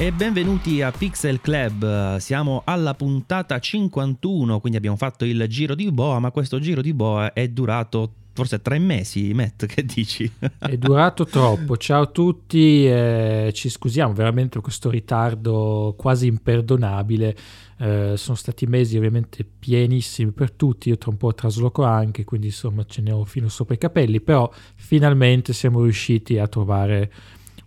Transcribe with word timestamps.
E 0.00 0.12
benvenuti 0.12 0.80
a 0.80 0.90
Pixel 0.90 1.42
Club, 1.42 2.16
siamo 2.16 2.62
alla 2.64 2.94
puntata 2.94 3.58
51, 3.58 4.58
quindi 4.58 4.78
abbiamo 4.78 4.96
fatto 4.96 5.26
il 5.26 5.44
giro 5.46 5.74
di 5.74 5.92
Boa, 5.92 6.18
ma 6.20 6.30
questo 6.30 6.58
giro 6.58 6.80
di 6.80 6.94
Boa 6.94 7.34
è 7.34 7.46
durato 7.48 8.12
forse 8.32 8.62
tre 8.62 8.78
mesi, 8.78 9.34
Matt, 9.34 9.66
che 9.66 9.84
dici? 9.84 10.30
È 10.58 10.74
durato 10.78 11.26
troppo, 11.26 11.76
ciao 11.76 12.04
a 12.04 12.06
tutti, 12.06 12.86
eh, 12.86 13.50
ci 13.52 13.68
scusiamo 13.68 14.14
veramente 14.14 14.52
per 14.52 14.62
questo 14.62 14.88
ritardo 14.88 15.94
quasi 15.98 16.28
imperdonabile, 16.28 17.36
eh, 17.76 18.14
sono 18.16 18.36
stati 18.38 18.64
mesi 18.64 18.96
ovviamente 18.96 19.44
pienissimi 19.44 20.30
per 20.30 20.52
tutti, 20.52 20.88
io 20.88 20.96
tra 20.96 21.10
un 21.10 21.18
po' 21.18 21.34
trasloco 21.34 21.84
anche, 21.84 22.24
quindi 22.24 22.46
insomma 22.46 22.86
ce 22.86 23.02
ne 23.02 23.12
ho 23.12 23.22
fino 23.26 23.50
sopra 23.50 23.74
i 23.74 23.78
capelli, 23.78 24.22
però 24.22 24.50
finalmente 24.76 25.52
siamo 25.52 25.82
riusciti 25.82 26.38
a 26.38 26.48
trovare 26.48 27.12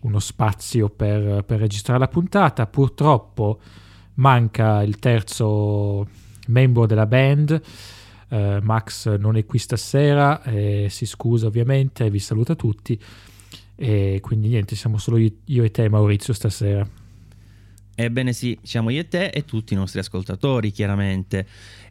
uno 0.03 0.19
spazio 0.19 0.89
per, 0.89 1.43
per 1.43 1.59
registrare 1.59 1.99
la 1.99 2.07
puntata. 2.07 2.65
Purtroppo 2.67 3.59
manca 4.15 4.81
il 4.83 4.99
terzo 4.99 6.07
membro 6.47 6.85
della 6.85 7.05
band. 7.05 7.61
Uh, 8.29 8.57
Max 8.61 9.15
non 9.17 9.37
è 9.37 9.45
qui 9.45 9.59
stasera, 9.59 10.41
eh, 10.41 10.87
si 10.89 11.05
scusa 11.05 11.45
ovviamente, 11.45 12.09
vi 12.09 12.19
saluta 12.19 12.55
tutti. 12.55 12.99
E 13.75 14.19
quindi 14.21 14.47
niente, 14.47 14.75
siamo 14.75 14.97
solo 14.97 15.17
io, 15.17 15.31
io 15.45 15.63
e 15.63 15.71
te, 15.71 15.87
Maurizio, 15.89 16.33
stasera. 16.33 17.02
Ebbene 17.95 18.33
sì, 18.33 18.57
siamo 18.63 18.89
io 18.89 19.01
e 19.01 19.07
te 19.07 19.27
e 19.27 19.45
tutti 19.45 19.73
i 19.73 19.77
nostri 19.77 19.99
ascoltatori, 19.99 20.71
chiaramente. 20.71 21.45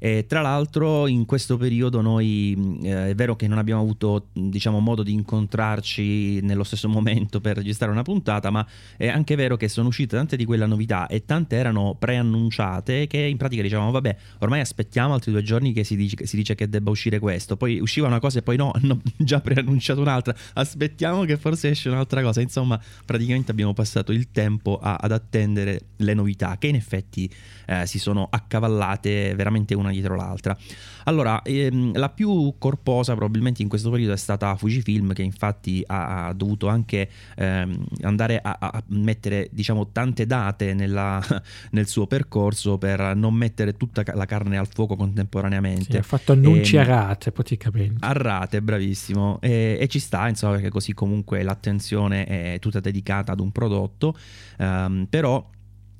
E 0.04 0.26
tra 0.26 0.40
l'altro 0.40 1.06
in 1.06 1.24
questo 1.26 1.56
periodo 1.56 2.00
noi 2.00 2.80
eh, 2.82 3.10
è 3.10 3.14
vero 3.14 3.36
che 3.36 3.46
non 3.46 3.58
abbiamo 3.58 3.82
avuto 3.82 4.26
diciamo, 4.32 4.80
modo 4.80 5.04
di 5.04 5.12
incontrarci 5.12 6.40
nello 6.40 6.64
stesso 6.64 6.88
momento 6.88 7.40
per 7.40 7.54
registrare 7.58 7.92
una 7.92 8.02
puntata, 8.02 8.50
ma 8.50 8.66
è 8.96 9.06
anche 9.06 9.36
vero 9.36 9.56
che 9.56 9.68
sono 9.68 9.86
uscite 9.86 10.16
tante 10.16 10.36
di 10.36 10.44
quelle 10.44 10.66
novità 10.66 11.06
e 11.06 11.24
tante 11.24 11.54
erano 11.54 11.94
preannunciate 11.96 13.06
che 13.06 13.18
in 13.18 13.36
pratica 13.36 13.62
dicevamo 13.62 13.92
vabbè 13.92 14.16
ormai 14.40 14.58
aspettiamo 14.58 15.14
altri 15.14 15.30
due 15.30 15.44
giorni 15.44 15.72
che 15.72 15.84
si 15.84 15.94
dice, 15.94 16.16
che 16.16 16.26
si 16.26 16.34
dice 16.34 16.56
che 16.56 16.68
debba 16.68 16.90
uscire 16.90 17.20
questo, 17.20 17.56
poi 17.56 17.78
usciva 17.78 18.08
una 18.08 18.18
cosa 18.18 18.40
e 18.40 18.42
poi 18.42 18.56
no, 18.56 18.72
hanno 18.74 19.00
già 19.16 19.40
preannunciato 19.40 20.00
un'altra, 20.00 20.34
aspettiamo 20.54 21.22
che 21.22 21.36
forse 21.36 21.70
esce 21.70 21.88
un'altra 21.88 22.22
cosa, 22.22 22.40
insomma 22.40 22.80
praticamente 23.04 23.52
abbiamo 23.52 23.72
passato 23.72 24.10
il 24.10 24.32
tempo 24.32 24.80
a, 24.82 24.96
ad 24.96 25.12
attendere 25.12 25.90
le 26.02 26.14
novità 26.14 26.56
che 26.58 26.68
in 26.68 26.74
effetti 26.74 27.30
eh, 27.66 27.86
si 27.86 27.98
sono 27.98 28.26
accavallate 28.30 29.34
veramente 29.34 29.74
una 29.74 29.90
dietro 29.90 30.16
l'altra. 30.16 30.56
Allora, 31.04 31.42
ehm, 31.42 31.96
la 31.96 32.10
più 32.10 32.54
corposa 32.58 33.14
probabilmente 33.14 33.62
in 33.62 33.68
questo 33.68 33.90
periodo 33.90 34.12
è 34.12 34.16
stata 34.16 34.54
Fujifilm 34.56 35.12
che 35.12 35.22
infatti 35.22 35.82
ha, 35.86 36.26
ha 36.26 36.32
dovuto 36.32 36.68
anche 36.68 37.08
ehm, 37.36 37.84
andare 38.02 38.40
a, 38.40 38.56
a, 38.60 38.82
mettere 38.88 39.48
diciamo 39.50 39.90
tante 39.90 40.26
date 40.26 40.74
nella, 40.74 41.22
nel 41.72 41.86
suo 41.86 42.06
percorso 42.06 42.78
per 42.78 43.16
non 43.16 43.34
mettere 43.34 43.76
tutta 43.76 44.02
la 44.14 44.26
carne 44.26 44.58
al 44.58 44.68
fuoco 44.68 44.96
contemporaneamente. 44.96 45.92
Sì, 45.92 45.96
ha 45.96 46.02
fatto 46.02 46.32
annunci 46.32 46.76
e, 46.76 46.80
ehm, 46.80 46.84
a 46.84 46.94
rate 46.94 47.32
praticamente. 47.32 48.04
A 48.04 48.12
rate, 48.12 48.62
bravissimo. 48.62 49.38
E, 49.40 49.76
e, 49.80 49.88
ci 49.88 49.98
sta, 49.98 50.28
insomma, 50.28 50.54
perché 50.54 50.70
così 50.70 50.92
comunque 50.92 51.42
l'attenzione 51.42 52.24
è 52.24 52.58
tutta 52.60 52.80
dedicata 52.80 53.32
ad 53.32 53.40
un 53.40 53.50
prodotto, 53.50 54.16
ehm, 54.58 55.06
però 55.08 55.48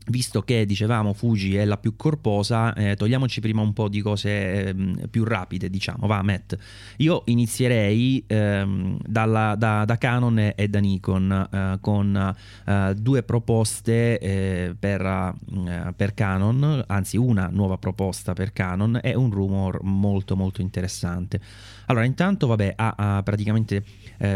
visto 0.07 0.43
che 0.43 0.67
dicevamo 0.67 1.13
Fuji 1.13 1.57
è 1.57 1.65
la 1.65 1.77
più 1.77 1.97
corposa, 1.97 2.75
eh, 2.75 2.97
togliamoci 2.97 3.41
prima 3.41 3.63
un 3.63 3.73
po' 3.73 3.89
di 3.89 4.01
cose 4.01 4.69
eh, 4.69 4.75
più 5.11 5.25
rapide, 5.25 5.71
diciamo. 5.71 6.07
Va, 6.07 6.23
Matt. 6.23 6.57
Io 6.99 7.23
inizierei 7.27 8.25
ehm, 8.27 8.99
dalla, 9.07 9.55
da, 9.57 9.85
da, 9.85 9.99
Canon 9.99 10.53
e 10.55 10.69
da 10.69 10.79
Nikon 10.79 11.49
eh, 11.51 11.79
con 11.81 12.35
eh, 12.67 12.95
due 12.97 13.23
proposte 13.23 14.19
eh, 14.19 14.75
per, 14.79 15.01
eh, 15.01 15.93
per, 15.95 16.15
Canon, 16.15 16.85
anzi 16.87 17.17
una 17.17 17.49
nuova 17.53 17.79
proposta 17.79 18.33
per 18.33 18.53
Canon 18.53 18.99
e 19.03 19.15
un 19.15 19.31
rumor 19.31 19.83
molto 19.83 20.37
molto 20.37 20.61
interessante. 20.61 21.41
Allora, 21.87 22.05
intanto, 22.05 22.47
vabbè, 22.47 22.75
ha, 22.77 22.95
ha 22.97 23.23
praticamente 23.23 23.85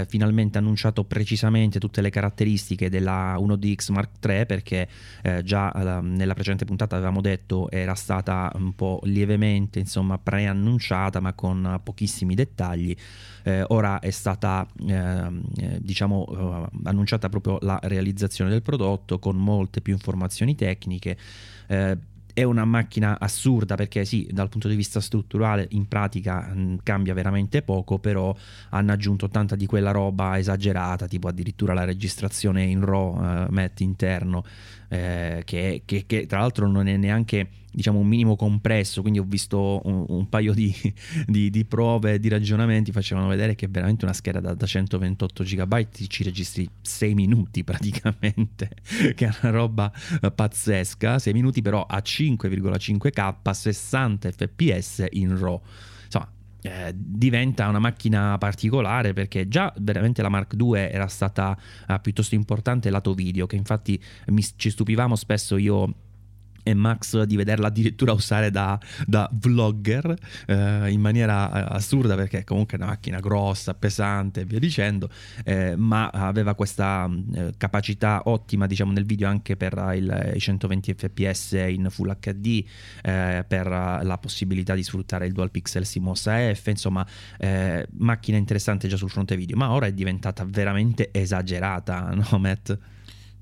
finalmente 0.09 0.59
annunciato 0.59 1.05
precisamente 1.05 1.79
tutte 1.79 2.01
le 2.01 2.11
caratteristiche 2.11 2.91
della 2.91 3.37
1DX 3.39 3.93
Mark 3.93 4.11
III 4.21 4.45
perché 4.45 4.89
già 5.45 5.57
già 5.57 5.73
uh, 5.75 6.03
nella 6.03 6.34
precedente 6.34 6.67
puntata 6.67 6.97
avevamo 6.97 7.23
detto 7.23 7.71
era 7.71 7.95
stata 7.95 8.53
un 8.55 8.75
po' 8.75 9.01
lievemente 9.05 9.79
insomma 9.79 10.19
preannunciata 10.19 11.21
ma 11.21 11.33
con 11.33 11.81
pochissimi 11.83 12.34
dettagli. 12.34 12.95
Eh, 13.45 13.65
ora 13.69 14.01
è 14.01 14.11
stata 14.11 14.67
ehm, 14.87 15.43
eh, 15.57 15.78
diciamo 15.81 16.25
uh, 16.28 16.78
annunciata 16.84 17.28
proprio 17.28 17.59
la 17.61 17.78
realizzazione 17.84 18.51
del 18.51 18.63
prodotto 18.63 19.21
con 19.21 19.37
molte 19.37 19.81
più 19.81 19.93
informazioni 19.93 20.57
tecniche 20.57 21.17
eh, 21.69 21.97
è 22.37 22.43
una 22.43 22.67
macchina 22.67 23.19
assurda 23.19 23.77
perché 23.77 24.05
sì, 24.05 24.29
dal 24.31 24.51
punto 24.51 24.69
di 24.69 24.77
vista 24.77 25.01
strutturale 25.01 25.69
in 25.71 25.89
pratica 25.89 26.51
mh, 26.53 26.61
mm, 26.61 26.75
cambia 26.83 27.15
veramente 27.15 27.63
poco, 27.63 27.99
però 27.99 28.37
hanno 28.69 28.93
aggiunto 28.93 29.31
tanta 29.31 29.57
di 29.57 29.65
quella 29.65 29.91
roba 29.91 30.37
esagerata, 30.37 31.07
tipo 31.07 31.29
addirittura 31.29 31.73
la 31.73 31.85
registrazione 31.85 32.65
in 32.65 32.85
RAW, 32.85 33.17
uh, 33.17 33.47
MET 33.49 33.81
interno, 33.81 34.45
eh, 34.89 35.43
che, 35.45 35.83
che, 35.85 36.05
che, 36.07 36.27
tra 36.27 36.41
l'altro 36.41 36.69
non 36.69 36.87
è 36.89 36.97
neanche 36.97 37.49
diciamo 37.77 37.99
un 37.99 38.07
minimo 38.07 38.37
compresso 38.37 39.03
quindi 39.03 39.19
ho 39.19 39.25
visto 39.27 39.83
un, 39.85 40.07
un 40.09 40.29
paio 40.29 40.55
di, 40.55 40.75
di, 41.27 41.51
di, 41.51 41.65
prove 41.65 42.19
di 42.19 42.29
ragionamenti 42.29 42.91
facevano 42.91 43.29
vedere 43.29 43.55
che 43.55 43.69
veramente 43.69 44.05
una 44.05 44.15
scheda 44.15 44.41
da, 44.41 44.55
da 44.55 44.67
128 44.67 45.43
GB 45.43 45.87
ci 46.09 46.23
registri 46.23 46.69
6 46.81 47.15
minuti 47.15 47.65
praticamente 47.65 48.71
che 49.15 49.27
è 49.27 49.31
una 49.43 49.51
roba 49.53 49.93
pazzesca 50.35 51.19
6 51.19 51.33
minuti 51.35 51.61
però 51.61 51.85
a 51.85 51.99
5,5k 51.99 53.51
60 53.51 54.31
fps 54.31 55.07
in 55.11 55.39
RAW 55.39 55.61
eh, 56.66 56.93
diventa 56.94 57.69
una 57.69 57.78
macchina 57.78 58.37
particolare 58.38 59.12
perché 59.12 59.47
già 59.49 59.72
veramente 59.78 60.21
la 60.21 60.28
Mark 60.28 60.54
II 60.59 60.75
era 60.75 61.06
stata 61.06 61.56
eh, 61.88 61.99
piuttosto 62.00 62.34
importante 62.34 62.91
lato 62.91 63.15
video 63.15 63.47
che 63.47 63.56
infatti 63.56 64.03
mi, 64.27 64.43
ci 64.56 64.71
stupivamo 64.71 65.15
spesso 65.15 65.56
io 65.56 65.94
e 66.66 66.75
Max 66.75 67.22
di 67.22 67.37
vederla 67.37 67.69
addirittura 67.69 68.12
usare 68.12 68.50
da, 68.50 68.77
da 69.06 69.31
vlogger 69.32 70.12
eh, 70.47 70.91
in 70.91 71.00
maniera 71.00 71.49
eh, 71.49 71.77
assurda 71.77 72.16
perché 72.16 72.43
comunque 72.43 72.77
è 72.77 72.81
una 72.81 72.91
macchina 72.91 73.21
grossa, 73.21 73.75
pesante 73.75 74.41
e 74.41 74.44
via 74.47 74.59
dicendo, 74.59 75.09
eh, 75.44 75.77
ma 75.77 76.09
aveva 76.09 76.56
questa 76.56 77.09
eh, 77.34 77.54
capacità 77.56 78.22
ottima 78.25 78.66
diciamo 78.66 78.91
nel 78.91 79.04
video 79.04 79.28
anche 79.28 79.56
per 79.56 79.75
i 79.94 80.41
120 80.41 80.94
fps 80.94 81.53
in 81.53 81.87
Full 81.88 82.16
HD, 82.19 82.65
eh, 83.03 83.44
per 83.47 83.69
la 83.69 84.19
possibilità 84.21 84.75
di 84.75 84.83
sfruttare 84.83 85.27
il 85.27 85.33
Dual 85.33 85.53
Pixel 85.53 85.87
CMOS 85.87 86.27
AF, 86.27 86.66
insomma 86.66 87.06
eh, 87.38 87.87
macchina 87.98 88.38
interessante 88.38 88.88
già 88.88 88.97
sul 88.97 89.10
fronte 89.10 89.37
video, 89.37 89.56
ma 89.56 89.71
ora 89.71 89.87
è 89.87 89.93
diventata 89.93 90.44
veramente 90.44 91.10
esagerata, 91.12 92.10
no 92.31 92.38
Matt? 92.38 92.77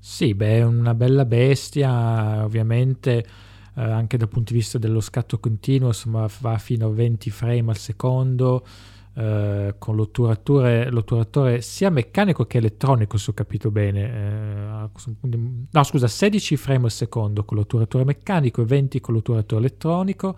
Sì, 0.07 0.35
beh, 0.35 0.57
è 0.59 0.63
una 0.63 0.93
bella 0.93 1.25
bestia, 1.25 2.43
ovviamente 2.45 3.25
eh, 3.75 3.81
anche 3.81 4.17
dal 4.17 4.27
punto 4.29 4.53
di 4.53 4.59
vista 4.59 4.77
dello 4.77 5.01
scatto 5.01 5.39
continuo, 5.39 5.87
insomma, 5.87 6.29
va 6.41 6.59
fino 6.59 6.85
a 6.85 6.89
20 6.91 7.31
frame 7.31 7.71
al 7.71 7.77
secondo, 7.77 8.63
eh, 9.15 9.73
con 9.79 9.95
l'otturatore, 9.95 10.91
l'otturatore 10.91 11.61
sia 11.61 11.89
meccanico 11.89 12.45
che 12.45 12.59
elettronico, 12.59 13.17
se 13.17 13.31
ho 13.31 13.33
capito 13.33 13.71
bene. 13.71 14.03
Eh, 14.03 14.89
no, 15.71 15.83
scusa, 15.83 16.07
16 16.07 16.55
frame 16.55 16.85
al 16.85 16.91
secondo 16.91 17.43
con 17.43 17.57
l'otturatore 17.57 18.05
meccanico 18.05 18.61
e 18.61 18.65
20 18.65 19.01
con 19.01 19.15
l'otturatore 19.15 19.61
elettronico. 19.61 20.37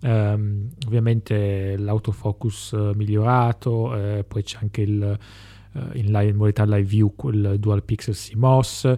Um, 0.00 0.70
ovviamente 0.86 1.76
l'autofocus 1.76 2.72
migliorato, 2.94 3.94
eh, 3.94 4.24
poi 4.24 4.42
c'è 4.42 4.58
anche 4.60 4.80
il 4.82 5.02
eh, 5.02 5.18
in, 5.94 6.06
live, 6.06 6.30
in 6.30 6.36
modalità 6.36 6.64
live 6.64 6.82
view 6.82 7.12
il 7.32 7.56
dual 7.58 7.82
pixel 7.82 8.14
CMOS 8.14 8.96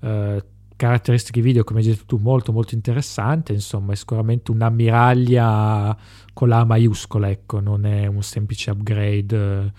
eh, 0.00 0.44
caratteristiche 0.76 1.40
video 1.40 1.64
come 1.64 1.80
hai 1.80 1.86
detto 1.86 2.04
tu 2.06 2.16
molto 2.16 2.52
molto 2.52 2.74
interessante 2.74 3.52
insomma 3.52 3.92
è 3.92 3.96
sicuramente 3.96 4.50
un'ammiraglia 4.50 5.96
con 6.32 6.48
la 6.48 6.64
maiuscola 6.64 7.28
ecco 7.28 7.60
non 7.60 7.84
è 7.84 8.06
un 8.06 8.22
semplice 8.22 8.70
upgrade 8.70 9.72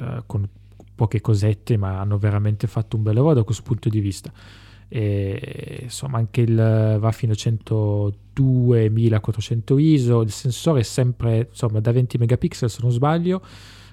eh, 0.00 0.22
con 0.26 0.48
poche 0.94 1.20
cosette 1.20 1.76
ma 1.76 1.98
hanno 2.00 2.16
veramente 2.18 2.68
fatto 2.68 2.96
un 2.96 3.02
bel 3.02 3.14
lavoro 3.14 3.34
da 3.34 3.42
questo 3.42 3.64
punto 3.64 3.88
di 3.88 3.98
vista. 4.00 4.32
E, 4.88 5.80
insomma 5.82 6.18
anche 6.18 6.42
il 6.42 6.54
va 6.54 7.12
fino 7.12 7.32
a 7.32 7.36
102.400 7.36 9.78
ISO 9.78 10.20
il 10.20 10.30
sensore 10.30 10.80
è 10.80 10.82
sempre 10.82 11.46
insomma 11.48 11.80
da 11.80 11.92
20 11.92 12.18
megapixel 12.18 12.68
se 12.68 12.80
non 12.82 12.90
sbaglio 12.90 13.40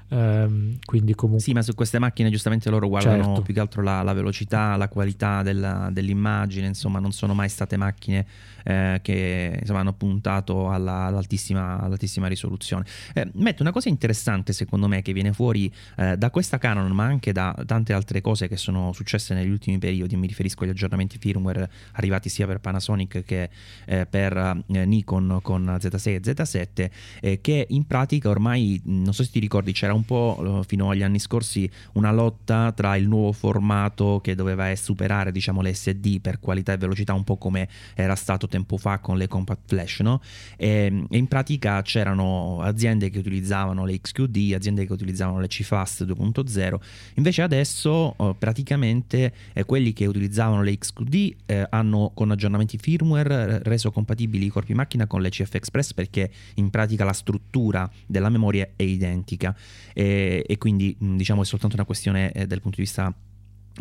Um, 0.09 0.77
quindi 0.83 1.13
comunque... 1.13 1.43
Sì, 1.43 1.53
ma 1.53 1.61
su 1.61 1.75
queste 1.75 1.99
macchine 1.99 2.29
giustamente 2.29 2.69
loro 2.69 2.87
guardano 2.87 3.23
certo. 3.23 3.41
più 3.41 3.53
che 3.53 3.59
altro 3.59 3.81
la, 3.81 4.01
la 4.01 4.13
velocità, 4.13 4.75
la 4.75 4.87
qualità 4.87 5.43
della, 5.43 5.89
dell'immagine, 5.91 6.67
insomma 6.67 6.99
non 6.99 7.11
sono 7.11 7.33
mai 7.33 7.49
state 7.49 7.77
macchine 7.77 8.25
eh, 8.69 8.99
che 9.01 9.57
insomma, 9.59 9.79
hanno 9.79 9.93
puntato 9.93 10.69
alla, 10.69 11.05
all'altissima, 11.05 11.79
all'altissima, 11.79 12.27
risoluzione. 12.27 12.85
Eh, 13.15 13.27
Metto 13.33 13.63
una 13.63 13.71
cosa 13.71 13.89
interessante 13.89 14.53
secondo 14.53 14.87
me 14.87 15.01
che 15.01 15.11
viene 15.11 15.33
fuori 15.33 15.73
eh, 15.97 16.17
da 16.17 16.29
questa 16.29 16.59
Canon 16.59 16.91
ma 16.91 17.05
anche 17.05 17.31
da 17.31 17.55
tante 17.65 17.93
altre 17.93 18.21
cose 18.21 18.47
che 18.47 18.57
sono 18.57 18.93
successe 18.93 19.33
negli 19.33 19.49
ultimi 19.49 19.79
periodi, 19.79 20.15
mi 20.15 20.27
riferisco 20.27 20.63
agli 20.63 20.69
aggiornamenti 20.69 21.17
firmware 21.17 21.69
arrivati 21.93 22.29
sia 22.29 22.45
per 22.45 22.59
Panasonic 22.59 23.23
che 23.23 23.49
eh, 23.85 24.05
per 24.05 24.37
eh, 24.67 24.85
Nikon 24.85 25.39
con 25.41 25.77
Z6 25.79 26.09
e 26.09 26.19
Z7, 26.19 26.89
eh, 27.21 27.41
che 27.41 27.65
in 27.69 27.87
pratica 27.87 28.29
ormai, 28.29 28.79
non 28.85 29.13
so 29.13 29.23
se 29.23 29.31
ti 29.31 29.39
ricordi, 29.39 29.71
c'era 29.71 29.93
un 29.93 30.05
po' 30.05 30.63
fino 30.67 30.89
agli 30.91 31.01
anni 31.01 31.19
scorsi 31.19 31.69
una 31.93 32.11
lotta 32.11 32.71
tra 32.73 32.95
il 32.95 33.07
nuovo 33.07 33.31
formato 33.31 34.19
che 34.21 34.35
doveva 34.35 34.75
superare 34.75 35.31
diciamo 35.31 35.61
SD 35.63 36.19
per 36.21 36.39
qualità 36.39 36.73
e 36.73 36.77
velocità 36.77 37.13
un 37.13 37.23
po' 37.23 37.37
come 37.37 37.67
era 37.95 38.15
stato 38.15 38.47
tempo 38.47 38.58
fa 38.77 38.99
con 38.99 39.17
le 39.17 39.27
compact 39.27 39.61
flash 39.67 39.99
no? 39.99 40.21
e, 40.57 41.05
e 41.09 41.17
in 41.17 41.27
pratica 41.27 41.81
c'erano 41.81 42.61
aziende 42.61 43.09
che 43.09 43.19
utilizzavano 43.19 43.85
le 43.85 43.99
XQD 43.99 44.53
aziende 44.53 44.85
che 44.85 44.93
utilizzavano 44.93 45.39
le 45.39 45.47
CFast 45.47 46.05
2.0 46.05 46.75
invece 47.15 47.41
adesso 47.41 48.15
eh, 48.17 48.35
praticamente 48.37 49.33
eh, 49.53 49.63
quelli 49.65 49.93
che 49.93 50.05
utilizzavano 50.05 50.61
le 50.61 50.77
XQD 50.77 51.35
eh, 51.45 51.67
hanno 51.69 52.11
con 52.13 52.31
aggiornamenti 52.31 52.77
firmware 52.77 53.61
reso 53.63 53.91
compatibili 53.91 54.45
i 54.45 54.49
corpi 54.49 54.73
macchina 54.73 55.07
con 55.07 55.21
le 55.21 55.29
CF 55.29 55.55
Express 55.55 55.93
perché 55.93 56.31
in 56.55 56.69
pratica 56.69 57.03
la 57.03 57.13
struttura 57.13 57.89
della 58.05 58.29
memoria 58.29 58.69
è 58.75 58.83
identica 58.83 59.55
e, 59.93 60.43
e 60.47 60.57
quindi 60.57 60.95
diciamo 60.97 61.41
è 61.41 61.45
soltanto 61.45 61.75
una 61.75 61.85
questione 61.85 62.31
eh, 62.31 62.47
dal 62.47 62.61
punto 62.61 62.77
di 62.77 62.83
vista 62.83 63.13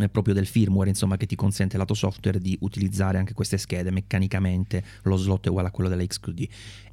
proprio 0.06 0.34
del 0.34 0.46
firmware 0.46 0.90
insomma 0.90 1.16
che 1.16 1.26
ti 1.26 1.34
consente 1.34 1.76
lato 1.76 1.94
software 1.94 2.38
di 2.38 2.56
utilizzare 2.60 3.18
anche 3.18 3.34
queste 3.34 3.58
schede 3.58 3.90
meccanicamente. 3.90 4.84
Lo 5.02 5.16
slot 5.16 5.46
è 5.46 5.48
uguale 5.48 5.68
a 5.68 5.70
quello 5.72 5.88
della 5.88 6.04
XQD 6.04 6.48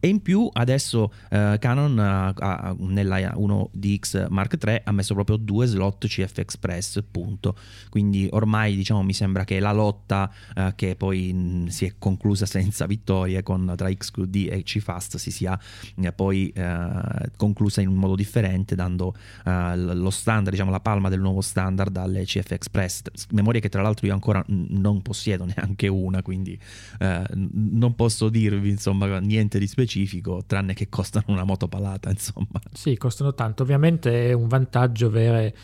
e 0.05 0.07
in 0.07 0.21
più 0.21 0.47
adesso 0.53 1.11
eh, 1.31 1.57
Canon 1.59 1.97
ha, 1.97 2.27
ha, 2.27 2.75
nella 2.77 3.17
1DX 3.17 4.27
Mark 4.29 4.55
III 4.63 4.81
ha 4.83 4.91
messo 4.91 5.15
proprio 5.15 5.35
due 5.35 5.65
slot 5.65 6.05
CF 6.05 6.37
Express 6.37 7.03
punto. 7.09 7.57
Quindi 7.89 8.27
ormai 8.29 8.75
diciamo 8.75 9.01
mi 9.01 9.13
sembra 9.13 9.45
che 9.45 9.59
la 9.59 9.71
lotta 9.71 10.31
eh, 10.55 10.73
che 10.75 10.95
poi 10.95 11.33
mh, 11.33 11.67
si 11.69 11.85
è 11.85 11.95
conclusa 11.97 12.45
senza 12.45 12.85
vittorie 12.85 13.41
con, 13.41 13.73
tra 13.75 13.91
XQD 13.91 14.49
e 14.51 14.61
CFast 14.61 15.17
si 15.17 15.31
sia 15.31 15.59
eh, 15.95 16.11
poi 16.11 16.49
eh, 16.49 17.31
conclusa 17.35 17.81
in 17.81 17.87
un 17.87 17.95
modo 17.95 18.13
differente 18.13 18.75
dando 18.75 19.15
eh, 19.43 19.75
lo 19.75 20.11
standard 20.11 20.51
diciamo 20.51 20.69
la 20.69 20.81
palma 20.81 21.09
del 21.09 21.19
nuovo 21.19 21.41
standard 21.41 21.97
alle 21.97 22.25
CF 22.25 22.51
Express. 22.51 23.01
Memorie 23.31 23.59
che 23.59 23.69
tra 23.69 23.81
l'altro 23.81 24.05
io 24.05 24.13
ancora 24.13 24.43
non 24.49 25.01
possiedo 25.01 25.45
neanche 25.49 25.87
una 25.87 26.21
quindi 26.21 26.59
eh, 26.99 27.23
non 27.33 27.95
posso 27.95 28.29
dirvi 28.29 28.69
insomma 28.69 29.17
niente 29.17 29.57
di 29.57 29.65
specifico 29.65 29.93
specifico, 29.95 30.43
tranne 30.45 30.73
che 30.73 30.89
costano 30.89 31.25
una 31.27 31.45
moto 31.45 31.67
palata, 31.67 32.09
insomma. 32.11 32.59
Sì, 32.73 32.97
costano 32.97 33.33
tanto. 33.33 33.63
Ovviamente 33.63 34.29
è 34.29 34.33
un 34.33 34.47
vantaggio 34.47 35.07
avere 35.07 35.55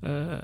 eh, 0.00 0.38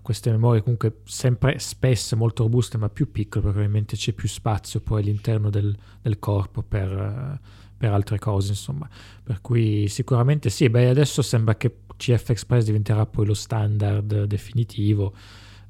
queste 0.00 0.30
memorie 0.30 0.62
comunque 0.62 1.00
sempre 1.04 1.58
spesse, 1.58 2.14
molto 2.14 2.44
robuste, 2.44 2.78
ma 2.78 2.88
più 2.88 3.10
piccole, 3.10 3.44
perché 3.44 3.58
ovviamente 3.58 3.96
c'è 3.96 4.12
più 4.12 4.28
spazio 4.28 4.80
poi 4.80 5.02
all'interno 5.02 5.50
del, 5.50 5.76
del 6.00 6.18
corpo 6.20 6.62
per, 6.62 6.90
uh, 6.90 7.46
per, 7.76 7.92
altre 7.92 8.18
cose, 8.18 8.50
insomma. 8.50 8.88
Per 9.22 9.40
cui 9.40 9.88
sicuramente 9.88 10.48
sì, 10.48 10.68
beh, 10.70 10.88
adesso 10.88 11.20
sembra 11.22 11.56
che 11.56 11.78
CF 11.96 12.30
Express 12.30 12.64
diventerà 12.64 13.06
poi 13.06 13.26
lo 13.26 13.34
standard 13.34 14.24
definitivo 14.24 15.14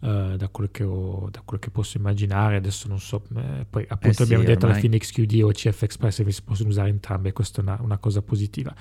uh, 0.04 0.36
da, 0.36 0.48
quello 0.48 0.70
ho, 0.86 1.28
da, 1.30 1.42
quello 1.44 1.60
che 1.60 1.70
posso 1.70 1.96
immaginare. 1.96 2.56
Adesso 2.56 2.88
non 2.88 3.00
so, 3.00 3.22
eh, 3.36 3.66
poi 3.68 3.84
appunto 3.88 4.08
eh 4.08 4.12
sì, 4.12 4.22
abbiamo 4.22 4.44
detto 4.44 4.66
alla 4.66 4.74
fine 4.74 4.98
XQD 4.98 5.42
o 5.42 5.50
CF 5.50 5.82
Express 5.82 6.26
si 6.26 6.42
possono 6.42 6.68
usare 6.68 6.90
entrambe, 6.90 7.32
questa 7.32 7.60
è 7.60 7.64
una, 7.64 7.78
una 7.80 7.98
cosa 7.98 8.22
positiva. 8.22 8.74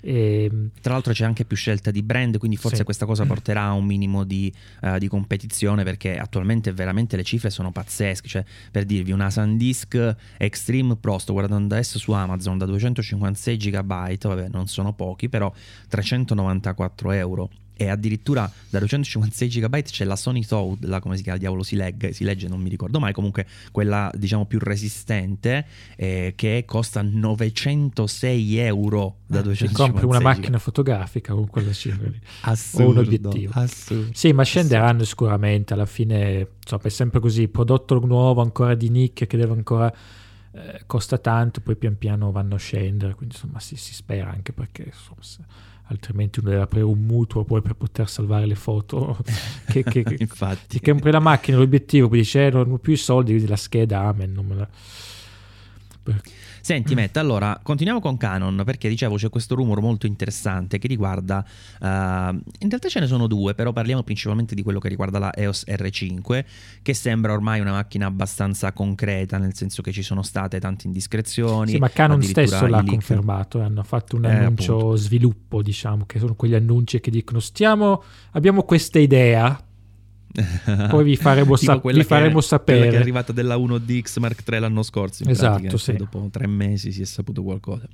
E... 0.00 0.44
Ehm, 0.44 0.70
Tra 0.80 0.92
l'altro 0.92 1.12
c'è 1.12 1.24
anche 1.24 1.44
più 1.44 1.56
scelta 1.56 1.90
di 1.90 2.02
brand, 2.02 2.38
quindi 2.38 2.56
forse 2.56 2.78
sì. 2.78 2.84
questa 2.84 3.06
cosa 3.06 3.24
porterà 3.24 3.64
a 3.64 3.72
un 3.72 3.84
minimo 3.84 4.24
di, 4.24 4.52
uh, 4.82 4.98
di, 4.98 5.08
competizione 5.08 5.82
perché 5.82 6.18
attualmente 6.18 6.72
veramente 6.72 7.16
le 7.16 7.24
cifre 7.24 7.50
sono 7.50 7.72
pazzesche. 7.72 8.28
Cioè, 8.28 8.44
per 8.70 8.84
dirvi, 8.84 9.12
una 9.12 9.30
SanDisk 9.30 10.14
Extreme 10.36 10.96
Pro, 10.96 11.18
sto 11.18 11.32
guardando 11.32 11.74
adesso 11.74 11.98
su 11.98 12.12
Amazon 12.12 12.58
da 12.58 12.66
256 12.66 13.56
GB, 13.56 14.18
vabbè, 14.18 14.48
non 14.48 14.66
sono 14.66 14.92
pochi, 14.92 15.28
però 15.28 15.52
394 15.88 17.10
euro 17.12 17.50
e 17.76 17.88
addirittura 17.88 18.50
da 18.70 18.78
256 18.78 19.48
GB 19.48 19.82
c'è 19.82 20.04
la 20.04 20.16
Sony 20.16 20.44
Toad, 20.44 20.84
la 20.84 20.98
come 20.98 21.16
si 21.16 21.22
chiama, 21.22 21.38
diavolo 21.38 21.62
si, 21.62 21.76
legge, 21.76 22.12
si 22.12 22.24
legge, 22.24 22.48
non 22.48 22.60
mi 22.60 22.70
ricordo 22.70 22.98
mai, 22.98 23.12
comunque 23.12 23.46
quella 23.70 24.10
diciamo 24.14 24.46
più 24.46 24.58
resistente 24.58 25.66
eh, 25.96 26.32
che 26.34 26.64
costa 26.66 27.02
906 27.02 28.56
euro 28.56 29.16
da 29.26 29.42
256 29.42 29.68
ah, 29.68 29.90
compri 29.90 30.06
una 30.06 30.20
macchina 30.20 30.58
fotografica 30.58 31.34
con 31.34 31.46
quella 31.48 31.72
cifra 31.72 32.08
lì. 32.08 32.18
Assurdo, 32.42 32.86
o 32.86 32.90
un 32.90 32.98
obiettivo. 32.98 33.52
assurdo, 33.54 34.10
sì 34.14 34.32
ma 34.32 34.42
scenderanno 34.42 34.88
assurdo. 34.88 35.04
sicuramente 35.04 35.74
alla 35.74 35.86
fine 35.86 36.48
insomma, 36.58 36.82
è 36.82 36.88
sempre 36.88 37.20
così 37.20 37.48
prodotto 37.48 37.98
nuovo 37.98 38.40
ancora 38.40 38.74
di 38.74 38.88
nicchia 38.88 39.26
che 39.26 39.36
deve 39.36 39.52
ancora 39.52 39.92
eh, 40.52 40.82
costa 40.86 41.18
tanto 41.18 41.60
poi 41.60 41.76
pian 41.76 41.98
piano 41.98 42.30
vanno 42.30 42.54
a 42.54 42.58
scendere 42.58 43.14
quindi 43.14 43.34
insomma 43.34 43.60
si, 43.60 43.76
si 43.76 43.92
spera 43.92 44.30
anche 44.30 44.52
perché 44.52 44.84
insomma, 44.84 45.20
altrimenti 45.88 46.40
uno 46.40 46.50
deve 46.50 46.62
aprire 46.62 46.84
un 46.84 47.00
mutuo 47.04 47.44
poi 47.44 47.62
per 47.62 47.74
poter 47.74 48.08
salvare 48.08 48.46
le 48.46 48.54
foto. 48.54 49.18
Che, 49.66 49.82
che, 49.82 50.16
infatti. 50.18 50.80
che 50.80 50.92
compri 50.92 51.10
la 51.10 51.18
macchina 51.18 51.58
l'obiettivo 51.58 52.08
poi 52.08 52.18
dice 52.18 52.46
eh, 52.46 52.50
non 52.50 52.70
ho 52.70 52.78
più 52.78 52.94
i 52.94 52.96
soldi 52.96 53.32
quindi 53.32 53.48
la 53.48 53.56
scheda 53.56 54.00
amen 54.04 54.32
non 54.32 54.46
me 54.46 54.54
la 54.54 54.68
Senti 56.66 56.94
mm. 56.94 56.98
Matt, 56.98 57.16
allora 57.18 57.60
continuiamo 57.62 58.00
con 58.00 58.16
Canon 58.16 58.62
perché 58.64 58.88
dicevo 58.88 59.14
c'è 59.14 59.30
questo 59.30 59.54
rumore 59.54 59.80
molto 59.80 60.06
interessante 60.06 60.78
che 60.78 60.88
riguarda, 60.88 61.46
uh, 61.80 61.86
in 61.86 62.68
realtà 62.68 62.88
ce 62.88 62.98
ne 62.98 63.06
sono 63.06 63.28
due, 63.28 63.54
però 63.54 63.72
parliamo 63.72 64.02
principalmente 64.02 64.56
di 64.56 64.64
quello 64.64 64.80
che 64.80 64.88
riguarda 64.88 65.20
la 65.20 65.32
EOS 65.32 65.66
R5 65.68 66.44
che 66.82 66.92
sembra 66.92 67.34
ormai 67.34 67.60
una 67.60 67.70
macchina 67.70 68.06
abbastanza 68.06 68.72
concreta 68.72 69.38
nel 69.38 69.54
senso 69.54 69.80
che 69.80 69.92
ci 69.92 70.02
sono 70.02 70.22
state 70.22 70.58
tante 70.58 70.88
indiscrezioni. 70.88 71.70
Sì, 71.70 71.78
ma 71.78 71.88
Canon 71.88 72.20
stesso 72.20 72.66
l'ha 72.66 72.82
confermato, 72.82 73.60
hanno 73.60 73.84
fatto 73.84 74.16
un 74.16 74.24
eh, 74.24 74.34
annuncio 74.34 74.76
appunto. 74.76 74.96
sviluppo 74.96 75.62
diciamo 75.62 76.04
che 76.04 76.18
sono 76.18 76.34
quegli 76.34 76.54
annunci 76.54 76.98
che 76.98 77.12
dicono 77.12 77.38
stiamo, 77.38 78.02
abbiamo 78.32 78.64
questa 78.64 78.98
idea 78.98 79.65
poi 80.90 81.04
vi 81.04 81.16
faremo, 81.16 81.56
sa- 81.56 81.80
vi 81.82 82.04
faremo 82.04 82.40
che, 82.40 82.46
sapere. 82.46 82.88
È 82.90 82.96
arrivata 82.96 83.32
della 83.32 83.56
1DX 83.56 84.20
Mark 84.20 84.42
III 84.46 84.60
l'anno 84.60 84.82
scorso. 84.82 85.24
esatto, 85.28 85.58
pratica, 85.58 85.76
sì. 85.76 85.94
Dopo 85.94 86.28
tre 86.30 86.46
mesi 86.46 86.92
si 86.92 87.02
è 87.02 87.04
saputo 87.04 87.42
qualcosa. 87.42 87.88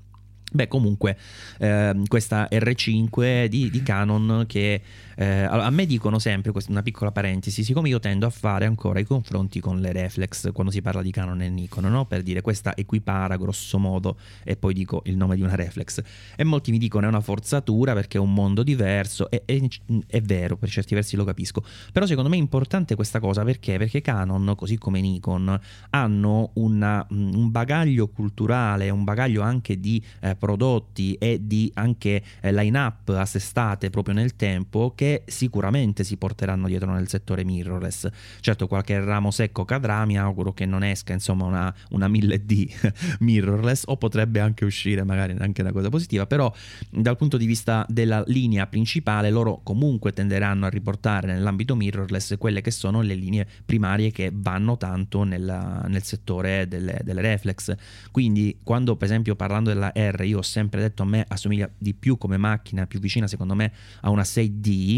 Beh, 0.53 0.69
comunque, 0.69 1.17
eh, 1.59 1.95
questa 2.07 2.47
R5 2.51 3.47
di, 3.47 3.71
di 3.71 3.83
Canon 3.83 4.45
che 4.47 4.83
eh, 5.17 5.45
a 5.45 5.71
me 5.71 5.87
dicono 5.87 6.19
sempre, 6.19 6.53
una 6.69 6.83
piccola 6.83 7.13
parentesi, 7.13 7.65
siccome 7.65 7.89
io 7.89 7.99
tendo 7.99 8.27
a 8.27 8.31
fare 8.31 8.65
ancora 8.67 8.99
i 8.99 9.05
confronti 9.05 9.61
con 9.61 9.81
le 9.81 9.93
reflex 9.93 10.53
quando 10.53 10.73
si 10.73 10.81
parla 10.81 11.03
di 11.03 11.11
Canon 11.11 11.43
e 11.43 11.49
Nikon, 11.49 11.85
no? 11.85 12.07
per 12.07 12.23
dire 12.23 12.41
questa 12.41 12.75
equipara 12.77 13.37
grosso 13.37 13.79
modo 13.79 14.17
e 14.45 14.57
poi 14.57 14.75
dico 14.75 15.03
il 15.07 15.17
nome 15.17 15.37
di 15.37 15.43
una 15.43 15.55
reflex. 15.55 16.01
E 16.37 16.45
molti 16.45 16.71
mi 16.71 16.79
dicono 16.79 17.07
è 17.07 17.09
una 17.09 17.21
forzatura 17.21 17.95
perché 17.95 18.19
è 18.19 18.21
un 18.21 18.33
mondo 18.33 18.63
diverso, 18.63 19.31
e, 19.31 19.43
è, 19.45 19.61
è 20.07 20.21
vero, 20.21 20.57
per 20.57 20.71
certi 20.71 20.95
versi 20.95 21.17
lo 21.17 21.25
capisco, 21.25 21.65
però 21.93 22.07
secondo 22.07 22.29
me 22.29 22.37
è 22.37 22.41
importante 22.41 22.95
questa 22.95 23.21
cosa 23.21 23.45
perché? 23.45 23.79
Perché 23.79 24.01
Canon, 24.01 24.55
così 24.57 24.79
come 24.79 25.01
Nikon, 25.01 25.59
hanno 25.91 26.51
una, 26.55 27.07
un 27.11 27.51
bagaglio 27.51 28.09
culturale, 28.09 28.91
un 28.91 29.05
bagaglio 29.05 29.43
anche 29.43 29.79
di 29.79 30.03
eh, 30.21 30.37
prodotti 30.37 31.15
e 31.15 31.39
di 31.43 31.71
anche 31.75 32.23
eh, 32.41 32.53
line-up 32.53 33.09
assestate 33.11 33.91
proprio 33.91 34.15
nel 34.15 34.37
tempo 34.37 34.93
che 35.03 35.25
sicuramente 35.27 36.05
si 36.05 36.17
porteranno 36.17 36.69
dietro 36.69 36.93
nel 36.93 37.09
settore 37.09 37.43
mirrorless. 37.43 38.09
Certo, 38.39 38.69
qualche 38.69 39.01
ramo 39.05 39.33
secco 39.33 39.65
cadrà, 39.65 40.05
mi 40.05 40.17
auguro 40.17 40.53
che 40.53 40.65
non 40.65 40.85
esca 40.85 41.13
insomma 41.13 41.45
una, 41.45 41.75
una 41.91 42.07
1000D 42.07 43.17
mirrorless 43.19 43.83
o 43.87 43.97
potrebbe 43.97 44.39
anche 44.39 44.65
uscire 44.65 45.03
magari 45.03 45.35
anche 45.37 45.63
una 45.63 45.73
cosa 45.73 45.89
positiva, 45.89 46.29
però 46.29 46.55
dal 46.89 47.17
punto 47.17 47.37
di 47.37 47.47
vista 47.47 47.85
della 47.89 48.23
linea 48.29 48.69
principale 48.69 49.31
loro 49.31 49.63
comunque 49.65 50.13
tenderanno 50.13 50.67
a 50.67 50.69
riportare 50.69 51.33
nell'ambito 51.33 51.75
mirrorless 51.75 52.37
quelle 52.39 52.61
che 52.61 52.71
sono 52.71 53.01
le 53.01 53.17
linee 53.17 53.45
primarie 53.67 54.13
che 54.13 54.31
vanno 54.33 54.77
tanto 54.77 55.25
nella, 55.25 55.85
nel 55.89 56.05
settore 56.05 56.69
delle, 56.69 57.01
delle 57.03 57.23
reflex. 57.23 57.75
Quindi 58.13 58.59
quando 58.63 58.95
per 58.95 59.09
esempio 59.09 59.35
parlando 59.35 59.71
della 59.71 59.91
R 59.93 60.23
io 60.23 60.39
ho 60.39 60.43
sempre 60.43 60.81
detto 60.81 61.03
a 61.03 61.07
me 61.07 61.25
assomiglia 61.27 61.69
di 61.77 61.93
più 61.93 62.17
come 62.19 62.37
macchina, 62.37 62.87
più 62.87 63.01
vicina 63.01 63.27
secondo 63.27 63.57
me 63.57 63.73
a 64.03 64.11
una 64.11 64.23
6D 64.23 64.91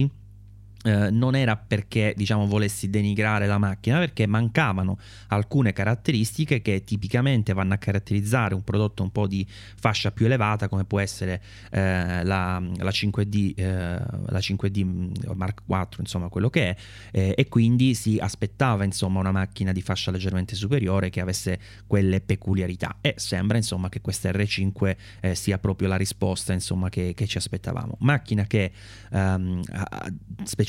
eh, 0.84 1.10
non 1.10 1.34
era 1.34 1.56
perché 1.56 2.12
diciamo 2.14 2.46
volessi 2.46 2.90
denigrare 2.90 3.46
la 3.46 3.56
macchina, 3.56 3.98
perché 3.98 4.26
mancavano 4.26 4.98
alcune 5.28 5.72
caratteristiche 5.72 6.60
che 6.60 6.84
tipicamente 6.84 7.54
vanno 7.54 7.72
a 7.72 7.78
caratterizzare 7.78 8.54
un 8.54 8.62
prodotto 8.62 9.02
un 9.02 9.10
po' 9.10 9.26
di 9.26 9.46
fascia 9.48 10.12
più 10.12 10.26
elevata 10.26 10.68
come 10.68 10.84
può 10.84 11.00
essere 11.00 11.40
eh, 11.70 12.22
la, 12.22 12.62
la, 12.76 12.90
5D, 12.90 13.52
eh, 13.56 13.64
la 13.64 14.38
5D 14.38 14.84
mm, 14.84 15.12
Mark 15.34 15.62
IV, 15.66 16.00
insomma 16.00 16.28
quello 16.28 16.50
che 16.50 16.68
è, 16.68 16.76
eh, 17.12 17.34
e 17.34 17.48
quindi 17.48 17.94
si 17.94 18.18
aspettava 18.20 18.84
insomma 18.84 19.20
una 19.20 19.32
macchina 19.32 19.72
di 19.72 19.80
fascia 19.80 20.10
leggermente 20.10 20.54
superiore 20.54 21.08
che 21.08 21.20
avesse 21.20 21.58
quelle 21.86 22.20
peculiarità 22.20 22.98
e 23.00 23.14
sembra 23.16 23.56
insomma 23.56 23.88
che 23.88 24.02
questa 24.02 24.30
R5 24.30 24.96
eh, 25.20 25.34
sia 25.34 25.58
proprio 25.58 25.88
la 25.88 25.96
risposta 25.96 26.52
insomma 26.52 26.90
che, 26.90 27.14
che 27.14 27.26
ci 27.26 27.38
aspettavamo. 27.38 27.96
Macchina 28.00 28.44
che 28.44 28.70
ehm, 29.10 29.62
ha 29.72 30.12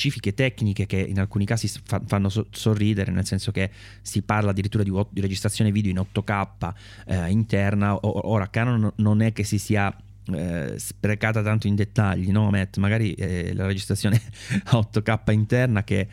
specifiche 0.06 0.34
tecniche 0.34 0.86
che 0.86 0.98
in 0.98 1.20
alcuni 1.20 1.46
casi 1.46 1.68
fa, 1.84 2.02
fanno 2.06 2.30
so- 2.30 2.48
sorridere, 2.52 3.12
nel 3.12 3.26
senso 3.26 3.52
che 3.52 3.72
si 4.02 4.22
parla 4.22 4.52
addirittura 4.52 4.84
di, 4.84 4.92
di 5.10 5.22
registrazione 5.22 5.72
video 5.72 5.92
in 5.92 5.98
8K 5.98 6.74
eh, 7.08 7.30
interna, 7.32 7.96
o- 7.96 8.30
ora 8.30 8.50
Canon 8.50 8.92
non 8.98 9.22
è 9.22 9.34
che 9.34 9.44
si 9.44 9.58
sia 9.58 9.96
eh, 10.28 10.74
sprecata 10.78 11.42
tanto 11.42 11.68
in 11.68 11.76
dettagli, 11.76 12.32
no 12.32 12.50
Matt? 12.50 12.78
Magari 12.78 13.14
eh, 13.14 13.54
la 13.54 13.66
registrazione 13.66 14.22
a 14.66 14.78
8K 14.78 15.32
interna 15.32 15.84
che 15.84 16.08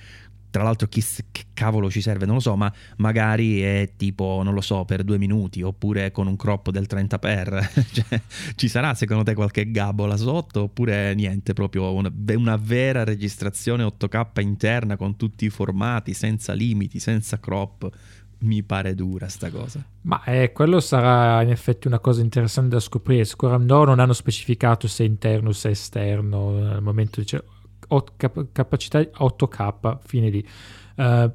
tra 0.52 0.62
l'altro 0.62 0.86
chi 0.86 1.02
che 1.32 1.46
cavolo 1.54 1.90
ci 1.90 2.02
serve 2.02 2.26
non 2.26 2.36
lo 2.36 2.40
so 2.40 2.54
ma 2.56 2.72
magari 2.98 3.62
è 3.62 3.94
tipo 3.96 4.42
non 4.44 4.52
lo 4.52 4.60
so 4.60 4.84
per 4.84 5.02
due 5.02 5.16
minuti 5.16 5.62
oppure 5.62 6.12
con 6.12 6.26
un 6.26 6.36
crop 6.36 6.70
del 6.70 6.86
30 6.86 7.18
per 7.18 7.70
cioè, 7.90 8.20
ci 8.54 8.68
sarà 8.68 8.94
secondo 8.94 9.22
te 9.24 9.34
qualche 9.34 9.70
gabola 9.70 10.16
sotto 10.16 10.64
oppure 10.64 11.14
niente 11.14 11.54
proprio 11.54 11.92
una, 11.94 12.12
una, 12.34 12.56
vera 12.56 13.02
registrazione 13.02 13.82
8k 13.82 14.40
interna 14.42 14.96
con 14.96 15.16
tutti 15.16 15.46
i 15.46 15.48
formati 15.48 16.12
senza 16.12 16.52
limiti 16.52 16.98
senza 16.98 17.40
crop 17.40 17.90
mi 18.42 18.64
pare 18.64 18.96
dura 18.96 19.28
sta 19.28 19.50
cosa. 19.50 19.84
Ma 20.02 20.22
eh, 20.24 20.50
quello 20.52 20.80
sarà 20.80 21.42
in 21.42 21.50
effetti 21.50 21.86
una 21.86 22.00
cosa 22.00 22.22
interessante 22.22 22.70
da 22.74 22.80
scoprire. 22.80 23.24
Sicuramente 23.24 23.72
no, 23.72 23.84
non 23.84 24.00
hanno 24.00 24.12
specificato 24.12 24.88
se 24.88 25.04
interno 25.04 25.50
o 25.50 25.52
se 25.52 25.70
esterno 25.70 26.56
al 26.72 26.82
momento 26.82 27.20
di 28.00 28.46
capacità 28.52 29.00
8K, 29.00 29.98
fine 30.04 30.30
lì. 30.30 30.46
Uh, 30.96 31.30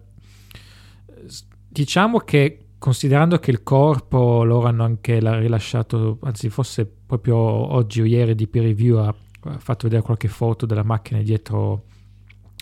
diciamo 1.68 2.20
che 2.20 2.68
considerando 2.78 3.40
che 3.40 3.52
il 3.52 3.64
corpo 3.64 4.44
loro 4.44 4.68
hanno 4.68 4.84
anche 4.84 5.20
rilasciato, 5.20 6.20
anzi 6.22 6.50
forse 6.50 6.86
proprio 6.86 7.38
oggi 7.38 8.02
o 8.02 8.06
ieri 8.06 8.36
di 8.36 8.48
peer 8.48 8.66
review 8.66 8.98
ha, 8.98 9.14
fatto 9.58 9.84
vedere 9.84 10.02
qualche 10.02 10.28
foto 10.28 10.66
della 10.66 10.84
macchina 10.84 11.22
dietro 11.22 11.86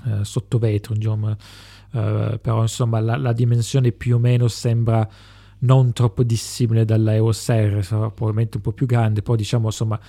uh, 0.06 0.24
sotto 0.24 0.58
vetro, 0.58 0.94
insomma, 0.94 1.32
uh, 1.32 2.40
però 2.40 2.62
insomma 2.62 3.00
la, 3.00 3.18
la, 3.18 3.34
dimensione 3.34 3.92
più 3.92 4.16
o 4.16 4.20
meno 4.20 4.48
sembra 4.48 5.08
non 5.60 5.94
troppo 5.94 6.22
dissimile 6.24 6.86
dalla 6.86 7.14
EOS 7.16 7.50
R, 7.50 7.86
probabilmente 7.88 8.58
un 8.58 8.64
po' 8.64 8.72
più 8.72 8.86
grande, 8.86 9.22
poi 9.22 9.38
diciamo 9.38 9.66
insomma 9.66 10.00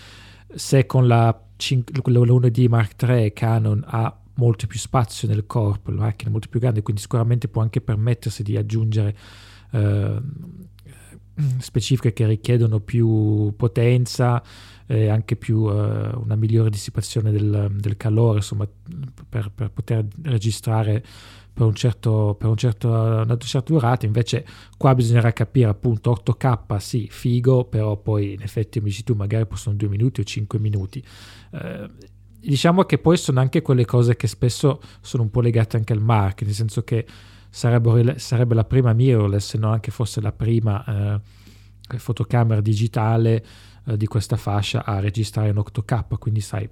se 0.54 0.86
con 0.86 1.06
la, 1.06 1.38
5, 1.56 2.12
la 2.12 2.20
1D 2.20 2.68
Mark 2.68 3.02
III 3.02 3.32
Canon 3.32 3.82
ha 3.86 4.16
molto 4.34 4.66
più 4.66 4.78
spazio 4.78 5.28
nel 5.28 5.46
corpo, 5.46 5.90
la 5.90 6.02
macchina 6.02 6.28
è 6.28 6.32
molto 6.32 6.48
più 6.48 6.60
grande, 6.60 6.82
quindi 6.82 7.00
sicuramente 7.00 7.48
può 7.48 7.62
anche 7.62 7.80
permettersi 7.80 8.42
di 8.42 8.56
aggiungere 8.56 9.16
eh, 9.72 10.20
specifiche 11.58 12.12
che 12.12 12.26
richiedono 12.26 12.80
più 12.80 13.52
potenza 13.56 14.42
e 14.86 15.08
anche 15.08 15.36
più 15.36 15.68
eh, 15.68 16.10
una 16.14 16.36
migliore 16.36 16.70
dissipazione 16.70 17.30
del, 17.30 17.72
del 17.74 17.96
calore, 17.96 18.36
insomma, 18.36 18.68
per, 19.28 19.50
per 19.54 19.70
poter 19.70 20.06
registrare 20.22 21.04
per, 21.56 21.64
un 21.64 21.75
certo, 21.75 22.36
per 22.38 22.50
un 22.50 22.56
certo, 22.58 22.88
una 22.90 23.38
certa 23.38 23.72
durata, 23.72 24.04
invece 24.04 24.44
qua 24.76 24.94
bisognerà 24.94 25.32
capire 25.32 25.70
appunto 25.70 26.12
8K 26.12 26.76
sì, 26.76 27.08
figo, 27.10 27.64
però 27.64 27.96
poi 27.96 28.34
in 28.34 28.42
effetti 28.42 28.78
come 28.78 28.90
dici 28.90 29.04
tu 29.04 29.14
magari 29.14 29.46
possono 29.46 29.75
2 29.75 29.88
minuti 29.88 30.20
o 30.20 30.22
5 30.25 30.58
minuti. 30.58 31.02
Eh, 31.52 31.90
diciamo 32.38 32.82
che 32.82 32.98
poi 32.98 33.16
sono 33.16 33.40
anche 33.40 33.62
quelle 33.62 33.86
cose 33.86 34.16
che 34.16 34.26
spesso 34.26 34.82
sono 35.00 35.22
un 35.22 35.30
po' 35.30 35.40
legate 35.40 35.78
anche 35.78 35.94
al 35.94 36.02
marketing, 36.02 36.48
nel 36.48 36.56
senso 36.56 36.82
che 36.82 37.06
sarebbe 37.48 38.54
la 38.54 38.64
prima 38.64 38.92
mirrorless, 38.92 39.48
se 39.48 39.56
non 39.56 39.72
anche 39.72 39.90
forse 39.90 40.20
la 40.20 40.32
prima 40.32 40.84
eh, 40.84 41.98
fotocamera 41.98 42.60
digitale 42.60 43.42
eh, 43.86 43.96
di 43.96 44.04
questa 44.04 44.36
fascia 44.36 44.84
a 44.84 45.00
registrare 45.00 45.48
in 45.48 45.56
8K, 45.56 46.18
quindi 46.18 46.42
sai, 46.42 46.68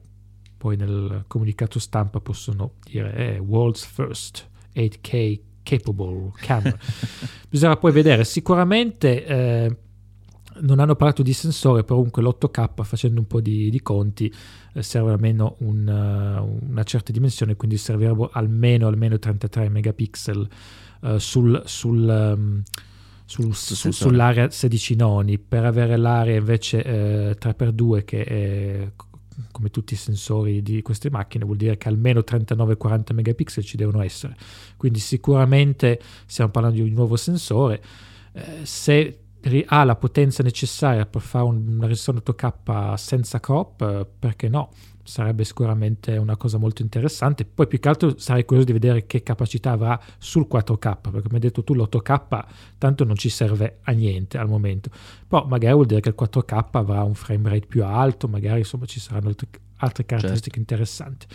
poi 0.59 0.77
nel 0.77 1.25
comunicato 1.27 1.79
stampa 1.79 2.21
possono 2.21 2.73
dire 2.85 3.15
eh, 3.15 3.39
world's 3.39 3.83
first. 3.83 4.53
8K 4.75 5.41
capable 5.63 6.33
camera. 6.37 6.77
Bisogna 7.49 7.77
poi 7.77 7.93
vedere, 7.93 8.25
sicuramente 8.25 9.25
eh, 9.25 9.77
non 10.61 10.79
hanno 10.79 10.95
parlato 10.95 11.23
di 11.23 11.33
sensore, 11.33 11.83
però 11.83 11.97
comunque 11.97 12.23
l'8K 12.23 12.83
facendo 12.85 13.21
un 13.21 13.27
po' 13.27 13.41
di, 13.41 13.71
di 13.71 13.81
conti 13.81 14.33
eh, 14.73 14.83
serve 14.83 15.13
almeno 15.13 15.57
un, 15.61 15.87
uh, 15.87 16.69
una 16.71 16.83
certa 16.85 17.13
dimensione, 17.13 17.57
quindi 17.57 17.77
servirebbero 17.77 18.31
almeno, 18.33 18.87
almeno 18.87 19.19
33 19.19 19.69
megapixel 19.69 20.49
uh, 21.01 21.19
sul, 21.19 21.63
sul 21.65 22.35
um, 22.37 22.63
sul, 23.27 23.55
su, 23.55 23.91
sull'area 23.91 24.51
16 24.51 24.97
noni. 24.97 25.39
Per 25.39 25.65
avere 25.65 25.97
l'area 25.97 26.37
invece 26.37 26.83
eh, 26.83 27.37
3x2 27.41 28.05
che 28.05 28.25
è 28.25 28.93
come 29.51 29.71
tutti 29.71 29.95
i 29.95 29.97
sensori 29.97 30.63
di 30.63 30.83
queste 30.83 31.11
macchine, 31.11 31.45
vuol 31.45 31.57
dire 31.57 31.77
che 31.77 31.89
almeno 31.89 32.21
39-40 32.21 33.15
megapixel 33.15 33.65
ci 33.65 33.77
devono 33.77 34.03
essere. 34.03 34.37
Quindi 34.77 34.99
sicuramente 34.99 36.01
stiamo 36.27 36.51
parlando 36.51 36.81
di 36.81 36.89
un 36.89 36.95
nuovo 36.95 37.17
sensore. 37.17 37.83
Eh, 38.33 38.65
se 38.65 39.19
ha 39.67 39.85
la 39.85 39.97
potenza 39.97 40.43
necessaria 40.43 41.05
per 41.05 41.21
fare 41.21 41.45
una 41.45 41.87
registrazione 41.87 42.23
8K 42.25 42.95
senza 42.95 43.41
crop, 43.41 43.83
eh, 43.83 44.07
perché 44.19 44.49
no? 44.49 44.71
Sarebbe 45.05 45.45
sicuramente 45.45 46.17
una 46.17 46.37
cosa 46.37 46.59
molto 46.59 46.83
interessante. 46.83 47.45
Poi 47.45 47.67
più 47.67 47.79
che 47.79 47.89
altro 47.89 48.19
sarei 48.19 48.45
curioso 48.45 48.67
di 48.67 48.73
vedere 48.73 49.07
che 49.07 49.23
capacità 49.23 49.73
avrà 49.73 50.01
sul 50.19 50.49
4K, 50.51 50.79
perché 51.01 51.23
come 51.23 51.35
hai 51.35 51.41
detto 51.41 51.63
tu 51.63 51.75
l'8K 51.75 52.45
tanto 52.79 53.05
non 53.05 53.17
ci 53.17 53.29
serve 53.29 53.79
a 53.83 53.93
niente 53.93 54.39
al 54.39 54.49
momento. 54.49 54.91
Però 55.29 55.45
magari 55.47 55.75
vuol 55.75 55.87
dire 55.87 56.01
che 56.01 56.09
il 56.09 56.17
4K 56.19 56.65
avrà 56.73 57.03
un 57.03 57.15
frame 57.15 57.51
rate 57.51 57.67
più 57.67 57.85
alto, 57.85 58.27
magari 58.27 58.61
insomma 58.61 58.87
ci 58.87 58.99
saranno 58.99 59.29
altre, 59.29 59.47
altre 59.77 60.07
caratteristiche 60.07 60.57
certo. 60.57 60.73
interessanti. 60.73 61.27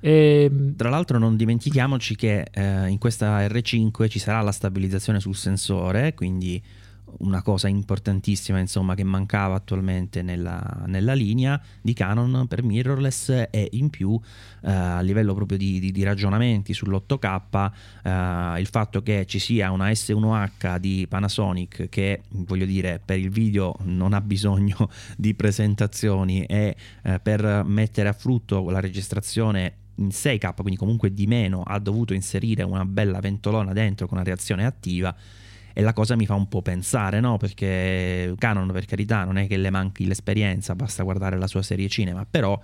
E... 0.00 0.48
Ehm, 0.50 0.76
Tra 0.76 0.88
l'altro 0.88 1.18
non 1.18 1.36
dimentichiamoci 1.36 2.16
che 2.16 2.46
eh, 2.50 2.88
in 2.88 2.98
questa 2.98 3.46
R5 3.46 4.08
ci 4.08 4.18
sarà 4.18 4.40
la 4.40 4.52
stabilizzazione 4.52 5.20
sul 5.20 5.36
sensore, 5.36 6.14
quindi 6.14 6.62
una 7.18 7.42
cosa 7.42 7.68
importantissima 7.68 8.58
insomma 8.58 8.94
che 8.94 9.04
mancava 9.04 9.54
attualmente 9.54 10.22
nella, 10.22 10.84
nella, 10.86 11.12
linea 11.12 11.60
di 11.80 11.92
Canon 11.92 12.46
per 12.46 12.62
mirrorless 12.62 13.48
e 13.50 13.68
in 13.72 13.90
più 13.90 14.18
eh, 14.62 14.70
a 14.70 15.00
livello 15.00 15.34
proprio 15.34 15.58
di, 15.58 15.78
di, 15.80 15.92
di 15.92 16.02
ragionamenti 16.02 16.72
sull'8K 16.72 17.70
eh, 18.02 18.60
il 18.60 18.66
fatto 18.66 19.02
che 19.02 19.26
ci 19.26 19.38
sia 19.38 19.70
una 19.70 19.90
S1H 19.90 20.78
di 20.78 21.06
Panasonic 21.08 21.88
che 21.88 22.22
voglio 22.30 22.66
dire 22.66 23.00
per 23.04 23.18
il 23.18 23.30
video 23.30 23.74
non 23.82 24.12
ha 24.12 24.20
bisogno 24.20 24.90
di 25.16 25.34
presentazioni 25.34 26.44
e 26.44 26.76
eh, 27.02 27.20
per 27.20 27.62
mettere 27.64 28.08
a 28.08 28.12
frutto 28.12 28.70
la 28.70 28.80
registrazione 28.80 29.74
in 29.96 30.08
6K 30.08 30.54
quindi 30.54 30.76
comunque 30.76 31.12
di 31.12 31.26
meno 31.26 31.62
ha 31.62 31.78
dovuto 31.78 32.14
inserire 32.14 32.62
una 32.62 32.84
bella 32.84 33.20
ventolona 33.20 33.72
dentro 33.72 34.06
con 34.06 34.16
una 34.16 34.26
reazione 34.26 34.64
attiva 34.64 35.14
e 35.72 35.82
la 35.82 35.92
cosa 35.92 36.16
mi 36.16 36.26
fa 36.26 36.34
un 36.34 36.48
po' 36.48 36.62
pensare, 36.62 37.20
no? 37.20 37.36
Perché 37.36 38.34
Canon, 38.38 38.70
per 38.72 38.84
carità, 38.84 39.24
non 39.24 39.38
è 39.38 39.46
che 39.46 39.56
le 39.56 39.70
manchi 39.70 40.06
l'esperienza, 40.06 40.74
basta 40.74 41.02
guardare 41.02 41.38
la 41.38 41.46
sua 41.46 41.62
serie 41.62 41.88
cinema, 41.88 42.26
però 42.28 42.60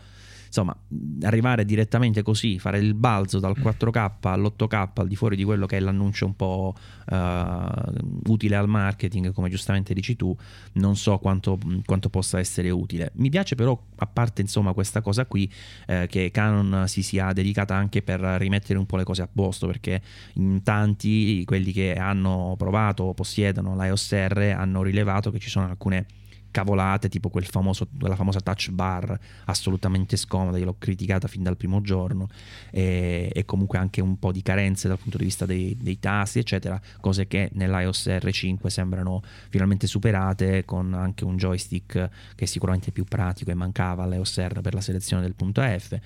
insomma, 0.47 0.77
arrivare 1.23 1.65
direttamente 1.65 2.23
così, 2.23 2.59
fare 2.59 2.79
il 2.79 2.95
balzo 2.95 3.39
dal 3.39 3.57
4K 3.59 4.11
all'8K 4.23 4.89
al 4.95 5.09
di 5.09 5.17
fuori 5.17 5.37
di 5.37 5.45
quello 5.45 5.67
che 5.67 5.77
è 5.77 5.81
l'annuncio 5.81 6.27
un 6.27 6.37
po' 6.37 6.75
uh, 7.11 8.31
utile 8.31 8.57
al 8.57 8.69
marketing, 8.69 9.33
come 9.33 9.49
giustamente 9.49 9.95
dici 9.95 10.17
tu, 10.17 10.37
non 10.75 10.97
so 10.97 11.19
quanto, 11.19 11.59
quanto, 11.85 12.09
possa 12.09 12.39
essere 12.39 12.71
utile. 12.71 13.11
Mi 13.15 13.29
piace 13.29 13.55
però, 13.55 13.79
a 13.97 14.07
parte 14.07 14.43
insomma 14.43 14.73
questa 14.73 15.01
cosa 15.01 15.27
qui, 15.27 15.51
eh, 15.87 16.07
che 16.09 16.31
Canon 16.31 16.87
si 16.87 17.03
sia 17.03 17.33
dedicata 17.33 17.75
anche 17.75 18.03
per 18.03 18.21
rimettere 18.21 18.79
un 18.79 18.87
po' 18.87 18.97
le 18.97 19.05
cose 19.05 19.23
a 19.23 19.29
posto, 19.33 19.67
perché 19.67 20.01
in 20.35 20.63
tanti, 20.63 21.45
quelli 21.45 21.73
che 21.73 21.95
hanno 21.95 22.55
provato 22.57 23.05
o 23.05 23.15
possiedono 23.15 23.75
la 23.75 23.87
EOS 23.87 24.13
R, 24.13 24.55
hanno 24.57 24.83
rilevato 24.83 25.31
che 25.31 25.39
ci 25.39 25.51
sono 25.51 25.67
alcune 25.67 26.07
cavolate, 26.57 27.11
tipo 27.11 27.29
quel 27.29 27.45
famoso, 27.45 27.87
quella 27.99 28.17
famosa 28.17 28.41
touch 28.41 28.71
bar 28.71 29.19
assolutamente 29.45 30.17
scomoda, 30.17 30.57
io 30.57 30.65
l'ho 30.65 30.77
criticata 30.79 31.29
fin 31.29 31.43
dal 31.43 31.59
primo 31.59 31.83
giorno, 31.83 32.29
e, 32.71 33.31
e 33.31 33.45
comunque 33.45 33.77
anche 33.77 34.01
un 34.01 34.19
po' 34.19 34.33
di 34.33 34.41
carenze 34.41 34.89
dal 34.89 34.99
punto 34.99 35.19
di 35.19 35.25
vista 35.25 35.45
dei, 35.45 35.77
dei 35.79 35.99
tasti, 35.99 36.39
eccetera, 36.39 36.81
cose 36.99 37.27
che 37.27 37.51
nell'iOS 37.53 38.07
R5 38.07 38.69
sembrano 38.69 39.21
finalmente 39.51 39.87
superate 39.87 40.65
con 40.65 40.95
anche 40.95 41.25
un 41.25 41.37
joystick 41.37 41.93
che 42.35 42.45
è 42.45 42.47
sicuramente 42.47 42.91
più 42.91 43.05
pratico 43.05 43.51
e 43.51 43.55
mancava 43.55 44.05
all'iOS 44.05 44.39
R 44.39 44.63
per 44.63 44.73
la 44.73 44.81
selezione 44.81 45.21
del 45.21 45.35
punto 45.35 45.61
F 45.61 45.99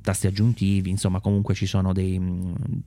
tasti 0.00 0.26
aggiuntivi, 0.26 0.88
insomma 0.88 1.20
comunque 1.20 1.52
ci 1.52 1.66
sono 1.66 1.92
dei, 1.92 2.18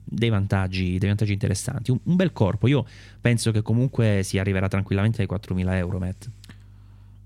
dei, 0.02 0.28
vantaggi, 0.30 0.98
dei 0.98 1.08
vantaggi, 1.08 1.32
interessanti. 1.32 1.92
Un, 1.92 2.00
un, 2.02 2.16
bel 2.16 2.32
corpo, 2.32 2.66
io 2.66 2.84
penso 3.20 3.52
che 3.52 3.62
comunque 3.62 4.22
si 4.24 4.36
arriverà 4.36 4.66
tranquillamente 4.66 5.22
ai 5.22 5.28
4.000 5.30 5.74
euro, 5.74 5.98
Matt. 6.00 6.28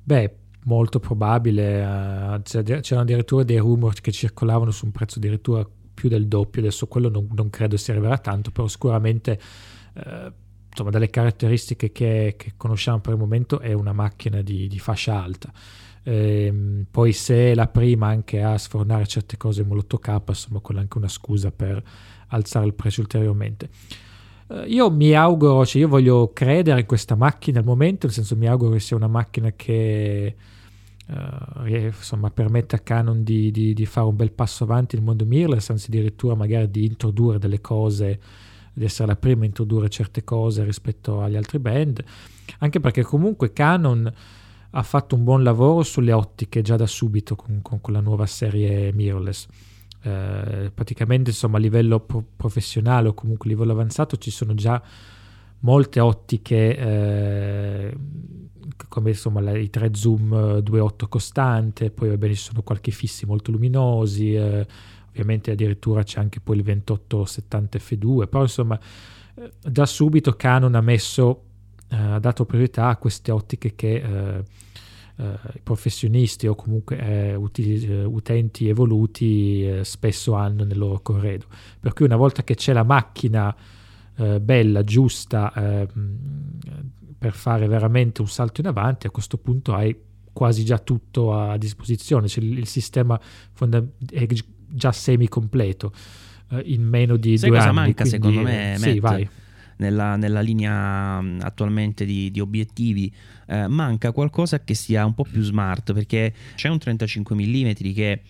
Beh, 0.02 0.36
molto 0.64 1.00
probabile, 1.00 1.84
uh, 1.84 2.42
c'erano 2.42 3.02
addirittura 3.02 3.42
dei 3.44 3.58
rumor 3.58 3.94
che 4.00 4.12
circolavano 4.12 4.70
su 4.70 4.84
un 4.84 4.92
prezzo 4.92 5.18
addirittura 5.18 5.66
più 5.94 6.08
del 6.08 6.26
doppio, 6.26 6.60
adesso 6.60 6.86
quello 6.86 7.08
non, 7.08 7.28
non 7.32 7.50
credo 7.50 7.76
si 7.76 7.90
arriverà 7.90 8.18
tanto, 8.18 8.50
però 8.50 8.66
sicuramente... 8.68 9.40
Uh, 9.94 10.32
insomma, 10.72 10.88
dalle 10.90 11.10
caratteristiche 11.10 11.92
che, 11.92 12.34
che, 12.38 12.54
conosciamo 12.56 13.00
per 13.00 13.12
il 13.12 13.18
momento 13.18 13.60
è 13.60 13.74
una 13.74 13.92
macchina 13.92 14.40
di, 14.40 14.68
di 14.68 14.78
fascia 14.78 15.22
alta. 15.22 15.52
Eh, 16.02 16.84
poi 16.90 17.12
se 17.12 17.54
la 17.54 17.68
prima 17.68 18.08
anche 18.08 18.42
a 18.42 18.58
sfornare 18.58 19.06
certe 19.06 19.36
cose 19.36 19.62
molto 19.62 19.98
K, 19.98 20.20
insomma, 20.26 20.60
quella 20.60 20.80
è 20.80 20.82
anche 20.82 20.98
una 20.98 21.08
scusa 21.08 21.52
per 21.52 21.82
alzare 22.28 22.66
il 22.66 22.74
prezzo 22.74 23.00
ulteriormente. 23.00 23.68
Eh, 24.48 24.66
io 24.68 24.90
mi 24.90 25.14
auguro, 25.14 25.64
cioè 25.64 25.82
io 25.82 25.88
voglio 25.88 26.32
credere 26.32 26.80
in 26.80 26.86
questa 26.86 27.14
macchina 27.14 27.58
al 27.58 27.64
momento, 27.64 28.06
nel 28.06 28.14
senso 28.14 28.36
mi 28.36 28.46
auguro 28.48 28.72
che 28.72 28.80
sia 28.80 28.96
una 28.96 29.08
macchina 29.08 29.52
che 29.52 30.34
eh, 31.06 31.86
insomma, 31.86 32.30
permette 32.30 32.76
a 32.76 32.78
Canon 32.78 33.22
di, 33.22 33.50
di, 33.50 33.74
di, 33.74 33.86
fare 33.86 34.06
un 34.06 34.16
bel 34.16 34.32
passo 34.32 34.64
avanti 34.64 34.96
nel 34.96 35.04
mondo 35.04 35.24
mirrorless, 35.24 35.70
anzi 35.70 35.88
addirittura 35.88 36.34
magari 36.34 36.70
di 36.70 36.86
introdurre 36.86 37.38
delle 37.38 37.60
cose 37.60 38.20
di 38.74 38.84
essere 38.84 39.08
la 39.08 39.16
prima 39.16 39.42
a 39.42 39.46
introdurre 39.46 39.90
certe 39.90 40.24
cose 40.24 40.64
rispetto 40.64 41.20
agli 41.20 41.36
altri 41.36 41.58
brand, 41.58 42.02
anche 42.60 42.80
perché 42.80 43.02
comunque 43.02 43.52
Canon 43.52 44.10
ha 44.74 44.82
fatto 44.82 45.14
un 45.14 45.24
buon 45.24 45.42
lavoro 45.42 45.82
sulle 45.82 46.12
ottiche 46.12 46.62
già 46.62 46.76
da 46.76 46.86
subito 46.86 47.36
con, 47.36 47.60
con, 47.60 47.80
con 47.80 47.92
la 47.92 48.00
nuova 48.00 48.26
serie 48.26 48.92
mirrorless. 48.92 49.46
Eh, 50.04 50.72
praticamente 50.74 51.30
insomma 51.30 51.58
a 51.58 51.60
livello 51.60 52.00
pro- 52.00 52.24
professionale 52.34 53.06
o 53.06 53.14
comunque 53.14 53.48
a 53.48 53.52
livello 53.52 53.70
avanzato 53.70 54.16
ci 54.16 54.32
sono 54.32 54.52
già 54.52 54.82
molte 55.60 56.00
ottiche 56.00 56.76
eh, 56.76 57.96
come 58.88 59.10
insomma 59.10 59.40
la, 59.40 59.56
i 59.56 59.70
3 59.70 59.94
zoom 59.94 60.32
2.8 60.34 61.08
costante 61.08 61.92
poi 61.92 62.08
va 62.08 62.16
bene 62.16 62.34
ci 62.34 62.42
sono 62.42 62.62
qualche 62.62 62.90
fissi 62.90 63.26
molto 63.26 63.52
luminosi 63.52 64.34
eh, 64.34 64.66
ovviamente 65.10 65.52
addirittura 65.52 66.02
c'è 66.02 66.18
anche 66.18 66.40
poi 66.40 66.56
il 66.56 66.64
2870 66.64 67.78
F2 67.78 68.28
però 68.28 68.42
insomma 68.42 68.76
eh, 69.36 69.52
da 69.60 69.86
subito 69.86 70.32
Canon 70.32 70.74
ha 70.74 70.80
messo 70.80 71.42
eh, 71.88 71.96
ha 71.96 72.18
dato 72.18 72.44
priorità 72.44 72.88
a 72.88 72.96
queste 72.96 73.30
ottiche 73.30 73.76
che 73.76 74.02
eh, 75.16 75.24
eh, 75.24 75.60
professionisti 75.62 76.46
o 76.46 76.54
comunque 76.54 76.98
eh, 76.98 77.34
uti- 77.34 77.84
eh, 77.86 78.04
utenti 78.04 78.68
evoluti 78.68 79.66
eh, 79.66 79.84
spesso 79.84 80.34
hanno 80.34 80.64
nel 80.64 80.78
loro 80.78 81.00
corredo. 81.00 81.46
Per 81.78 81.92
cui 81.92 82.06
una 82.06 82.16
volta 82.16 82.42
che 82.42 82.54
c'è 82.54 82.72
la 82.72 82.82
macchina 82.82 83.54
eh, 84.16 84.40
bella, 84.40 84.82
giusta, 84.82 85.52
ehm, 85.54 86.18
per 87.18 87.34
fare 87.34 87.66
veramente 87.68 88.20
un 88.22 88.28
salto 88.28 88.60
in 88.60 88.68
avanti, 88.68 89.06
a 89.06 89.10
questo 89.10 89.36
punto 89.36 89.74
hai 89.74 89.94
quasi 90.32 90.64
già 90.64 90.78
tutto 90.78 91.34
a 91.38 91.58
disposizione, 91.58 92.26
cioè 92.26 92.42
il, 92.42 92.58
il 92.58 92.66
sistema 92.66 93.20
fonda- 93.52 93.84
è 94.10 94.26
già 94.68 94.92
semi 94.92 95.28
completo 95.28 95.92
in 96.64 96.82
meno 96.82 97.16
di 97.16 97.38
Sai 97.38 97.48
due 97.48 97.58
cosa 97.58 97.70
anni. 97.70 97.78
manca 97.78 98.04
quindi, 98.04 98.10
secondo 98.10 98.40
me? 98.42 98.74
Sì, 98.78 98.98
vai 98.98 99.28
nella, 99.82 100.16
nella 100.16 100.40
linea 100.40 101.18
attualmente 101.40 102.04
di, 102.04 102.30
di 102.30 102.40
obiettivi, 102.40 103.12
eh, 103.52 103.68
manca 103.68 104.12
qualcosa 104.12 104.60
che 104.60 104.72
sia 104.72 105.04
un 105.04 105.12
po' 105.12 105.24
più 105.24 105.42
smart 105.42 105.92
perché 105.92 106.32
c'è 106.54 106.68
un 106.68 106.78
35 106.78 107.36
mm 107.36 107.70
che 107.92 108.22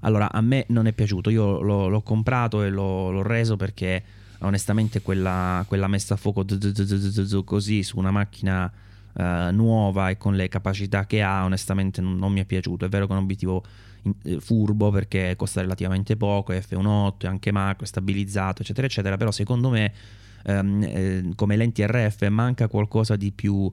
allora 0.00 0.32
a 0.32 0.40
me 0.40 0.64
non 0.68 0.86
è 0.86 0.92
piaciuto, 0.92 1.28
io 1.28 1.60
l'ho, 1.60 1.88
l'ho 1.88 2.00
comprato 2.00 2.62
e 2.62 2.70
l'ho, 2.70 3.10
l'ho, 3.10 3.22
reso 3.22 3.56
perché 3.56 4.02
onestamente 4.40 5.02
quella, 5.02 5.64
quella 5.66 5.88
messa 5.88 6.14
a 6.14 6.16
fuoco 6.16 6.44
così 7.44 7.82
su 7.82 7.98
una 7.98 8.10
macchina 8.10 8.70
uh, 9.12 9.22
nuova 9.52 10.10
e 10.10 10.16
con 10.16 10.36
le 10.36 10.48
capacità 10.48 11.06
che 11.06 11.22
ha 11.22 11.44
onestamente 11.44 12.00
non, 12.00 12.16
non 12.16 12.32
mi 12.32 12.40
è 12.40 12.44
piaciuto, 12.44 12.84
è 12.84 12.88
vero 12.88 13.06
che 13.06 13.12
è 13.12 13.16
un 13.16 13.22
obiettivo 13.22 13.64
furbo 14.38 14.90
perché 14.90 15.34
costa 15.36 15.60
relativamente 15.60 16.16
poco, 16.16 16.52
è 16.52 16.62
F1.8, 16.66 17.24
è 17.24 17.26
anche 17.26 17.50
macro, 17.50 17.84
è 17.84 17.88
stabilizzato 17.88 18.62
eccetera 18.62 18.86
eccetera, 18.86 19.16
però 19.16 19.30
secondo 19.32 19.70
me 19.70 19.92
ehm, 20.44 20.82
eh, 20.82 21.32
come 21.34 21.56
lenti 21.56 21.84
RF 21.84 22.26
manca 22.28 22.68
qualcosa 22.68 23.16
di 23.16 23.32
più, 23.32 23.70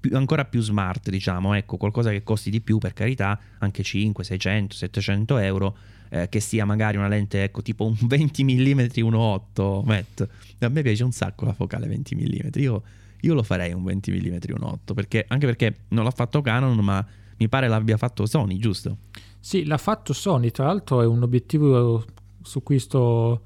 più, 0.00 0.16
ancora 0.16 0.44
più 0.44 0.60
smart, 0.60 1.10
diciamo, 1.10 1.54
ecco, 1.54 1.76
qualcosa 1.76 2.10
che 2.10 2.22
costi 2.22 2.50
di 2.50 2.60
più 2.60 2.78
per 2.78 2.92
carità, 2.92 3.38
anche 3.58 3.82
5, 3.82 4.24
600, 4.24 4.74
700 4.74 5.38
euro, 5.38 5.76
eh, 6.10 6.28
che 6.28 6.40
sia 6.40 6.64
magari 6.64 6.96
una 6.96 7.08
lente, 7.08 7.42
ecco, 7.42 7.62
tipo 7.62 7.84
un 7.84 7.96
20 8.00 8.44
mm 8.44 8.80
1.8, 8.80 9.84
Matt. 9.84 10.28
A 10.60 10.68
me 10.68 10.82
piace 10.82 11.04
un 11.04 11.12
sacco 11.12 11.44
la 11.44 11.52
focale 11.52 11.86
20 11.86 12.14
mm, 12.14 12.60
io, 12.60 12.82
io 13.20 13.34
lo 13.34 13.42
farei 13.42 13.72
un 13.72 13.84
20 13.84 14.10
mm 14.10 14.34
1.8, 14.34 14.94
perché, 14.94 15.24
anche 15.28 15.46
perché 15.46 15.76
non 15.88 16.04
l'ha 16.04 16.10
fatto 16.10 16.40
Canon, 16.40 16.78
ma 16.78 17.04
mi 17.36 17.48
pare 17.48 17.68
l'abbia 17.68 17.96
fatto 17.96 18.26
Sony, 18.26 18.58
giusto? 18.58 18.98
Sì, 19.38 19.64
l'ha 19.64 19.78
fatto 19.78 20.12
Sony, 20.12 20.50
tra 20.50 20.66
l'altro 20.66 21.02
è 21.02 21.06
un 21.06 21.22
obiettivo 21.22 22.04
su 22.42 22.62
cui 22.62 22.78
sto 22.78 23.42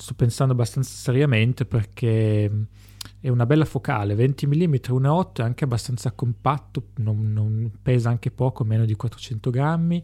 sto 0.00 0.14
pensando 0.14 0.52
abbastanza 0.54 0.90
seriamente 0.90 1.64
perché 1.64 2.50
è 3.20 3.28
una 3.28 3.44
bella 3.44 3.66
focale, 3.66 4.14
20 4.14 4.46
mm 4.46 4.74
1.8 4.74 5.32
è 5.34 5.42
anche 5.42 5.64
abbastanza 5.64 6.12
compatto, 6.12 6.88
non, 6.96 7.32
non 7.32 7.70
pesa 7.82 8.08
anche 8.08 8.30
poco, 8.30 8.64
meno 8.64 8.86
di 8.86 8.94
400 8.94 9.50
grammi, 9.50 10.02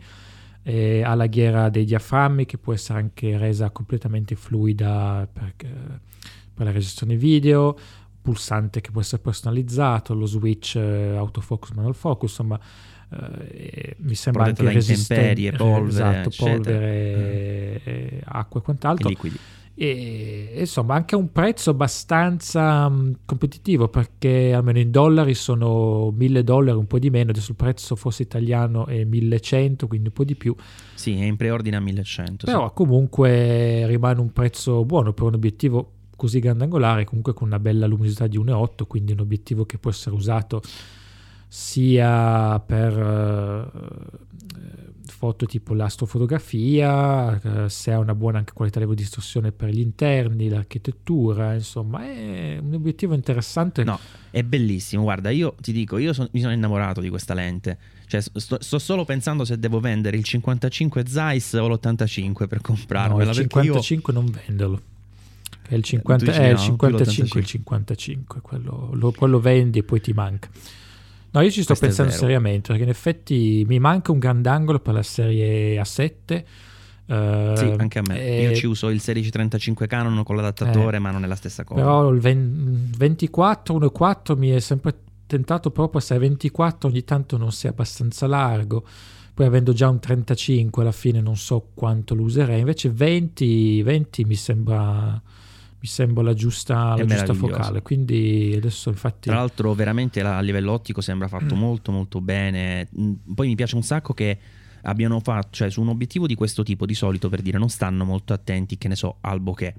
ha 0.65 1.15
la 1.15 1.27
ghiera 1.27 1.69
dei 1.71 1.85
diaframmi 1.85 2.45
che 2.45 2.59
può 2.59 2.73
essere 2.73 2.99
anche 2.99 3.39
resa 3.39 3.71
completamente 3.71 4.35
fluida 4.35 5.27
per, 5.33 5.55
per 5.57 6.67
la 6.67 6.73
registrazione 6.73 7.17
video, 7.17 7.79
pulsante 8.21 8.81
che 8.81 8.91
può 8.91 9.01
essere 9.01 9.23
personalizzato, 9.23 10.13
lo 10.13 10.27
switch 10.27 10.75
eh, 10.75 11.15
autofocus 11.17 11.71
manual 11.71 11.95
focus, 11.95 12.31
insomma 12.31 12.61
eh, 13.09 13.95
mi 14.01 14.17
sembra 14.17 14.43
Protetta 14.43 14.63
anche 14.63 14.75
resistente, 14.75 15.53
polvere, 15.53 15.87
esatto, 15.89 16.31
polvere, 16.37 17.83
mm. 17.89 18.19
acqua 18.25 18.61
e 18.61 18.63
quant'altro. 18.65 19.07
E 19.07 19.11
liquidi 19.11 19.39
e 19.79 20.55
insomma 20.57 20.95
anche 20.95 21.15
a 21.15 21.19
un 21.19 21.31
prezzo 21.31 21.69
abbastanza 21.69 22.87
um, 22.87 23.15
competitivo 23.27 23.89
perché 23.89 24.55
almeno 24.55 24.79
in 24.79 24.91
dollari 24.91 25.35
sono 25.35 26.11
1000 26.17 26.43
dollari 26.43 26.79
un 26.79 26.87
po' 26.87 26.99
di 26.99 27.11
meno 27.11 27.29
adesso 27.29 27.51
il 27.51 27.59
prezzo 27.59 27.95
forse 27.95 28.23
italiano 28.23 28.87
è 28.87 29.05
1100 29.05 29.87
quindi 29.87 30.09
un 30.09 30.15
po' 30.15 30.25
di 30.25 30.35
più 30.35 30.57
sì 30.95 31.21
è 31.21 31.25
in 31.25 31.37
preordine 31.37 31.77
a 31.77 31.81
1100 31.81 32.47
però 32.47 32.69
sì. 32.69 32.73
comunque 32.75 33.87
rimane 33.87 34.19
un 34.19 34.33
prezzo 34.33 34.83
buono 34.87 35.13
per 35.13 35.25
un 35.25 35.35
obiettivo 35.35 35.91
così 36.17 36.39
grandangolare 36.39 37.05
comunque 37.05 37.35
con 37.35 37.49
una 37.49 37.59
bella 37.59 37.87
luminosità 37.87 38.27
di 38.27 38.39
1.8 38.39 38.87
quindi 38.87 39.13
un 39.13 39.21
obiettivo 39.21 39.67
che 39.67 39.77
può 39.77 39.91
essere 39.91 40.17
usato 40.17 40.63
sia 41.49 42.59
per 42.61 42.97
uh, 42.99 44.86
foto 45.17 45.47
tipo 45.47 45.73
l'astrofotografia, 45.73 47.41
eh, 47.41 47.69
se 47.71 47.91
ha 47.91 47.99
una 47.99 48.15
buona 48.15 48.39
anche 48.39 48.53
qualità 48.53 48.85
di 48.85 48.95
distorsione 48.95 49.51
per 49.51 49.71
gli 49.71 49.81
interni, 49.81 50.51
l'architettura, 50.51 51.55
insomma 51.55 52.05
è 52.05 52.59
un 52.61 52.75
obiettivo 52.75 53.15
interessante. 53.15 53.83
No, 53.83 53.99
è 54.31 54.43
bellissimo, 54.43 55.05
guarda, 55.05 55.31
io 55.31 55.55
ti 55.59 55.73
dico, 55.73 55.97
io 55.97 56.13
son, 56.13 56.29
mi 56.33 56.41
sono 56.41 56.53
innamorato 56.53 57.01
di 57.01 57.09
questa 57.09 57.33
lente, 57.33 57.79
cioè 58.07 58.21
sto, 58.21 58.59
sto, 58.61 58.79
solo 58.79 59.07
pensando 59.07 59.47
se 59.47 59.59
devo 59.59 59.81
vendere 59.81 60.19
il 60.19 60.25
55 60.25 61.07
Zeiss 61.07 61.55
o 61.55 61.67
l'85 61.67 62.47
per 62.47 62.61
comprarmela. 62.61 63.25
No, 63.25 63.31
il 63.31 63.37
55 63.37 64.13
io... 64.13 64.21
non 64.21 64.31
venderlo. 64.31 64.81
È 65.67 65.75
il, 65.75 65.83
50, 65.83 66.33
è 66.33 66.51
il 66.51 66.59
55 66.59 67.41
il 67.41 67.47
55, 67.47 68.41
quello, 68.41 68.91
lo, 68.93 69.11
quello 69.13 69.41
vendi 69.41 69.79
e 69.79 69.83
poi 69.83 70.01
ti 70.01 70.13
manca. 70.13 70.49
No, 71.31 71.41
io 71.41 71.51
ci 71.51 71.63
sto 71.63 71.75
Questo 71.75 72.03
pensando 72.03 72.13
seriamente 72.13 72.69
perché 72.69 72.85
in 72.85 72.89
effetti 72.89 73.65
mi 73.67 73.79
manca 73.79 74.13
un 74.13 74.19
grandangolo 74.19 74.81
per 74.81 74.95
la 74.95 75.03
serie 75.03 75.81
A7. 75.81 76.45
Uh, 77.07 77.57
sì, 77.57 77.75
anche 77.77 77.99
a 77.99 78.03
me. 78.07 78.21
E... 78.21 78.43
Io 78.43 78.55
ci 78.55 78.67
uso 78.67 78.87
il 78.87 78.95
1635 78.95 79.87
Canon 79.87 80.23
con 80.25 80.37
l'adattatore, 80.37 80.97
eh, 80.97 81.01
ma 81.01 81.11
non 81.11 81.25
è 81.25 81.27
la 81.27 81.37
stessa 81.37 81.63
cosa. 81.65 81.81
Però 81.81 82.09
il 82.11 82.21
24 82.21 83.79
1.4 83.79 84.37
mi 84.37 84.51
è 84.51 84.61
sempre 84.61 84.95
tentato 85.27 85.71
proprio 85.71 86.01
se 86.01 86.15
è 86.15 86.19
24 86.19 86.89
ogni 86.89 87.05
tanto 87.05 87.37
non 87.37 87.53
sia 87.53 87.71
abbastanza 87.71 88.27
largo. 88.27 88.85
Poi 89.35 89.45
avendo 89.45 89.75
già 89.75 89.89
un 89.89 90.01
35 90.01 90.83
alla 90.83 90.93
fine 90.93 91.21
non 91.21 91.37
so 91.37 91.69
quanto 91.75 92.15
lo 92.15 92.23
userei. 92.23 92.61
Invece 92.61 92.89
20, 92.91 93.83
20 93.83 94.25
mi 94.25 94.35
sembra 94.35 95.21
mi 95.87 95.93
sembra 95.93 96.25
la 96.25 96.35
giusta, 96.35 96.97
la 96.97 97.05
giusta 97.05 97.33
focale. 97.33 97.81
Quindi 97.81 98.53
adesso 98.57 98.89
infatti. 98.89 99.29
Tra 99.29 99.37
l'altro, 99.37 99.73
veramente 99.73 100.21
a 100.21 100.41
livello 100.41 100.73
ottico 100.73 101.01
sembra 101.01 101.29
fatto 101.29 101.55
mm. 101.55 101.59
molto 101.59 101.93
molto 101.93 102.21
bene. 102.21 102.89
Mm, 102.99 103.13
poi 103.35 103.47
mi 103.47 103.55
piace 103.55 103.77
un 103.77 103.83
sacco 103.83 104.13
che 104.13 104.37
abbiano 104.83 105.21
fatto, 105.21 105.49
cioè 105.53 105.71
su 105.71 105.81
un 105.81 105.89
obiettivo 105.89 106.27
di 106.27 106.35
questo 106.35 106.65
tipo 106.65 106.87
di 106.87 106.95
solito 106.95 107.29
per 107.29 107.41
dire 107.41 107.57
non 107.59 107.69
stanno 107.69 108.05
molto 108.05 108.33
attenti, 108.33 108.77
che 108.77 108.89
ne 108.89 108.97
so, 108.97 109.19
al 109.21 109.41
bokeh. 109.41 109.75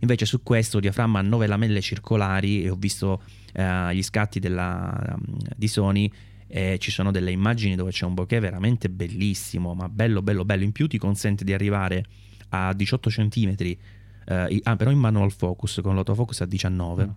Invece 0.00 0.26
su 0.26 0.42
questo 0.42 0.80
diaframma 0.80 1.20
a 1.20 1.22
9 1.22 1.46
lamelle 1.46 1.80
circolari 1.80 2.64
e 2.64 2.68
ho 2.68 2.74
visto 2.74 3.22
eh, 3.52 3.94
gli 3.94 4.02
scatti 4.02 4.40
della, 4.40 5.14
um, 5.14 5.36
di 5.56 5.68
Sony 5.68 6.10
e 6.48 6.78
ci 6.78 6.90
sono 6.90 7.10
delle 7.10 7.30
immagini 7.30 7.74
dove 7.76 7.90
c'è 7.90 8.04
un 8.04 8.14
bokeh 8.14 8.40
veramente 8.40 8.90
bellissimo, 8.90 9.72
ma 9.74 9.88
bello 9.88 10.20
bello 10.20 10.44
bello, 10.44 10.64
in 10.64 10.72
più 10.72 10.88
ti 10.88 10.98
consente 10.98 11.44
di 11.44 11.52
arrivare 11.52 12.04
a 12.50 12.72
18 12.74 13.08
cm, 13.08 13.54
eh, 14.26 14.60
ah, 14.62 14.76
però 14.76 14.90
in 14.90 14.98
manual 14.98 15.32
focus, 15.32 15.80
con 15.82 15.94
l'autofocus 15.94 16.42
a 16.42 16.46
19. 16.46 17.04
Mm. 17.04 17.10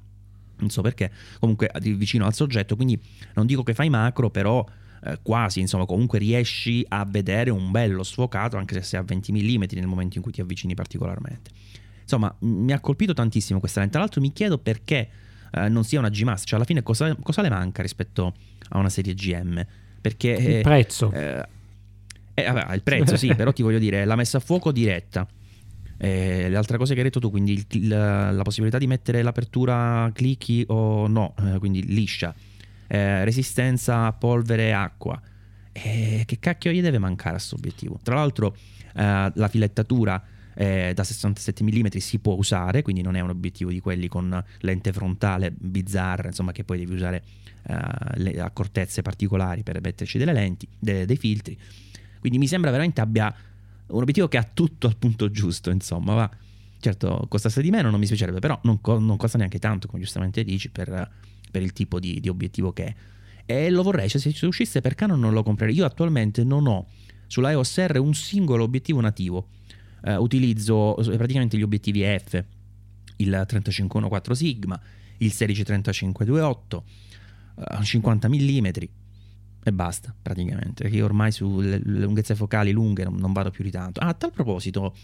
Non 0.60 0.70
so 0.70 0.82
perché, 0.82 1.12
comunque 1.40 1.72
vicino 1.82 2.26
al 2.26 2.34
soggetto, 2.34 2.76
quindi 2.76 3.00
non 3.36 3.46
dico 3.46 3.64
che 3.64 3.74
fai 3.74 3.90
macro, 3.90 4.30
però 4.30 4.66
eh, 5.04 5.20
quasi, 5.22 5.60
insomma, 5.60 5.86
comunque 5.86 6.20
riesci 6.20 6.84
a 6.90 7.06
vedere 7.06 7.50
un 7.50 7.72
bello 7.72 8.04
sfocato, 8.04 8.58
anche 8.58 8.74
se 8.76 8.82
sei 8.82 9.00
a 9.00 9.04
20 9.04 9.32
mm 9.32 9.64
nel 9.74 9.88
momento 9.88 10.18
in 10.18 10.24
cui 10.24 10.32
ti 10.32 10.42
avvicini 10.42 10.74
particolarmente. 10.74 11.52
Insomma, 12.02 12.34
mi 12.40 12.72
ha 12.72 12.80
colpito 12.80 13.14
tantissimo 13.14 13.60
questa 13.60 13.80
lente. 13.80 13.96
Tra 13.96 14.04
l'altro 14.04 14.22
mi 14.22 14.32
chiedo 14.32 14.58
perché 14.58 15.10
eh, 15.52 15.70
non 15.70 15.84
sia 15.84 16.00
una 16.00 16.10
GMAS, 16.10 16.44
cioè 16.46 16.56
alla 16.56 16.66
fine 16.66 16.82
cosa, 16.82 17.16
cosa, 17.22 17.42
le 17.42 17.50
manca 17.50 17.82
rispetto 17.82 18.34
a 18.70 18.78
una 18.78 18.90
serie 18.90 19.14
GM? 19.14 19.66
Perché... 20.02 20.30
Il 20.30 20.62
prezzo. 20.62 21.12
Eh, 21.12 21.46
eh, 22.34 22.52
vabbè, 22.52 22.74
il 22.74 22.82
prezzo 22.82 23.18
sì, 23.18 23.34
però 23.36 23.52
ti 23.52 23.62
voglio 23.62 23.80
dire, 23.80 24.06
la 24.06 24.16
messa 24.16 24.38
a 24.38 24.40
fuoco 24.40 24.72
diretta. 24.72 25.28
Eh, 25.98 26.48
le 26.50 26.56
altre 26.56 26.78
cose 26.78 26.94
che 26.94 27.00
hai 27.00 27.06
detto 27.06 27.20
tu, 27.20 27.30
quindi 27.32 27.54
il, 27.54 27.88
la, 27.88 28.32
la, 28.32 28.44
possibilità 28.44 28.78
di 28.78 28.86
mettere 28.86 29.24
l'apertura 29.24 30.10
clicchi 30.14 30.64
o 30.68 31.08
no, 31.08 31.34
eh, 31.40 31.58
quindi 31.58 31.86
liscia, 31.86 32.34
eh, 32.88 33.24
resistenza 33.24 34.06
a 34.06 34.14
polvere 34.14 34.68
e 34.68 34.72
acqua. 34.72 35.20
che 35.72 36.38
cacchio 36.40 36.72
gli 36.72 36.82
deve 36.82 37.00
mancare 37.00 37.30
a 37.30 37.34
questo 37.34 37.56
obiettivo? 37.56 38.00
Tra 38.02 38.16
l'altro, 38.16 38.56
la 38.94 39.48
filettatura 39.48 40.24
eh, 40.56 40.92
da 40.96 41.04
67 41.04 41.64
mm 41.64 41.88
si 41.98 42.18
può 42.18 42.34
usare, 42.34 42.82
quindi 42.82 43.04
non 43.04 43.16
è 43.16 43.20
un 43.20 43.30
obiettivo 43.30 43.70
di 43.70 43.80
quelli 43.80 44.08
con 44.08 44.44
lente 44.62 44.92
frontale 44.92 45.52
bizzarra, 45.56 46.28
insomma, 46.28 46.52
che 46.52 46.64
poi 46.64 46.80
devi 46.80 46.94
usare 46.94 47.24
le 47.68 48.40
accortezze 48.40 49.02
particolari 49.02 49.62
per 49.62 49.82
metterci 49.82 50.18
delle 50.18 50.32
lenti, 50.32 50.66
de- 50.80 51.06
dei 51.06 51.18
filtri. 51.18 51.58
Quindi 52.20 52.38
mi 52.38 52.48
sembra 52.48 52.72
veramente 52.72 53.02
abbia 53.02 53.34
un 53.88 54.02
obiettivo 54.02 54.28
che 54.28 54.38
ha 54.38 54.44
tutto 54.44 54.88
al 54.88 54.98
punto 54.98 55.30
giusto, 55.32 55.70
insomma, 55.70 56.14
va. 56.14 56.30
Certo, 56.80 57.26
costasse 57.28 57.62
di 57.62 57.72
meno 57.72 57.90
non 57.90 58.00
mi 58.00 58.06
spiacerebbe, 58.06 58.40
però 58.40 58.60
non, 58.64 58.82
co- 58.82 59.00
non 59.00 59.18
costa 59.18 59.38
neanche 59.38 59.60
tanto, 59.60 59.88
come 59.88 60.02
giustamente 60.02 60.44
dici, 60.44 60.70
per, 60.70 61.12
per 61.50 61.62
il 61.62 61.74
tipo 61.74 62.00
di, 62.00 62.20
di, 62.20 62.30
obiettivo 62.30 62.72
che 62.72 62.86
è. 62.86 62.96
E 63.46 63.70
lo 63.70 63.82
vorrei, 63.82 64.10
cioè 64.10 64.22
se 64.22 64.46
uscisse 64.46 64.82
per 64.82 64.94
Canon 64.94 65.20
non 65.20 65.34
lo 65.34 65.42
comprerei. 65.42 65.76
Io 65.76 65.86
attualmente 65.86 66.44
non 66.44 66.68
ho 66.68 66.88
sulla 67.28 67.52
EOS 67.52 67.86
R 67.88 67.98
un 67.98 68.14
singolo 68.14 68.64
obiettivo 68.64 69.02
nativo 69.02 69.48
eh, 70.04 70.16
utilizzo 70.16 70.96
praticamente 71.16 71.58
gli 71.58 71.64
obiettivi 71.64 72.02
F, 72.02 72.44
il 73.18 73.44
3514 73.46 74.46
Sigma, 74.46 74.80
il 75.18 75.34
163528, 75.34 76.84
eh, 77.80 77.84
50 77.84 78.30
mm 78.30 78.68
e 79.70 79.74
basta 79.74 80.14
praticamente, 80.20 80.84
perché 80.84 81.02
ormai 81.02 81.32
sulle 81.32 81.80
lunghezze 81.84 82.36
focali 82.36 82.72
lunghe 82.72 83.04
non, 83.04 83.16
non 83.16 83.34
vado 83.34 83.52
più 83.52 83.64
di 83.64 83.72
tanto. 83.72 84.00
Ah, 84.00 84.10
a 84.10 84.14
tal 84.14 84.32
proposito, 84.32 84.96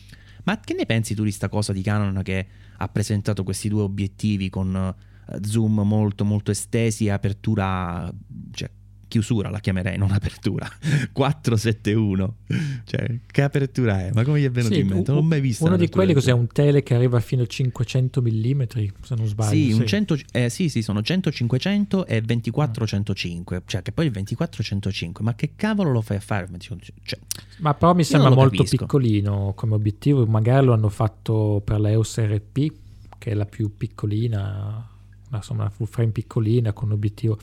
ma 0.43 0.59
che 0.59 0.73
ne 0.73 0.85
pensi 0.85 1.15
tu 1.15 1.23
di 1.23 1.31
sta 1.31 1.49
cosa 1.49 1.73
di 1.73 1.81
Canon 1.81 2.21
che 2.23 2.47
ha 2.77 2.87
presentato 2.87 3.43
questi 3.43 3.69
due 3.69 3.81
obiettivi 3.81 4.49
con 4.49 4.95
uh, 5.27 5.39
zoom 5.41 5.81
molto 5.81 6.25
molto 6.25 6.51
estesi 6.51 7.05
e 7.05 7.11
apertura, 7.11 8.11
cioè 8.51 8.69
chiusura 9.13 9.51
la 9.51 9.59
chiamerei, 9.59 9.95
non 9.95 10.11
apertura. 10.11 10.67
471. 11.13 12.35
Cioè, 12.83 13.19
che 13.27 13.41
apertura 13.43 13.99
è? 13.99 14.11
Ma 14.11 14.23
come 14.23 14.39
gli 14.39 14.45
è 14.45 14.49
venuto 14.49 14.73
sì, 14.73 14.79
in 14.79 14.87
mente? 14.87 15.11
Non 15.11 15.23
ho 15.23 15.23
mai 15.23 15.39
visto. 15.39 15.65
Uno 15.65 15.77
di 15.77 15.87
quelli 15.87 16.13
cos'è? 16.13 16.31
Un 16.31 16.47
tele 16.47 16.81
che 16.81 16.95
arriva 16.95 17.19
fino 17.19 17.43
a 17.43 17.45
500 17.45 18.21
mm, 18.21 18.61
se 19.03 19.15
non 19.15 19.27
sbaglio. 19.27 19.51
Sì, 19.51 19.73
sì. 19.73 19.85
100, 19.85 20.17
eh, 20.31 20.49
sì, 20.49 20.69
sì, 20.69 20.81
sono 20.81 21.03
100 21.03 21.31
500 21.31 22.07
e 22.07 22.21
24 22.21 22.87
105. 22.87 23.61
Cioè, 23.67 23.83
che 23.83 23.91
poi 23.91 24.07
il 24.07 24.11
24 24.11 24.63
105. 24.63 25.23
Ma 25.23 25.35
che 25.35 25.51
cavolo 25.55 25.91
lo 25.91 26.01
fai 26.01 26.17
a 26.17 26.21
fare? 26.21 26.49
Cioè, 26.57 27.19
ma 27.59 27.75
però 27.75 27.93
mi 27.93 28.03
sembra 28.03 28.31
molto 28.31 28.63
capisco. 28.63 28.77
piccolino 28.77 29.53
come 29.55 29.75
obiettivo. 29.75 30.25
Magari 30.25 30.65
lo 30.65 30.73
hanno 30.73 30.89
fatto 30.89 31.61
per 31.63 31.79
la 31.79 31.91
EOS 31.91 32.19
RP, 32.19 32.73
che 33.19 33.29
è 33.29 33.33
la 33.35 33.45
più 33.45 33.77
piccolina, 33.77 34.89
insomma, 35.31 35.61
una 35.61 35.69
full 35.69 35.85
frame 35.85 36.09
piccolina 36.09 36.73
con 36.73 36.91
obiettivo 36.91 37.37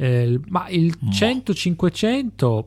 eh, 0.00 0.40
ma 0.46 0.68
il 0.68 0.96
100-500, 1.10 2.64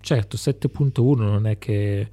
certo, 0.00 0.36
7.1 0.36 1.16
non 1.16 1.46
è 1.46 1.56
che 1.56 2.08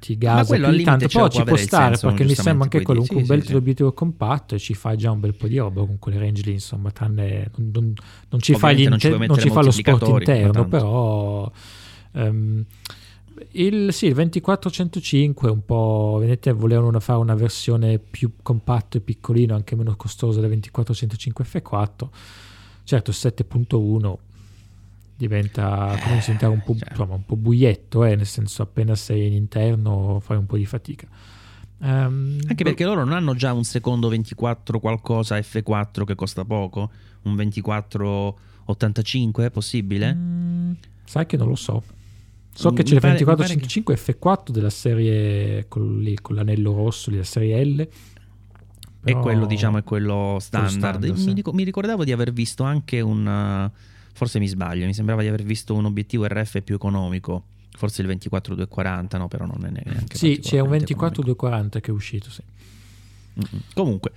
ti 0.00 0.18
gasa 0.18 0.56
più 0.56 0.82
tanto, 0.82 1.06
però 1.06 1.28
ci 1.28 1.44
può 1.44 1.56
stare 1.56 1.96
senso, 1.96 2.08
perché 2.08 2.24
mi 2.24 2.34
sembra 2.34 2.64
anche 2.64 2.82
quello 2.82 3.04
sì, 3.04 3.14
un 3.14 3.24
bel 3.24 3.40
sì, 3.40 3.46
teleobiettivo 3.46 3.90
sì. 3.90 3.94
compatto 3.94 4.56
e 4.56 4.58
ci 4.58 4.74
fa 4.74 4.96
già 4.96 5.12
un 5.12 5.20
bel 5.20 5.34
po' 5.34 5.46
di 5.46 5.58
roba 5.58 5.86
con 5.86 6.00
quelle 6.00 6.18
range 6.18 6.42
lì, 6.42 6.52
insomma, 6.52 6.90
tranne, 6.90 7.50
non, 7.56 7.70
non, 7.72 7.92
non 8.30 8.40
ci 8.40 8.54
fa, 8.56 8.72
inter- 8.72 9.16
non 9.16 9.38
ci 9.38 9.48
fa 9.48 9.62
lo 9.62 9.70
sport 9.70 10.08
interno, 10.08 10.66
però... 10.66 11.50
Um, 12.12 12.64
il, 13.52 13.92
sì, 13.92 14.06
il 14.06 14.14
2405 14.14 15.50
un 15.50 15.64
po', 15.64 16.18
vedete, 16.20 16.52
volevano 16.52 16.98
fare 17.00 17.18
una 17.18 17.34
versione 17.34 17.98
più 17.98 18.32
compatto 18.42 18.96
e 18.96 19.00
piccolino, 19.00 19.54
anche 19.54 19.76
meno 19.76 19.94
costosa 19.96 20.40
del 20.40 20.50
2405 20.50 21.44
F4 21.44 22.08
Certo, 22.84 23.12
7.1 23.12 24.16
diventa 25.16 25.96
come 26.02 26.18
diventare 26.20 26.52
un 26.52 26.62
po', 26.62 26.76
cioè. 26.76 26.88
insomma, 26.90 27.14
un 27.14 27.24
po 27.24 27.36
buietto, 27.36 28.04
eh, 28.04 28.16
nel 28.16 28.26
senso 28.26 28.62
appena 28.62 28.94
sei 28.94 29.26
in 29.26 29.32
interno 29.32 30.20
fai 30.20 30.36
un 30.36 30.46
po' 30.46 30.56
di 30.56 30.66
fatica. 30.66 31.06
Um, 31.78 32.38
Anche 32.46 32.64
perché 32.64 32.84
loro 32.84 33.04
non 33.04 33.14
hanno 33.14 33.34
già 33.34 33.52
un 33.52 33.64
secondo 33.64 34.08
24 34.08 34.78
qualcosa 34.80 35.38
F4 35.38 36.04
che 36.04 36.14
costa 36.14 36.44
poco? 36.44 36.90
Un 37.22 37.34
2485 37.36 39.46
è 39.46 39.50
possibile? 39.50 40.14
Mm, 40.14 40.72
sai 41.04 41.26
che 41.26 41.36
non 41.36 41.48
lo 41.48 41.56
so. 41.56 41.82
So 42.56 42.72
che 42.72 42.84
c'è 42.84 42.94
il 42.94 43.00
2485 43.00 43.96
che... 43.96 44.16
F4 44.18 44.50
della 44.50 44.70
serie 44.70 45.66
con, 45.68 46.00
lì, 46.00 46.16
con 46.20 46.36
l'anello 46.36 46.72
rosso 46.72 47.10
della 47.10 47.24
serie 47.24 47.64
L 47.64 47.88
però... 49.04 49.18
E 49.18 49.22
quello, 49.22 49.46
diciamo, 49.46 49.78
è 49.78 49.84
quello 49.84 50.38
standard. 50.40 50.74
standard 50.74 51.14
sì. 51.14 51.26
mi, 51.26 51.34
dico, 51.34 51.52
mi, 51.52 51.62
ricordavo 51.62 52.04
di 52.04 52.12
aver 52.12 52.32
visto 52.32 52.62
anche 52.64 53.00
un. 53.00 53.70
Forse 54.12 54.38
mi 54.38 54.46
sbaglio, 54.46 54.86
mi 54.86 54.94
sembrava 54.94 55.22
di 55.22 55.28
aver 55.28 55.42
visto 55.42 55.74
un 55.74 55.84
obiettivo 55.84 56.26
RF 56.26 56.62
più 56.62 56.74
economico. 56.74 57.44
Forse 57.76 58.02
il 58.02 58.06
24240, 58.06 59.18
no, 59.18 59.28
però 59.28 59.46
non 59.46 59.64
è 59.66 59.70
neanche. 59.70 60.16
Sì, 60.16 60.38
c'è 60.40 60.60
un 60.60 60.68
24240 60.68 61.80
che 61.80 61.90
è 61.90 61.94
uscito, 61.94 62.30
sì. 62.30 62.42
Mm-mm. 63.38 63.62
Comunque. 63.74 64.12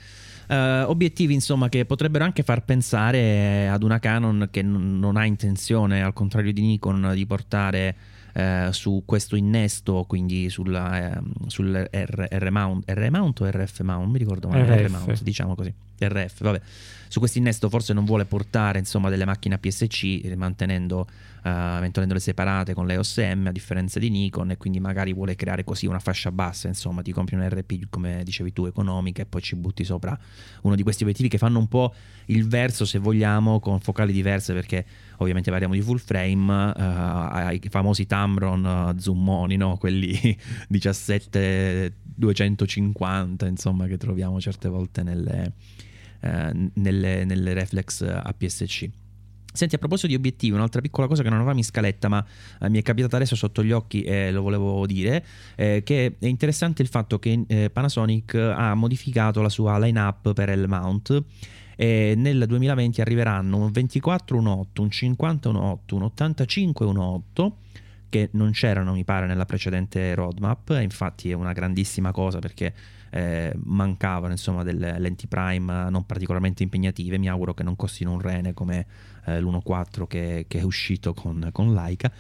Uh, 0.48 0.90
obiettivi 0.90 1.34
insomma 1.34 1.68
che 1.68 1.84
potrebbero 1.84 2.24
anche 2.24 2.42
far 2.42 2.64
pensare 2.64 3.68
ad 3.68 3.84
una 3.84 4.00
Canon 4.00 4.48
che 4.50 4.62
n- 4.62 4.98
non 4.98 5.18
ha 5.18 5.26
intenzione 5.26 6.02
al 6.02 6.14
contrario 6.14 6.54
di 6.54 6.62
Nikon 6.62 7.12
di 7.14 7.26
portare 7.26 7.96
eh, 8.38 8.70
su 8.72 9.02
questo 9.04 9.36
innesto, 9.36 10.06
quindi 10.08 10.52
sulla, 10.52 11.16
eh, 11.16 11.20
sul 11.48 11.74
R, 11.74 12.28
R, 12.30 12.50
mount, 12.52 12.84
R 12.88 13.08
mount 13.10 13.42
o 13.42 13.50
RF 13.50 13.80
mount, 13.82 14.12
mi 14.12 14.20
ricordo 14.20 14.48
male, 14.48 14.86
R 14.86 14.90
mount, 14.92 15.24
diciamo 15.24 15.56
così, 15.56 15.74
RF, 15.98 16.44
vabbè. 16.44 16.62
Su 17.08 17.18
questo 17.18 17.40
innesto 17.40 17.68
forse 17.68 17.94
non 17.94 18.06
vuole 18.06 18.26
portare 18.26 18.78
insomma 18.78 19.10
delle 19.10 19.26
macchine 19.26 19.56
APS-C 19.56 20.34
mantenendo 20.36 21.08
uh, 21.48 21.50
mantenendole 21.50 22.20
separate 22.20 22.74
con 22.74 22.86
le 22.86 22.98
OSM 22.98 23.46
a 23.48 23.52
differenza 23.52 23.98
di 24.00 24.10
Nikon 24.10 24.52
e 24.52 24.58
quindi 24.58 24.80
magari 24.80 25.14
vuole 25.14 25.36
creare 25.36 25.64
così 25.64 25.86
una 25.86 26.00
fascia 26.00 26.32
bassa, 26.32 26.68
insomma, 26.68 27.02
ti 27.02 27.12
compri 27.12 27.36
un 27.36 27.48
RP 27.48 27.88
come 27.90 28.24
dicevi 28.24 28.54
tu 28.54 28.66
economica 28.66 29.22
e 29.22 29.26
poi 29.26 29.42
ci 29.42 29.56
butti 29.56 29.84
sopra 29.84 30.18
uno 30.62 30.76
di 30.76 30.84
questi 30.84 31.04
obiettivi 31.04 31.30
che 31.30 31.38
fanno 31.38 31.60
un 31.60 31.68
po' 31.68 31.94
il 32.26 32.48
verso 32.48 32.86
se 32.86 33.00
vogliamo 33.00 33.60
con 33.60 33.80
focali 33.80 34.12
diverse 34.12 34.54
perché 34.54 34.86
ovviamente 35.18 35.50
parliamo 35.50 35.74
di 35.74 35.82
full 35.82 35.98
frame, 35.98 36.52
uh, 36.52 36.74
ai 36.76 37.62
famosi 37.70 38.06
Tamron 38.06 38.64
uh, 38.64 39.00
zoomoni, 39.00 39.56
no? 39.56 39.78
quelli 39.78 40.38
17 40.68 41.94
250 42.04 43.46
insomma 43.46 43.86
che 43.86 43.98
troviamo 43.98 44.40
certe 44.40 44.70
volte 44.70 45.04
nelle, 45.04 45.54
uh, 46.22 46.70
nelle, 46.74 47.26
nelle 47.26 47.54
reflex 47.54 48.02
APS-C. 48.02 48.90
Senti, 49.58 49.74
a 49.74 49.80
proposito 49.80 50.08
di 50.08 50.14
obiettivi, 50.14 50.54
un'altra 50.54 50.82
piccola 50.82 51.08
cosa 51.08 51.24
che 51.24 51.30
non 51.30 51.40
avevamo 51.40 51.58
in 51.58 51.66
scaletta, 51.66 52.08
ma 52.10 52.24
eh, 52.62 52.70
mi 52.70 52.78
è 52.78 52.84
capitata 52.84 53.16
adesso 53.16 53.36
sotto 53.36 53.64
gli 53.64 53.72
occhi 53.72 54.04
e 54.04 54.32
lo 54.32 54.44
volevo 54.44 54.86
dire, 54.86 55.26
eh, 55.56 55.82
che 55.84 56.16
è 56.20 56.28
interessante 56.28 56.84
il 56.84 56.88
fatto 56.88 57.18
che 57.18 57.44
eh, 57.48 57.72
Panasonic 57.72 58.36
ha 58.36 58.76
modificato 58.76 59.42
la 59.42 59.50
sua 59.50 59.80
line-up 59.80 60.34
per 60.34 60.50
il 60.50 60.68
mount 60.68 61.24
e 61.78 62.16
nel 62.18 62.44
2020 62.48 63.02
arriveranno 63.02 63.58
un 63.58 63.72
24 63.72 64.38
un 64.38 64.48
8, 64.48 64.82
un 64.82 64.90
50 64.90 65.50
un 65.50 65.56
8, 65.56 65.96
un 65.96 66.02
85 66.02 66.86
un 66.88 66.98
8 66.98 67.58
che 68.10 68.30
non 68.34 68.52
c'erano 68.52 68.94
mi 68.94 69.04
pare 69.04 69.28
nella 69.28 69.46
precedente 69.46 70.16
roadmap, 70.16 70.76
infatti 70.82 71.30
è 71.30 71.34
una 71.34 71.54
grandissima 71.54 72.12
cosa 72.12 72.40
perché 72.40 72.74
eh, 73.12 73.54
mancavano 73.64 74.34
insomma 74.34 74.64
delle 74.64 74.98
lenti 75.00 75.28
prime 75.28 75.90
non 75.90 76.06
particolarmente 76.06 76.64
impegnative, 76.64 77.18
mi 77.18 77.30
auguro 77.30 77.54
che 77.54 77.64
non 77.64 77.76
costino 77.76 78.12
un 78.12 78.22
rene 78.22 78.54
come 78.54 78.86
eh, 79.26 79.40
l'1.4 79.40 80.08
che, 80.08 80.46
che, 80.48 80.60
è 80.60 80.64
uscito 80.64 81.14
con, 81.14 81.50
con 81.52 81.74
Leica. 81.74 82.12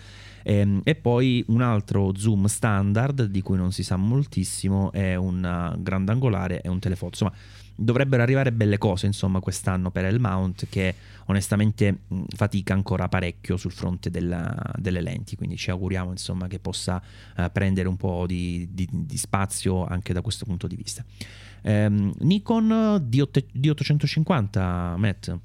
E, 0.43 0.55
ehm, 0.55 0.81
e, 0.83 0.95
poi 0.95 1.43
un 1.47 1.61
altro 1.61 2.13
zoom 2.15 2.45
standard 2.45 3.25
di 3.25 3.41
cui 3.41 3.57
non 3.57 3.71
si 3.71 3.83
sa 3.83 3.95
moltissimo 3.95 4.91
è 4.91 5.15
un 5.15 5.75
grandangolare 5.79 6.61
e 6.61 6.69
un 6.69 6.79
telefoto. 6.79 7.23
Insomma, 7.23 7.33
dovrebbero 7.77 8.23
arrivare 8.23 8.51
belle 8.51 8.77
cose 8.77 9.05
insomma 9.05 9.39
quest'anno 9.39 9.91
per 9.91 10.05
il 10.11 10.19
mount 10.19 10.67
che 10.67 10.95
onestamente 11.25 11.99
fatica 12.35 12.73
ancora 12.73 13.07
parecchio 13.07 13.55
sul 13.55 13.71
fronte 13.71 14.09
della, 14.09 14.55
delle 14.75 15.01
lenti 15.01 15.35
quindi 15.35 15.57
ci 15.57 15.69
auguriamo 15.69 16.09
insomma 16.09 16.47
che 16.47 16.59
possa 16.59 17.01
uh, 17.37 17.51
prendere 17.51 17.87
un 17.87 17.95
po' 17.95 18.25
di, 18.25 18.67
di, 18.71 18.87
di, 18.91 19.17
spazio 19.17 19.85
anche 19.85 20.11
da 20.11 20.21
questo 20.21 20.45
punto 20.45 20.65
di 20.65 20.75
vista 20.75 21.05
um, 21.61 22.11
Nikon 22.19 22.67
D8, 23.07 23.45
D850 23.53 24.97
Matt 24.97 25.35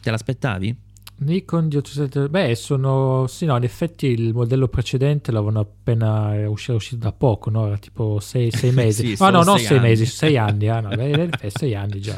te 0.00 0.10
l'aspettavi? 0.10 0.85
Nikon 1.18 1.68
D870, 1.68 2.28
beh, 2.28 2.54
sono 2.54 3.26
sì, 3.26 3.46
no, 3.46 3.56
in 3.56 3.62
effetti 3.62 4.06
il 4.06 4.34
modello 4.34 4.68
precedente 4.68 5.32
l'avevano 5.32 5.60
appena 5.60 6.48
uscito, 6.48 6.74
uscito 6.74 6.96
da 6.96 7.12
poco, 7.12 7.48
no? 7.48 7.66
Era 7.66 7.78
tipo 7.78 8.20
6 8.20 8.50
mesi. 8.72 9.16
sì, 9.16 9.22
oh, 9.22 9.30
no, 9.30 9.38
no, 9.38 9.44
non 9.44 9.58
6 9.58 9.80
mesi, 9.80 10.04
6 10.04 10.36
anni, 10.36 10.68
ah, 10.68 10.80
no, 10.80 10.88
beh, 10.94 11.30
6 11.48 11.74
anni 11.74 12.00
già. 12.00 12.16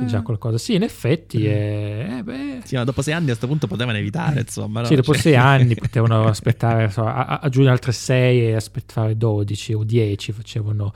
Già 0.00 0.22
qualcosa, 0.22 0.58
sì, 0.58 0.74
in 0.74 0.84
effetti. 0.84 1.44
È, 1.44 2.18
eh, 2.18 2.22
beh. 2.22 2.60
Sì, 2.62 2.76
ma 2.76 2.84
dopo 2.84 3.02
sei 3.02 3.14
anni 3.14 3.24
a 3.24 3.26
questo 3.28 3.48
punto 3.48 3.66
potevano 3.66 3.98
evitare, 3.98 4.38
insomma. 4.40 4.82
No? 4.82 4.86
Sì, 4.86 4.94
dopo 4.94 5.12
cioè... 5.12 5.22
sei 5.22 5.34
anni 5.34 5.74
potevano 5.76 6.28
aspettare, 6.28 6.88
so, 6.88 7.04
aggiungere 7.04 7.72
altre 7.72 7.90
6 7.90 8.42
e 8.42 8.54
aspettare 8.54 9.16
12 9.16 9.72
o 9.72 9.82
10, 9.82 10.30
facevano 10.30 10.92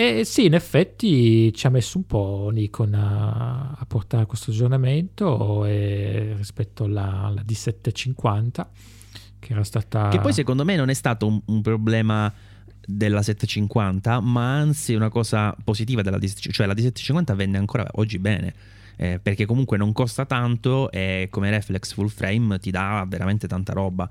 e 0.00 0.24
sì, 0.24 0.44
in 0.44 0.54
effetti 0.54 1.52
ci 1.52 1.66
ha 1.66 1.70
messo 1.70 1.98
un 1.98 2.06
po' 2.06 2.50
Nikon 2.52 2.94
a, 2.94 3.74
a 3.76 3.84
portare 3.84 4.26
questo 4.26 4.52
aggiornamento 4.52 5.64
e, 5.64 6.34
rispetto 6.36 6.84
alla, 6.84 7.24
alla, 7.24 7.42
D750 7.42 8.66
che 9.40 9.52
era 9.52 9.64
stata... 9.64 10.06
Che 10.06 10.20
poi 10.20 10.32
secondo 10.32 10.64
me 10.64 10.76
non 10.76 10.88
è 10.88 10.94
stato 10.94 11.26
un, 11.26 11.40
un 11.46 11.62
problema 11.62 12.32
della 12.86 13.22
750 13.22 14.20
ma 14.20 14.54
anzi 14.54 14.94
una 14.94 15.08
cosa 15.08 15.52
positiva 15.64 16.00
della 16.00 16.18
D750 16.18 16.50
cioè 16.52 16.66
la 16.68 16.74
D750 16.74 17.34
vende 17.34 17.58
ancora 17.58 17.84
oggi 17.94 18.20
bene 18.20 18.54
eh, 18.94 19.18
perché 19.20 19.46
comunque 19.46 19.78
non 19.78 19.92
costa 19.92 20.26
tanto 20.26 20.92
e 20.92 21.26
come 21.28 21.50
reflex 21.50 21.92
full 21.92 22.06
frame 22.06 22.60
ti 22.60 22.70
dà 22.70 23.04
veramente 23.08 23.48
tanta 23.48 23.72
roba 23.72 24.08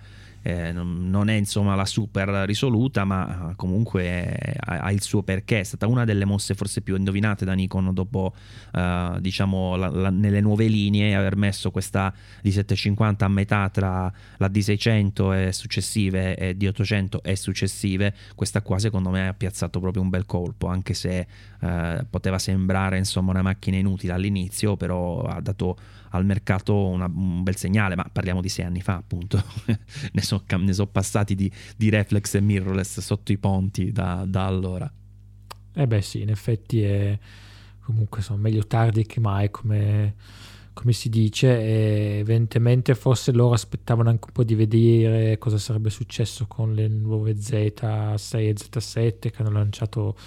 eh, 0.48 0.72
non, 0.72 1.28
è 1.28 1.34
insomma 1.34 1.76
la 1.76 1.86
super 1.86 2.30
risoluta, 2.46 3.04
ma 3.04 3.52
comunque 3.58 4.56
ha, 4.60 4.80
ha, 4.80 4.92
il 4.94 5.02
suo 5.02 5.22
perché. 5.22 5.60
È 5.60 5.64
stata 5.64 5.88
una 5.88 6.06
delle 6.06 6.24
mosse 6.24 6.54
forse 6.56 6.80
più 6.80 6.96
indovinate 6.96 7.44
da 7.44 7.52
Nikon 7.52 7.94
dopo, 7.94 8.34
eh, 8.74 9.18
diciamo, 9.20 9.76
la, 9.76 9.90
la, 9.90 10.10
nelle 10.10 10.40
nuove 10.40 10.68
linee, 10.68 11.16
aver 11.16 11.36
messo 11.36 11.70
questa 11.70 12.14
D750 12.42 13.24
a 13.26 13.28
metà 13.28 13.68
tra 13.68 14.10
la 14.38 14.48
D600 14.48 15.48
e 15.48 15.52
successive 15.52 16.38
e 16.38 16.56
D800 16.56 17.18
e 17.24 17.36
successive. 17.36 18.14
Questa 18.34 18.62
qua 18.62 18.80
secondo 18.80 19.10
me 19.10 19.28
ha 19.28 19.34
piazzato 19.34 19.82
proprio 19.82 20.02
un 20.02 20.10
bel 20.10 20.26
colpo, 20.26 20.68
anche 20.68 20.94
se 20.94 21.28
eh, 21.60 22.06
poteva 22.10 22.40
sembrare 22.40 22.98
insomma 22.98 23.32
una 23.32 23.42
macchina 23.42 23.76
inutile 23.76 24.14
all'inizio, 24.14 24.78
però 24.78 25.24
ha 25.24 25.42
dato 25.42 25.78
al 26.18 26.26
mercato 26.26 26.88
una, 26.88 27.06
un 27.06 27.44
bel 27.44 27.56
segnale, 27.56 27.96
ma 27.96 28.10
parliamo 28.12 28.42
di 28.42 28.50
sei 28.50 28.66
anni 28.66 28.82
fa 28.82 28.96
appunto, 28.96 29.42
ne 30.12 30.22
sono 30.22 30.44
so 30.72 30.88
passati 30.88 31.36
di, 31.36 31.52
di, 31.76 31.90
reflex 31.90 32.36
e 32.36 32.42
mirrorless 32.42 33.00
sotto 33.00 33.32
i 33.32 33.38
ponti 33.38 33.92
da, 33.92 34.26
da, 34.28 34.46
allora. 34.46 34.92
Eh 35.74 35.88
beh 35.88 36.02
sì, 36.02 36.22
in 36.22 36.30
effetti 36.30 36.82
è 36.82 37.18
comunque 37.88 38.22
sono 38.22 38.38
meglio 38.38 38.68
tardi 38.68 39.06
che 39.06 39.22
mai 39.22 39.50
come, 39.50 40.16
come 40.74 40.92
si 40.92 41.08
dice 41.08 41.48
e 41.58 42.18
evidentemente 42.20 42.94
forse 42.96 43.32
loro 43.32 43.54
aspettavano 43.54 44.10
anche 44.10 44.26
un 44.26 44.34
po' 44.34 44.44
di 44.44 44.56
vedere 44.56 45.38
cosa 45.38 45.58
sarebbe 45.58 45.90
successo 45.90 46.48
con 46.48 46.74
le 46.74 46.90
nuove 46.90 47.32
Z6 47.32 48.38
e 48.40 48.54
Z7 48.54 49.20
che 49.20 49.34
hanno 49.38 49.52
lanciato 49.52 50.18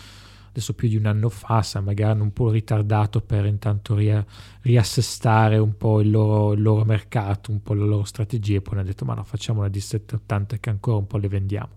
adesso 0.50 0.74
più 0.74 0.88
di 0.88 0.96
un 0.96 1.06
anno 1.06 1.28
fa, 1.28 1.62
sa, 1.62 1.80
magari 1.80 2.10
hanno 2.10 2.24
un 2.24 2.32
po' 2.32 2.50
ritardato 2.50 3.20
per 3.20 3.46
intanto 3.46 3.94
ria, 3.94 4.24
riassestare 4.62 5.58
un 5.58 5.76
po' 5.76 6.00
il 6.00 6.10
loro, 6.10 6.52
il 6.52 6.62
loro, 6.62 6.84
mercato, 6.84 7.52
un 7.52 7.62
po' 7.62 7.74
le 7.74 7.84
loro 7.84 8.04
strategie, 8.04 8.56
e 8.56 8.60
poi 8.60 8.74
hanno 8.74 8.86
detto 8.86 9.04
ma 9.04 9.14
no, 9.14 9.22
facciamo 9.22 9.60
una 9.60 9.68
D780 9.68 10.58
che 10.58 10.70
ancora 10.70 10.96
un 10.96 11.06
po' 11.06 11.18
le 11.18 11.28
vendiamo. 11.28 11.70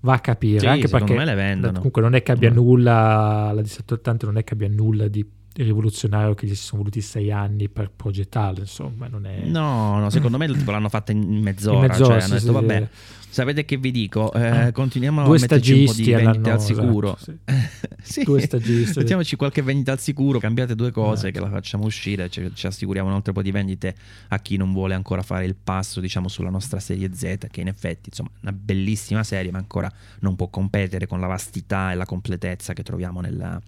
Va 0.00 0.14
a 0.14 0.20
capire, 0.20 0.60
sì, 0.60 0.66
anche 0.66 0.88
perché 0.88 1.14
comunque 1.14 2.00
non 2.00 2.14
è 2.14 2.22
che 2.22 2.32
abbia 2.32 2.50
mm. 2.50 2.54
nulla, 2.54 3.52
la 3.52 3.60
D780 3.60 4.24
non 4.24 4.38
è 4.38 4.44
che 4.44 4.54
abbia 4.54 4.68
nulla 4.68 5.08
di 5.08 5.26
rivoluzionario 5.62 6.34
che 6.34 6.46
gli 6.46 6.54
si 6.54 6.62
sono 6.62 6.78
voluti 6.78 7.00
sei 7.00 7.30
anni 7.30 7.68
per 7.68 7.90
progettarlo, 7.90 8.60
insomma, 8.60 9.08
non 9.08 9.26
è... 9.26 9.44
No, 9.44 9.98
no, 9.98 10.10
secondo 10.10 10.38
me 10.38 10.48
tipo, 10.48 10.70
l'hanno 10.70 10.88
fatta 10.88 11.12
in 11.12 11.40
mezz'ora, 11.42 11.84
in 11.84 11.90
mezz'ora 11.90 12.12
cioè 12.12 12.20
sì, 12.20 12.26
hanno 12.26 12.40
detto 12.40 12.46
sì, 12.46 12.52
vabbè, 12.52 12.88
sapete 13.30 13.64
che 13.64 13.76
vi 13.76 13.90
dico, 13.90 14.32
eh, 14.32 14.66
eh 14.66 14.72
continuiamo 14.72 15.24
Due 15.24 15.36
a 15.36 15.40
metterci 15.40 15.72
un 15.72 15.84
po' 15.86 15.92
di 15.92 16.10
vendita 16.12 16.52
al 16.52 16.60
sicuro. 16.60 17.16
Esatto, 17.16 17.38
sì. 18.02 18.22
Due 18.24 18.40
stagisti. 18.40 18.98
Mettiamoci 18.98 19.36
qualche 19.36 19.62
vendita 19.62 19.92
al 19.92 20.00
sicuro, 20.00 20.38
cambiate 20.38 20.74
due 20.74 20.90
cose 20.90 21.28
eh. 21.28 21.30
che 21.30 21.40
la 21.40 21.48
facciamo 21.48 21.84
uscire, 21.84 22.28
ci, 22.28 22.50
ci, 22.54 22.66
assicuriamo 22.66 23.08
un 23.08 23.14
altro 23.14 23.32
po' 23.32 23.42
di 23.42 23.50
vendite 23.50 23.94
a 24.28 24.38
chi 24.40 24.56
non 24.56 24.72
vuole 24.72 24.94
ancora 24.94 25.22
fare 25.22 25.44
il 25.44 25.54
passo, 25.54 26.00
diciamo, 26.00 26.28
sulla 26.28 26.50
nostra 26.50 26.80
serie 26.80 27.14
Z, 27.14 27.46
che 27.50 27.60
in 27.60 27.68
effetti, 27.68 28.08
insomma, 28.08 28.30
è 28.34 28.38
una 28.42 28.52
bellissima 28.52 29.22
serie, 29.22 29.50
ma 29.50 29.58
ancora 29.58 29.90
non 30.20 30.36
può 30.36 30.48
competere 30.48 31.06
con 31.06 31.20
la 31.20 31.26
vastità 31.26 31.92
e 31.92 31.94
la 31.94 32.06
completezza 32.06 32.72
che 32.72 32.82
troviamo 32.82 33.20
nella 33.20 33.60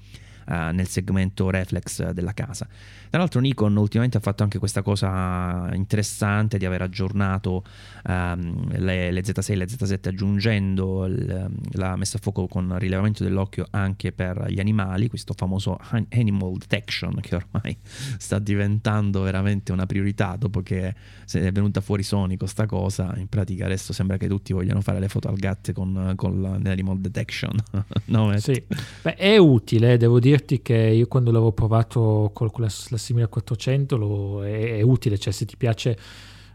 nel 0.46 0.88
segmento 0.88 1.50
reflex 1.50 2.10
della 2.10 2.32
casa. 2.32 2.66
Tra 3.12 3.20
l'altro 3.20 3.40
Nikon 3.40 3.76
ultimamente 3.76 4.16
ha 4.16 4.20
fatto 4.20 4.42
anche 4.42 4.58
questa 4.58 4.80
cosa 4.80 5.68
interessante 5.74 6.56
di 6.56 6.64
aver 6.64 6.80
aggiornato 6.80 7.62
um, 8.06 8.70
le, 8.78 9.10
le, 9.10 9.20
Z6 9.20 9.50
e 9.52 9.54
le 9.54 9.66
Z7 9.66 10.08
aggiungendo 10.08 11.04
il, 11.04 11.50
la 11.72 11.94
messa 11.96 12.16
a 12.16 12.20
fuoco 12.22 12.46
con 12.46 12.78
rilevamento 12.78 13.22
dell'occhio 13.22 13.66
anche 13.68 14.12
per 14.12 14.46
gli 14.48 14.60
animali, 14.60 15.10
questo 15.10 15.34
famoso 15.36 15.78
animal 16.08 16.56
detection 16.56 17.20
che 17.20 17.34
ormai 17.34 17.76
sta 18.16 18.38
diventando 18.38 19.20
veramente 19.20 19.72
una 19.72 19.84
priorità 19.84 20.36
dopo 20.38 20.62
che 20.62 20.94
è 21.30 21.52
venuta 21.52 21.82
fuori 21.82 22.04
Sony 22.04 22.38
con 22.38 22.48
sta 22.48 22.64
cosa, 22.64 23.12
in 23.18 23.28
pratica 23.28 23.66
adesso 23.66 23.92
sembra 23.92 24.16
che 24.16 24.26
tutti 24.26 24.54
vogliano 24.54 24.80
fare 24.80 25.00
le 25.00 25.08
foto 25.08 25.28
al 25.28 25.36
gatto 25.36 25.70
con, 25.74 26.14
con 26.16 26.40
l'animal 26.40 26.98
detection. 26.98 27.62
no, 28.06 28.38
sì. 28.38 28.64
Beh, 29.02 29.16
è 29.16 29.36
utile, 29.36 29.98
devo 29.98 30.18
dirti 30.18 30.62
che 30.62 30.78
io 30.78 31.06
quando 31.08 31.30
l'avevo 31.30 31.52
provato 31.52 32.30
con 32.32 32.50
la, 32.56 32.72
la 32.88 33.00
simile 33.02 33.28
400 33.28 33.96
lo, 33.96 34.44
è, 34.44 34.78
è, 34.78 34.82
utile, 34.82 35.18
cioè 35.18 35.32
se 35.32 35.44
ti 35.44 35.56
piace 35.56 35.96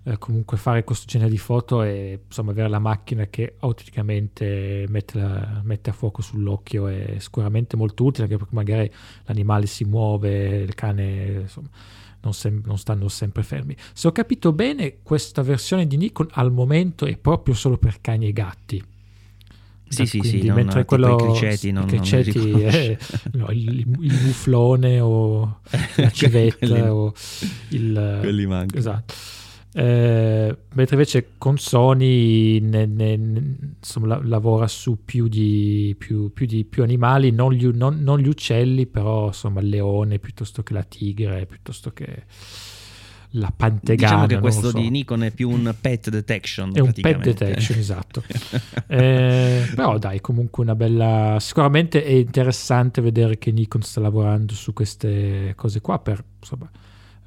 eh, 0.03 0.17
comunque 0.17 0.57
fare 0.57 0.83
questo 0.83 1.05
genere 1.05 1.29
di 1.29 1.38
foto 1.38 1.83
e 1.83 2.21
insomma 2.25 2.51
avere 2.51 2.69
la 2.69 2.79
macchina 2.79 3.25
che 3.27 3.55
automaticamente 3.60 4.86
mette, 4.88 5.19
la, 5.19 5.62
mette, 5.63 5.89
a 5.89 5.93
fuoco 5.93 6.21
sull'occhio 6.21 6.88
è 6.88 7.15
sicuramente 7.19 7.75
molto 7.75 8.05
utile 8.05 8.23
anche 8.23 8.38
perché 8.38 8.55
magari 8.55 8.91
l'animale 9.25 9.65
si 9.65 9.83
muove, 9.83 10.60
il 10.60 10.73
cane 10.75 11.41
insomma 11.41 11.69
non, 12.21 12.33
sem- 12.33 12.62
non, 12.65 12.77
stanno 12.77 13.07
sempre 13.07 13.43
fermi. 13.43 13.75
Se 13.93 14.07
ho 14.07 14.12
capito 14.12 14.51
bene, 14.51 14.97
questa 15.03 15.41
versione 15.41 15.88
di 15.88 15.97
Nikon 15.97 16.27
al 16.31 16.51
momento 16.51 17.05
è 17.05 17.17
proprio 17.17 17.53
solo 17.53 17.77
per 17.77 18.01
cani 18.01 18.27
e 18.27 18.33
gatti. 18.33 18.83
Sì, 19.89 20.06
sì, 20.06 20.19
sì, 20.21 20.45
non, 20.45 20.56
mentre 20.56 20.86
quello, 20.86 21.15
i 21.15 21.17
criceti, 21.17 21.71
non, 21.71 21.86
criceti 21.86 22.52
non 22.52 22.62
è, 22.62 22.97
no, 23.34 23.50
il, 23.52 23.80
il, 23.80 24.19
muflone 24.26 25.00
o 25.00 25.60
la 25.95 26.12
civetta 26.12 26.67
quelli, 26.67 26.82
o 26.82 27.13
il... 27.69 28.17
Quelli 28.21 28.45
mancano. 28.45 28.80
Esatto. 28.80 29.13
Eh, 29.73 30.58
mentre 30.73 30.95
invece 30.95 31.34
con 31.38 31.58
Sony 31.60 32.60
ne, 32.60 32.88
ne, 32.88 33.13
insomma, 33.78 34.08
la, 34.08 34.21
lavora 34.23 34.67
su 34.67 35.04
più, 35.06 35.28
di, 35.28 35.95
più, 35.97 36.34
più, 36.34 36.47
di, 36.47 36.65
più 36.65 36.82
animali, 36.82 37.32
non 37.32 37.54
gli, 37.54 37.67
non, 37.67 38.02
non 38.02 38.17
gli, 38.17 38.28
uccelli, 38.28 38.88
però 38.88 39.28
insomma 39.28 39.60
il 39.62 39.69
leone 39.69 40.17
piuttosto 40.17 40.63
che 40.63 40.73
la 40.73 40.84
tigre, 40.84 41.45
piuttosto 41.45 41.91
che 41.91 42.23
la 43.38 43.52
pantegana. 43.56 43.95
Diciamo 43.95 44.26
che 44.26 44.39
questo 44.39 44.69
so. 44.69 44.78
di 44.78 44.89
Nikon 44.89 45.23
è 45.23 45.32
più 45.32 45.50
un 45.50 45.73
pet 45.80 46.10
detection. 46.10 46.71
È 46.73 46.80
un 46.80 46.91
pet 46.93 47.17
detection, 47.19 47.78
esatto. 47.78 48.23
eh, 48.88 49.69
però 49.76 49.97
dai, 49.97 50.21
comunque 50.21 50.63
una 50.63 50.76
bella... 50.76 51.38
Sicuramente 51.39 52.04
è 52.04 52.12
interessante 52.12 53.02
vedere 53.02 53.38
che 53.38 53.52
Nikon 53.52 53.82
sta 53.82 54.00
lavorando 54.02 54.54
su 54.54 54.73
queste 54.73 55.54
cose 55.56 55.82
qua 55.82 56.00
per 56.00 56.23
insomma, 56.39 56.69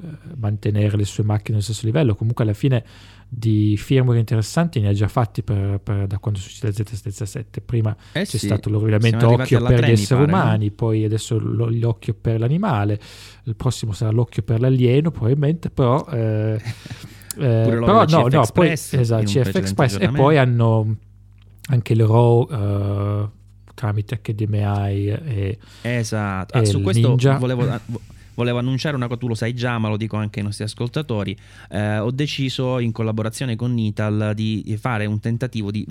eh, 0.03 0.07
mantenere 0.37 0.96
le 0.96 1.05
sue 1.05 1.25
macchine 1.25 1.57
allo 1.57 1.64
stesso 1.64 1.87
livello. 1.87 2.14
Comunque 2.14 2.44
alla 2.44 2.55
fine 2.55 2.85
di 3.33 3.77
firmware 3.77 4.19
interessanti 4.19 4.81
ne 4.81 4.88
ha 4.88 4.93
già 4.93 5.07
fatti 5.07 5.45
per, 5.45 5.79
per, 5.81 6.09
da 6.09 6.19
quando 6.19 6.40
succede 6.40 6.75
la 6.77 6.85
Z7. 6.85 7.45
Prima 7.64 7.97
eh 8.12 8.23
c'è 8.23 8.38
sì, 8.38 8.47
stato 8.47 8.69
l'orientamento 8.69 9.31
occhio 9.31 9.62
per 9.62 9.85
gli 9.85 9.93
esseri 9.93 10.27
pare, 10.27 10.33
umani, 10.33 10.66
no? 10.66 10.73
poi 10.75 11.05
adesso 11.05 11.38
l'occhio 11.38 12.16
per 12.21 12.40
l'animale, 12.40 12.99
il 13.45 13.55
prossimo 13.55 13.93
sarà 13.93 14.11
l'occhio 14.11 14.43
per 14.43 14.61
l'alieno 14.61 15.12
probabilmente, 15.12 15.71
però... 15.71 16.05
Eh, 16.11 16.61
eh, 17.38 17.64
però 17.69 18.05
no, 18.05 18.27
no, 18.27 18.47
poi 18.53 18.71
esatto, 18.71 19.25
CF 19.25 19.55
Express 19.55 19.97
e 20.01 20.09
poi 20.09 20.37
hanno 20.37 20.97
anche 21.69 21.93
il 21.93 22.05
RAW 22.05 22.53
uh, 22.53 23.31
tramite 23.75 24.21
HDMI 24.21 25.07
e, 25.07 25.59
esatto. 25.83 26.59
Ah, 26.59 26.64
su 26.64 26.83
questo 26.83 27.09
Ninja. 27.09 27.38
volevo 27.38 27.81
volevo 28.40 28.59
annunciare 28.59 28.96
una 28.96 29.07
cosa, 29.07 29.18
tu 29.18 29.29
lo 29.29 29.35
sai 29.35 29.55
già, 29.55 29.76
ma 29.76 29.88
lo 29.88 29.98
dico 29.98 30.16
anche 30.16 30.38
ai 30.38 30.46
nostri 30.46 30.64
ascoltatori. 30.64 31.37
Eh, 31.68 31.98
ho 31.98 32.11
deciso 32.11 32.79
in 32.79 32.90
collaborazione 32.90 33.55
con 33.55 33.74
Nital 33.74 34.33
di 34.35 34.79
fare 34.81 35.05
un 35.05 35.20
tentativo 35.20 35.70
di 35.70 35.87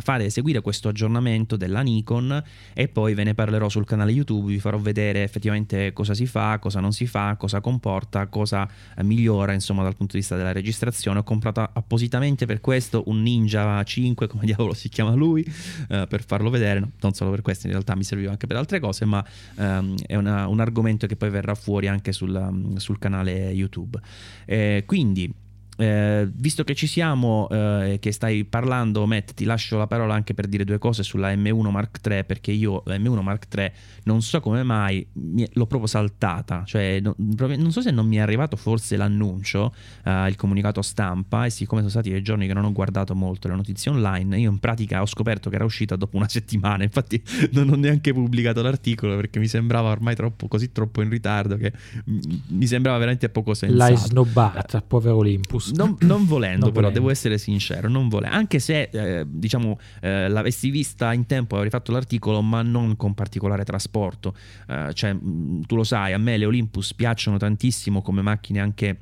fare 0.00 0.24
eseguire 0.24 0.60
questo 0.62 0.88
aggiornamento 0.88 1.56
della 1.56 1.80
Nikon 1.80 2.42
e 2.74 2.88
poi 2.88 3.14
ve 3.14 3.22
ne 3.22 3.34
parlerò 3.34 3.68
sul 3.68 3.84
canale 3.84 4.10
YouTube, 4.10 4.50
vi 4.50 4.58
farò 4.58 4.78
vedere 4.78 5.22
effettivamente 5.22 5.92
cosa 5.92 6.12
si 6.12 6.26
fa, 6.26 6.58
cosa 6.58 6.80
non 6.80 6.92
si 6.92 7.06
fa, 7.06 7.36
cosa 7.38 7.60
comporta, 7.60 8.26
cosa 8.26 8.68
eh, 8.96 9.04
migliora 9.04 9.52
insomma 9.52 9.84
dal 9.84 9.94
punto 9.94 10.14
di 10.14 10.18
vista 10.18 10.34
della 10.34 10.52
registrazione. 10.52 11.20
Ho 11.20 11.22
comprato 11.22 11.60
appositamente 11.60 12.46
per 12.46 12.60
questo 12.60 13.04
un 13.06 13.22
Ninja 13.22 13.80
5, 13.80 14.26
come 14.26 14.42
diavolo 14.46 14.74
si 14.74 14.88
chiama 14.88 15.14
lui, 15.14 15.44
eh, 15.88 16.06
per 16.08 16.24
farlo 16.24 16.50
vedere, 16.50 16.80
no, 16.80 16.90
non 17.00 17.12
solo 17.12 17.30
per 17.30 17.42
questo, 17.42 17.66
in 17.66 17.72
realtà 17.72 17.94
mi 17.94 18.02
serviva 18.02 18.32
anche 18.32 18.48
per 18.48 18.56
altre 18.56 18.80
cose, 18.80 19.04
ma 19.04 19.24
ehm, 19.56 19.98
è 20.04 20.16
una, 20.16 20.48
un 20.48 20.58
argomento 20.58 21.06
che 21.06 21.14
poi 21.14 21.30
verrà 21.30 21.54
fuori 21.54 21.90
anche 21.92 22.12
sul, 22.12 22.74
sul 22.76 22.98
canale 22.98 23.50
YouTube. 23.50 23.98
Eh, 24.44 24.82
quindi 24.86 25.32
eh, 25.82 26.30
visto 26.32 26.62
che 26.62 26.76
ci 26.76 26.86
siamo 26.86 27.48
e 27.50 27.94
eh, 27.94 27.98
che 27.98 28.12
stai 28.12 28.44
parlando, 28.44 29.04
Matt, 29.04 29.32
ti 29.32 29.44
lascio 29.44 29.76
la 29.78 29.88
parola 29.88 30.14
anche 30.14 30.32
per 30.32 30.46
dire 30.46 30.64
due 30.64 30.78
cose 30.78 31.02
sulla 31.02 31.34
M1 31.34 31.70
Mark 31.70 31.98
III, 32.06 32.24
perché 32.24 32.52
io 32.52 32.82
la 32.86 32.96
M1 32.96 33.20
Mark 33.20 33.46
III 33.52 33.72
non 34.04 34.22
so 34.22 34.40
come 34.40 34.62
mai 34.62 35.04
l'ho 35.12 35.66
proprio 35.66 35.86
saltata, 35.86 36.62
cioè 36.64 37.00
non, 37.00 37.14
non, 37.16 37.72
so 37.72 37.80
se 37.80 37.90
non 37.90 38.06
mi 38.06 38.16
è 38.16 38.20
arrivato 38.20 38.56
forse 38.56 38.96
l'annuncio, 38.96 39.74
uh, 40.04 40.26
il 40.26 40.36
comunicato 40.36 40.82
stampa, 40.82 41.46
e 41.46 41.50
siccome 41.50 41.80
sono 41.80 41.90
stati 41.90 42.10
dei 42.10 42.22
giorni 42.22 42.46
che 42.46 42.54
non 42.54 42.64
ho 42.64 42.72
guardato 42.72 43.14
molto 43.16 43.48
le 43.48 43.56
notizie 43.56 43.90
online, 43.90 44.38
io 44.38 44.50
in 44.50 44.58
pratica 44.58 45.00
ho 45.00 45.06
scoperto 45.06 45.50
che 45.50 45.56
era 45.56 45.64
uscita 45.64 45.96
dopo 45.96 46.16
una 46.16 46.28
settimana, 46.30 46.84
infatti 46.84 47.20
non 47.52 47.68
ho 47.70 47.74
neanche 47.74 48.12
pubblicato 48.12 48.62
l'articolo 48.62 49.16
perché 49.16 49.40
mi 49.40 49.48
sembrava 49.48 49.90
ormai 49.90 50.14
troppo, 50.14 50.46
così 50.46 50.70
troppo 50.70 51.02
in 51.02 51.08
ritardo 51.08 51.56
che 51.56 51.72
mi 52.04 52.66
sembrava 52.68 52.98
veramente 52.98 53.28
poco 53.28 53.54
sensato. 53.54 53.78
L'hai 53.78 53.96
snobbata, 53.96 54.80
povero 54.80 55.16
Olympus. 55.16 55.71
Non, 55.74 55.96
non 56.02 56.26
volendo, 56.26 56.66
non 56.66 56.72
però, 56.72 56.86
volendo. 56.86 56.98
devo 56.98 57.10
essere 57.10 57.38
sincero, 57.38 57.88
non 57.88 58.08
volendo. 58.08 58.36
Anche 58.36 58.58
se, 58.58 58.88
eh, 58.92 59.24
diciamo, 59.26 59.78
eh, 60.00 60.28
l'avessi 60.28 60.70
vista 60.70 61.12
in 61.12 61.26
tempo, 61.26 61.56
avrei 61.56 61.70
fatto 61.70 61.92
l'articolo, 61.92 62.42
ma 62.42 62.62
non 62.62 62.96
con 62.96 63.14
particolare 63.14 63.64
trasporto. 63.64 64.34
Eh, 64.68 64.90
cioè, 64.94 65.12
mm, 65.12 65.62
tu 65.62 65.76
lo 65.76 65.84
sai, 65.84 66.12
a 66.12 66.18
me 66.18 66.36
le 66.36 66.44
Olympus 66.44 66.94
piacciono 66.94 67.36
tantissimo 67.36 68.02
come 68.02 68.22
macchine 68.22 68.60
anche 68.60 68.98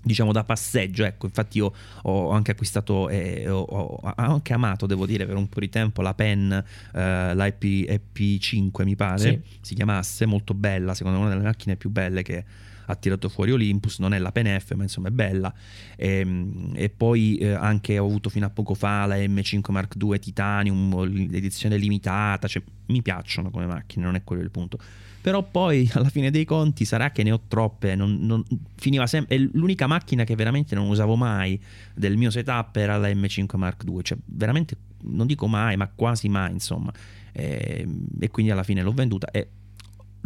diciamo 0.00 0.32
da 0.32 0.44
passeggio 0.44 1.04
ecco 1.04 1.26
infatti 1.26 1.58
io 1.58 1.72
ho 2.02 2.30
anche 2.30 2.52
acquistato 2.52 3.08
e 3.08 3.42
eh, 3.42 3.48
ho, 3.48 3.60
ho, 3.60 4.12
anche 4.14 4.52
amato 4.52 4.86
devo 4.86 5.06
dire 5.06 5.26
per 5.26 5.36
un 5.36 5.48
po' 5.48 5.60
di 5.60 5.68
tempo 5.68 6.02
la 6.02 6.14
pen 6.14 6.52
eh, 6.52 7.34
la 7.34 7.46
EP, 7.46 7.62
EP5 7.62 8.84
mi 8.84 8.94
pare 8.94 9.18
sì. 9.18 9.40
si 9.60 9.74
chiamasse 9.74 10.24
molto 10.24 10.54
bella 10.54 10.94
secondo 10.94 11.18
me 11.18 11.24
una 11.24 11.34
delle 11.34 11.46
macchine 11.46 11.76
più 11.76 11.90
belle 11.90 12.22
che 12.22 12.44
ha 12.90 12.94
tirato 12.94 13.28
fuori 13.28 13.52
Olympus, 13.52 13.98
non 13.98 14.14
è 14.14 14.18
la 14.18 14.32
PNF 14.32 14.72
ma 14.72 14.82
insomma 14.82 15.08
è 15.08 15.10
bella. 15.10 15.52
E, 15.96 16.20
ehm, 16.20 16.72
e 16.74 16.88
poi 16.88 17.36
eh, 17.36 17.52
anche 17.52 17.98
ho 17.98 18.06
avuto 18.06 18.30
fino 18.30 18.46
a 18.46 18.50
poco 18.50 18.74
fa 18.74 19.04
la 19.06 19.16
M5 19.16 19.70
Mark 19.70 19.94
II 20.00 20.18
Titanium, 20.18 21.04
l'edizione 21.28 21.76
limitata, 21.76 22.48
cioè, 22.48 22.62
mi 22.86 23.02
piacciono 23.02 23.50
come 23.50 23.66
macchine, 23.66 24.04
non 24.04 24.14
è 24.14 24.24
quello 24.24 24.42
il 24.42 24.50
punto. 24.50 24.78
Però 25.20 25.42
poi 25.42 25.88
alla 25.94 26.08
fine 26.08 26.30
dei 26.30 26.44
conti 26.44 26.84
sarà 26.84 27.10
che 27.10 27.22
ne 27.22 27.32
ho 27.32 27.42
troppe 27.46 27.94
non, 27.94 28.18
non, 28.20 28.42
finiva 28.76 29.06
sempre 29.06 29.36
l'unica 29.52 29.86
macchina 29.86 30.24
che 30.24 30.34
veramente 30.34 30.74
non 30.74 30.88
usavo 30.88 31.16
mai 31.16 31.60
del 31.94 32.16
mio 32.16 32.30
setup 32.30 32.74
era 32.76 32.96
la 32.96 33.08
M5 33.08 33.56
Mark 33.56 33.84
II 33.86 33.98
cioè 34.02 34.16
veramente 34.24 34.76
non 35.02 35.26
dico 35.26 35.46
mai 35.46 35.76
ma 35.76 35.90
quasi 35.94 36.28
mai 36.28 36.52
insomma. 36.52 36.92
E, 37.32 37.80
ehm, 37.80 38.06
e 38.18 38.30
quindi 38.30 38.52
alla 38.52 38.62
fine 38.62 38.82
l'ho 38.82 38.92
venduta 38.92 39.30
e 39.30 39.48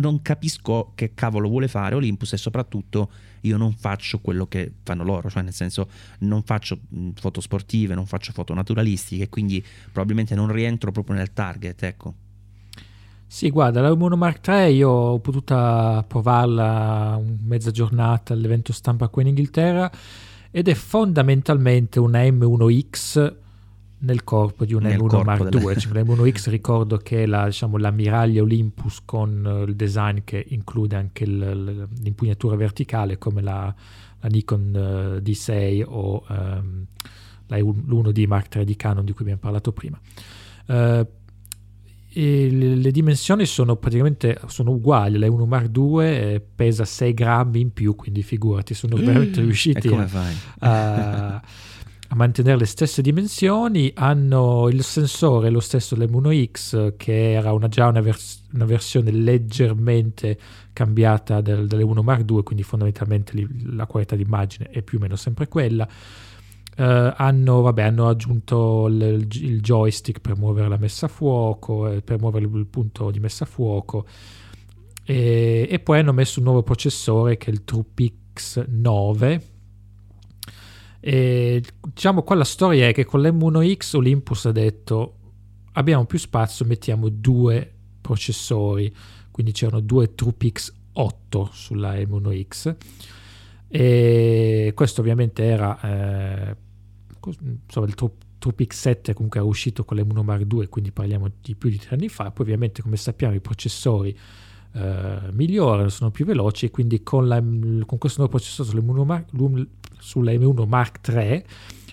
non 0.02 0.20
capisco 0.20 0.90
che 0.96 1.14
cavolo 1.14 1.48
vuole 1.48 1.68
fare 1.68 1.94
Olympus 1.94 2.32
e 2.32 2.36
soprattutto 2.36 3.10
io 3.42 3.56
non 3.56 3.72
faccio 3.72 4.18
quello 4.18 4.46
che 4.46 4.72
fanno 4.82 5.04
loro, 5.04 5.30
cioè 5.30 5.42
nel 5.42 5.52
senso 5.52 5.88
non 6.18 6.42
faccio 6.42 6.78
foto 7.14 7.40
sportive, 7.40 7.94
non 7.94 8.06
faccio 8.06 8.32
foto 8.32 8.52
naturalistiche, 8.52 9.28
quindi 9.28 9.64
probabilmente 9.90 10.34
non 10.34 10.50
rientro 10.50 10.90
proprio 10.90 11.16
nel 11.16 11.32
target, 11.32 11.82
ecco. 11.84 12.14
Sì, 13.26 13.48
guarda, 13.48 13.80
la 13.80 13.90
M1 13.90 14.16
Mark 14.16 14.46
III 14.46 14.74
io 14.74 14.90
ho 14.90 15.18
potuto 15.20 16.04
provarla 16.06 17.18
mezza 17.44 17.70
giornata 17.70 18.34
all'evento 18.34 18.72
stampa 18.72 19.08
qui 19.08 19.22
in 19.22 19.28
Inghilterra 19.28 19.90
ed 20.50 20.68
è 20.68 20.74
fondamentalmente 20.74 21.98
una 21.98 22.22
M1X 22.24 23.40
nel 24.02 24.24
corpo 24.24 24.64
di 24.64 24.74
un 24.74 24.82
nel 24.82 24.98
M1 24.98 25.24
Mark 25.24 25.48
delle... 25.48 25.72
II. 25.72 25.80
Cioè, 25.80 25.92
l'M1X 25.92 26.50
ricordo 26.50 26.96
che 26.96 27.22
è 27.22 27.26
la, 27.26 27.46
diciamo, 27.46 27.76
l'ammiraglia 27.76 28.42
Olympus 28.42 29.02
con 29.04 29.44
uh, 29.44 29.68
il 29.68 29.74
design 29.74 30.18
che 30.24 30.44
include 30.48 30.96
anche 30.96 31.24
il, 31.24 31.88
l'impugnatura 32.00 32.56
verticale 32.56 33.18
come 33.18 33.42
la, 33.42 33.74
la 34.20 34.28
Nikon 34.28 35.18
uh, 35.20 35.22
D6 35.22 35.84
o 35.86 36.24
um, 36.28 36.86
la 37.46 37.58
l'1D 37.58 38.26
Mark 38.26 38.54
III 38.54 38.64
di 38.64 38.76
Canon 38.76 39.04
di 39.04 39.12
cui 39.12 39.22
abbiamo 39.22 39.40
parlato 39.40 39.72
prima. 39.72 40.00
Uh, 40.66 41.06
le, 42.14 42.90
dimensioni 42.90 43.46
sono 43.46 43.76
praticamente 43.76 44.38
sono 44.46 44.72
uguali, 44.72 45.18
la 45.18 45.30
1 45.30 45.46
Mark 45.46 45.70
II 45.74 46.04
eh, 46.04 46.42
pesa 46.54 46.84
6 46.84 47.14
grammi 47.14 47.60
in 47.60 47.72
più, 47.72 47.94
quindi 47.94 48.22
figurati, 48.22 48.74
sono 48.74 48.96
veramente 48.96 49.40
riusciti 49.40 49.88
a, 49.88 50.06
a 50.60 51.42
a 52.12 52.14
mantenere 52.14 52.58
le 52.58 52.66
stesse 52.66 53.00
dimensioni, 53.00 53.90
hanno 53.94 54.68
il 54.68 54.82
sensore 54.82 55.48
lo 55.48 55.60
stesso 55.60 55.94
dell'M1X 55.96 56.92
che 56.98 57.32
era 57.32 57.54
una, 57.54 57.68
già 57.68 57.86
una, 57.86 58.02
vers- 58.02 58.42
una, 58.52 58.66
versione 58.66 59.10
leggermente 59.10 60.38
cambiata 60.74 61.40
del, 61.40 61.66
dell'M1 61.66 62.02
Mark 62.02 62.30
II, 62.30 62.42
quindi 62.42 62.64
fondamentalmente 62.64 63.32
li, 63.34 63.74
la 63.74 63.86
qualità 63.86 64.14
d'immagine 64.14 64.68
è 64.68 64.82
più 64.82 64.98
o 64.98 65.00
meno 65.00 65.16
sempre 65.16 65.48
quella. 65.48 65.88
Uh, 66.76 67.12
hanno, 67.16 67.62
vabbè, 67.62 67.82
hanno, 67.82 68.08
aggiunto 68.08 68.88
il, 68.88 69.26
il, 69.30 69.60
joystick 69.62 70.20
per 70.20 70.36
muovere 70.36 70.68
la 70.68 70.76
messa 70.76 71.06
a 71.06 71.08
fuoco, 71.08 71.88
eh, 71.88 72.02
per 72.02 72.18
muovere 72.18 72.44
il 72.44 72.66
punto 72.66 73.10
di 73.10 73.20
messa 73.20 73.44
a 73.44 73.46
fuoco 73.46 74.06
e, 75.04 75.66
e, 75.68 75.78
poi 75.80 75.98
hanno 75.98 76.12
messo 76.12 76.38
un 76.38 76.46
nuovo 76.46 76.62
processore 76.62 77.36
che 77.36 77.50
è 77.50 77.52
il 77.52 77.64
TruePix 77.64 78.66
9 78.68 79.51
e, 81.04 81.60
diciamo 81.82 82.22
qua 82.22 82.36
la 82.36 82.44
storia 82.44 82.86
è 82.86 82.92
che 82.92 83.04
con 83.04 83.20
l'M1X 83.20 83.96
Olympus 83.96 84.46
ha 84.46 84.52
detto 84.52 85.14
abbiamo 85.72 86.04
più 86.04 86.16
spazio, 86.16 86.64
mettiamo 86.64 87.08
due 87.08 87.68
processori, 88.00 88.94
quindi 89.32 89.50
c'erano 89.50 89.80
due 89.80 90.14
TruePix 90.14 90.72
8 90.92 91.50
sulla 91.52 91.94
M1X 91.94 92.76
e 93.66 94.72
questo 94.76 95.00
ovviamente 95.00 95.42
era 95.42 95.80
eh, 95.80 96.56
insomma 97.66 97.86
il 97.86 97.94
TruePix 98.38 98.72
7 98.72 99.14
comunque 99.14 99.40
era 99.40 99.48
uscito 99.48 99.84
con 99.84 99.96
l'M1 99.96 100.22
Mark 100.22 100.46
II 100.52 100.68
quindi 100.68 100.92
parliamo 100.92 101.28
di 101.40 101.56
più 101.56 101.68
di 101.68 101.78
tre 101.78 101.96
anni 101.96 102.08
fa. 102.08 102.30
Poi 102.30 102.44
ovviamente 102.44 102.80
come 102.80 102.96
sappiamo 102.96 103.34
i 103.34 103.40
processori 103.40 104.16
eh, 104.74 105.18
migliorano, 105.32 105.88
sono 105.88 106.10
più 106.10 106.24
veloci 106.24 106.66
e 106.66 106.70
quindi 106.70 107.02
con, 107.02 107.28
la, 107.28 107.40
con 107.40 107.98
questo 107.98 108.20
nuovo 108.20 108.36
processore 108.36 108.68
sull'M1 108.70 109.04
Mark, 109.04 109.28
sulla 109.98 110.32
M1 110.32 110.66
Mark 110.66 111.08
III 111.08 111.44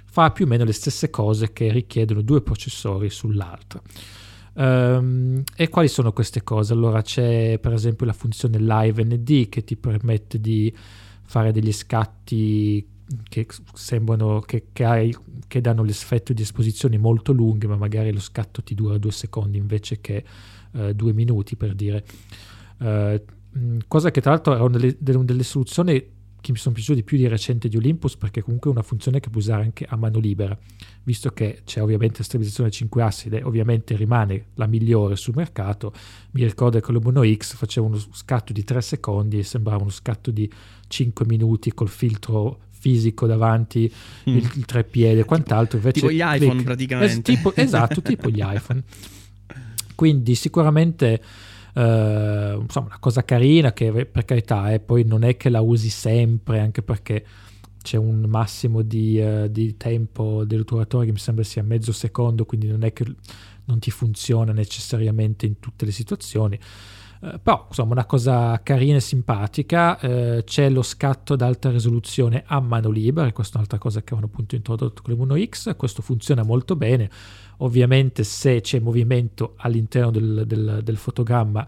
fa 0.05 0.31
più 0.31 0.45
o 0.45 0.47
meno 0.47 0.63
le 0.63 0.73
stesse 0.73 1.09
cose 1.09 1.53
che 1.53 1.71
richiedono 1.71 2.21
due 2.21 2.41
processori 2.41 3.09
sull'altra. 3.09 3.81
Um, 4.53 5.43
e 5.55 5.69
quali 5.69 5.87
sono 5.87 6.11
queste 6.11 6.43
cose? 6.43 6.73
Allora 6.73 7.01
c'è 7.01 7.59
per 7.59 7.73
esempio 7.73 8.05
la 8.05 8.13
funzione 8.13 8.57
Live 8.59 9.03
ND 9.03 9.47
che 9.47 9.63
ti 9.63 9.77
permette 9.77 10.41
di 10.41 10.73
fare 11.21 11.51
degli 11.51 11.71
scatti 11.71 12.85
che 13.27 13.47
sembrano 13.73 14.41
che, 14.41 14.67
che, 14.71 14.83
hai, 14.83 15.15
che 15.47 15.61
danno 15.61 15.83
l'effetto 15.83 16.33
di 16.33 16.41
esposizioni 16.41 16.97
molto 16.97 17.31
lunghe, 17.31 17.67
ma 17.67 17.75
magari 17.75 18.11
lo 18.11 18.19
scatto 18.19 18.61
ti 18.61 18.75
dura 18.75 18.97
due 18.97 19.11
secondi 19.11 19.57
invece 19.57 20.01
che 20.01 20.23
uh, 20.71 20.91
due 20.93 21.13
minuti 21.13 21.55
per 21.55 21.73
dire. 21.73 22.03
Uh, 22.79 23.21
cosa 23.87 24.11
che 24.11 24.21
tra 24.21 24.31
l'altro 24.31 24.55
è 24.55 24.59
una 24.59 24.77
delle, 24.77 24.97
delle 24.99 25.43
soluzioni 25.43 26.17
che 26.41 26.51
mi 26.51 26.57
sono 26.57 26.73
piaciuti 26.73 27.03
più 27.03 27.17
di 27.17 27.27
recente 27.27 27.67
di 27.67 27.75
Olympus 27.75 28.15
perché 28.15 28.41
comunque 28.41 28.69
è 28.69 28.73
una 28.73 28.83
funzione 28.83 29.19
che 29.19 29.29
puoi 29.29 29.41
usare 29.41 29.63
anche 29.63 29.85
a 29.87 29.95
mano 29.97 30.19
libera, 30.19 30.57
visto 31.03 31.31
che 31.31 31.61
c'è 31.65 31.81
ovviamente 31.81 32.19
la 32.19 32.23
stabilizzazione 32.23 32.69
a 32.69 32.71
5 32.71 33.03
assi 33.03 33.27
ed 33.27 33.41
ovviamente 33.43 33.95
rimane 33.95 34.45
la 34.55 34.65
migliore 34.65 35.15
sul 35.15 35.35
mercato. 35.35 35.93
Mi 36.31 36.43
ricordo 36.43 36.79
che 36.79 36.91
l'Omono 36.91 37.23
X 37.25 37.55
faceva 37.55 37.87
uno 37.87 37.99
scatto 38.13 38.53
di 38.53 38.63
3 38.63 38.81
secondi 38.81 39.39
e 39.39 39.43
sembrava 39.43 39.81
uno 39.81 39.91
scatto 39.91 40.31
di 40.31 40.49
5 40.87 41.25
minuti 41.25 41.73
col 41.73 41.89
filtro 41.89 42.59
fisico 42.71 43.27
davanti, 43.27 43.91
mm. 44.29 44.37
il, 44.37 44.51
il 44.55 44.65
treppiede 44.65 45.21
e 45.21 45.25
quant'altro. 45.25 45.77
Invece, 45.77 45.99
tipo 45.99 46.11
gli 46.11 46.21
iPhone 46.21 46.37
click, 46.37 46.63
praticamente. 46.63 47.31
Es, 47.31 47.37
tipo, 47.37 47.53
esatto, 47.53 48.01
tipo 48.01 48.29
gli 48.29 48.41
iPhone. 48.41 48.81
Quindi 49.93 50.35
sicuramente 50.35 51.21
eh, 51.73 52.57
insomma 52.59 52.87
una 52.87 52.99
cosa 52.99 53.23
carina 53.23 53.73
che 53.73 54.05
per 54.05 54.25
carità 54.25 54.71
eh, 54.71 54.79
poi 54.79 55.03
non 55.03 55.23
è 55.23 55.37
che 55.37 55.49
la 55.49 55.61
usi 55.61 55.89
sempre 55.89 56.59
anche 56.59 56.81
perché 56.81 57.25
c'è 57.81 57.97
un 57.97 58.25
massimo 58.27 58.81
di, 58.81 59.19
uh, 59.19 59.47
di 59.47 59.77
tempo 59.77 60.43
dell'otturatore 60.45 61.05
che 61.05 61.11
mi 61.11 61.17
sembra 61.17 61.43
sia 61.43 61.63
mezzo 61.63 61.91
secondo 61.91 62.45
quindi 62.45 62.67
non 62.67 62.83
è 62.83 62.91
che 62.93 63.05
non 63.65 63.79
ti 63.79 63.91
funziona 63.91 64.51
necessariamente 64.51 65.45
in 65.45 65.59
tutte 65.59 65.85
le 65.85 65.91
situazioni. 65.91 66.59
Uh, 67.21 67.39
però 67.41 67.65
insomma 67.67 67.93
una 67.93 68.05
cosa 68.05 68.61
carina 68.63 68.97
e 68.97 69.01
simpatica 69.01 69.97
uh, 70.01 70.43
c'è 70.43 70.69
lo 70.69 70.81
scatto 70.81 71.33
ad 71.33 71.41
alta 71.41 71.69
risoluzione 71.69 72.43
a 72.45 72.61
mano 72.61 72.89
libera 72.89 73.31
questa 73.33 73.55
è 73.55 73.57
un'altra 73.57 73.77
cosa 73.77 73.99
che 73.99 74.13
avevano 74.13 74.31
appunto 74.31 74.55
introdotto 74.55 75.01
con 75.01 75.11
le 75.11 75.19
Mono 75.19 75.37
X 75.37 75.75
questo 75.75 76.01
funziona 76.01 76.43
molto 76.43 76.77
bene 76.77 77.09
ovviamente 77.61 78.23
se 78.23 78.61
c'è 78.61 78.79
movimento 78.79 79.53
all'interno 79.57 80.11
del, 80.11 80.43
del, 80.45 80.81
del 80.83 80.97
fotogramma 80.97 81.67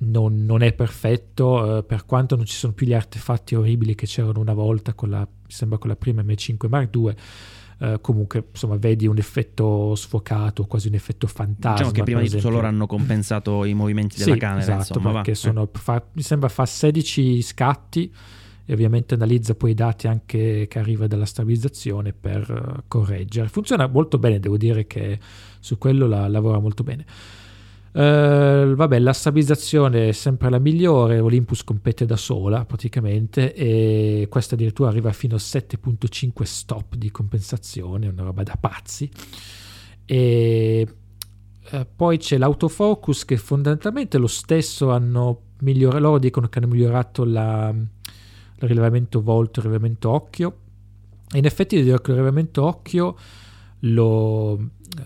non, 0.00 0.44
non, 0.44 0.62
è 0.62 0.72
perfetto 0.72 1.78
uh, 1.78 1.86
per 1.86 2.04
quanto 2.04 2.36
non 2.36 2.44
ci 2.44 2.54
sono 2.54 2.72
più 2.72 2.86
gli 2.86 2.94
artefatti 2.94 3.54
orribili 3.54 3.94
che 3.94 4.06
c'erano 4.06 4.40
una 4.40 4.54
volta 4.54 4.94
con 4.94 5.10
la, 5.10 5.26
sembra 5.46 5.78
con 5.78 5.88
la 5.88 5.96
prima 5.96 6.22
M5 6.22 6.68
Mark 6.68 6.94
II 6.94 7.14
Uh, 7.78 8.00
comunque 8.00 8.48
insomma 8.50 8.74
vedi 8.74 9.06
un 9.06 9.18
effetto 9.18 9.94
sfocato, 9.94 10.66
quasi 10.66 10.88
un 10.88 10.94
effetto 10.94 11.28
fantasma. 11.28 11.74
Diciamo 11.74 11.90
che 11.92 12.02
prima 12.02 12.20
di 12.20 12.28
tutto 12.28 12.50
loro 12.50 12.66
hanno 12.66 12.88
compensato 12.88 13.64
i 13.64 13.72
movimenti 13.72 14.18
della 14.18 14.32
sì, 14.32 14.38
camera. 14.40 14.60
Esatto, 14.62 14.98
insomma, 14.98 15.12
perché 15.12 15.30
va. 15.30 15.36
sono, 15.36 15.70
fa, 15.72 16.04
mi 16.14 16.22
sembra 16.22 16.48
fa 16.48 16.66
16 16.66 17.40
scatti 17.40 18.12
e 18.70 18.74
ovviamente 18.74 19.14
analizza 19.14 19.54
poi 19.54 19.70
i 19.70 19.74
dati 19.74 20.08
anche 20.08 20.66
che 20.68 20.78
arriva 20.78 21.06
dalla 21.06 21.24
stabilizzazione 21.24 22.12
per 22.12 22.50
uh, 22.50 22.82
correggere. 22.86 23.48
Funziona 23.48 23.86
molto 23.86 24.18
bene, 24.18 24.40
devo 24.40 24.58
dire 24.58 24.86
che 24.86 25.18
su 25.58 25.78
quello 25.78 26.06
la, 26.06 26.28
lavora 26.28 26.58
molto 26.58 26.82
bene. 26.82 27.06
Uh, 27.92 28.74
vabbè, 28.74 28.98
la 28.98 29.14
stabilizzazione 29.14 30.08
è 30.08 30.12
sempre 30.12 30.50
la 30.50 30.58
migliore, 30.58 31.18
Olympus 31.18 31.64
compete 31.64 32.04
da 32.04 32.18
sola 32.18 32.66
praticamente 32.66 33.54
e 33.54 34.26
questa 34.28 34.54
addirittura 34.54 34.90
arriva 34.90 35.12
fino 35.12 35.36
a 35.36 35.38
7.5 35.38 36.42
stop 36.42 36.94
di 36.96 37.10
compensazione, 37.10 38.08
una 38.08 38.22
roba 38.22 38.42
da 38.42 38.58
pazzi. 38.60 39.08
E 40.04 40.86
uh, 41.70 41.86
poi 41.96 42.18
c'è 42.18 42.36
l'autofocus 42.36 43.24
che 43.24 43.38
fondamentalmente 43.38 44.18
lo 44.18 44.26
stesso 44.26 44.90
hanno 44.90 45.44
migliorato, 45.60 46.00
loro 46.00 46.18
dicono 46.18 46.48
che 46.48 46.58
hanno 46.58 46.68
migliorato 46.68 47.24
la, 47.24 47.74
il 48.60 48.68
rilevamento 48.68 49.22
volto, 49.22 49.60
il 49.60 49.66
rilevamento 49.66 50.10
occhio. 50.10 50.56
E 51.30 51.38
in 51.38 51.44
effetti 51.44 51.76
il 51.76 51.98
rilevamento 51.98 52.64
occhio 52.64 53.16
lo, 53.80 54.58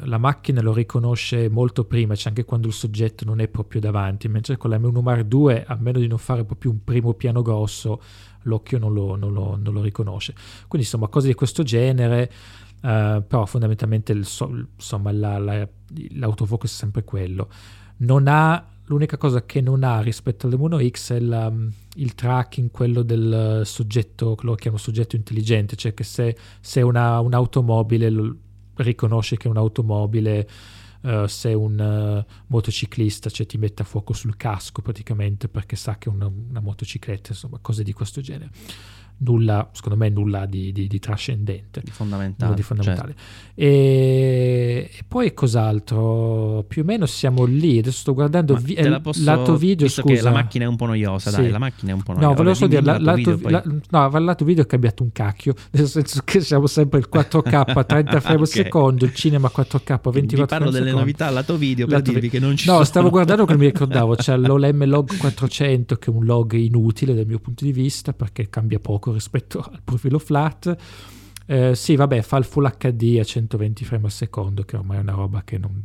la 0.04 0.18
macchina 0.18 0.62
lo 0.62 0.72
riconosce 0.72 1.48
molto 1.48 1.84
prima, 1.84 2.14
c'è 2.14 2.28
anche 2.28 2.44
quando 2.44 2.68
il 2.68 2.72
soggetto 2.72 3.24
non 3.24 3.40
è 3.40 3.48
proprio 3.48 3.80
davanti, 3.80 4.28
mentre 4.28 4.56
con 4.56 4.70
la 4.70 4.78
M1 4.78 5.02
Mark 5.02 5.32
II, 5.32 5.64
a 5.66 5.76
meno 5.80 5.98
di 5.98 6.06
non 6.06 6.18
fare 6.18 6.44
proprio 6.44 6.70
un 6.70 6.84
primo 6.84 7.12
piano 7.14 7.42
grosso, 7.42 8.00
l'occhio 8.42 8.78
non 8.78 8.92
lo, 8.92 9.16
non 9.16 9.32
lo, 9.32 9.58
non 9.60 9.74
lo 9.74 9.82
riconosce. 9.82 10.32
Quindi 10.68 10.86
insomma 10.86 11.08
cose 11.08 11.26
di 11.26 11.34
questo 11.34 11.62
genere, 11.62 12.30
uh, 12.82 13.24
però 13.26 13.44
fondamentalmente 13.44 14.12
il, 14.12 14.18
insomma, 14.18 15.12
la, 15.12 15.38
la, 15.38 15.68
l'autofocus 16.10 16.70
è 16.70 16.74
sempre 16.74 17.04
quello. 17.04 17.48
Non 17.98 18.26
ha 18.28 18.66
L'unica 18.86 19.16
cosa 19.16 19.46
che 19.46 19.60
non 19.60 19.84
ha 19.84 20.00
rispetto 20.00 20.46
all'M1 20.46 20.90
X 20.90 21.12
è 21.12 21.20
la, 21.20 21.50
il 21.96 22.14
tracking, 22.14 22.70
quello 22.70 23.02
del 23.02 23.62
soggetto, 23.64 24.36
lo 24.40 24.54
chiamo 24.54 24.76
soggetto 24.76 25.16
intelligente, 25.16 25.76
cioè 25.76 25.92
che 25.94 26.04
se, 26.04 26.36
se 26.60 26.80
una, 26.80 27.20
un'automobile 27.20 28.34
riconosce 28.76 29.36
che 29.36 29.48
è 29.48 29.50
un'automobile, 29.50 30.48
uh, 31.02 31.26
se 31.26 31.52
un 31.52 32.24
uh, 32.26 32.32
motociclista 32.46 33.28
cioè, 33.28 33.46
ti 33.46 33.58
mette 33.58 33.82
a 33.82 33.84
fuoco 33.84 34.12
sul 34.12 34.36
casco 34.36 34.80
praticamente 34.80 35.48
perché 35.48 35.76
sa 35.76 35.98
che 35.98 36.08
è 36.08 36.12
una, 36.12 36.26
una 36.26 36.60
motocicletta, 36.60 37.32
insomma, 37.32 37.58
cose 37.60 37.82
di 37.82 37.92
questo 37.92 38.20
genere 38.20 38.50
nulla, 39.18 39.68
secondo 39.72 39.98
me 39.98 40.08
nulla 40.08 40.46
di, 40.46 40.72
di, 40.72 40.86
di 40.86 40.98
trascendente, 40.98 41.80
di 41.82 41.90
fondamentale. 41.90 42.54
Di 42.54 42.62
fondamentale. 42.62 43.14
Certo. 43.14 43.50
E, 43.54 44.90
e, 44.92 45.04
poi 45.06 45.32
cos'altro? 45.34 46.64
Più 46.66 46.82
o 46.82 46.84
meno 46.84 47.06
siamo 47.06 47.44
lì. 47.44 47.78
Adesso 47.78 47.98
sto 47.98 48.14
guardando 48.14 48.54
vi- 48.56 48.78
il 48.78 49.00
posso, 49.02 49.22
lato 49.24 49.56
video. 49.56 49.88
Scusa, 49.88 50.22
la 50.22 50.30
macchina 50.30 50.64
è 50.64 50.68
un 50.68 50.76
po' 50.76 50.86
noiosa. 50.86 51.30
Sì. 51.30 51.42
Dai, 51.42 51.50
la 51.50 51.58
macchina 51.58 51.92
è 51.92 51.94
un 51.94 52.02
po' 52.02 52.12
noiosa. 52.12 52.28
No, 52.28 52.34
volevo 52.34 52.54
solo 52.54 52.68
dire, 52.68 52.82
la, 52.82 52.98
lato, 52.98 53.36
video, 53.36 53.48
la, 53.48 53.62
no, 53.90 54.18
il 54.18 54.24
lato 54.24 54.44
video 54.44 54.64
è 54.64 54.66
cambiato 54.66 55.02
un 55.02 55.12
cacchio, 55.12 55.54
nel 55.72 55.86
senso 55.86 56.20
che 56.24 56.40
siamo 56.40 56.66
sempre 56.66 56.98
il 56.98 57.08
4K, 57.12 57.86
30 57.86 58.20
frame 58.20 58.40
al 58.40 58.46
secondo, 58.48 59.04
il 59.04 59.14
cinema 59.14 59.50
4K, 59.54 60.10
24 60.10 60.12
Vi 60.12 60.44
parlo 60.46 60.70
delle 60.70 60.84
secondo. 60.86 60.98
novità 60.98 61.30
lato 61.30 61.56
video 61.56 61.86
per 61.86 61.96
lato 61.96 62.10
dirvi 62.10 62.26
vi- 62.26 62.30
che 62.30 62.38
non 62.38 62.56
ci 62.56 62.66
no, 62.66 62.74
sono. 62.74 62.84
stavo 62.84 63.10
guardando 63.10 63.44
che 63.44 63.52
non 63.52 63.60
mi 63.60 63.66
ricordavo, 63.66 64.14
c'è 64.14 64.36
l'OLM 64.38 64.84
log 64.86 65.16
400 65.16 65.96
che 65.96 66.10
è 66.10 66.14
un 66.14 66.24
log 66.24 66.52
inutile 66.52 67.14
dal 67.14 67.26
mio 67.26 67.38
punto 67.38 67.64
di 67.64 67.72
vista 67.72 68.12
perché 68.12 68.48
cambia 68.48 68.78
poco 68.78 69.01
rispetto 69.10 69.60
al 69.60 69.80
profilo 69.82 70.18
flat. 70.18 70.76
Eh, 71.46 71.74
sì, 71.74 71.96
vabbè, 71.96 72.22
fa 72.22 72.36
il 72.36 72.44
Full 72.44 72.70
HD 72.78 73.18
a 73.18 73.24
120 73.24 73.84
frame 73.84 74.04
al 74.04 74.10
secondo, 74.12 74.62
che 74.62 74.76
ormai 74.76 74.98
è 74.98 75.00
una 75.00 75.12
roba 75.12 75.42
che 75.42 75.58
non... 75.58 75.82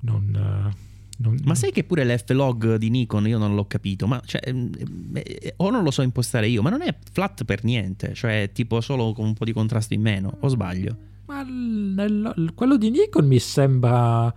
non, 0.00 0.24
uh, 0.34 0.76
non 1.18 1.36
ma 1.44 1.54
sai 1.54 1.70
che 1.70 1.84
pure 1.84 2.04
l'F-Log 2.04 2.76
di 2.76 2.88
Nikon 2.88 3.28
io 3.28 3.38
non 3.38 3.54
l'ho 3.54 3.66
capito, 3.66 4.06
ma 4.06 4.20
cioè, 4.24 4.40
eh, 4.44 5.54
o 5.56 5.70
non 5.70 5.82
lo 5.82 5.90
so 5.90 6.02
impostare 6.02 6.48
io, 6.48 6.62
ma 6.62 6.70
non 6.70 6.82
è 6.82 6.96
flat 7.12 7.44
per 7.44 7.62
niente, 7.64 8.14
cioè 8.14 8.50
tipo 8.52 8.80
solo 8.80 9.12
con 9.12 9.26
un 9.26 9.34
po' 9.34 9.44
di 9.44 9.52
contrasto 9.52 9.92
in 9.92 10.00
meno, 10.00 10.36
o 10.40 10.48
sbaglio? 10.48 11.08
Ma 11.26 11.44
nel, 11.44 12.52
quello 12.54 12.76
di 12.76 12.90
Nikon 12.90 13.26
mi 13.26 13.38
sembra... 13.38 14.34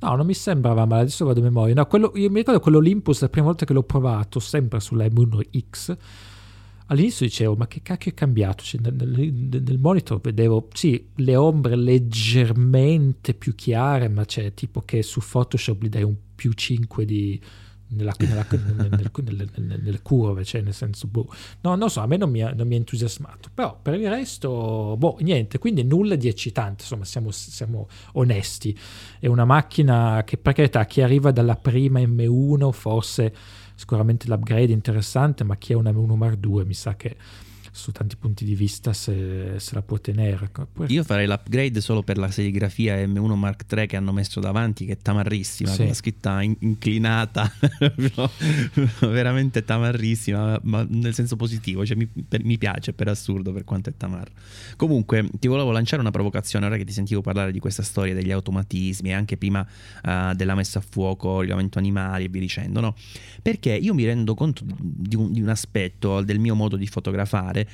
No, 0.00 0.14
non 0.14 0.26
mi 0.26 0.34
sembrava 0.34 0.84
male, 0.84 1.00
adesso 1.02 1.24
vado 1.24 1.40
a 1.40 1.42
memoria. 1.42 1.74
No, 1.74 1.86
quello, 1.86 2.12
io 2.14 2.30
mi 2.30 2.38
ricordo 2.38 2.60
quello 2.60 2.78
Olympus, 2.78 3.20
la 3.20 3.28
prima 3.28 3.46
volta 3.46 3.64
che 3.64 3.72
l'ho 3.72 3.82
provato, 3.82 4.38
sempre 4.38 4.78
sulla 4.78 5.04
M1X, 5.06 5.96
all'inizio 6.88 7.26
dicevo 7.26 7.54
ma 7.54 7.66
che 7.66 7.82
cacchio 7.82 8.10
è 8.10 8.14
cambiato 8.14 8.62
cioè, 8.62 8.80
nel, 8.80 8.94
nel, 8.94 9.62
nel, 9.62 9.78
monitor 9.78 10.20
vedevo 10.20 10.68
sì 10.72 11.08
le 11.16 11.36
ombre 11.36 11.76
leggermente 11.76 13.34
più 13.34 13.54
chiare 13.54 14.08
ma 14.08 14.24
c'è 14.24 14.54
tipo 14.54 14.82
che 14.82 15.02
su 15.02 15.20
Photoshop 15.20 15.82
gli 15.82 15.88
dai 15.88 16.02
un 16.02 16.16
più 16.34 16.52
5 16.52 17.04
di 17.04 17.40
nella, 17.90 18.14
nella, 18.18 18.46
nel, 18.50 19.00
nel, 19.22 19.80
nelle 19.82 20.02
curve 20.02 20.44
cioè 20.44 20.60
nel 20.60 20.74
senso 20.74 21.06
boh. 21.06 21.32
no 21.62 21.74
non 21.74 21.88
so 21.88 22.00
a 22.00 22.06
me 22.06 22.16
non 22.16 22.30
mi, 22.30 22.42
ha, 22.42 22.52
non 22.52 22.66
mi 22.66 22.74
ha 22.74 22.78
entusiasmato 22.78 23.48
però 23.52 23.78
per 23.80 23.94
il 23.94 24.08
resto 24.08 24.94
boh 24.98 25.16
niente 25.20 25.58
quindi 25.58 25.84
nulla 25.84 26.14
di 26.14 26.28
eccitante 26.28 26.82
insomma 26.82 27.04
siamo, 27.04 27.30
siamo 27.30 27.88
onesti 28.12 28.78
è 29.18 29.26
una 29.26 29.44
macchina 29.44 30.22
che 30.24 30.36
per 30.36 30.52
carità 30.52 30.84
chi 30.84 31.00
arriva 31.00 31.30
dalla 31.30 31.56
prima 31.56 32.00
M1 32.00 32.70
forse 32.72 33.34
sicuramente 33.78 34.26
l'upgrade 34.26 34.72
interessante, 34.72 35.44
ma 35.44 35.56
chi 35.56 35.72
è 35.72 35.76
una 35.76 35.92
M1 35.92 36.14
Mark 36.16 36.44
II 36.44 36.64
mi 36.64 36.74
sa 36.74 36.96
che 36.96 37.16
su 37.78 37.92
tanti 37.92 38.16
punti 38.16 38.44
di 38.44 38.56
vista 38.56 38.92
se, 38.92 39.54
se 39.58 39.74
la 39.74 39.82
può 39.82 39.98
tenere. 39.98 40.50
Poi... 40.72 40.90
Io 40.92 41.04
farei 41.04 41.28
l'upgrade 41.28 41.80
solo 41.80 42.02
per 42.02 42.18
la 42.18 42.28
serigrafia 42.28 42.96
M1 43.06 43.34
Mark 43.34 43.64
III 43.72 43.86
che 43.86 43.96
hanno 43.96 44.12
messo 44.12 44.40
davanti, 44.40 44.84
che 44.84 44.92
è 44.92 44.98
tamarrissima, 44.98 45.70
sì. 45.70 45.76
con 45.76 45.86
la 45.86 45.94
scritta 45.94 46.42
in- 46.42 46.56
inclinata, 46.58 47.50
veramente 49.00 49.64
tamarrissima, 49.64 50.58
ma 50.64 50.84
nel 50.88 51.14
senso 51.14 51.36
positivo, 51.36 51.86
cioè 51.86 51.96
mi, 51.96 52.06
per, 52.06 52.44
mi, 52.44 52.58
piace 52.58 52.92
per 52.92 53.06
assurdo 53.06 53.52
per 53.52 53.62
quanto 53.62 53.90
è 53.90 53.94
tamarra. 53.96 54.32
Comunque 54.76 55.28
ti 55.38 55.46
volevo 55.46 55.70
lanciare 55.70 56.02
una 56.02 56.10
provocazione, 56.10 56.66
ora 56.66 56.76
che 56.76 56.84
ti 56.84 56.92
sentivo 56.92 57.20
parlare 57.20 57.52
di 57.52 57.60
questa 57.60 57.84
storia 57.84 58.12
degli 58.12 58.32
automatismi 58.32 59.10
e 59.10 59.12
anche 59.12 59.36
prima 59.36 59.64
uh, 60.02 60.34
della 60.34 60.56
messa 60.56 60.80
a 60.80 60.82
fuoco, 60.86 61.40
rilevamento 61.40 61.78
animali 61.78 62.24
e 62.24 62.28
via 62.28 62.40
dicendo, 62.40 62.80
no? 62.80 62.96
Perché 63.40 63.72
io 63.72 63.94
mi 63.94 64.04
rendo 64.04 64.34
conto 64.34 64.64
di 64.66 65.14
un, 65.14 65.32
di 65.32 65.40
un 65.40 65.48
aspetto 65.48 66.22
del 66.22 66.40
mio 66.40 66.56
modo 66.56 66.74
di 66.76 66.88
fotografare 66.88 67.67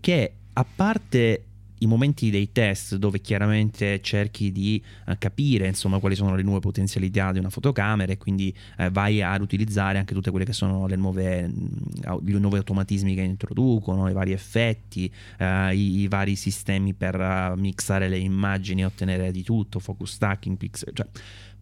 che 0.00 0.32
a 0.52 0.64
parte 0.64 1.44
i 1.82 1.86
momenti 1.86 2.30
dei 2.30 2.52
test 2.52 2.96
dove 2.96 3.20
chiaramente 3.20 4.00
cerchi 4.02 4.52
di 4.52 4.82
uh, 5.06 5.14
capire 5.18 5.66
insomma 5.66 5.98
quali 5.98 6.14
sono 6.14 6.34
le 6.34 6.42
nuove 6.42 6.60
potenzialità 6.60 7.32
di 7.32 7.38
una 7.38 7.48
fotocamera 7.50 8.12
e 8.12 8.18
quindi 8.18 8.54
uh, 8.78 8.90
vai 8.90 9.22
ad 9.22 9.40
utilizzare 9.40 9.98
anche 9.98 10.14
tutte 10.14 10.30
quelle 10.30 10.44
che 10.44 10.52
sono 10.52 10.86
le 10.86 10.96
nuove, 10.96 11.44
uh, 11.44 12.22
i 12.24 12.32
nuovi 12.32 12.56
automatismi 12.56 13.14
che 13.14 13.22
introducono, 13.22 14.08
i 14.08 14.12
vari 14.12 14.32
effetti, 14.32 15.10
i, 15.40 16.00
i, 16.00 16.08
vari 16.08 16.36
sistemi 16.36 16.94
per 16.94 17.54
mixare 17.56 18.08
le 18.08 18.18
immagini 18.18 18.82
e 18.82 18.84
ottenere 18.84 19.30
di 19.30 19.42
tutto, 19.42 19.78
focus 19.78 20.12
stacking, 20.12 20.56
pixel, 20.56 20.92
cioè, 20.92 21.06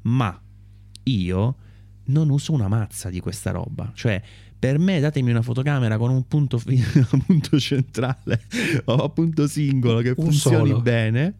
ma 0.03 0.41
io 1.05 1.57
non 2.07 2.31
uso 2.31 2.53
una 2.53 2.69
mazza 2.69 3.11
di 3.11 3.21
questa 3.21 3.51
roba, 3.51 3.91
cioè 3.95 4.21
per 4.59 4.79
me 4.79 5.01
datemi 5.01 5.31
una 5.31 5.43
fotocamera 5.43 5.97
con 5.99 6.11
un 6.11 6.27
punto, 6.27 6.61
un 6.67 7.25
punto 7.25 7.59
centrale 7.61 8.43
o 8.87 9.05
un 9.05 9.13
punto 9.13 9.47
singolo 9.47 10.01
che 10.01 10.15
un 10.17 10.25
funzioni 10.25 10.71
solo. 10.71 10.81
bene 10.81 11.35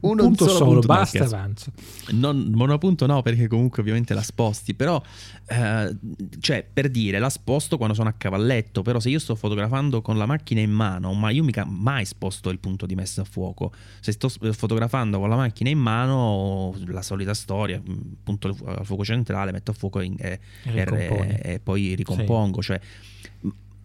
uno 0.00 0.22
punto 0.22 0.46
solo, 0.46 0.58
solo 0.58 0.70
punto, 0.72 0.86
basta 0.86 1.18
no, 1.18 1.24
avanza. 1.24 1.72
Non, 2.12 2.50
monopunto 2.54 3.06
no, 3.06 3.22
perché 3.22 3.46
comunque 3.48 3.82
ovviamente 3.82 4.14
la 4.14 4.22
sposti, 4.22 4.74
però 4.74 5.02
eh, 5.46 5.96
cioè 6.40 6.66
per 6.70 6.88
dire 6.88 7.18
la 7.18 7.28
sposto 7.28 7.76
quando 7.76 7.94
sono 7.94 8.08
a 8.08 8.14
cavalletto, 8.16 8.82
però 8.82 8.98
se 9.00 9.10
io 9.10 9.18
sto 9.18 9.34
fotografando 9.34 10.00
con 10.00 10.16
la 10.16 10.26
macchina 10.26 10.60
in 10.60 10.70
mano, 10.70 11.12
ma 11.12 11.30
io 11.30 11.44
mica 11.44 11.64
mai 11.64 12.04
sposto 12.04 12.50
il 12.50 12.58
punto 12.58 12.86
di 12.86 12.94
messa 12.94 13.22
a 13.22 13.24
fuoco. 13.24 13.72
Se 14.00 14.12
sto 14.12 14.28
fotografando 14.28 15.18
con 15.18 15.28
la 15.28 15.36
macchina 15.36 15.68
in 15.68 15.78
mano, 15.78 16.74
la 16.86 17.02
solita 17.02 17.34
storia, 17.34 17.80
mm, 17.80 17.96
punto 18.22 18.56
al 18.64 18.86
fuoco 18.86 19.04
centrale, 19.04 19.52
metto 19.52 19.72
a 19.72 19.74
fuoco 19.74 20.00
in, 20.00 20.16
e, 20.18 20.40
e, 20.64 21.40
e, 21.42 21.60
poi 21.60 21.94
ricompongo, 21.94 22.60
sì. 22.60 22.66
cioè 22.68 22.80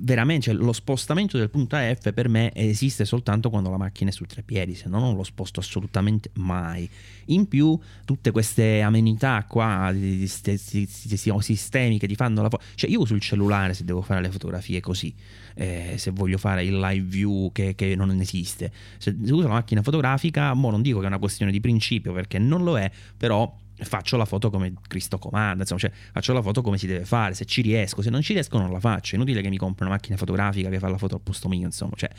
veramente 0.03 0.51
cioè, 0.51 0.53
lo 0.53 0.73
spostamento 0.73 1.37
del 1.37 1.49
punto 1.49 1.77
F 1.77 2.11
per 2.13 2.27
me 2.27 2.53
esiste 2.53 3.05
soltanto 3.05 3.49
quando 3.49 3.69
la 3.69 3.77
macchina 3.77 4.09
è 4.09 4.13
su 4.13 4.25
tre 4.25 4.43
piedi, 4.43 4.75
se 4.75 4.89
no 4.89 4.99
non 4.99 5.15
lo 5.15 5.23
sposto 5.23 5.59
assolutamente 5.59 6.29
mai. 6.35 6.89
In 7.27 7.47
più, 7.47 7.79
tutte 8.05 8.31
queste 8.31 8.81
amenità 8.81 9.45
qua, 9.47 9.93
sistemi 11.39 11.99
che 11.99 12.07
ti 12.07 12.15
fanno 12.15 12.41
la 12.41 12.49
foto, 12.49 12.63
cioè 12.75 12.89
io 12.89 12.99
uso 12.99 13.13
il 13.13 13.21
cellulare 13.21 13.73
se 13.73 13.85
devo 13.85 14.01
fare 14.01 14.21
le 14.21 14.29
fotografie 14.29 14.81
così, 14.81 15.13
eh, 15.55 15.95
se 15.97 16.11
voglio 16.11 16.37
fare 16.37 16.65
il 16.65 16.77
live 16.77 17.07
view 17.07 17.51
che, 17.51 17.75
che 17.75 17.95
non 17.95 18.11
esiste. 18.19 18.71
Se 18.97 19.15
uso 19.17 19.43
la 19.43 19.53
macchina 19.53 19.81
fotografica, 19.81 20.53
mo 20.53 20.69
non 20.69 20.81
dico 20.81 20.99
che 20.99 21.05
è 21.05 21.07
una 21.07 21.19
questione 21.19 21.51
di 21.51 21.61
principio 21.61 22.11
perché 22.11 22.39
non 22.39 22.63
lo 22.63 22.77
è, 22.77 22.91
però 23.15 23.61
faccio 23.83 24.17
la 24.17 24.25
foto 24.25 24.49
come 24.49 24.73
Cristo 24.87 25.17
comanda, 25.17 25.61
insomma, 25.61 25.79
cioè 25.79 25.91
faccio 26.11 26.33
la 26.33 26.41
foto 26.41 26.61
come 26.61 26.77
si 26.77 26.87
deve 26.87 27.05
fare, 27.05 27.33
se 27.33 27.45
ci 27.45 27.61
riesco, 27.61 28.01
se 28.01 28.09
non 28.09 28.21
ci 28.21 28.33
riesco 28.33 28.57
non 28.57 28.71
la 28.71 28.79
faccio, 28.79 29.13
è 29.13 29.15
inutile 29.15 29.41
che 29.41 29.49
mi 29.49 29.57
compri 29.57 29.85
una 29.85 29.93
macchina 29.93 30.17
fotografica 30.17 30.69
che 30.69 30.79
fa 30.79 30.89
la 30.89 30.97
foto 30.97 31.15
al 31.15 31.21
posto 31.21 31.49
mio, 31.49 31.65
insomma, 31.65 31.93
cioè, 31.95 32.09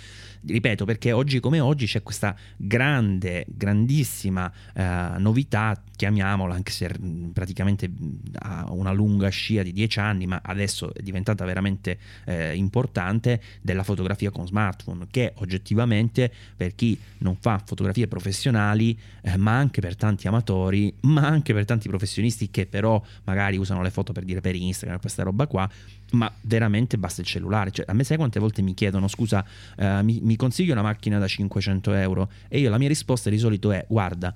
ripeto, 0.47 0.85
perché 0.85 1.13
oggi 1.13 1.41
come 1.41 1.61
oggi 1.61 1.87
c'è 1.87 2.03
questa 2.03 2.37
grande, 2.57 3.45
grandissima 3.49 4.53
eh, 4.75 5.13
novità, 5.19 5.81
chiamiamola, 5.97 6.55
anche 6.55 6.73
se 6.73 6.91
mm, 6.99 7.31
praticamente 7.31 7.89
mm, 7.89 8.13
ha 8.41 8.67
una 8.71 8.93
lunga 8.93 9.29
scia 9.29 9.63
di 9.63 9.73
dieci 9.73 9.99
anni, 10.01 10.27
ma 10.27 10.41
adesso 10.43 10.93
è 10.95 11.01
diventata 11.03 11.45
veramente 11.45 11.99
eh, 12.27 12.55
importante, 12.55 13.41
della 13.61 13.83
fotografia 13.83 14.31
con 14.31 14.47
smartphone, 14.47 15.07
che 15.11 15.33
oggettivamente 15.37 16.31
per 16.57 16.75
chi 16.75 16.99
non 17.19 17.37
fa 17.41 17.63
fotografie 17.65 18.09
professionali, 18.09 18.99
eh, 19.23 19.37
ma 19.37 19.57
anche 19.57 19.81
per 19.81 19.97
tanti 19.97 20.29
amatori, 20.29 20.93
ma 21.01 21.27
anche 21.27 21.54
per 21.55 21.65
tanti 21.65 21.89
professionisti 21.89 22.51
che 22.51 22.67
però 22.67 23.03
magari 23.25 23.57
usano 23.57 23.83
le 23.83 23.91
foto 23.91 24.13
per 24.13 24.25
dire 24.25 24.41
per 24.41 24.55
Instagram, 24.55 25.01
questa 25.01 25.23
roba 25.23 25.47
qua, 25.47 25.69
ma 26.13 26.33
veramente 26.43 26.99
basta 26.99 27.21
il 27.21 27.27
cellulare. 27.27 27.71
Cioè, 27.71 27.87
a 27.89 27.93
me 27.93 28.05
sai 28.05 28.17
quante 28.17 28.39
volte 28.41 28.63
mi 28.63 28.75
chiedono, 28.75 29.09
scusa, 29.09 29.45
eh, 29.77 30.03
mi, 30.03 30.21
mi 30.23 30.37
consigli 30.37 30.71
una 30.71 30.83
macchina 30.83 31.19
da 31.19 31.27
500 31.27 31.93
euro? 31.95 32.31
E 32.49 32.59
io 32.59 32.71
la 32.71 32.79
mia 32.79 32.89
risposta 32.89 33.31
di 33.31 33.39
solito 33.39 33.73
è, 33.73 33.85
guarda, 33.89 34.35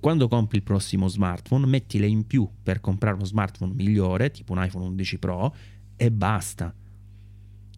quando 0.00 0.28
compri 0.28 0.58
il 0.58 0.62
prossimo 0.62 1.08
smartphone, 1.08 1.66
mettile 1.66 2.06
in 2.06 2.26
più 2.26 2.48
per 2.62 2.80
comprare 2.80 3.16
uno 3.16 3.24
smartphone 3.24 3.74
migliore, 3.74 4.30
tipo 4.30 4.52
un 4.52 4.64
iPhone 4.64 4.86
11 4.86 5.18
Pro, 5.18 5.54
e 5.96 6.10
basta 6.10 6.74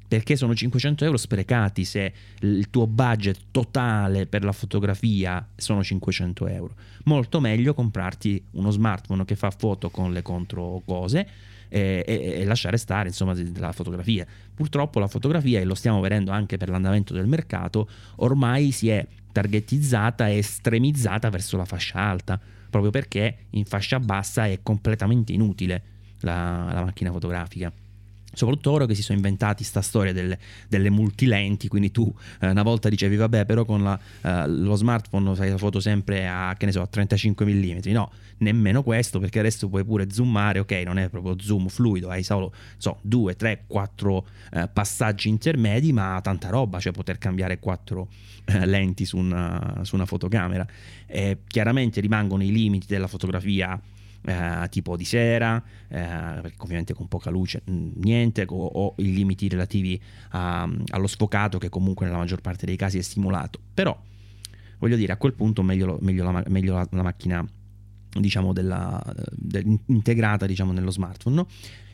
perché 0.08 0.36
sono 0.36 0.54
500 0.54 1.04
euro 1.04 1.16
sprecati 1.16 1.84
se 1.84 2.12
il 2.40 2.70
tuo 2.70 2.86
budget 2.86 3.38
totale 3.50 4.26
per 4.26 4.44
la 4.44 4.52
fotografia 4.52 5.46
sono 5.56 5.82
500 5.82 6.46
euro. 6.46 6.74
Molto 7.04 7.40
meglio 7.40 7.74
comprarti 7.74 8.42
uno 8.52 8.70
smartphone 8.70 9.24
che 9.24 9.36
fa 9.36 9.50
foto 9.50 9.90
con 9.90 10.12
le 10.12 10.22
contro 10.22 10.82
cose 10.84 11.28
e, 11.68 12.04
e, 12.06 12.40
e 12.40 12.44
lasciare 12.44 12.76
stare 12.76 13.08
insomma 13.08 13.34
la 13.56 13.72
fotografia. 13.72 14.26
Purtroppo 14.54 15.00
la 15.00 15.08
fotografia, 15.08 15.60
e 15.60 15.64
lo 15.64 15.74
stiamo 15.74 16.00
vedendo 16.00 16.30
anche 16.30 16.56
per 16.56 16.68
l'andamento 16.68 17.12
del 17.12 17.26
mercato, 17.26 17.88
ormai 18.16 18.70
si 18.70 18.88
è 18.88 19.06
targetizzata 19.32 20.28
e 20.28 20.38
estremizzata 20.38 21.28
verso 21.30 21.56
la 21.56 21.64
fascia 21.64 21.98
alta, 21.98 22.40
proprio 22.70 22.90
perché 22.90 23.46
in 23.50 23.64
fascia 23.64 23.98
bassa 24.00 24.46
è 24.46 24.60
completamente 24.62 25.32
inutile 25.32 25.82
la, 26.20 26.70
la 26.72 26.84
macchina 26.84 27.10
fotografica 27.10 27.72
soprattutto 28.36 28.70
ora 28.70 28.86
che 28.86 28.94
si 28.94 29.02
sono 29.02 29.16
inventati 29.16 29.64
sta 29.64 29.80
storia 29.80 30.12
delle, 30.12 30.38
delle 30.68 30.90
multilenti, 30.90 31.68
quindi 31.68 31.90
tu 31.90 32.12
eh, 32.40 32.50
una 32.50 32.62
volta 32.62 32.90
dicevi 32.90 33.16
vabbè 33.16 33.46
però 33.46 33.64
con 33.64 33.82
la, 33.82 33.98
eh, 34.22 34.46
lo 34.46 34.74
smartphone 34.74 35.34
fai 35.34 35.48
la 35.48 35.56
foto 35.56 35.80
sempre 35.80 36.28
a, 36.28 36.54
che 36.56 36.66
ne 36.66 36.72
so, 36.72 36.82
a 36.82 36.86
35 36.86 37.46
mm, 37.46 37.78
no, 37.92 38.12
nemmeno 38.38 38.82
questo 38.82 39.18
perché 39.18 39.38
adesso 39.38 39.68
puoi 39.68 39.84
pure 39.84 40.10
zoomare, 40.10 40.58
ok, 40.58 40.72
non 40.84 40.98
è 40.98 41.08
proprio 41.08 41.36
zoom 41.40 41.68
fluido, 41.68 42.10
hai 42.10 42.22
solo 42.22 42.52
so, 42.76 42.98
2, 43.00 43.36
3, 43.36 43.64
4 43.66 44.26
eh, 44.52 44.68
passaggi 44.70 45.28
intermedi, 45.30 45.92
ma 45.94 46.20
tanta 46.22 46.50
roba, 46.50 46.78
cioè 46.78 46.92
poter 46.92 47.16
cambiare 47.16 47.58
quattro 47.58 48.08
eh, 48.44 48.66
lenti 48.66 49.06
su 49.06 49.16
una, 49.16 49.80
su 49.82 49.94
una 49.94 50.04
fotocamera. 50.04 50.66
chiaramente 51.46 52.00
rimangono 52.00 52.42
i 52.42 52.52
limiti 52.52 52.86
della 52.86 53.06
fotografia 53.06 53.80
eh, 54.26 54.66
tipo 54.70 54.96
di 54.96 55.04
sera, 55.04 55.62
eh, 55.88 56.52
ovviamente 56.58 56.92
con 56.94 57.06
poca 57.06 57.30
luce, 57.30 57.62
niente, 57.66 58.44
o, 58.48 58.66
o 58.66 58.94
i 58.98 59.14
limiti 59.14 59.48
relativi 59.48 60.00
a, 60.30 60.68
allo 60.88 61.06
sfocato 61.06 61.58
che 61.58 61.68
comunque 61.68 62.06
nella 62.06 62.18
maggior 62.18 62.40
parte 62.40 62.66
dei 62.66 62.76
casi 62.76 62.98
è 62.98 63.02
stimolato. 63.02 63.60
Però, 63.72 63.96
voglio 64.78 64.96
dire, 64.96 65.12
a 65.12 65.16
quel 65.16 65.32
punto 65.32 65.62
meglio, 65.62 65.98
meglio, 66.00 66.30
la, 66.30 66.42
meglio 66.48 66.74
la, 66.74 66.88
la, 66.90 67.02
macchina 67.02 67.46
diciamo 68.18 68.52
della, 68.52 69.02
del, 69.30 69.78
integrata 69.86 70.46
diciamo 70.46 70.72
nello 70.72 70.90
smartphone 70.90 71.36
no? 71.36 71.48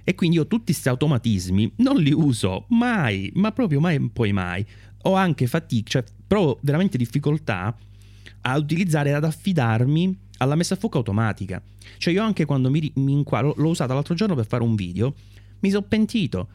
e 0.05 0.15
quindi 0.15 0.37
io 0.37 0.47
tutti 0.47 0.67
questi 0.67 0.89
automatismi 0.89 1.73
non 1.79 1.97
li 1.97 2.13
uso 2.13 2.67
mai 2.69 3.33
ma 3.35 3.51
proprio 3.51 3.81
mai 3.81 4.01
poi 4.09 4.33
mai 4.33 4.65
ho 5.03 5.15
anche 5.15 5.49
fatica 5.49 5.91
cioè 5.91 6.05
provo 6.25 6.61
veramente 6.63 6.97
difficoltà 6.97 7.77
a 8.43 8.57
utilizzare 8.57 9.15
ad 9.15 9.25
affidarmi 9.25 10.17
alla 10.43 10.55
messa 10.55 10.75
a 10.75 10.77
fuoco 10.77 10.99
automatica. 10.99 11.63
Cioè 11.99 12.13
io 12.13 12.23
anche 12.23 12.45
quando 12.45 12.71
mi, 12.71 12.91
mi 12.97 13.13
inquadro, 13.13 13.55
l'ho 13.57 13.69
usata 13.69 13.95
l'altro 13.95 14.15
giorno 14.15 14.35
per 14.35 14.47
fare 14.47 14.63
un 14.63 14.75
video, 14.75 15.15
mi 15.61 15.71
sono 15.71 15.83
pentito. 15.83 16.49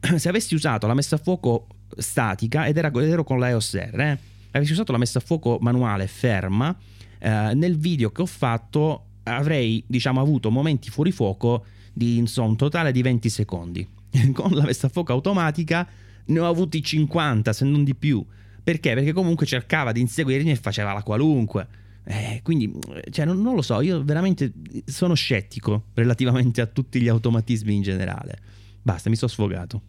Se 0.16 0.28
avessi 0.28 0.54
usato 0.54 0.86
la 0.86 0.94
messa 0.94 1.16
a 1.16 1.18
fuoco 1.18 1.66
statica, 1.96 2.66
ed 2.66 2.76
era, 2.76 2.90
ero 2.94 3.24
con 3.24 3.38
la 3.38 3.48
EOS 3.48 3.76
R, 3.76 4.00
eh, 4.00 4.18
avessi 4.52 4.72
usato 4.72 4.92
la 4.92 4.98
messa 4.98 5.18
a 5.18 5.22
fuoco 5.22 5.58
manuale 5.60 6.06
ferma, 6.06 6.76
eh, 7.18 7.52
nel 7.54 7.76
video 7.76 8.10
che 8.10 8.22
ho 8.22 8.26
fatto 8.26 9.04
avrei, 9.24 9.82
diciamo, 9.86 10.20
avuto 10.20 10.50
momenti 10.50 10.90
fuori 10.90 11.12
fuoco 11.12 11.64
di, 11.92 12.16
insomma, 12.16 12.48
un 12.48 12.56
totale 12.56 12.92
di 12.92 13.02
20 13.02 13.28
secondi. 13.28 13.86
con 14.32 14.52
la 14.52 14.64
messa 14.64 14.86
a 14.86 14.90
fuoco 14.90 15.12
automatica 15.12 15.86
ne 16.26 16.38
ho 16.38 16.48
avuti 16.48 16.82
50, 16.82 17.52
se 17.52 17.64
non 17.64 17.84
di 17.84 17.94
più. 17.94 18.24
Perché? 18.62 18.94
Perché 18.94 19.12
comunque 19.12 19.46
cercava 19.46 19.92
di 19.92 20.00
inseguirmi 20.00 20.50
e 20.50 20.56
faceva 20.56 20.92
la 20.92 21.02
qualunque. 21.02 21.66
Eh, 22.10 22.40
quindi, 22.42 22.74
cioè, 23.10 23.26
non, 23.26 23.42
non, 23.42 23.54
lo 23.54 23.60
so, 23.60 23.82
io 23.82 24.02
veramente 24.02 24.50
sono 24.86 25.12
scettico 25.12 25.88
relativamente 25.92 26.62
a 26.62 26.66
tutti 26.66 27.02
gli 27.02 27.08
automatismi 27.08 27.74
in 27.74 27.82
generale. 27.82 28.38
Basta, 28.80 29.10
mi 29.10 29.16
sono 29.16 29.30
sfogato. 29.30 29.82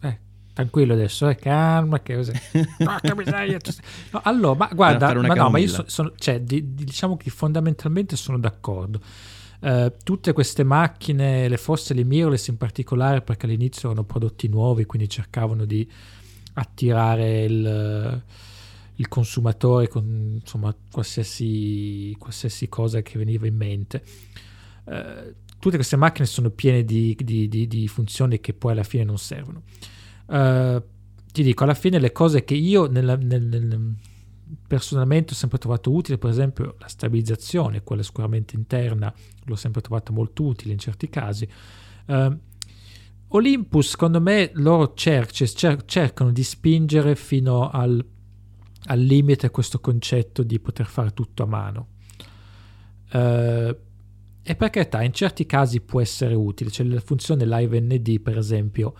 Eh, 0.00 0.18
tranquillo 0.54 0.94
adesso, 0.94 1.28
eh, 1.28 1.36
calma, 1.36 2.00
che 2.00 2.16
cos'è? 2.16 2.32
no, 4.10 4.20
allora, 4.22 4.56
ma 4.56 4.70
guarda, 4.72 5.12
ma, 5.20 5.34
no, 5.34 5.50
ma 5.50 5.58
io 5.58 5.68
sono, 5.68 5.88
sono 5.88 6.12
cioè, 6.16 6.40
di, 6.40 6.72
di, 6.74 6.84
diciamo 6.84 7.18
che 7.18 7.28
fondamentalmente 7.28 8.16
sono 8.16 8.38
d'accordo. 8.38 8.98
Uh, 9.60 9.92
tutte 10.02 10.32
queste 10.32 10.64
macchine, 10.64 11.46
le 11.46 11.58
fosse 11.58 11.92
le 11.92 12.04
mirrorless 12.04 12.46
in 12.46 12.56
particolare, 12.56 13.20
perché 13.20 13.44
all'inizio 13.44 13.90
erano 13.90 14.04
prodotti 14.06 14.48
nuovi, 14.48 14.86
quindi 14.86 15.10
cercavano 15.10 15.66
di 15.66 15.86
attirare 16.54 17.44
il 17.44 18.22
il 18.98 19.08
consumatore 19.08 19.88
con 19.88 20.38
insomma, 20.40 20.74
qualsiasi, 20.90 22.14
qualsiasi 22.18 22.68
cosa 22.68 23.00
che 23.02 23.18
veniva 23.18 23.46
in 23.46 23.56
mente. 23.56 24.02
Uh, 24.84 25.34
tutte 25.58 25.76
queste 25.76 25.96
macchine 25.96 26.26
sono 26.26 26.50
piene 26.50 26.84
di, 26.84 27.16
di, 27.18 27.48
di, 27.48 27.66
di, 27.66 27.88
funzioni 27.88 28.40
che 28.40 28.54
poi 28.54 28.72
alla 28.72 28.82
fine 28.82 29.04
non 29.04 29.18
servono. 29.18 29.62
Uh, 30.26 30.82
ti 31.32 31.42
dico, 31.42 31.64
alla 31.64 31.74
fine 31.74 31.98
le 32.00 32.10
cose 32.10 32.42
che 32.42 32.54
io 32.54 32.86
nella, 32.86 33.16
nel, 33.16 33.42
nel, 33.44 33.94
personalmente 34.66 35.32
ho 35.32 35.36
sempre 35.36 35.58
trovato 35.58 35.92
utile, 35.92 36.18
per 36.18 36.30
esempio 36.30 36.74
la 36.78 36.88
stabilizzazione, 36.88 37.84
quella 37.84 38.02
sicuramente 38.02 38.56
interna, 38.56 39.12
l'ho 39.44 39.56
sempre 39.56 39.80
trovata 39.80 40.12
molto 40.12 40.42
utile 40.42 40.72
in 40.72 40.78
certi 40.78 41.08
casi. 41.08 41.48
Uh, 42.06 42.36
Olympus, 43.28 43.90
secondo 43.90 44.20
me, 44.20 44.50
loro 44.54 44.94
cer- 44.94 45.30
cer- 45.30 45.84
cercano 45.84 46.32
di 46.32 46.42
spingere 46.42 47.14
fino 47.14 47.68
al 47.68 48.04
al 48.88 49.00
limite 49.00 49.50
questo 49.50 49.80
concetto 49.80 50.42
di 50.42 50.58
poter 50.58 50.86
fare 50.86 51.12
tutto 51.12 51.42
a 51.42 51.46
mano. 51.46 51.86
Uh, 53.12 53.76
e 54.42 54.56
per 54.56 54.70
carità, 54.70 55.02
in 55.02 55.12
certi 55.12 55.44
casi 55.44 55.80
può 55.80 56.00
essere 56.00 56.34
utile, 56.34 56.70
c'è 56.70 56.82
la 56.84 57.00
funzione 57.00 57.46
live 57.46 57.80
ND 57.80 58.20
per 58.20 58.38
esempio, 58.38 58.94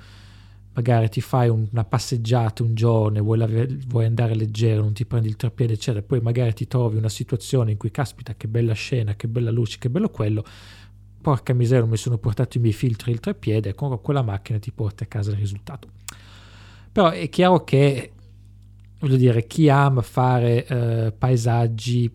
magari 0.74 1.08
ti 1.08 1.22
fai 1.22 1.48
un, 1.48 1.66
una 1.72 1.84
passeggiata 1.84 2.62
un 2.62 2.74
giorno, 2.74 3.22
vuoi, 3.22 3.38
la, 3.38 3.48
vuoi, 3.86 4.04
andare 4.04 4.34
leggero, 4.34 4.82
non 4.82 4.92
ti 4.92 5.06
prendi 5.06 5.28
il 5.28 5.36
treppiede 5.36 5.72
eccetera, 5.72 6.04
poi 6.04 6.20
magari 6.20 6.52
ti 6.52 6.66
trovi 6.66 6.98
una 6.98 7.08
situazione 7.08 7.70
in 7.70 7.78
cui 7.78 7.90
caspita 7.90 8.34
che 8.34 8.46
bella 8.46 8.74
scena, 8.74 9.14
che 9.14 9.26
bella 9.26 9.50
luce, 9.50 9.78
che 9.78 9.88
bello 9.88 10.10
quello, 10.10 10.44
porca 11.20 11.54
miseria 11.54 11.86
mi 11.86 11.96
sono 11.96 12.18
portato 12.18 12.58
i 12.58 12.60
miei 12.60 12.74
filtri 12.74 13.10
il 13.10 13.20
treppiede, 13.20 13.74
con 13.74 13.98
quella 14.02 14.22
macchina 14.22 14.58
ti 14.58 14.70
porta 14.70 15.04
a 15.04 15.06
casa 15.06 15.30
il 15.30 15.38
risultato. 15.38 15.88
Però 16.92 17.08
è 17.08 17.28
chiaro 17.30 17.64
che 17.64 18.12
voglio 18.98 19.16
dire, 19.16 19.46
chi 19.46 19.68
ama 19.68 20.02
fare 20.02 20.66
eh, 20.66 21.12
paesaggi, 21.12 22.10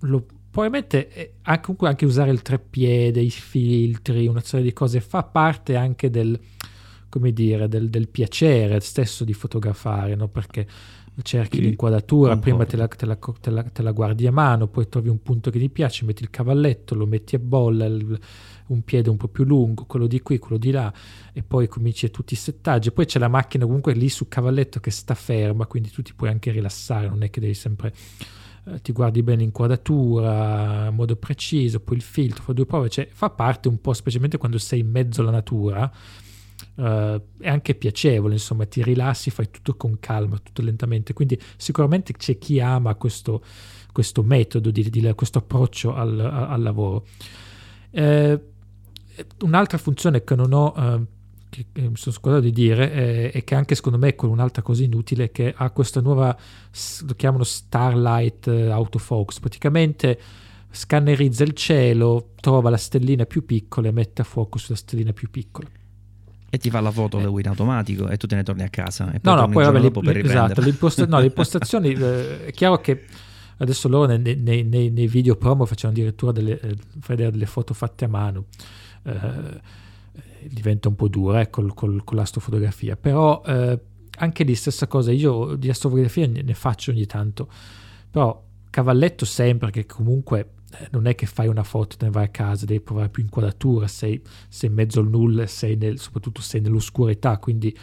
lo, 0.00 0.26
probabilmente 0.50 1.34
anche, 1.42 1.60
comunque 1.62 1.88
anche 1.88 2.04
usare 2.04 2.30
il 2.30 2.42
treppiede, 2.42 3.20
i 3.20 3.30
filtri, 3.30 4.26
una 4.26 4.40
serie 4.40 4.64
di 4.66 4.72
cose 4.72 5.00
fa 5.00 5.22
parte 5.22 5.76
anche 5.76 6.10
del, 6.10 6.38
come 7.08 7.32
dire, 7.32 7.68
del, 7.68 7.90
del 7.90 8.08
piacere 8.08 8.80
stesso 8.80 9.24
di 9.24 9.32
fotografare, 9.32 10.14
no? 10.14 10.28
perché 10.28 10.66
cerchi 11.22 11.48
Quindi 11.50 11.66
l'inquadratura, 11.68 12.38
prima 12.38 12.64
te 12.64 12.76
la, 12.76 12.88
te, 12.88 13.04
la, 13.04 13.16
te, 13.16 13.50
la, 13.50 13.62
te 13.62 13.82
la 13.82 13.92
guardi 13.92 14.26
a 14.26 14.32
mano, 14.32 14.68
poi 14.68 14.88
trovi 14.88 15.10
un 15.10 15.20
punto 15.20 15.50
che 15.50 15.58
ti 15.58 15.68
piace, 15.68 16.06
metti 16.06 16.22
il 16.22 16.30
cavalletto, 16.30 16.94
lo 16.94 17.06
metti 17.06 17.34
a 17.34 17.38
bolla, 17.38 17.84
il- 17.84 18.18
un 18.70 18.82
piede 18.82 19.10
un 19.10 19.16
po' 19.16 19.28
più 19.28 19.44
lungo, 19.44 19.84
quello 19.84 20.06
di 20.06 20.20
qui, 20.20 20.38
quello 20.38 20.58
di 20.58 20.70
là, 20.70 20.92
e 21.32 21.42
poi 21.42 21.68
cominci 21.68 22.10
tutti 22.10 22.34
i 22.34 22.36
settaggi. 22.36 22.90
Poi 22.92 23.04
c'è 23.04 23.18
la 23.18 23.28
macchina 23.28 23.64
comunque 23.64 23.92
lì 23.94 24.08
sul 24.08 24.28
cavalletto 24.28 24.80
che 24.80 24.90
sta 24.90 25.14
ferma, 25.14 25.66
quindi 25.66 25.90
tu 25.90 26.02
ti 26.02 26.14
puoi 26.14 26.30
anche 26.30 26.50
rilassare, 26.50 27.08
non 27.08 27.22
è 27.22 27.30
che 27.30 27.40
devi 27.40 27.54
sempre... 27.54 27.92
eh, 28.66 28.80
ti 28.80 28.92
guardi 28.92 29.22
bene 29.22 29.42
l'inquadratura 29.42 30.86
in 30.88 30.94
modo 30.94 31.16
preciso, 31.16 31.80
poi 31.80 31.96
il 31.96 32.02
filtro, 32.02 32.42
fa 32.42 32.52
due 32.52 32.66
prove, 32.66 32.88
cioè 32.88 33.08
fa 33.10 33.30
parte 33.30 33.68
un 33.68 33.80
po', 33.80 33.92
specialmente 33.92 34.38
quando 34.38 34.58
sei 34.58 34.80
in 34.80 34.90
mezzo 34.90 35.20
alla 35.22 35.30
natura, 35.30 35.90
eh, 36.76 37.22
è 37.38 37.48
anche 37.48 37.74
piacevole, 37.74 38.34
insomma, 38.34 38.66
ti 38.66 38.82
rilassi, 38.82 39.30
fai 39.30 39.50
tutto 39.50 39.74
con 39.74 39.98
calma, 39.98 40.38
tutto 40.38 40.62
lentamente. 40.62 41.12
Quindi 41.12 41.40
sicuramente 41.56 42.12
c'è 42.12 42.38
chi 42.38 42.60
ama 42.60 42.94
questo, 42.94 43.42
questo 43.92 44.22
metodo, 44.22 44.70
di, 44.70 44.88
di- 44.88 45.12
questo 45.14 45.38
approccio 45.38 45.94
al, 45.94 46.20
al 46.20 46.62
lavoro. 46.62 47.06
Eh, 47.92 48.40
un'altra 49.42 49.78
funzione 49.78 50.22
che 50.24 50.34
non 50.34 50.52
ho, 50.52 50.74
eh, 50.76 51.00
che, 51.48 51.66
che 51.72 51.80
mi 51.82 51.96
sono 51.96 52.14
scordato 52.14 52.44
di 52.44 52.52
dire, 52.52 52.92
eh, 52.92 53.30
e 53.34 53.44
che 53.44 53.54
anche 53.54 53.74
secondo 53.74 53.98
me 53.98 54.14
è 54.14 54.24
un'altra 54.24 54.62
cosa 54.62 54.82
inutile, 54.82 55.30
che 55.30 55.52
ha 55.56 55.70
questa 55.70 56.00
nuova, 56.00 56.36
lo 57.06 57.14
chiamano 57.14 57.44
Starlight 57.44 58.46
eh, 58.48 58.70
Autofocus, 58.70 59.40
praticamente 59.40 60.18
scannerizza 60.70 61.42
il 61.42 61.52
cielo, 61.52 62.30
trova 62.40 62.70
la 62.70 62.76
stellina 62.76 63.24
più 63.24 63.44
piccola 63.44 63.88
e 63.88 63.92
mette 63.92 64.22
a 64.22 64.24
fuoco 64.24 64.58
sulla 64.58 64.76
stellina 64.76 65.12
più 65.12 65.28
piccola. 65.30 65.68
E 66.52 66.58
ti 66.58 66.68
fa 66.70 66.80
la 66.80 66.90
foto 66.90 67.18
in 67.18 67.46
automatico 67.48 68.08
e 68.08 68.16
tu 68.16 68.26
te 68.26 68.34
ne 68.34 68.42
torni 68.42 68.62
a 68.62 68.68
casa. 68.68 69.12
E 69.12 69.20
No, 69.22 69.34
no, 69.34 69.48
poi 69.48 69.64
vabbè, 69.64 69.76
le, 69.78 69.82
dopo 69.84 70.00
per 70.00 70.14
le- 70.14 70.20
riprendere. 70.22 70.46
esatto, 70.46 70.60
le, 70.62 70.68
imposta- 70.70 71.06
no, 71.06 71.18
le 71.20 71.26
impostazioni, 71.26 71.92
eh, 71.92 72.46
è 72.46 72.50
chiaro 72.52 72.80
che 72.80 73.04
adesso 73.58 73.88
loro 73.88 74.06
nei, 74.16 74.36
nei- 74.36 74.64
nei- 74.64 74.90
nei 74.90 75.06
video 75.06 75.36
promo 75.36 75.64
facevano 75.64 75.98
addirittura 75.98 76.32
delle, 76.32 76.58
eh, 76.60 76.76
delle 77.30 77.46
foto 77.46 77.72
fatte 77.74 78.04
a 78.04 78.08
mano, 78.08 78.46
eh, 79.04 79.60
diventa 80.48 80.88
un 80.88 80.94
po' 80.94 81.08
dura 81.08 81.40
eh, 81.40 81.50
col- 81.50 81.74
col- 81.74 82.04
con 82.04 82.16
l'astrofotografia, 82.16 82.96
però 82.96 83.42
eh, 83.46 83.78
anche 84.18 84.44
lì 84.44 84.54
stessa 84.54 84.86
cosa, 84.86 85.12
io 85.12 85.54
di 85.56 85.68
astrofotografia 85.70 86.26
ne, 86.26 86.42
ne 86.42 86.54
faccio 86.54 86.90
ogni 86.90 87.06
tanto, 87.06 87.48
però 88.10 88.42
cavalletto 88.70 89.24
sempre 89.24 89.70
che 89.70 89.86
comunque 89.86 90.52
eh, 90.78 90.88
non 90.92 91.06
è 91.06 91.14
che 91.14 91.26
fai 91.26 91.48
una 91.48 91.64
foto 91.64 91.94
e 91.94 91.98
te 91.98 92.04
ne 92.06 92.10
vai 92.10 92.24
a 92.24 92.28
casa, 92.28 92.66
devi 92.66 92.80
provare 92.80 93.08
più 93.08 93.22
inquadratura, 93.22 93.86
sei, 93.86 94.20
sei 94.48 94.68
in 94.68 94.74
mezzo 94.74 95.00
al 95.00 95.08
nulla, 95.08 95.46
sei 95.46 95.76
nel, 95.76 95.98
soprattutto 95.98 96.40
sei 96.40 96.60
nell'oscurità, 96.60 97.38
quindi 97.38 97.76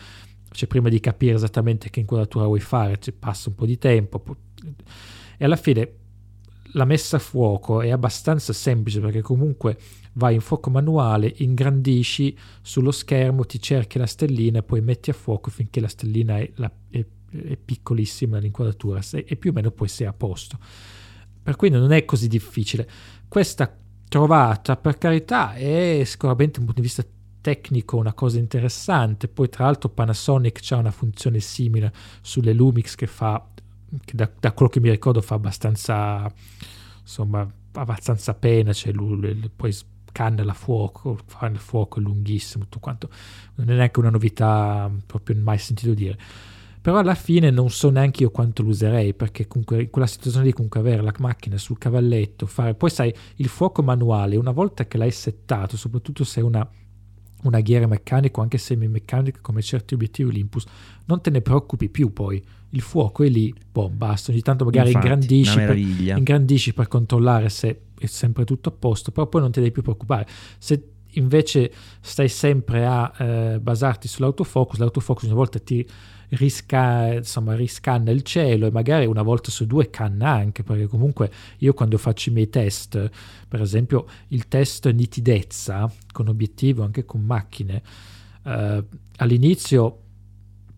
cioè, 0.50 0.68
prima 0.68 0.90
di 0.90 1.00
capire 1.00 1.36
esattamente 1.36 1.90
che 1.90 2.00
inquadratura 2.00 2.46
vuoi 2.46 2.60
fare, 2.62 2.98
ci 3.00 3.12
passa 3.12 3.50
un 3.50 3.56
po' 3.56 3.66
di 3.66 3.78
tempo. 3.78 4.20
po- 4.20 4.38
E 5.38 5.46
alla 5.46 5.56
fine 5.56 5.92
la 6.74 6.86
messa 6.86 7.18
a 7.18 7.20
fuoco 7.20 7.82
è 7.82 7.90
abbastanza 7.90 8.54
semplice 8.54 9.00
perché 9.00 9.22
comunque 9.22 9.78
vai 10.18 10.36
in 10.36 10.42
fuoco 10.42 10.70
manuale, 10.70 11.34
ingrandisci 11.38 12.38
sullo 12.62 12.92
schermo, 12.92 13.46
ti 13.46 13.62
cerchi 13.62 13.98
la 13.98 14.06
stellina 14.06 14.60
e 14.60 14.64
poi 14.64 14.82
metti 14.82 15.10
a 15.10 15.14
fuoco 15.14 15.50
finché 15.50 15.80
la 15.80 15.88
stellina 15.88 16.38
è, 16.40 16.52
la- 16.56 16.72
è- 16.90 17.06
è 17.30 17.58
piccolissima 17.58 18.38
l'inquadratura 18.40 19.02
e 19.12 19.36
più 19.36 19.52
o 19.52 19.54
meno 19.54 19.72
poi 19.72 19.88
sei 19.88 20.08
a 20.08 20.14
posto. 20.14 20.58
Per 21.44 21.56
cui 21.56 21.70
non 21.70 21.92
è 21.92 22.04
così 22.06 22.28
difficile. 22.28 22.88
Questa 23.28 23.74
trovata, 24.10 24.76
per 24.78 24.98
carità, 24.98 25.54
è 25.54 26.02
sicuramente 26.06 26.54
da 26.54 26.60
un 26.60 26.66
punto 26.66 26.82
di 26.82 26.88
vista 26.88 27.06
tecnico 27.42 27.98
una 27.98 28.14
cosa 28.14 28.38
interessante. 28.40 29.28
Poi, 29.28 29.48
tra 29.50 29.66
l'altro, 29.66 29.90
Panasonic 29.90 30.66
ha 30.72 30.78
una 30.78 30.92
funzione 30.92 31.40
simile 31.40 31.94
sulle 32.22 32.54
Lumix 32.54 32.96
che 32.96 33.08
fa, 33.08 33.48
che 34.04 34.16
da, 34.16 34.30
da 34.38 34.52
quello 34.52 34.70
che 34.72 34.80
mi 34.82 34.90
ricordo, 34.90 35.22
fa 35.22 35.36
abbastanza, 35.36 36.30
insomma, 37.02 37.50
abbastanza 37.74 38.34
pena. 38.34 38.74
Cioè, 38.74 38.92
lui, 38.92 39.16
lui- 39.18 39.50
poi 39.56 39.74
scanna 40.18 40.50
a 40.50 40.54
fuoco, 40.54 41.20
fa 41.26 41.46
il 41.46 41.58
fuoco 41.60 42.00
è 42.00 42.02
lunghissimo, 42.02 42.64
tutto 42.64 42.80
quanto. 42.80 43.10
Non 43.56 43.70
è 43.70 43.76
neanche 43.76 44.00
una 44.00 44.10
novità, 44.10 44.90
proprio 45.06 45.36
mai 45.38 45.60
sentito 45.60 45.94
dire 45.94 46.18
però 46.80 47.00
alla 47.00 47.16
fine 47.16 47.50
non 47.50 47.70
so 47.70 47.90
neanche 47.90 48.24
io 48.24 48.32
quanto 48.32 48.64
lo 48.64 48.70
userei 48.70 49.14
perché 49.14 49.46
comunque 49.46 49.82
in 49.82 49.90
quella 49.90 50.08
situazione 50.08 50.46
lì 50.46 50.54
comunque 50.54 50.80
avere 50.80 51.02
la 51.02 51.12
macchina 51.18 51.58
sul 51.58 51.78
cavalletto 51.78 52.46
fare 52.46 52.76
poi 52.76 52.90
sai 52.90 53.14
il 53.38 53.48
fuoco 53.50 53.84
manuale 53.84 54.38
una 54.38 54.52
volta 54.52 54.86
che 54.86 54.98
l'hai 54.98 55.12
settato 55.12 55.76
soprattutto 55.76 56.24
se 56.24 56.40
è 56.40 56.44
una 56.44 56.66
una 57.44 57.60
ghiera 57.60 57.88
meccanica 57.88 58.40
o 58.40 58.44
anche 58.44 58.58
semi-meccanica 58.58 59.40
come 59.42 59.62
certi 59.62 59.94
obiettivi 59.94 60.30
Olympus 60.30 60.66
non 61.06 61.22
te 61.22 61.30
ne 61.30 61.42
preoccupi 61.42 61.90
più 61.90 62.12
poi. 62.12 62.44
Il 62.72 62.82
fuoco 62.82 63.24
è 63.24 63.30
lì 63.30 63.54
boh 63.72 63.90
basta. 63.90 64.32
Ogni 64.32 64.42
tanto 64.42 64.66
magari 64.66 64.92
Infatti, 64.92 65.08
ingrandisci 65.08 65.58
una 65.58 65.68
per, 65.68 65.78
ingrandisci 65.78 66.74
per 66.74 66.88
controllare 66.88 67.50
se 67.50 67.82
è 67.98 68.06
sempre 68.06 68.44
tutto 68.46 68.70
a 68.70 68.72
posto 68.72 69.12
però 69.12 69.28
poi 69.28 69.42
non 69.42 69.52
ti 69.52 69.60
devi 69.60 69.72
più 69.72 69.82
preoccupare. 69.82 70.28
Se 70.58 70.90
invece 71.12 71.72
stai 72.02 72.28
sempre 72.28 72.86
a 72.86 73.12
eh, 73.18 73.60
basarti 73.60 74.08
sull'autofocus 74.08 74.78
l'autofocus 74.80 75.24
ogni 75.24 75.34
volta 75.34 75.60
ti 75.60 75.88
risca- 76.30 77.14
insomma, 77.14 77.56
riscanna 77.56 78.12
il 78.12 78.24
cielo 78.24 78.68
e 78.68 78.72
magari 78.72 79.06
una 79.06 79.22
volta 79.22 79.50
su 79.50 79.66
due 79.66 79.90
canna 79.90 80.32
anche 80.32 80.64
perché 80.64 80.88
comunque 80.88 81.32
io 81.60 81.74
quando 81.74 81.98
faccio 81.98 82.30
i 82.30 82.34
miei 82.34 82.50
test 82.50 83.10
per 83.48 83.62
esempio 83.62 84.06
il 84.30 84.48
test 84.48 84.90
nitidezza 84.92 85.92
con 86.12 86.28
obiettivo 86.28 86.84
anche 86.84 87.06
con 87.06 87.22
macchine 87.22 87.82
eh, 88.44 88.84
all'inizio 89.18 90.02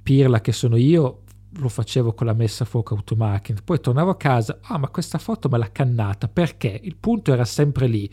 pirla 0.04 0.42
che 0.42 0.52
sono 0.52 0.76
io 0.76 1.24
lo 1.54 1.70
facevo 1.70 2.14
con 2.14 2.28
la 2.28 2.34
messa 2.34 2.64
a 2.64 2.68
fuoco 2.68 2.96
automatica. 2.96 3.62
Poi 3.64 3.80
tornavo 3.80 4.12
a 4.12 4.18
casa 4.18 4.60
ah 4.62 4.78
ma 4.78 4.88
questa 4.90 5.18
foto 5.18 5.50
me 5.50 5.58
l'ha 5.58 5.72
cannata. 5.72 6.28
Perché? 6.28 6.80
Il 6.84 6.96
punto 6.96 7.34
era 7.34 7.46
sempre 7.46 7.88
lì 7.88 8.10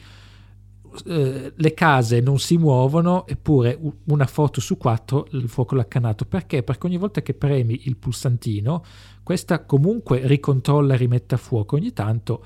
eh, 1.06 1.52
le 1.54 1.74
case 1.74 2.20
non 2.20 2.38
si 2.38 2.56
muovono 2.56 3.26
eppure 3.26 3.78
una 4.04 4.26
foto 4.26 4.60
su 4.60 4.76
quattro 4.76 5.26
il 5.32 5.48
fuoco 5.48 5.74
l'ha 5.74 5.86
cannato 5.86 6.24
perché? 6.24 6.62
perché 6.62 6.86
ogni 6.86 6.96
volta 6.96 7.22
che 7.22 7.34
premi 7.34 7.82
il 7.84 7.96
pulsantino 7.96 8.84
questa 9.22 9.64
comunque 9.64 10.26
ricontrolla 10.26 10.94
e 10.94 10.96
rimette 10.98 11.34
a 11.34 11.38
fuoco. 11.38 11.74
Ogni 11.74 11.92
tanto 11.92 12.44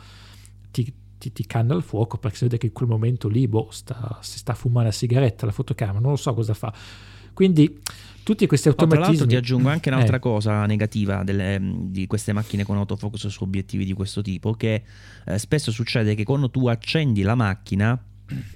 ti, 0.70 0.90
ti, 1.18 1.30
ti 1.30 1.44
canna 1.46 1.74
il 1.74 1.82
fuoco 1.82 2.16
perché 2.16 2.38
si 2.38 2.44
vede 2.44 2.56
che 2.56 2.66
in 2.66 2.72
quel 2.72 2.88
momento 2.88 3.28
lì 3.28 3.46
boh, 3.46 3.68
sta, 3.70 4.18
si 4.22 4.38
sta 4.38 4.54
fumando 4.54 4.88
una 4.88 4.90
sigaretta 4.92 5.44
la 5.44 5.52
fotocamera 5.52 5.98
non 6.00 6.12
lo 6.12 6.16
so 6.16 6.32
cosa 6.32 6.54
fa. 6.54 6.72
Quindi 7.34 7.80
tutti 8.22 8.46
questi 8.46 8.68
Oh, 8.68 8.74
tra 8.74 8.84
l'altro 8.86 9.00
automatismi 9.02 9.28
ti 9.28 9.36
aggiungo 9.36 9.68
anche 9.68 9.88
un'altra 9.90 10.16
Eh, 10.16 10.20
cosa 10.20 10.64
negativa 10.66 11.22
delle- 11.22 11.60
di 11.60 12.06
queste 12.06 12.32
macchine 12.32 12.64
con 12.64 12.76
autofocus 12.78 13.26
su 13.28 13.42
obiettivi 13.42 13.84
di 13.84 13.92
questo 13.92 14.22
tipo, 14.22 14.52
che 14.52 14.82
eh, 15.26 15.38
spesso 15.38 15.70
succede 15.70 16.14
che 16.14 16.24
quando 16.24 16.50
tu 16.50 16.66
accendi 16.66 17.22
la 17.22 17.34
macchina 17.34 18.02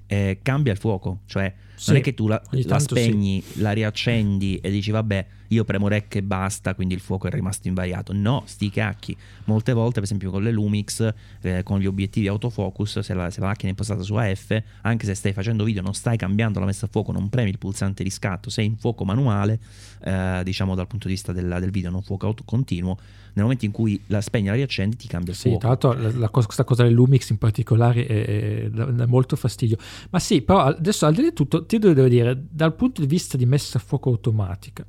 eh, 0.06 0.38
cambia 0.42 0.72
il 0.72 0.78
fuoco, 0.78 1.20
cioè 1.26 1.52
sì, 1.74 1.90
non 1.90 2.00
è 2.00 2.02
che 2.02 2.14
tu 2.14 2.28
la, 2.28 2.40
la 2.50 2.62
tanto 2.62 2.94
sì. 2.94 3.02
spegni, 3.02 3.42
la 3.54 3.72
riaccendi 3.72 4.58
e 4.58 4.70
dici 4.70 4.90
vabbè 4.90 5.26
io 5.54 5.64
premo 5.64 5.88
rec 5.88 6.14
e 6.16 6.22
basta, 6.22 6.74
quindi 6.74 6.94
il 6.94 7.00
fuoco 7.00 7.26
è 7.26 7.30
rimasto 7.30 7.68
invariato. 7.68 8.12
No, 8.12 8.42
sti 8.46 8.70
cacchi. 8.70 9.16
Molte 9.44 9.72
volte, 9.72 9.94
per 9.94 10.02
esempio 10.04 10.30
con 10.30 10.42
le 10.42 10.50
Lumix, 10.50 11.12
eh, 11.40 11.62
con 11.62 11.78
gli 11.80 11.86
obiettivi 11.86 12.26
autofocus, 12.28 12.98
se 13.00 13.14
la, 13.14 13.30
se 13.30 13.40
la 13.40 13.46
macchina 13.46 13.68
è 13.68 13.70
impostata 13.70 14.02
su 14.02 14.14
AF, 14.14 14.62
anche 14.82 15.06
se 15.06 15.14
stai 15.14 15.32
facendo 15.32 15.64
video, 15.64 15.82
non 15.82 15.94
stai 15.94 16.16
cambiando 16.16 16.60
la 16.60 16.66
messa 16.66 16.86
a 16.86 16.88
fuoco, 16.90 17.12
non 17.12 17.28
premi 17.28 17.50
il 17.50 17.58
pulsante 17.58 18.02
di 18.02 18.10
scatto, 18.10 18.50
sei 18.50 18.66
in 18.66 18.76
fuoco 18.76 19.04
manuale, 19.04 19.58
eh, 20.02 20.40
diciamo 20.44 20.74
dal 20.74 20.86
punto 20.86 21.06
di 21.08 21.14
vista 21.14 21.32
della- 21.32 21.58
del 21.60 21.70
video, 21.70 21.90
non 21.90 22.02
fuoco 22.02 22.26
auto 22.26 22.42
continuo. 22.44 22.98
Nel 23.34 23.42
momento 23.42 23.64
in 23.64 23.72
cui 23.72 24.00
la 24.06 24.20
spegni 24.20 24.46
e 24.46 24.50
la 24.50 24.54
riaccendi, 24.56 24.94
ti 24.96 25.08
cambia 25.08 25.32
il 25.32 25.38
Sì, 25.38 25.48
fuoco. 25.48 25.58
tra 25.58 25.68
l'altro 25.68 25.92
la, 25.92 26.10
la 26.18 26.28
cosa- 26.28 26.46
questa 26.46 26.62
cosa 26.64 26.84
del 26.84 26.92
Lumix 26.92 27.30
in 27.30 27.38
particolare 27.38 28.06
è, 28.06 28.24
è- 28.24 28.70
dà 28.70 29.06
molto 29.06 29.34
fastidio. 29.34 29.76
Ma 30.10 30.18
sì, 30.20 30.42
però 30.42 30.60
adesso 30.60 31.04
al 31.06 31.14
di 31.14 31.22
là 31.22 31.28
di 31.30 31.34
tutto, 31.34 31.66
ti 31.66 31.78
devo 31.78 32.06
dire, 32.08 32.40
dal 32.48 32.74
punto 32.74 33.00
di 33.00 33.06
vista 33.08 33.36
di 33.36 33.44
messa 33.44 33.78
a 33.78 33.80
fuoco 33.80 34.10
automatica, 34.10 34.84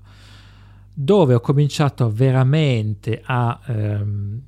dove 0.98 1.34
ho 1.34 1.42
cominciato 1.42 2.10
veramente 2.10 3.22
a, 3.26 3.60
ehm, 3.68 4.42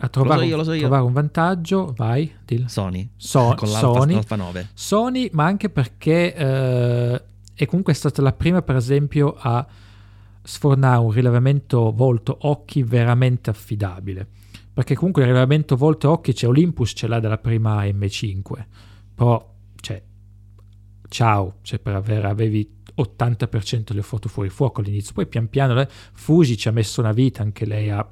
a 0.00 0.08
trovare, 0.08 0.44
io, 0.44 0.62
so 0.62 0.74
io. 0.74 0.80
trovare 0.80 1.02
un 1.02 1.12
vantaggio, 1.14 1.94
vai, 1.96 2.30
dillo. 2.44 2.68
Sony, 2.68 3.08
So- 3.16 3.54
con 3.56 3.66
Sony. 3.66 4.12
l'Alfa 4.12 4.36
9. 4.36 4.68
Sony, 4.74 5.30
ma 5.32 5.46
anche 5.46 5.70
perché 5.70 6.34
eh, 6.34 7.22
è 7.54 7.66
comunque 7.66 7.94
stata 7.94 8.20
la 8.20 8.34
prima, 8.34 8.60
per 8.60 8.76
esempio, 8.76 9.34
a 9.38 9.66
sfornare 10.42 10.98
un 10.98 11.10
rilevamento 11.10 11.90
volto-occhi 11.92 12.82
veramente 12.82 13.48
affidabile. 13.48 14.28
Perché 14.74 14.94
comunque 14.94 15.22
il 15.22 15.28
rilevamento 15.28 15.76
volto-occhi 15.76 16.34
c'è 16.34 16.46
Olympus, 16.46 16.92
ce 16.94 17.06
l'ha 17.06 17.18
dalla 17.18 17.38
prima 17.38 17.82
M5, 17.84 18.66
però, 19.14 19.54
cioè, 19.80 20.02
ciao, 21.08 21.54
cioè 21.62 21.78
per 21.78 21.94
avere, 21.94 22.28
avevi 22.28 22.75
80% 22.96 23.84
delle 23.88 24.02
foto 24.02 24.28
fuori 24.28 24.48
fuoco 24.48 24.80
all'inizio, 24.80 25.12
poi 25.14 25.26
pian 25.26 25.48
piano 25.48 25.80
eh, 25.80 25.88
Fuji 26.12 26.56
ci 26.56 26.68
ha 26.68 26.72
messo 26.72 27.00
una 27.00 27.12
vita 27.12 27.42
anche 27.42 27.66
lei 27.66 27.90
a 27.90 28.06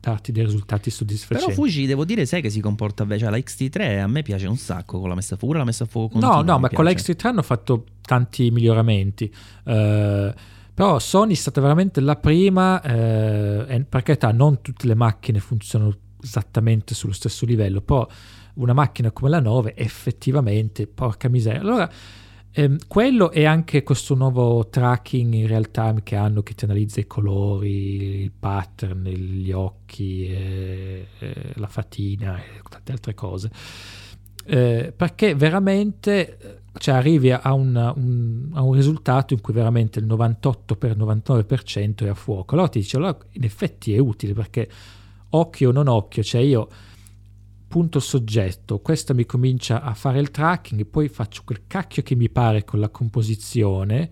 darti 0.00 0.32
dei 0.32 0.44
risultati 0.44 0.90
soddisfacenti. 0.90 1.50
Però 1.50 1.62
Fuji, 1.62 1.86
devo 1.86 2.04
dire, 2.04 2.24
sai 2.24 2.40
che 2.40 2.50
si 2.50 2.60
comporta 2.60 3.04
bene. 3.04 3.20
Cioè, 3.20 3.30
la 3.30 3.38
XT3 3.38 4.00
a 4.00 4.06
me 4.06 4.22
piace 4.22 4.46
un 4.46 4.56
sacco 4.56 5.00
con 5.00 5.08
la 5.08 5.14
messa 5.14 5.34
a 5.34 5.38
fuoco. 5.38 5.56
La 5.56 5.64
messa 5.64 5.84
a 5.84 5.86
fuoco 5.86 6.12
continua. 6.12 6.36
No, 6.36 6.42
no, 6.42 6.58
ma 6.58 6.68
con 6.68 6.84
la 6.84 6.92
piace. 6.92 7.14
X3 7.14 7.26
hanno 7.26 7.42
fatto 7.42 7.84
tanti 8.00 8.50
miglioramenti. 8.50 9.32
Eh, 9.64 10.34
Però 10.78 10.98
Sony 11.00 11.32
è 11.32 11.36
stata 11.36 11.60
veramente 11.60 12.00
la 12.00 12.14
prima, 12.14 12.80
eh, 12.80 13.64
e 13.66 13.84
per 13.84 14.02
carità 14.02 14.30
non 14.30 14.60
tutte 14.60 14.86
le 14.86 14.94
macchine 14.94 15.40
funzionano 15.40 15.92
esattamente 16.22 16.94
sullo 16.94 17.12
stesso 17.12 17.44
livello, 17.44 17.80
però 17.80 18.06
una 18.54 18.72
macchina 18.72 19.10
come 19.10 19.30
la 19.30 19.40
9 19.40 19.74
effettivamente, 19.74 20.86
porca 20.86 21.28
miseria. 21.28 21.60
Allora, 21.60 21.90
ehm, 22.62 22.78
quello 22.88 23.30
è 23.30 23.44
anche 23.44 23.82
questo 23.82 24.14
nuovo 24.14 24.68
tracking 24.68 25.32
in 25.34 25.46
real 25.46 25.70
time 25.70 26.02
che 26.02 26.16
hanno 26.16 26.42
che 26.42 26.54
ti 26.54 26.64
analizza 26.64 27.00
i 27.00 27.06
colori, 27.06 28.22
il 28.22 28.32
pattern, 28.32 29.04
gli 29.04 29.52
occhi, 29.52 30.26
eh, 30.26 31.06
eh, 31.18 31.34
la 31.54 31.68
fatina 31.68 32.36
e 32.38 32.60
tante 32.68 32.92
altre 32.92 33.14
cose. 33.14 33.50
Eh, 34.44 34.92
perché 34.96 35.34
veramente 35.34 36.62
cioè 36.78 36.94
arrivi 36.94 37.30
a, 37.30 37.52
una, 37.52 37.92
un, 37.96 38.50
a, 38.52 38.62
un, 38.62 38.72
risultato 38.72 39.34
in 39.34 39.40
cui 39.40 39.52
veramente 39.52 39.98
il 39.98 40.06
98 40.06 40.76
per 40.76 40.96
99% 40.96 42.04
è 42.04 42.08
a 42.08 42.14
fuoco. 42.14 42.54
Allora 42.54 42.68
ti 42.68 42.78
dice, 42.78 42.96
allora 42.96 43.16
in 43.32 43.44
effetti 43.44 43.94
è 43.94 43.98
utile 43.98 44.32
perché 44.32 44.68
occhio 45.30 45.68
o 45.68 45.72
non 45.72 45.88
occhio, 45.88 46.22
cioè 46.22 46.40
io 46.40 46.68
punto 47.68 48.00
soggetto, 48.00 48.80
questo 48.80 49.14
mi 49.14 49.26
comincia 49.26 49.82
a 49.82 49.92
fare 49.92 50.18
il 50.18 50.30
tracking, 50.30 50.86
poi 50.86 51.08
faccio 51.08 51.42
quel 51.44 51.62
cacchio 51.66 52.02
che 52.02 52.14
mi 52.14 52.30
pare 52.30 52.64
con 52.64 52.80
la 52.80 52.88
composizione 52.88 54.10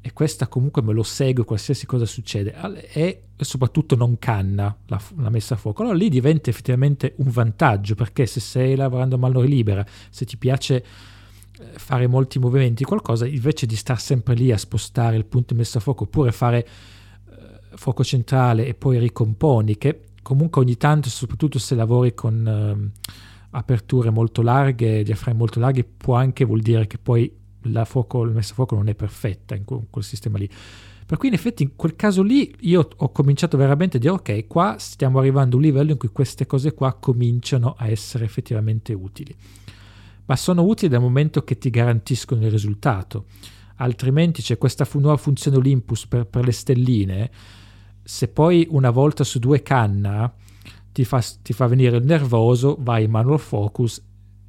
e 0.00 0.12
questa 0.12 0.48
comunque 0.48 0.82
me 0.82 0.92
lo 0.92 1.02
segue 1.02 1.44
qualsiasi 1.44 1.86
cosa 1.86 2.04
succede 2.06 2.54
e 2.92 3.22
soprattutto 3.36 3.94
non 3.94 4.18
canna 4.18 4.76
la, 4.86 5.00
la, 5.16 5.30
messa 5.30 5.54
a 5.54 5.56
fuoco. 5.56 5.82
Allora 5.82 5.96
lì 5.96 6.08
diventa 6.08 6.50
effettivamente 6.50 7.14
un 7.18 7.30
vantaggio 7.30 7.94
perché 7.94 8.26
se 8.26 8.40
sei 8.40 8.74
lavorando 8.74 9.14
a 9.14 9.18
mano 9.18 9.40
libera, 9.40 9.84
se 10.10 10.24
ti 10.24 10.36
piace 10.36 10.76
eh, 10.76 11.64
fare 11.76 12.06
molti 12.06 12.38
movimenti, 12.38 12.84
qualcosa, 12.84 13.26
invece 13.26 13.64
di 13.64 13.76
stare 13.76 13.98
sempre 13.98 14.34
lì 14.34 14.52
a 14.52 14.58
spostare 14.58 15.16
il 15.16 15.24
punto 15.24 15.54
di 15.54 15.60
messa 15.60 15.78
a 15.78 15.80
fuoco 15.80 16.04
oppure 16.04 16.32
fare 16.32 16.66
eh, 16.66 17.76
fuoco 17.76 18.04
centrale 18.04 18.66
e 18.66 18.74
poi 18.74 18.98
ricomponi, 18.98 19.78
che 19.78 20.00
comunque 20.24 20.62
ogni 20.62 20.76
tanto, 20.76 21.10
soprattutto 21.10 21.58
se 21.58 21.74
lavori 21.74 22.14
con 22.14 22.46
eh, 22.46 23.12
aperture 23.50 24.08
molto 24.10 24.40
larghe, 24.40 25.02
diaframmi 25.02 25.36
molto 25.36 25.60
larghi, 25.60 25.84
può 25.84 26.14
anche 26.14 26.44
vuol 26.46 26.62
dire 26.62 26.86
che 26.86 26.96
poi 26.98 27.30
la, 27.64 27.84
fuoco, 27.84 28.24
la 28.24 28.32
messa 28.32 28.52
a 28.52 28.54
fuoco 28.54 28.74
non 28.74 28.88
è 28.88 28.94
perfetta 28.94 29.54
in 29.54 29.64
quel, 29.64 30.02
sistema 30.02 30.38
lì. 30.38 30.48
Per 31.06 31.18
cui 31.18 31.28
in 31.28 31.34
effetti 31.34 31.62
in 31.62 31.76
quel 31.76 31.94
caso 31.94 32.22
lì 32.22 32.54
io 32.60 32.88
ho 32.96 33.12
cominciato 33.12 33.58
veramente 33.58 33.98
a 33.98 34.00
dire 34.00 34.12
ok, 34.14 34.46
qua 34.46 34.76
stiamo 34.78 35.18
arrivando 35.18 35.56
a 35.56 35.58
un 35.58 35.64
livello 35.64 35.92
in 35.92 35.98
cui 35.98 36.08
queste 36.08 36.46
cose 36.46 36.72
qua 36.72 36.94
cominciano 36.94 37.74
a 37.76 37.86
essere 37.88 38.24
effettivamente 38.24 38.94
utili. 38.94 39.36
Ma 40.24 40.36
sono 40.36 40.62
utili 40.62 40.90
dal 40.90 41.02
momento 41.02 41.44
che 41.44 41.58
ti 41.58 41.68
garantiscono 41.68 42.42
il 42.46 42.50
risultato. 42.50 43.26
Altrimenti 43.76 44.40
c'è 44.40 44.56
questa 44.56 44.88
nuova 44.94 45.18
funzione 45.18 45.58
Olympus 45.58 46.06
per, 46.06 46.24
per 46.26 46.46
le 46.46 46.52
stelline 46.52 47.30
se 48.04 48.28
poi 48.28 48.66
una 48.70 48.90
volta 48.90 49.24
su 49.24 49.38
due 49.38 49.62
canna 49.62 50.32
ti 50.92 51.04
fa, 51.04 51.24
ti 51.42 51.52
fa 51.52 51.66
venire 51.66 51.96
il 51.96 52.04
nervoso, 52.04 52.76
vai 52.78 53.04
in 53.04 53.10
manual 53.10 53.40
focus 53.40 54.00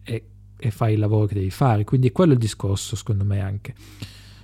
e, 0.03 0.27
e, 0.57 0.71
fai 0.71 0.93
il 0.93 0.99
lavoro 0.99 1.25
che 1.25 1.35
devi 1.35 1.49
fare. 1.49 1.85
Quindi 1.85 2.11
quello 2.11 2.31
è 2.31 2.35
il 2.35 2.41
discorso, 2.41 2.95
secondo 2.95 3.23
me 3.23 3.39
anche. 3.39 3.73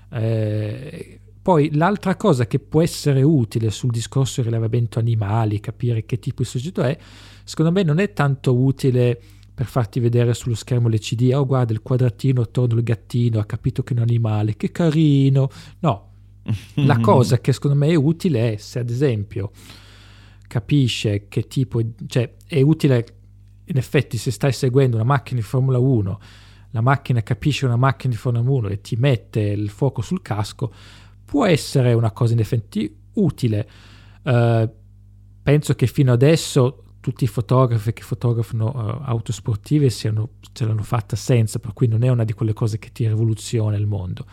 Eh, 0.09 1.19
poi 1.41 1.73
l'altra 1.75 2.15
cosa 2.15 2.47
che 2.47 2.59
può 2.59 2.81
essere 2.81 3.21
utile 3.21 3.69
sul 3.69 3.91
discorso 3.91 4.41
di 4.41 4.47
rilevamento 4.47 4.97
animali, 4.97 5.59
capire 5.59 6.05
che 6.05 6.17
tipo 6.17 6.41
di 6.41 6.47
soggetto 6.47 6.81
è, 6.81 6.97
secondo 7.43 7.71
me 7.71 7.83
non 7.83 7.99
è 7.99 8.13
tanto 8.13 8.55
utile 8.55 9.19
per 9.53 9.65
farti 9.65 9.99
vedere 9.99 10.33
sullo 10.33 10.55
schermo 10.55 10.87
l'ECD, 10.87 11.33
oh 11.33 11.45
guarda 11.45 11.73
il 11.73 11.81
quadratino 11.81 12.41
attorno 12.41 12.75
al 12.75 12.83
gattino, 12.83 13.39
ha 13.39 13.45
capito 13.45 13.83
che 13.83 13.93
è 13.93 13.97
un 13.97 14.03
animale, 14.03 14.55
che 14.55 14.71
carino. 14.71 15.49
No, 15.79 16.10
la 16.75 16.99
cosa 17.01 17.39
che 17.39 17.53
secondo 17.53 17.77
me 17.77 17.87
è 17.87 17.95
utile 17.95 18.53
è 18.53 18.57
se 18.57 18.79
ad 18.79 18.89
esempio 18.89 19.51
capisce 20.51 21.27
che 21.29 21.47
tipo, 21.47 21.81
cioè 22.07 22.33
è 22.45 22.61
utile 22.61 23.05
in 23.65 23.77
effetti 23.77 24.17
se 24.17 24.31
stai 24.31 24.51
seguendo 24.51 24.97
una 24.97 25.05
macchina 25.05 25.39
di 25.39 25.45
Formula 25.45 25.77
1, 25.77 26.19
la 26.71 26.81
macchina 26.81 27.23
capisce 27.23 27.65
una 27.65 27.77
macchina 27.77 28.11
di 28.11 28.19
Formula 28.19 28.49
1 28.49 28.67
e 28.67 28.81
ti 28.81 28.97
mette 28.97 29.39
il 29.39 29.69
fuoco 29.69 30.01
sul 30.01 30.21
casco, 30.21 30.73
può 31.23 31.45
essere 31.45 31.93
una 31.93 32.11
cosa 32.11 32.33
in 32.33 32.39
effetti 32.39 32.93
utile. 33.13 33.69
Uh, 34.23 34.69
penso 35.41 35.73
che 35.73 35.87
fino 35.87 36.11
adesso 36.11 36.83
tutti 36.99 37.23
i 37.23 37.27
fotografi 37.27 37.93
che 37.93 38.03
fotografano 38.03 38.71
uh, 38.75 39.09
auto 39.09 39.31
sportive 39.31 39.89
siano, 39.89 40.31
ce 40.51 40.65
l'hanno 40.65 40.83
fatta 40.83 41.15
senza, 41.15 41.59
per 41.59 41.71
cui 41.71 41.87
non 41.87 42.03
è 42.03 42.09
una 42.09 42.25
di 42.25 42.33
quelle 42.33 42.53
cose 42.53 42.77
che 42.77 42.91
ti 42.91 43.07
rivoluziona 43.07 43.77
il 43.77 43.87
mondo 43.87 44.25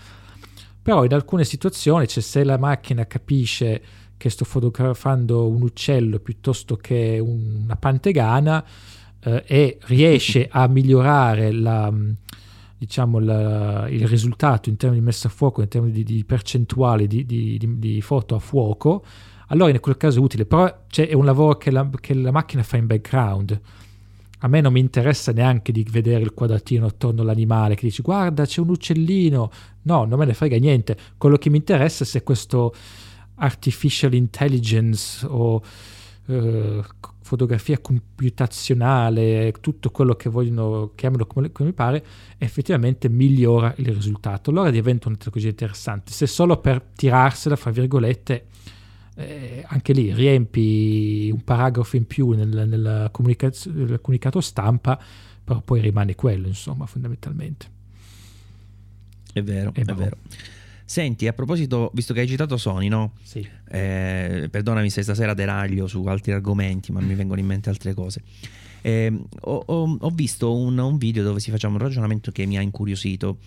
però 0.88 1.04
in 1.04 1.12
alcune 1.12 1.44
situazioni, 1.44 2.08
cioè 2.08 2.22
se 2.22 2.42
la 2.44 2.56
macchina 2.56 3.06
capisce 3.06 3.82
che 4.16 4.30
sto 4.30 4.46
fotografando 4.46 5.46
un 5.46 5.60
uccello 5.60 6.18
piuttosto 6.18 6.76
che 6.76 7.18
una 7.22 7.76
pantegana 7.76 8.64
eh, 9.20 9.44
e 9.46 9.78
riesce 9.82 10.48
a 10.50 10.66
migliorare 10.66 11.52
la, 11.52 11.92
diciamo, 12.78 13.18
la, 13.18 13.86
il 13.90 14.08
risultato 14.08 14.70
in 14.70 14.78
termini 14.78 15.00
di 15.00 15.06
messa 15.06 15.28
a 15.28 15.30
fuoco, 15.30 15.60
in 15.60 15.68
termini 15.68 15.92
di, 15.92 16.04
di 16.04 16.24
percentuali 16.24 17.06
di, 17.06 17.26
di, 17.26 17.58
di, 17.78 18.00
foto 18.00 18.34
a 18.34 18.38
fuoco, 18.38 19.04
allora 19.48 19.70
in 19.70 19.80
quel 19.80 19.98
caso 19.98 20.20
è 20.20 20.22
utile, 20.22 20.46
però 20.46 20.74
è 20.90 21.12
un 21.12 21.26
lavoro 21.26 21.58
che 21.58 21.70
la, 21.70 21.86
che 22.00 22.14
la 22.14 22.30
macchina 22.30 22.62
fa 22.62 22.78
in 22.78 22.86
background 22.86 23.60
a 24.38 24.48
me 24.48 24.60
non 24.60 24.72
mi 24.72 24.80
interessa 24.80 25.32
neanche 25.32 25.72
di 25.72 25.84
vedere 25.90 26.22
il 26.22 26.32
quadratino 26.32 26.86
attorno 26.86 27.22
all'animale 27.22 27.74
che 27.74 27.86
dici 27.86 28.02
guarda 28.02 28.44
c'è 28.44 28.60
un 28.60 28.70
uccellino. 28.70 29.50
No, 29.82 30.04
non 30.04 30.18
me 30.18 30.26
ne 30.26 30.34
frega 30.34 30.56
niente. 30.58 30.96
Quello 31.16 31.36
che 31.36 31.50
mi 31.50 31.56
interessa 31.56 32.04
è 32.04 32.06
se 32.06 32.22
questo 32.22 32.74
artificial 33.36 34.14
intelligence 34.14 35.26
o 35.26 35.62
uh, 36.26 36.82
fotografia 37.20 37.78
computazionale, 37.78 39.52
tutto 39.60 39.90
quello 39.90 40.14
che 40.14 40.30
vogliono, 40.30 40.92
chiamano 40.94 41.26
come, 41.26 41.52
come 41.52 41.68
mi 41.68 41.74
pare, 41.74 42.04
effettivamente 42.38 43.08
migliora 43.08 43.74
il 43.78 43.92
risultato. 43.92 44.50
Allora 44.50 44.70
diventa 44.70 45.08
una 45.08 45.16
tecnologia 45.16 45.48
interessante. 45.48 46.12
Se 46.12 46.26
solo 46.26 46.58
per 46.58 46.80
tirarsela, 46.94 47.56
fra 47.56 47.70
virgolette, 47.70 48.46
eh, 49.18 49.64
anche 49.66 49.92
lì 49.92 50.14
riempi 50.14 51.28
un 51.32 51.42
paragrafo 51.42 51.96
in 51.96 52.06
più 52.06 52.30
nel, 52.30 52.68
nel, 52.68 53.08
comunicaz- 53.10 53.66
nel 53.66 54.00
comunicato 54.00 54.40
stampa, 54.40 54.98
però 55.42 55.60
poi 55.60 55.80
rimane 55.80 56.14
quello, 56.14 56.46
insomma, 56.46 56.86
fondamentalmente. 56.86 57.66
È 59.32 59.42
vero, 59.42 59.72
è, 59.74 59.84
è 59.84 59.94
vero. 59.94 60.18
Senti, 60.84 61.26
a 61.26 61.32
proposito, 61.32 61.90
visto 61.94 62.14
che 62.14 62.20
hai 62.20 62.28
citato 62.28 62.56
Sony, 62.56 62.86
no? 62.86 63.14
Sì. 63.22 63.46
Eh, 63.68 64.48
perdonami 64.50 64.88
se 64.88 65.02
stasera 65.02 65.34
deraglio 65.34 65.88
su 65.88 66.02
altri 66.04 66.30
argomenti, 66.32 66.92
ma 66.92 67.00
mi 67.00 67.14
vengono 67.14 67.40
in 67.40 67.46
mente 67.46 67.68
altre 67.68 67.94
cose. 67.94 68.22
Eh, 68.82 69.12
ho, 69.40 69.62
ho, 69.66 69.96
ho, 69.98 70.10
visto 70.10 70.56
un, 70.56 70.78
un, 70.78 70.96
video 70.96 71.24
dove 71.24 71.40
si 71.40 71.50
faceva 71.50 71.72
un 71.72 71.80
ragionamento 71.80 72.30
che 72.30 72.46
mi 72.46 72.56
ha 72.56 72.60
incuriosito, 72.60 73.38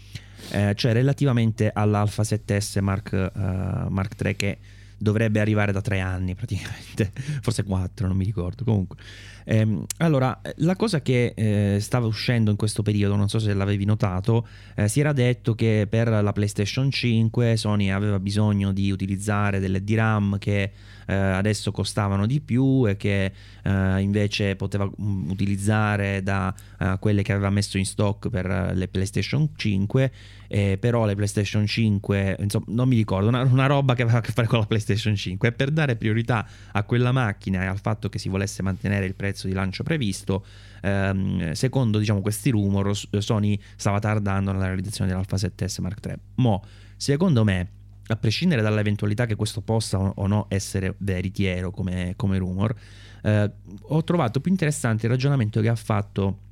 eh, 0.51 0.73
cioè 0.75 0.91
relativamente 0.91 1.71
all'Alpha 1.73 2.23
7S 2.23 2.81
Mark, 2.81 3.31
uh, 3.33 3.87
Mark 3.89 4.21
III 4.21 4.35
che 4.35 4.57
dovrebbe 5.01 5.39
arrivare 5.39 5.71
da 5.71 5.81
tre 5.81 5.99
anni 5.99 6.35
praticamente, 6.35 7.11
forse 7.41 7.63
quattro, 7.63 8.07
non 8.07 8.15
mi 8.15 8.25
ricordo. 8.25 8.63
Comunque, 8.63 8.97
ehm, 9.43 9.85
allora, 9.97 10.39
la 10.57 10.75
cosa 10.75 11.01
che 11.01 11.33
eh, 11.35 11.77
stava 11.79 12.05
uscendo 12.05 12.51
in 12.51 12.57
questo 12.57 12.81
periodo, 12.81 13.15
non 13.15 13.29
so 13.29 13.39
se 13.39 13.53
l'avevi 13.53 13.85
notato, 13.85 14.47
eh, 14.75 14.87
si 14.87 14.99
era 14.99 15.13
detto 15.13 15.55
che 15.55 15.87
per 15.89 16.07
la 16.07 16.31
PlayStation 16.31 16.89
5 16.89 17.57
Sony 17.57 17.89
aveva 17.89 18.19
bisogno 18.19 18.71
di 18.71 18.91
utilizzare 18.91 19.59
delle 19.59 19.83
DRAM 19.83 20.37
che 20.37 20.71
eh, 21.11 21.13
adesso 21.13 21.71
costavano 21.71 22.25
di 22.25 22.39
più 22.39 22.87
e 22.87 22.95
che 22.95 23.31
eh, 23.63 23.99
invece 23.99 24.55
poteva 24.55 24.89
um, 24.97 25.27
utilizzare 25.29 26.23
da 26.23 26.53
uh, 26.79 26.99
quelle 26.99 27.21
che 27.21 27.33
aveva 27.33 27.49
messo 27.49 27.77
in 27.77 27.85
stock 27.85 28.29
per 28.29 28.71
le 28.73 28.87
PlayStation 28.87 29.49
5 29.55 30.11
eh, 30.47 30.77
però 30.77 31.05
le 31.05 31.15
PlayStation 31.15 31.65
5 31.65 32.35
insomma 32.39 32.65
non 32.67 32.89
mi 32.89 32.97
ricordo 32.97 33.29
una, 33.29 33.41
una, 33.43 33.67
roba 33.67 33.93
che 33.93 34.01
aveva 34.01 34.17
a 34.17 34.21
che 34.21 34.33
fare 34.33 34.47
con 34.47 34.59
la 34.59 34.65
PlayStation 34.65 35.15
5 35.15 35.47
e 35.47 35.51
per 35.53 35.71
dare 35.71 35.95
priorità 35.95 36.45
a 36.73 36.83
quella 36.83 37.13
macchina 37.13 37.63
e 37.63 37.67
al 37.67 37.79
fatto 37.79 38.09
che 38.09 38.19
si 38.19 38.27
volesse 38.27 38.61
mantenere 38.61 39.05
il 39.05 39.15
prezzo 39.15 39.30
di 39.47 39.53
lancio 39.53 39.83
previsto 39.83 40.45
ehm, 40.81 41.51
secondo 41.53 41.97
diciamo 41.97 42.21
questi 42.21 42.49
rumor 42.49 42.95
Sony 42.95 43.59
stava 43.75 43.99
tardando 43.99 44.51
nella 44.51 44.67
realizzazione 44.67 45.09
dell'Alpha 45.09 45.37
7S 45.37 45.81
Mark 45.81 46.05
III 46.05 46.15
mo 46.35 46.63
secondo 46.95 47.43
me 47.43 47.79
a 48.11 48.15
prescindere 48.17 48.61
dall'eventualità 48.61 49.25
che 49.25 49.35
questo 49.35 49.61
possa 49.61 49.97
o 49.97 50.27
no 50.27 50.45
essere 50.49 50.95
veritiero 50.99 51.71
come, 51.71 52.13
come 52.15 52.37
rumor, 52.37 52.75
eh, 53.23 53.51
ho 53.81 54.03
trovato 54.03 54.39
più 54.41 54.51
interessante 54.51 55.05
il 55.05 55.11
ragionamento 55.11 55.61
che 55.61 55.69
ha 55.69 55.75
fatto. 55.75 56.49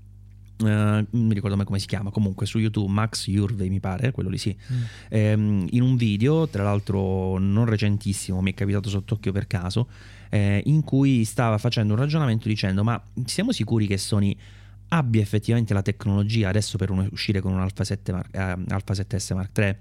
Uh, 0.59 0.65
non 0.65 1.07
mi 1.11 1.34
ricordo 1.34 1.55
mai 1.55 1.65
come 1.65 1.80
si 1.80 1.88
chiama, 1.88 2.09
comunque 2.09 2.45
su 2.45 2.59
YouTube 2.59 2.91
Max 2.91 3.27
Urvey 3.27 3.69
mi 3.69 3.80
pare, 3.80 4.11
quello 4.11 4.27
lì 4.27 4.38
sì, 4.38 4.53
mm. 4.53 4.82
ehm, 5.07 5.67
in 5.69 5.82
un 5.82 5.95
video, 5.95 6.49
tra 6.49 6.63
l'altro 6.63 7.38
non 7.38 7.63
recentissimo, 7.63 8.41
mi 8.41 8.51
è 8.51 8.53
capitato 8.53 8.89
sott'occhio 8.89 9.32
per 9.32 9.47
caso, 9.47 9.88
eh, 10.30 10.61
in 10.65 10.84
cui 10.84 11.25
stava 11.25 11.57
facendo 11.57 11.93
un 11.93 11.99
ragionamento 11.99 12.47
dicendo 12.47 12.84
ma 12.84 13.01
siamo 13.25 13.51
sicuri 13.51 13.88
che 13.88 13.97
Sony 13.97 14.36
abbia 14.89 15.21
effettivamente 15.21 15.73
la 15.73 15.82
tecnologia 15.82 16.49
adesso 16.49 16.77
per 16.77 16.89
uscire 16.91 17.41
con 17.41 17.53
un 17.53 17.59
Alpha, 17.59 17.84
7 17.84 18.11
Mark, 18.11 18.36
eh, 18.36 18.39
Alpha 18.39 18.93
7S 18.93 19.36
Mark 19.36 19.57
III 19.57 19.75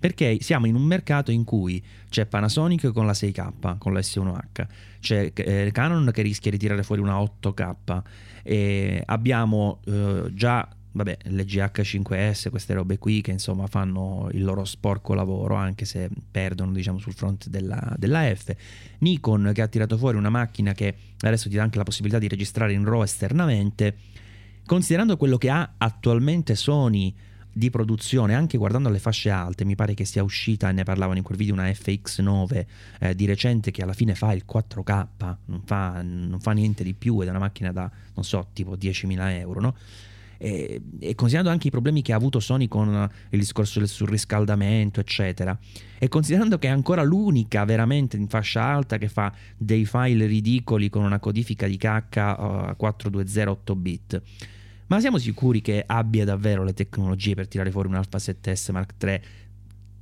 perché 0.00 0.38
siamo 0.40 0.66
in 0.66 0.74
un 0.74 0.82
mercato 0.82 1.30
in 1.30 1.44
cui 1.44 1.82
c'è 2.08 2.24
Panasonic 2.24 2.90
con 2.90 3.04
la 3.04 3.12
6K, 3.12 3.76
con 3.76 3.92
la 3.92 4.00
S1H, 4.00 4.66
c'è 4.98 5.30
eh, 5.34 5.70
Canon 5.72 6.10
che 6.10 6.22
rischia 6.22 6.50
di 6.50 6.56
tirare 6.56 6.82
fuori 6.82 7.02
una 7.02 7.18
8K, 7.20 8.02
e 8.42 9.02
abbiamo 9.04 9.80
eh, 9.84 10.30
già 10.32 10.66
vabbè, 10.92 11.18
le 11.24 11.44
GH5S, 11.44 12.50
queste 12.50 12.74
robe 12.74 12.98
qui 12.98 13.20
che 13.20 13.30
insomma 13.30 13.66
fanno 13.66 14.28
il 14.32 14.42
loro 14.42 14.64
sporco 14.64 15.14
lavoro 15.14 15.54
anche 15.54 15.84
se 15.84 16.08
perdono 16.30 16.72
diciamo 16.72 16.98
sul 16.98 17.14
fronte 17.14 17.48
della, 17.48 17.94
della, 17.96 18.34
F. 18.34 18.54
Nikon 18.98 19.52
che 19.54 19.62
ha 19.62 19.68
tirato 19.68 19.96
fuori 19.96 20.16
una 20.16 20.30
macchina 20.30 20.72
che 20.72 20.94
adesso 21.20 21.48
ti 21.48 21.56
dà 21.56 21.62
anche 21.62 21.78
la 21.78 21.84
possibilità 21.84 22.18
di 22.18 22.28
registrare 22.28 22.72
in 22.72 22.84
RAW 22.84 23.02
esternamente. 23.02 23.96
Considerando 24.66 25.16
quello 25.16 25.36
che 25.36 25.50
ha 25.50 25.74
attualmente 25.78 26.54
Sony 26.54 27.12
di 27.52 27.70
produzione, 27.70 28.34
anche 28.34 28.56
guardando 28.56 28.88
le 28.88 28.98
fasce 28.98 29.30
alte, 29.30 29.64
mi 29.64 29.74
pare 29.74 29.94
che 29.94 30.04
sia 30.04 30.22
uscita, 30.22 30.70
ne 30.70 30.84
parlavano 30.84 31.18
in 31.18 31.24
quel 31.24 31.36
video, 31.36 31.54
una 31.54 31.66
FX9 31.66 32.66
eh, 33.00 33.14
di 33.14 33.26
recente 33.26 33.70
che 33.70 33.82
alla 33.82 33.92
fine 33.92 34.14
fa 34.14 34.32
il 34.32 34.44
4K, 34.48 35.06
non 35.46 35.62
fa, 35.64 36.00
non 36.02 36.38
fa, 36.40 36.52
niente 36.52 36.84
di 36.84 36.94
più 36.94 37.20
ed 37.20 37.26
è 37.26 37.30
una 37.30 37.40
macchina 37.40 37.72
da, 37.72 37.90
non 38.14 38.24
so, 38.24 38.48
tipo 38.52 38.76
10.000 38.76 39.38
euro, 39.38 39.60
no? 39.60 39.74
E, 40.42 40.80
e, 40.98 41.14
considerando 41.14 41.50
anche 41.50 41.68
i 41.68 41.70
problemi 41.70 42.00
che 42.00 42.14
ha 42.14 42.16
avuto 42.16 42.40
Sony 42.40 42.66
con 42.66 43.08
il 43.28 43.38
discorso 43.38 43.78
del 43.78 43.88
surriscaldamento, 43.88 44.98
eccetera, 44.98 45.58
e 45.98 46.08
considerando 46.08 46.58
che 46.58 46.68
è 46.68 46.70
ancora 46.70 47.02
l'unica 47.02 47.62
veramente 47.66 48.16
in 48.16 48.26
fascia 48.26 48.62
alta 48.62 48.96
che 48.96 49.08
fa 49.08 49.30
dei 49.58 49.84
file 49.84 50.24
ridicoli 50.24 50.88
con 50.88 51.04
una 51.04 51.18
codifica 51.18 51.66
di 51.66 51.76
cacca 51.76 52.70
uh, 52.70 52.76
4208 52.76 53.76
bit 53.76 54.22
ma 54.86 54.98
siamo 54.98 55.18
sicuri 55.18 55.60
che 55.60 55.84
abbia 55.86 56.24
davvero 56.24 56.64
le 56.64 56.74
tecnologie 56.74 57.34
per 57.34 57.46
tirare 57.46 57.70
fuori 57.70 57.86
un 57.86 57.94
Alpha 57.94 58.18
7S 58.18 58.72
Mark 58.72 58.94
III 59.00 59.20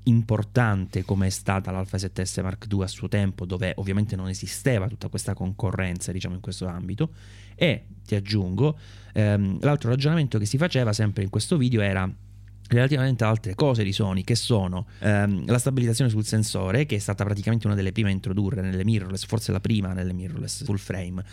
importante 0.09 1.05
come 1.05 1.26
è 1.26 1.30
stata 1.30 1.70
l'Alpha 1.70 1.97
7S 1.97 2.43
Mark 2.43 2.66
II 2.70 2.82
a 2.82 2.86
suo 2.86 3.09
tempo, 3.09 3.45
dove 3.45 3.72
ovviamente 3.76 4.16
non 4.16 4.28
esisteva 4.28 4.89
tutta 4.89 5.09
questa 5.09 5.34
concorrenza, 5.34 6.12
diciamo, 6.12 6.34
in 6.34 6.41
questo 6.41 6.66
ambito. 6.66 7.11
E 7.61 7.87
ti 8.07 8.15
aggiungo, 8.15 8.79
ehm, 9.13 9.59
l'altro 9.61 9.91
ragionamento 9.91 10.39
che 10.39 10.47
si 10.47 10.57
faceva 10.57 10.93
sempre 10.93 11.25
in 11.25 11.29
questo 11.29 11.57
video 11.57 11.81
era 11.81 12.09
relativamente 12.69 13.25
ad 13.25 13.31
altre 13.31 13.55
cose 13.55 13.83
di 13.83 13.93
Sony 13.93 14.23
che 14.23 14.35
sono 14.35 14.87
ehm, 15.01 15.47
la 15.47 15.59
stabilizzazione 15.59 16.11
sul 16.11 16.25
sensore 16.25 16.87
che 16.87 16.97
è 16.97 16.99
stata 16.99 17.25
praticamente 17.25 17.67
una 17.67 17.75
delle 17.75 17.93
prime 17.93 18.11
a 18.11 18.13
introdurre 18.13 18.61
nelle 18.61 18.85
mirrorless 18.85 19.25
forse 19.25 19.53
la 19.53 19.61
prima 19.61 19.93
nelle 19.95 20.13
mirrorless 20.13 20.65
full 20.65 20.77
frame 20.77 21.25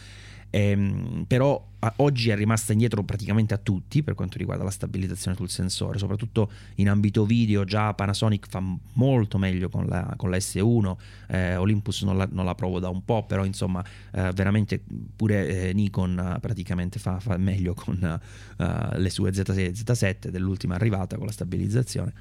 ehm, 0.56 1.26
però 1.28 1.74
a, 1.80 1.94
oggi 1.98 2.30
è 2.30 2.36
rimasta 2.36 2.72
indietro 2.72 3.04
praticamente 3.04 3.54
a 3.54 3.58
tutti 3.58 4.04
per 4.04 4.14
quanto 4.14 4.38
riguarda 4.38 4.64
la 4.64 4.70
stabilizzazione 4.70 5.36
sul 5.36 5.50
sensore, 5.50 5.98
soprattutto 5.98 6.50
in 6.76 6.88
ambito 6.88 7.26
video 7.26 7.66
già 7.66 7.94
Panasonic 7.94 8.48
fa 8.48 8.64
molto 8.94 9.38
meglio 9.38 9.68
con 9.70 9.86
la, 9.86 10.14
con 10.16 10.30
la 10.30 10.38
S1, 10.38 10.96
eh, 11.28 11.56
Olympus 11.58 12.04
non 12.04 12.18
la, 12.18 12.28
non 12.32 12.46
la, 12.46 12.56
provo 12.56 12.80
da 12.80 12.88
un 12.88 13.04
po', 13.04 13.26
però 13.26 13.44
insomma 13.44 13.84
eh, 14.12 14.32
veramente 14.34 14.82
pure 15.16 15.70
eh, 15.70 15.74
Nikon 15.74 16.38
praticamente 16.40 17.00
fa, 17.00 17.20
fa 17.20 17.36
meglio 17.38 17.74
con 17.74 18.20
eh, 18.58 18.98
le 18.98 19.10
sue 19.10 19.32
Z6 19.32 19.58
e 19.58 19.72
Z7 19.72 20.28
dell'ultima 20.30 20.76
arrivata 20.76 21.18
con 21.18 21.26
la 21.26 21.34
stabilizzazione. 21.34 22.14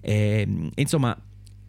E, 0.00 0.44
ehm, 0.46 0.70
insomma, 0.76 1.20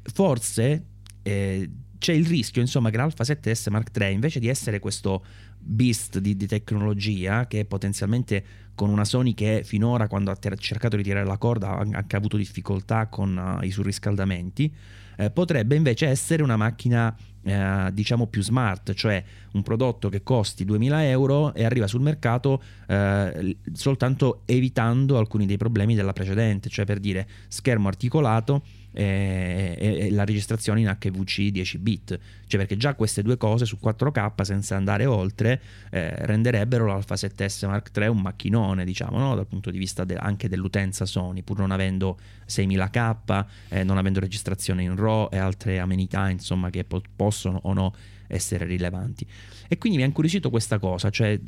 forse 0.03 0.85
eh, 1.23 1.69
c'è 2.03 2.11
il 2.11 2.25
rischio 2.25 2.59
insomma 2.59 2.89
che 2.89 2.97
l'Alpha 2.97 3.23
7S 3.23 3.71
Mark 3.71 3.97
III 3.97 4.11
invece 4.11 4.39
di 4.39 4.49
essere 4.49 4.79
questo 4.79 5.23
beast 5.63 6.19
di, 6.19 6.35
di, 6.35 6.47
tecnologia 6.47 7.47
che 7.47 7.65
potenzialmente 7.65 8.43
con 8.75 8.89
una 8.89 9.05
Sony 9.05 9.33
che 9.33 9.61
finora 9.63 10.07
quando 10.07 10.31
ha 10.31 10.35
ter- 10.35 10.57
cercato 10.57 10.95
di 10.97 11.03
tirare 11.03 11.25
la 11.25 11.37
corda 11.37 11.77
ha 11.77 11.79
anche 11.79 12.15
avuto 12.15 12.37
difficoltà 12.37 13.07
con 13.07 13.59
uh, 13.59 13.63
i 13.63 13.71
surriscaldamenti 13.71 14.73
eh, 15.15 15.29
potrebbe 15.29 15.75
invece 15.75 16.07
essere 16.07 16.43
una 16.43 16.57
macchina 16.57 17.15
eh, 17.43 17.89
diciamo 17.91 18.27
più 18.27 18.41
smart, 18.41 18.93
cioè 18.93 19.23
un 19.53 19.61
prodotto 19.61 20.09
che 20.09 20.23
costi 20.23 20.65
2000 20.65 21.07
euro 21.09 21.53
e 21.53 21.65
arriva 21.65 21.87
sul 21.87 22.01
mercato 22.01 22.61
eh, 22.87 23.57
soltanto 23.73 24.41
evitando 24.45 25.17
alcuni 25.17 25.45
dei 25.45 25.57
problemi 25.57 25.95
della 25.95 26.13
precedente, 26.13 26.69
cioè 26.69 26.85
per 26.85 26.99
dire 26.99 27.27
schermo 27.47 27.87
articolato 27.87 28.63
e, 28.93 29.75
e, 29.77 30.11
la 30.11 30.23
registrazione 30.23 30.81
in 30.81 30.97
HVC 30.99 31.49
10 31.49 31.77
bit, 31.79 32.19
cioè 32.47 32.59
perché 32.59 32.77
già 32.77 32.93
queste 32.93 33.21
due 33.21 33.37
cose 33.37 33.65
su 33.65 33.77
4K 33.83 34.41
senza 34.43 34.75
andare 34.75 35.05
oltre 35.05 35.59
eh, 35.89 36.13
renderebbero 36.25 36.85
l'Alpha 36.85 37.15
7S 37.15 37.67
Mark 37.67 37.91
III 37.95 38.07
un 38.07 38.21
macchinone, 38.21 38.85
diciamo, 38.85 39.17
no? 39.17 39.35
dal 39.35 39.47
punto 39.47 39.71
di 39.71 39.77
vista 39.77 40.03
de- 40.03 40.15
anche 40.15 40.47
dell'utenza 40.47 41.05
Sony, 41.05 41.41
pur 41.41 41.57
non 41.57 41.71
avendo 41.71 42.17
6000K, 42.47 43.45
eh, 43.69 43.83
non 43.83 43.97
avendo 43.97 44.19
registrazione 44.19 44.83
in 44.83 44.95
RAW 44.95 45.29
e 45.31 45.37
altre 45.37 45.79
amenità, 45.79 46.29
insomma, 46.29 46.69
che 46.69 46.83
po- 46.83 47.01
possono 47.15 47.59
o 47.63 47.73
no 47.73 47.93
essere 48.27 48.65
rilevanti. 48.65 49.25
E 49.67 49.77
quindi 49.77 49.97
mi 49.97 50.03
ha 50.03 50.07
incuriosito 50.07 50.49
questa 50.49 50.79
cosa, 50.79 51.09
cioè 51.09 51.39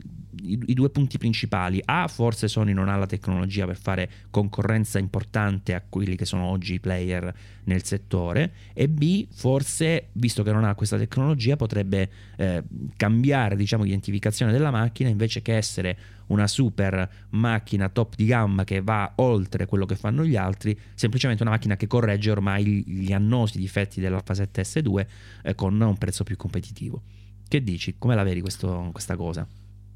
i, 0.44 0.60
i, 0.68 0.74
due 0.74 0.90
punti 0.90 1.18
principali. 1.18 1.82
A, 1.84 2.08
forse 2.08 2.48
Sony 2.48 2.74
non 2.74 2.90
ha 2.90 2.96
la 2.96 3.06
tecnologia 3.06 3.66
per 3.66 3.78
fare 3.78 4.10
concorrenza 4.30 5.00
importante 5.00 5.74
a 5.74 5.84
quelli 5.88 6.16
che 6.16 6.26
sono 6.26 6.46
oggi 6.46 6.76
i 6.76 6.80
player 6.80 7.34
nel 7.66 7.84
settore 7.84 8.54
e 8.74 8.88
B, 8.88 9.28
forse, 9.32 10.10
visto 10.14 10.44
che 10.44 10.52
non 10.52 10.64
ha 10.64 10.76
questa 10.76 10.98
tecnologia, 10.98 11.56
potrebbe 11.56 12.10
eh, 12.38 12.64
cambiare 12.96 13.56
diciamo, 13.56 13.84
l'identificazione 13.84 14.52
della 14.52 14.72
macchina 14.72 15.10
invece 15.10 15.42
che 15.42 15.56
essere 15.56 15.98
una 16.28 16.48
super 16.48 17.28
macchina 17.30 17.90
top 17.90 18.16
di 18.16 18.26
gamma 18.26 18.64
che 18.64 18.82
va 18.82 19.14
oltre 19.18 19.66
quello 19.66 19.86
che 19.86 19.96
fanno 19.96 20.24
gli 20.24 20.36
altri, 20.36 20.78
semplicemente 20.94 21.44
una 21.44 21.52
macchina 21.52 21.76
che 21.76 21.88
corregge 21.88 22.32
ormai 22.32 22.84
gli 22.86 23.14
annosi 23.14 23.58
difetti 23.58 24.00
dell'Alpha 24.00 24.34
7S2 24.34 25.06
eh, 25.44 25.56
con 25.56 25.80
un 25.80 25.98
prezzo 25.98 26.24
più 26.24 26.36
competitivo. 26.36 27.02
Che 27.48 27.64
dici? 27.64 27.96
Come 27.98 28.16
la 28.16 28.24
vedi 28.24 28.42
questo, 28.42 28.90
questa 28.92 29.16
cosa? 29.16 29.48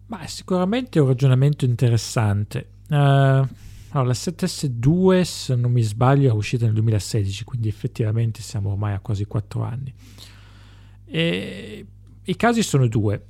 Ma 0.08 0.28
sicuramente 0.28 1.00
è 1.00 1.02
un 1.02 1.08
ragionamento 1.08 1.66
interessante. 1.66 2.70
Uh, 2.90 2.96
allora, 3.92 4.10
la 4.10 4.14
7S2, 4.14 5.22
se 5.22 5.56
non 5.56 5.72
mi 5.72 5.82
sbaglio, 5.82 6.30
è 6.30 6.34
uscita 6.34 6.66
nel 6.66 6.74
2016, 6.76 7.44
quindi 7.44 7.68
effettivamente 7.68 8.42
siamo 8.42 8.72
ormai 8.72 8.94
a 8.94 9.00
quasi 9.00 9.26
4 9.26 9.64
anni. 9.64 9.94
E 11.06 11.86
I 12.24 12.36
casi 12.36 12.62
sono 12.62 12.88
due. 12.88 13.24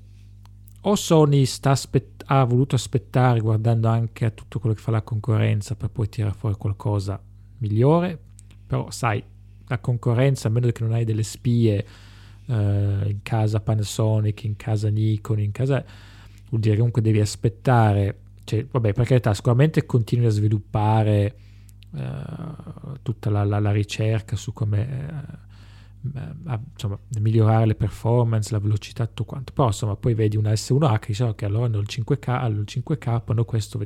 O 0.82 0.96
Sony 0.96 1.46
aspett- 1.64 2.24
ha 2.28 2.44
voluto 2.44 2.76
aspettare 2.76 3.40
guardando 3.40 3.88
anche 3.88 4.26
a 4.26 4.30
tutto 4.30 4.60
quello 4.60 4.76
che 4.76 4.82
fa 4.82 4.92
la 4.92 5.02
concorrenza 5.02 5.76
per 5.76 5.90
poi 5.90 6.08
tirare 6.10 6.34
fuori 6.34 6.56
qualcosa 6.56 7.22
migliore, 7.58 8.18
però 8.66 8.90
sai, 8.90 9.22
la 9.68 9.80
concorrenza, 9.80 10.48
a 10.48 10.52
meno 10.52 10.70
che 10.72 10.84
non 10.84 10.94
hai 10.94 11.06
delle 11.06 11.24
spie 11.24 11.86
uh, 12.46 12.54
in 12.54 13.20
casa 13.24 13.60
Panasonic, 13.60 14.44
in 14.44 14.56
casa 14.56 14.90
Nikon, 14.90 15.40
in 15.40 15.52
casa... 15.52 15.84
vuol 16.50 16.62
dire 16.62 16.72
che 16.72 16.78
comunque 16.78 17.02
devi 17.02 17.20
aspettare 17.20 18.28
cioè, 18.50 18.66
vabbè, 18.66 18.94
per 18.94 19.06
carità, 19.06 19.32
sicuramente 19.36 19.86
continui 19.86 20.26
a 20.26 20.32
sviluppare 20.32 21.36
uh, 21.92 22.94
tutta 23.04 23.30
la, 23.30 23.44
la, 23.44 23.60
la, 23.60 23.72
ricerca 23.72 24.36
su 24.36 24.54
come 24.54 25.48
uh, 26.02 26.60
insomma, 26.72 26.98
migliorare 27.20 27.66
le 27.66 27.76
performance, 27.76 28.52
la 28.52 28.60
velocità, 28.60 29.06
tutto 29.06 29.26
quanto. 29.26 29.54
Però 29.54 29.68
insomma, 29.68 29.96
poi 29.96 30.14
vedi 30.14 30.38
una 30.38 30.52
S1H, 30.52 31.08
dici 31.08 31.24
ok, 31.24 31.44
allora 31.44 31.66
hanno 31.66 31.80
il 31.80 31.88
5K, 31.90 32.30
hanno 32.30 32.60
il 32.60 32.68
5K, 32.68 33.22
hanno 33.26 33.46
questo. 33.46 33.80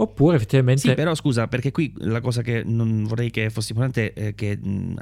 Oppure 0.00 0.36
effettivamente... 0.36 0.82
Sì, 0.82 0.94
però 0.94 1.14
scusa, 1.14 1.48
perché 1.48 1.72
qui 1.72 1.92
la 1.98 2.20
cosa 2.20 2.42
che 2.42 2.62
non 2.64 3.04
vorrei 3.04 3.30
che 3.30 3.50
fosse 3.50 3.72
importante 3.72 4.12
è 4.12 4.34
che 4.34 4.56
mh, 4.56 4.94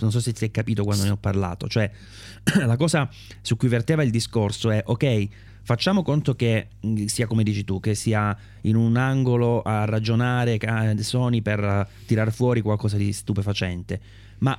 non 0.00 0.10
so 0.10 0.20
se 0.20 0.32
ti 0.32 0.44
hai 0.44 0.50
capito 0.50 0.82
quando 0.82 1.04
ne 1.04 1.10
ho 1.10 1.16
parlato, 1.16 1.68
cioè 1.68 1.90
la 2.66 2.76
cosa 2.76 3.08
su 3.42 3.56
cui 3.56 3.68
verteva 3.68 4.02
il 4.02 4.10
discorso 4.10 4.70
è 4.70 4.82
ok, 4.84 5.28
Facciamo 5.62 6.02
conto 6.02 6.34
che 6.34 6.68
mm, 6.84 7.04
sia 7.04 7.26
come 7.26 7.42
dici 7.42 7.64
tu, 7.64 7.80
che 7.80 7.94
sia 7.94 8.36
in 8.62 8.76
un 8.76 8.96
angolo 8.96 9.62
a 9.62 9.84
ragionare 9.84 10.58
Sony 11.00 11.42
per 11.42 11.86
tirar 12.06 12.32
fuori 12.32 12.60
qualcosa 12.60 12.96
di 12.96 13.12
stupefacente, 13.12 14.00
ma 14.38 14.58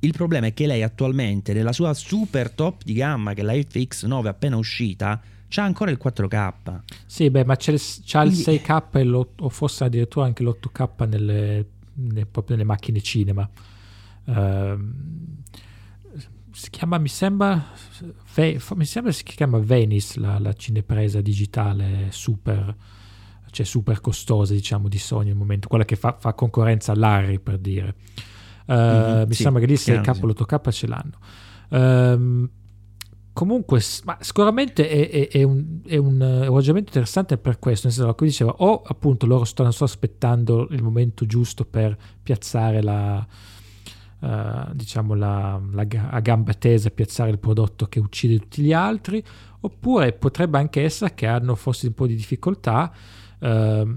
il 0.00 0.12
problema 0.12 0.46
è 0.46 0.54
che 0.54 0.66
lei 0.66 0.82
attualmente 0.82 1.52
nella 1.52 1.72
sua 1.72 1.92
super 1.94 2.50
top 2.50 2.82
di 2.84 2.92
gamma, 2.92 3.34
che 3.34 3.40
è 3.40 3.44
la 3.44 3.54
FX9 3.54 4.26
appena 4.26 4.56
uscita, 4.56 5.20
c'ha 5.48 5.64
ancora 5.64 5.90
il 5.90 5.98
4K. 6.02 6.80
Sì, 7.06 7.30
beh, 7.30 7.44
ma 7.44 7.56
c'è 7.56 7.72
il, 7.72 7.80
c'ha 8.04 8.22
il 8.22 8.32
6K 8.32 9.26
o 9.38 9.48
forse 9.48 9.84
addirittura 9.84 10.26
anche 10.26 10.42
l'8K 10.44 11.08
nelle, 11.08 11.66
nelle, 11.94 12.26
proprio 12.26 12.56
nelle 12.56 12.68
macchine 12.68 13.00
cinema. 13.00 13.48
Uh, 14.24 14.78
si 16.52 16.70
chiama, 16.70 16.98
mi 16.98 17.08
sembra, 17.08 17.72
Ve, 18.34 18.60
mi 18.74 18.84
sembra 18.84 19.12
si 19.12 19.22
chiama 19.24 19.58
Venice, 19.58 20.20
la, 20.20 20.38
la 20.38 20.52
cinepresa 20.52 21.20
digitale 21.20 22.08
super, 22.10 22.74
cioè 23.50 23.64
super 23.64 24.00
costosa, 24.00 24.52
diciamo, 24.52 24.88
di 24.88 24.98
Sony 24.98 25.30
al 25.30 25.36
momento, 25.36 25.68
quella 25.68 25.84
che 25.84 25.96
fa, 25.96 26.16
fa 26.18 26.34
concorrenza 26.34 26.92
all'Harry, 26.92 27.38
per 27.38 27.58
dire. 27.58 27.94
Uh, 28.68 28.72
mm-hmm, 28.74 29.28
mi 29.28 29.34
sì, 29.34 29.42
sembra 29.42 29.60
che 29.62 29.66
lì 29.66 29.74
6K 29.74 30.16
e 30.22 30.26
l'8K 30.26 30.70
ce 30.70 30.86
l'hanno. 30.86 31.18
Um, 31.70 32.50
comunque, 33.32 33.80
ma 34.04 34.18
sicuramente 34.20 34.88
è, 34.88 35.08
è, 35.08 35.28
è, 35.28 35.42
un, 35.42 35.80
è, 35.86 35.96
un, 35.96 36.18
ragionamento 36.18 36.88
interessante 36.88 37.38
per 37.38 37.58
questo, 37.58 37.86
nel 37.86 37.96
senso 37.96 38.14
che 38.14 38.24
diceva 38.26 38.52
o 38.58 38.82
appunto 38.84 39.26
loro 39.26 39.44
stanno 39.44 39.70
solo 39.70 39.88
aspettando 39.88 40.68
il 40.70 40.82
momento 40.82 41.24
giusto 41.24 41.64
per 41.64 41.96
piazzare 42.22 42.82
la, 42.82 43.26
uh, 44.18 44.74
diciamo 44.74 45.14
la, 45.14 45.60
la, 45.70 45.86
a 46.10 46.20
gamba 46.20 46.52
tesa, 46.52 46.90
piazzare 46.90 47.30
il 47.30 47.38
prodotto 47.38 47.86
che 47.86 48.00
uccide 48.00 48.38
tutti 48.38 48.60
gli 48.60 48.72
altri, 48.74 49.24
oppure 49.60 50.12
potrebbe 50.12 50.58
anche 50.58 50.82
essere 50.82 51.14
che 51.14 51.26
hanno 51.26 51.54
forse 51.54 51.86
un 51.86 51.94
po' 51.94 52.06
di 52.06 52.16
difficoltà 52.16 52.92
uh, 53.38 53.96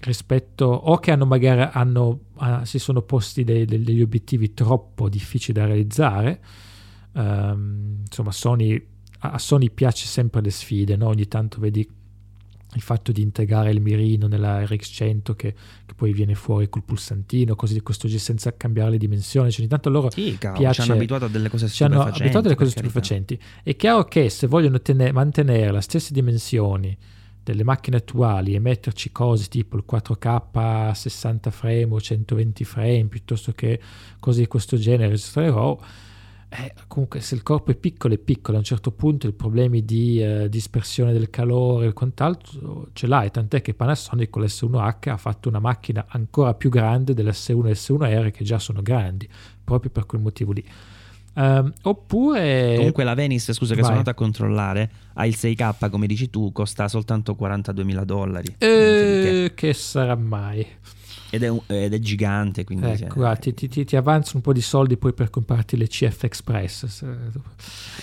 rispetto 0.00 0.64
o 0.64 0.98
che 0.98 1.10
hanno 1.10 1.26
magari 1.26 1.68
hanno, 1.72 2.20
uh, 2.34 2.64
si 2.64 2.78
sono 2.78 3.02
posti 3.02 3.44
dei, 3.44 3.64
degli 3.64 4.00
obiettivi 4.00 4.54
troppo 4.54 5.08
difficili 5.08 5.58
da 5.58 5.66
realizzare 5.66 6.40
Um, 7.12 8.02
insomma, 8.06 8.30
Sony, 8.30 8.86
a 9.20 9.38
Sony 9.38 9.70
piace 9.70 10.06
sempre 10.06 10.40
le 10.40 10.50
sfide, 10.50 10.96
no? 10.96 11.08
ogni 11.08 11.26
tanto 11.26 11.60
vedi 11.60 11.88
il 12.72 12.82
fatto 12.82 13.10
di 13.10 13.20
integrare 13.20 13.72
il 13.72 13.80
mirino 13.80 14.28
nella 14.28 14.62
RX100 14.62 15.34
che, 15.34 15.54
che, 15.84 15.94
poi 15.96 16.12
viene 16.12 16.36
fuori 16.36 16.68
col 16.68 16.84
pulsantino, 16.84 17.56
cose 17.56 17.74
di 17.74 17.80
questo 17.80 18.06
genere 18.06 18.24
senza 18.24 18.56
cambiare 18.56 18.90
le 18.90 18.98
dimensioni. 18.98 19.50
Cioè, 19.50 19.60
ogni 19.60 19.68
tanto 19.68 19.90
loro 19.90 20.10
sì, 20.10 20.36
cavolo, 20.38 20.60
piace, 20.60 20.82
ci 20.82 20.88
hanno 20.88 21.00
abituato 21.00 21.24
a 21.24 21.28
delle 21.28 21.48
cose 21.48 21.66
stupefacenti. 21.66 22.42
Delle 22.42 22.54
cose 22.54 22.70
stupefacenti. 22.70 23.40
È 23.64 23.74
chiaro 23.74 24.04
che 24.04 24.30
se 24.30 24.46
vogliono 24.46 24.80
tenere, 24.80 25.10
mantenere 25.10 25.72
le 25.72 25.80
stesse 25.80 26.12
dimensioni 26.12 26.96
delle 27.42 27.64
macchine 27.64 27.96
attuali 27.96 28.54
e 28.54 28.58
metterci 28.58 29.12
cose 29.12 29.48
tipo 29.48 29.76
il 29.76 29.84
4K 29.90 30.40
a 30.52 30.94
60 30.94 31.50
frame 31.50 31.88
o 31.90 32.00
120 32.00 32.64
frame 32.64 33.06
piuttosto 33.06 33.52
che 33.52 33.80
cose 34.18 34.40
di 34.40 34.46
questo 34.46 34.76
genere, 34.76 35.10
registrerò 35.10 35.78
eh, 36.52 36.74
comunque 36.88 37.20
se 37.20 37.36
il 37.36 37.44
corpo 37.44 37.70
è 37.70 37.76
piccolo 37.76 38.12
è 38.12 38.18
piccolo, 38.18 38.56
a 38.56 38.58
un 38.58 38.64
certo 38.66 38.90
punto 38.90 39.28
i 39.28 39.32
problemi 39.32 39.84
di 39.84 40.20
eh, 40.20 40.48
dispersione 40.48 41.12
del 41.12 41.30
calore 41.30 41.86
e 41.86 41.92
quant'altro 41.92 42.88
ce 42.92 43.06
l'hai, 43.06 43.30
tant'è 43.30 43.62
che 43.62 43.72
Panasonic 43.72 44.30
con 44.30 44.42
l'S1H 44.42 45.10
ha 45.10 45.16
fatto 45.16 45.48
una 45.48 45.60
macchina 45.60 46.06
ancora 46.08 46.54
più 46.54 46.68
grande 46.68 47.14
dell'S1 47.14 47.68
e 47.68 47.72
S1R 47.72 48.30
che 48.32 48.42
già 48.42 48.58
sono 48.58 48.82
grandi, 48.82 49.28
proprio 49.62 49.92
per 49.92 50.06
quel 50.06 50.22
motivo 50.22 50.50
lì. 50.50 50.64
Um, 51.40 51.72
oppure 51.82 52.74
comunque 52.76 53.02
la 53.02 53.14
Venice 53.14 53.54
scusa 53.54 53.74
che 53.74 53.80
Vai. 53.80 53.84
sono 53.84 53.98
andato 53.98 54.10
a 54.10 54.14
controllare 54.14 54.90
ha 55.14 55.24
il 55.24 55.34
6K 55.38 55.88
come 55.88 56.06
dici 56.06 56.28
tu 56.28 56.52
costa 56.52 56.86
soltanto 56.86 57.34
42 57.34 57.84
mila 57.84 58.04
dollari 58.04 58.56
eh, 58.58 59.52
che 59.54 59.72
sarà 59.72 60.16
mai 60.16 60.66
ed 61.30 61.44
è, 61.44 61.62
ed 61.68 61.94
è, 61.94 61.98
gigante. 62.00 62.64
Quindi 62.64 62.86
ecco, 62.86 62.96
cioè, 62.98 63.08
guarda, 63.08 63.52
ti, 63.52 63.68
ti, 63.68 63.84
ti 63.84 63.96
avanzano 63.96 64.38
un 64.38 64.42
po' 64.42 64.52
di 64.52 64.60
soldi 64.60 64.96
poi 64.96 65.12
per 65.12 65.30
comprarti 65.30 65.76
le 65.76 65.86
CF 65.86 66.24
Express. 66.24 67.04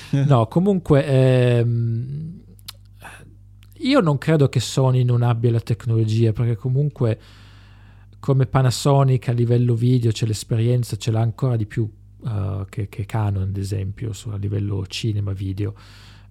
No, 0.26 0.48
comunque, 0.48 1.06
ehm, 1.06 2.42
io 3.80 4.00
non 4.00 4.18
credo 4.18 4.48
che 4.48 4.62
Sony 4.62 5.04
non 5.04 5.22
abbia 5.22 5.52
la 5.52 5.60
tecnologia, 5.60 6.32
perché 6.32 6.56
comunque 6.56 7.20
come 8.20 8.46
Panasonic 8.46 9.28
a 9.28 9.34
livello 9.34 9.76
video 9.76 10.12
c'è 10.12 10.26
l'esperienza, 10.26 10.96
ce 10.96 11.12
l'ha 11.12 11.20
ancora 11.20 11.58
di 11.58 11.66
più 11.66 11.90
uh, 12.20 12.66
che, 12.70 12.90
che, 12.90 13.06
Canon, 13.06 13.44
ad 13.44 13.58
esempio, 13.58 14.14
su, 14.14 14.30
a 14.30 14.38
livello 14.38 14.86
cinema 14.88 15.34
video. 15.34 15.74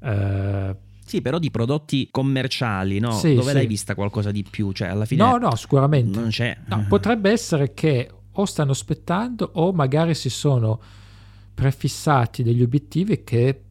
Uh, 0.01 0.75
sì, 1.05 1.23
però 1.23 1.39
di 1.39 1.51
prodotti 1.51 2.09
commerciali, 2.11 2.99
no? 2.99 3.13
Sì, 3.13 3.35
Dove 3.35 3.51
sì. 3.51 3.55
l'hai 3.55 3.67
vista 3.67 3.95
qualcosa 3.95 4.31
di 4.33 4.45
più? 4.49 4.73
Cioè, 4.73 4.89
alla 4.89 5.05
fine 5.05 5.23
No, 5.23 5.37
no, 5.37 5.55
sicuramente. 5.55 6.19
Non 6.19 6.31
c'è. 6.31 6.57
No, 6.67 6.85
potrebbe 6.89 7.31
essere 7.31 7.75
che 7.75 8.11
o 8.33 8.45
stanno 8.45 8.73
aspettando 8.73 9.51
o 9.55 9.73
magari 9.73 10.15
si 10.15 10.29
sono 10.29 10.81
prefissati 11.55 12.43
degli 12.43 12.63
obiettivi 12.63 13.25
che 13.25 13.63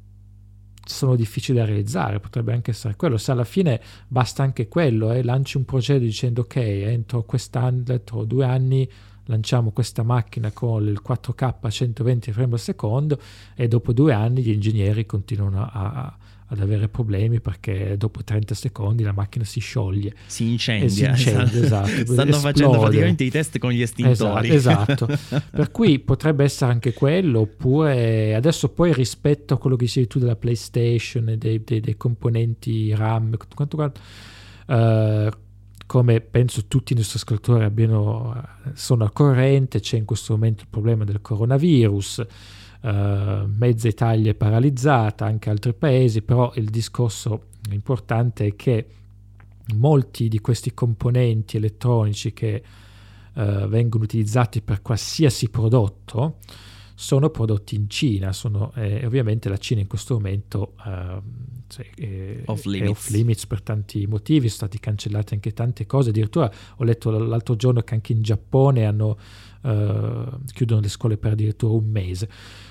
sono 0.85 1.15
difficili 1.15 1.57
da 1.57 1.65
realizzare, 1.65 2.19
potrebbe 2.19 2.53
anche 2.53 2.71
essere 2.71 2.95
quello. 2.95 3.17
Se 3.17 3.31
alla 3.31 3.43
fine 3.43 3.81
basta 4.07 4.43
anche 4.43 4.67
quello, 4.67 5.11
eh, 5.11 5.23
lanci 5.23 5.57
un 5.57 5.65
progetto 5.65 5.99
dicendo 5.99 6.41
ok, 6.41 6.55
entro 6.55 7.23
quest'anno, 7.23 7.83
entro 7.87 8.23
due 8.23 8.45
anni 8.45 8.89
lanciamo 9.25 9.71
questa 9.71 10.03
macchina 10.03 10.51
con 10.51 10.87
il 10.87 11.01
4K 11.05 11.53
a 11.61 11.69
120 11.69 12.31
frame 12.31 12.53
al 12.53 12.59
secondo 12.59 13.19
e 13.55 13.67
dopo 13.67 13.93
due 13.93 14.13
anni 14.13 14.41
gli 14.41 14.51
ingegneri 14.51 15.05
continuano 15.05 15.69
a, 15.71 16.17
ad 16.47 16.59
avere 16.59 16.87
problemi 16.89 17.39
perché 17.39 17.97
dopo 17.97 18.23
30 18.23 18.53
secondi 18.53 19.01
la 19.01 19.13
macchina 19.13 19.43
si 19.43 19.59
scioglie. 19.59 20.13
Si 20.27 20.51
incendia. 20.51 20.89
Si 20.89 21.03
incendia 21.05 21.59
esatto. 21.63 21.87
esatto. 21.87 22.13
Stanno 22.13 22.29
esplode. 22.29 22.53
facendo 22.53 22.79
praticamente 22.79 23.23
i 23.23 23.31
test 23.31 23.57
con 23.57 23.71
gli 23.71 23.81
estintori. 23.81 24.49
Esatto, 24.49 25.07
esatto. 25.07 25.41
per 25.49 25.71
cui 25.71 25.97
potrebbe 25.99 26.43
essere 26.43 26.71
anche 26.71 26.93
quello, 26.93 27.41
oppure 27.41 28.35
adesso 28.35 28.69
poi 28.69 28.93
rispetto 28.93 29.55
a 29.55 29.57
quello 29.57 29.75
che 29.75 29.85
dicevi 29.85 30.07
tu 30.07 30.19
della 30.19 30.35
PlayStation 30.35 31.29
e 31.29 31.37
dei, 31.37 31.63
dei, 31.63 31.79
dei 31.79 31.97
componenti 31.97 32.93
RAM, 32.93 33.37
quanto, 33.55 33.75
quanto, 33.75 34.01
uh, 34.67 35.43
come 35.85 36.21
penso 36.21 36.65
tutti 36.67 36.93
i 36.93 36.95
nostri 36.95 37.17
ascoltatori 37.17 37.63
abbiano, 37.63 38.43
sono 38.73 39.03
al 39.03 39.13
corrente, 39.13 39.79
c'è 39.79 39.97
in 39.97 40.05
questo 40.05 40.33
momento 40.33 40.63
il 40.63 40.69
problema 40.69 41.03
del 41.03 41.21
coronavirus 41.21 42.25
Uh, 42.85 43.49
mezza 43.57 43.87
Italia 43.87 44.29
è 44.29 44.35
paralizzata, 44.35 45.25
anche 45.25 45.49
altri 45.49 45.73
paesi, 45.73 46.21
però 46.21 46.51
il 46.53 46.69
discorso 46.69 47.45
importante 47.71 48.45
è 48.45 48.55
che 48.55 48.85
molti 49.77 50.27
di 50.27 50.39
questi 50.39 50.71
componenti 50.75 51.57
elettronici 51.57 52.31
che 52.31 52.61
uh, 53.33 53.67
vengono 53.67 54.03
utilizzati 54.03 54.61
per 54.61 54.83
qualsiasi 54.83 55.49
prodotto 55.49 56.35
sono 56.95 57.29
prodotti 57.29 57.75
in 57.75 57.89
Cina, 57.89 58.31
sono, 58.31 58.71
eh, 58.75 59.05
ovviamente 59.05 59.49
la 59.49 59.57
Cina 59.57 59.81
in 59.81 59.87
questo 59.87 60.13
momento 60.13 60.75
uh, 60.77 61.21
cioè, 61.67 61.89
è, 61.93 62.41
off 62.45 62.67
è, 62.69 62.87
off 62.87 63.09
limits 63.09 63.45
per 63.45 63.61
tanti 63.61 64.07
motivi, 64.07 64.47
sono 64.47 64.69
state 64.69 64.79
cancellate 64.79 65.33
anche 65.33 65.51
tante 65.51 65.85
cose, 65.85 66.09
addirittura 66.09 66.49
ho 66.77 66.83
letto 66.85 67.11
l'altro 67.11 67.55
giorno 67.57 67.81
che 67.81 67.93
anche 67.93 68.13
in 68.13 68.21
Giappone 68.21 68.85
hanno, 68.85 69.17
chiudono 70.53 70.79
le 70.79 70.89
scuole 70.89 71.17
per 71.17 71.33
addirittura 71.33 71.73
un 71.73 71.89
mese. 71.89 72.29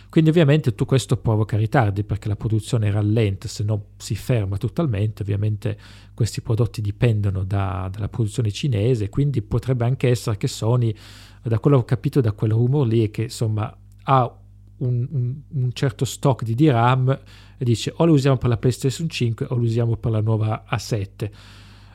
Quindi 0.09 0.31
ovviamente 0.31 0.71
tutto 0.71 0.85
questo 0.85 1.17
provoca 1.17 1.57
ritardi 1.57 2.05
perché 2.05 2.29
la 2.29 2.37
produzione 2.37 2.89
rallenta, 2.89 3.49
se 3.49 3.65
non 3.65 3.83
si 3.97 4.15
ferma 4.15 4.57
totalmente, 4.57 5.23
ovviamente 5.23 5.77
questi 6.15 6.41
prodotti 6.41 6.81
dipendono 6.81 7.43
da, 7.43 7.91
dalla 7.93 8.09
produzione 8.09 8.53
cinese, 8.53 9.09
quindi 9.09 9.43
potrebbe 9.43 9.85
anche 9.85 10.09
essere 10.09 10.37
che 10.37 10.47
Sony, 10.47 10.95
da 11.43 11.59
quello 11.59 11.79
che 11.79 11.83
ho 11.83 11.87
capito 11.87 12.21
da 12.21 12.31
quel 12.31 12.53
rumor 12.53 12.87
lì, 12.87 13.05
è 13.05 13.11
che 13.11 13.23
insomma 13.23 13.77
ha 14.05 14.39
un, 14.77 15.09
un, 15.11 15.35
un, 15.49 15.73
certo 15.73 16.05
stock 16.05 16.43
di 16.43 16.55
DRAM 16.55 17.21
e 17.57 17.65
dice 17.65 17.93
o 17.97 18.05
lo 18.05 18.13
usiamo 18.13 18.37
per 18.37 18.49
la 18.49 18.57
PlayStation 18.57 19.09
5 19.09 19.47
o 19.51 19.57
lo 19.57 19.63
usiamo 19.63 19.97
per 19.97 20.11
la 20.11 20.21
nuova 20.21 20.65
A7. 20.69 21.31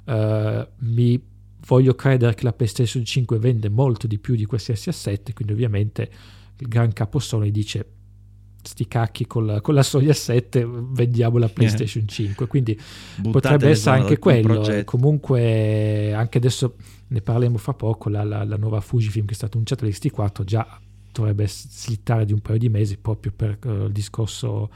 Uh, 0.05 0.11
eh, 0.11 0.67
mi 0.79 1.21
voglio 1.65 1.93
credere 1.93 2.33
che 2.33 2.43
la 2.43 2.53
PlayStation 2.53 3.03
5 3.03 3.37
vende 3.37 3.69
molto 3.69 4.07
di 4.07 4.17
più 4.17 4.35
di 4.35 4.45
questi 4.45 4.71
S7, 4.71 5.33
quindi 5.33 5.53
ovviamente 5.53 6.09
il 6.57 6.67
gran 6.67 6.91
capo 6.93 7.19
Sony 7.19 7.51
dice 7.51 7.93
sti 8.61 8.87
cacchi 8.87 9.25
con 9.25 9.45
la, 9.45 9.61
con 9.61 9.73
la 9.73 9.83
soglia 9.83 10.13
7 10.13 10.67
vendiamo 10.67 11.37
la 11.37 11.47
PlayStation 11.49 12.05
5 12.05 12.45
quindi 12.47 12.77
Buttate 13.15 13.31
potrebbe 13.31 13.69
essere 13.69 13.99
anche 13.99 14.19
quello. 14.19 14.83
comunque 14.83 16.13
anche 16.13 16.37
adesso 16.37 16.75
ne 17.07 17.21
parleremo 17.21 17.57
fra 17.57 17.73
poco 17.73 18.09
la, 18.09 18.23
la, 18.25 18.43
la 18.43 18.57
nuova 18.57 18.81
Fujifilm 18.81 19.25
che 19.25 19.31
è 19.31 19.35
stata 19.35 19.53
annunciata 19.53 19.85
l'X-T4 19.85 20.43
già 20.43 20.79
dovrebbe 21.11 21.47
slittare 21.47 22.25
di 22.25 22.33
un 22.33 22.39
paio 22.39 22.57
di 22.57 22.69
mesi 22.69 22.97
proprio 22.97 23.31
per 23.35 23.57
uh, 23.65 23.85
il 23.85 23.91
discorso 23.91 24.69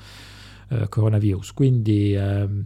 uh, 0.70 0.90
coronavirus 0.90 1.54
quindi 1.54 2.16
uh, 2.16 2.64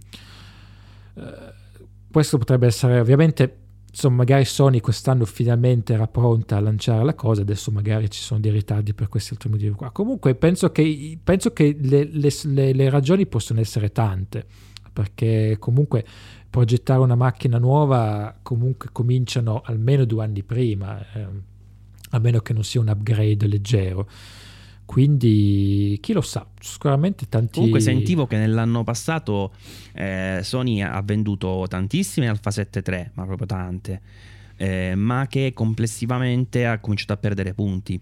questo 2.12 2.38
potrebbe 2.38 2.68
essere 2.68 3.00
ovviamente 3.00 3.66
insomma, 3.98 4.18
magari 4.18 4.46
Sony 4.46 4.80
quest'anno 4.80 5.26
finalmente 5.26 5.94
era 5.94 6.08
pronta 6.08 6.58
a 6.58 6.60
lanciare 6.60 7.04
la 7.04 7.16
cosa, 7.16 7.42
adesso 7.42 7.72
magari 7.72 8.10
ci 8.12 8.22
sono 8.22 8.40
dei 8.40 8.52
ritardi 8.52 8.94
per 8.94 9.10
questi 9.10 9.34
altri 9.34 9.50
motivi 9.50 9.72
qua. 9.72 9.90
Comunque 9.90 10.36
penso 10.36 10.72
che, 10.72 11.18
penso 11.22 11.52
che 11.52 11.76
le, 11.80 12.04
le, 12.04 12.30
le, 12.44 12.74
le 12.74 12.90
ragioni 12.92 13.26
possono 13.26 13.60
essere 13.60 13.92
tante, 13.92 14.46
perché 14.94 15.58
comunque 15.60 16.06
progettare 16.50 17.00
una 17.00 17.16
macchina 17.16 17.58
nuova 17.58 18.38
comunque 18.42 18.90
cominciano 18.92 19.62
almeno 19.66 20.06
due 20.06 20.24
anni 20.24 20.44
prima, 20.44 21.00
eh, 21.14 21.28
a 22.10 22.20
meno 22.20 22.40
che 22.40 22.54
non 22.54 22.64
sia 22.64 22.80
un 22.80 22.88
upgrade 22.88 23.48
leggero. 23.48 24.08
Quindi 24.86 25.98
chi 26.02 26.14
lo 26.14 26.22
sa, 26.22 26.48
sicuramente 26.62 27.28
tanti... 27.28 27.56
Comunque 27.56 27.82
sentivo 27.82 28.26
che 28.26 28.38
nell'anno 28.38 28.86
passato 28.86 29.52
eh, 29.94 30.40
Sony 30.44 30.82
ha 30.82 31.02
venduto 31.02 31.66
tantissime 31.68 32.30
Alpha 32.30 32.52
7 32.52 32.84
III, 32.88 33.10
ma 33.16 33.26
proprio 33.26 33.48
tante, 33.48 34.02
eh, 34.56 34.96
ma 34.96 35.28
che 35.28 35.52
complessivamente 35.54 36.66
ha 36.66 36.80
cominciato 36.80 37.12
a 37.12 37.18
perdere 37.18 37.54
punti. 37.54 38.00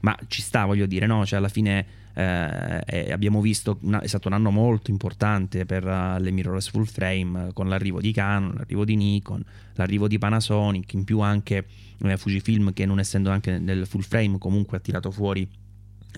Ma 0.00 0.16
ci 0.28 0.42
sta, 0.42 0.64
voglio 0.64 0.86
dire, 0.86 1.06
no? 1.06 1.24
Cioè 1.26 1.38
alla 1.38 1.48
fine 1.48 1.86
eh, 2.14 3.12
abbiamo 3.12 3.40
visto, 3.40 3.78
una, 3.82 4.00
è 4.00 4.06
stato 4.06 4.28
un 4.28 4.34
anno 4.34 4.50
molto 4.50 4.90
importante 4.90 5.64
per 5.64 5.84
uh, 5.84 6.20
le 6.20 6.30
mirrorless 6.30 6.70
full 6.70 6.84
frame, 6.84 7.50
con 7.52 7.68
l'arrivo 7.68 8.00
di 8.00 8.12
Canon, 8.12 8.54
l'arrivo 8.56 8.84
di 8.84 8.96
Nikon, 8.96 9.44
l'arrivo 9.74 10.08
di 10.08 10.18
Panasonic, 10.18 10.92
in 10.94 11.04
più 11.04 11.20
anche 11.20 11.66
eh, 11.98 12.16
Fujifilm 12.16 12.72
che 12.72 12.86
non 12.86 12.98
essendo 12.98 13.30
anche 13.30 13.58
nel 13.58 13.86
full 13.86 14.00
frame 14.00 14.38
comunque 14.38 14.78
ha 14.78 14.80
tirato 14.80 15.10
fuori 15.10 15.48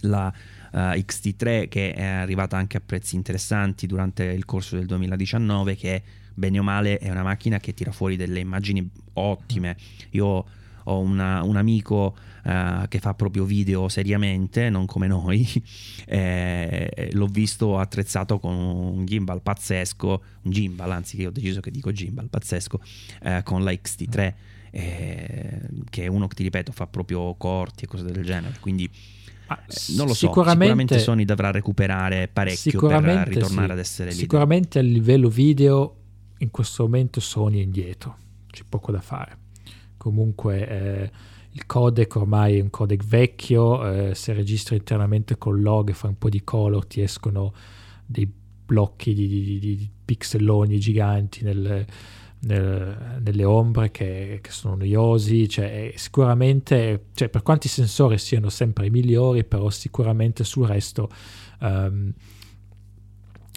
la 0.02 0.32
uh, 0.72 0.76
XT3 0.76 1.68
che 1.68 1.92
è 1.92 2.04
arrivata 2.04 2.56
anche 2.56 2.78
a 2.78 2.82
prezzi 2.84 3.14
interessanti 3.16 3.86
durante 3.86 4.24
il 4.24 4.44
corso 4.44 4.76
del 4.76 4.86
2019 4.86 5.76
che 5.76 6.02
bene 6.34 6.58
o 6.58 6.62
male 6.62 6.98
è 6.98 7.10
una 7.10 7.22
macchina 7.22 7.58
che 7.58 7.74
tira 7.74 7.92
fuori 7.92 8.16
delle 8.16 8.40
immagini 8.40 8.88
ottime. 9.14 9.76
Io 10.10 10.44
ho 10.84 10.98
una, 10.98 11.42
un 11.42 11.56
amico 11.56 12.16
uh, 12.44 12.88
che 12.88 12.98
fa 12.98 13.14
proprio 13.14 13.44
video 13.44 13.88
seriamente, 13.88 14.70
non 14.70 14.86
come 14.86 15.06
noi, 15.06 15.46
eh, 16.06 17.10
l'ho 17.12 17.26
visto 17.26 17.78
attrezzato 17.78 18.38
con 18.38 18.54
un 18.54 19.04
gimbal 19.04 19.42
pazzesco, 19.42 20.22
un 20.42 20.50
gimbal 20.50 20.90
anzi 20.90 21.16
che 21.16 21.26
ho 21.26 21.30
deciso 21.30 21.60
che 21.60 21.70
dico 21.70 21.92
gimbal 21.92 22.28
pazzesco, 22.28 22.80
eh, 23.22 23.42
con 23.44 23.64
la 23.64 23.72
XT3, 23.72 24.34
eh, 24.70 25.60
che 25.90 26.04
è 26.04 26.06
uno 26.06 26.26
che 26.26 26.34
ti 26.36 26.42
ripeto 26.44 26.72
fa 26.72 26.86
proprio 26.86 27.34
corti 27.34 27.84
e 27.84 27.86
cose 27.86 28.04
del 28.04 28.24
genere, 28.24 28.56
quindi... 28.60 28.90
Ah, 29.46 29.60
non 29.96 30.06
lo 30.06 30.14
so, 30.14 30.28
sicuramente, 30.28 30.64
sicuramente, 30.64 30.98
Sony 30.98 31.24
dovrà 31.26 31.50
recuperare 31.50 32.26
parecchio 32.28 32.80
per 32.88 33.28
ritornare 33.28 33.66
sì, 33.66 33.72
ad 33.72 33.78
essere 33.78 34.10
lì. 34.10 34.16
Sicuramente 34.16 34.78
a 34.78 34.82
livello 34.82 35.28
video 35.28 35.96
in 36.38 36.50
questo 36.50 36.84
momento 36.84 37.20
Sony 37.20 37.58
è 37.58 37.62
indietro, 37.62 38.16
c'è 38.50 38.62
poco 38.66 38.92
da 38.92 39.00
fare. 39.00 39.38
Comunque 39.98 40.68
eh, 40.68 41.10
il 41.52 41.66
codec 41.66 42.16
ormai 42.16 42.58
è 42.58 42.62
un 42.62 42.70
codec 42.70 43.04
vecchio, 43.04 43.86
eh, 43.86 44.14
se 44.14 44.32
registri 44.32 44.76
internamente 44.76 45.36
con 45.36 45.60
log 45.60 45.90
e 45.90 45.92
fai 45.92 46.10
un 46.10 46.18
po' 46.18 46.30
di 46.30 46.42
color 46.42 46.86
ti 46.86 47.02
escono 47.02 47.52
dei 48.06 48.30
blocchi 48.64 49.12
di, 49.12 49.28
di, 49.28 49.58
di 49.58 49.90
pixelloni 50.04 50.78
giganti 50.78 51.44
nel, 51.44 51.84
nel, 52.40 53.20
nelle 53.22 53.44
ombre 53.44 53.90
che, 53.90 54.38
che, 54.40 54.50
sono 54.50 54.76
noiosi, 54.76 55.48
cioè, 55.48 55.92
sicuramente, 55.96 57.06
cioè, 57.14 57.28
per 57.28 57.42
quanti 57.42 57.68
sensori 57.68 58.16
siano 58.16 58.48
sempre 58.48 58.86
i 58.86 58.90
migliori, 58.90 59.44
però 59.44 59.68
sicuramente 59.68 60.44
sul 60.44 60.66
resto 60.66 61.10
um, 61.60 62.12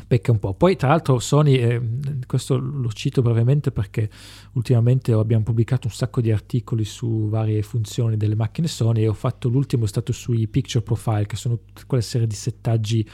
pecca 0.07 0.31
un 0.31 0.39
po'. 0.39 0.53
Poi 0.53 0.75
tra 0.75 0.89
l'altro 0.89 1.19
Sony, 1.19 1.55
eh, 1.55 1.81
questo 2.25 2.57
lo 2.57 2.89
cito 2.91 3.21
brevemente 3.21 3.71
perché 3.71 4.09
ultimamente 4.53 5.11
abbiamo 5.13 5.43
pubblicato 5.43 5.87
un 5.87 5.93
sacco 5.93 6.21
di 6.21 6.31
articoli 6.31 6.85
su 6.85 7.27
varie 7.29 7.61
funzioni 7.61 8.17
delle 8.17 8.35
macchine 8.35 8.67
Sony 8.67 9.03
e 9.03 9.07
ho 9.07 9.13
fatto 9.13 9.49
l'ultimo 9.49 9.85
è 9.85 9.87
stato 9.87 10.11
sui 10.11 10.47
picture 10.47 10.83
profile 10.83 11.25
che 11.25 11.35
sono 11.35 11.59
quelle 11.87 12.03
serie 12.03 12.27
di 12.27 12.35
settaggi 12.35 13.07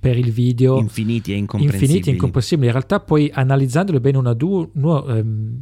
per 0.00 0.16
il 0.16 0.32
video 0.32 0.78
infiniti 0.78 1.32
e 1.32 1.36
incomprensibili. 1.36 1.84
Infiniti 1.84 2.08
e 2.08 2.12
incomprensibili. 2.12 2.66
In 2.66 2.72
realtà 2.72 3.00
poi 3.00 3.30
analizzandole 3.32 4.00
bene 4.00 4.16
una 4.16 4.30
a 4.30 4.34
due, 4.34 4.68
ehm, 4.74 5.58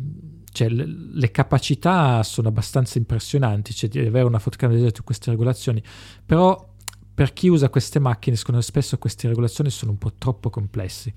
cioè, 0.52 0.68
le, 0.68 0.86
le, 0.86 1.30
capacità 1.32 2.22
sono 2.22 2.48
abbastanza 2.48 2.98
impressionanti, 2.98 3.74
cioè 3.74 3.90
di 3.90 3.98
avere 3.98 4.26
una 4.26 4.38
fotocamera 4.38 4.80
di 4.80 4.92
queste 5.02 5.30
regolazioni, 5.30 5.82
però 6.24 6.74
per 7.18 7.32
chi 7.32 7.48
usa 7.48 7.68
queste 7.68 7.98
macchine, 7.98 8.36
secondo 8.36 8.60
me 8.60 8.64
spesso 8.64 8.96
queste 8.96 9.26
regolazioni 9.26 9.70
sono 9.70 9.90
un 9.90 9.98
po' 9.98 10.12
troppo 10.16 10.50
complessi. 10.50 11.12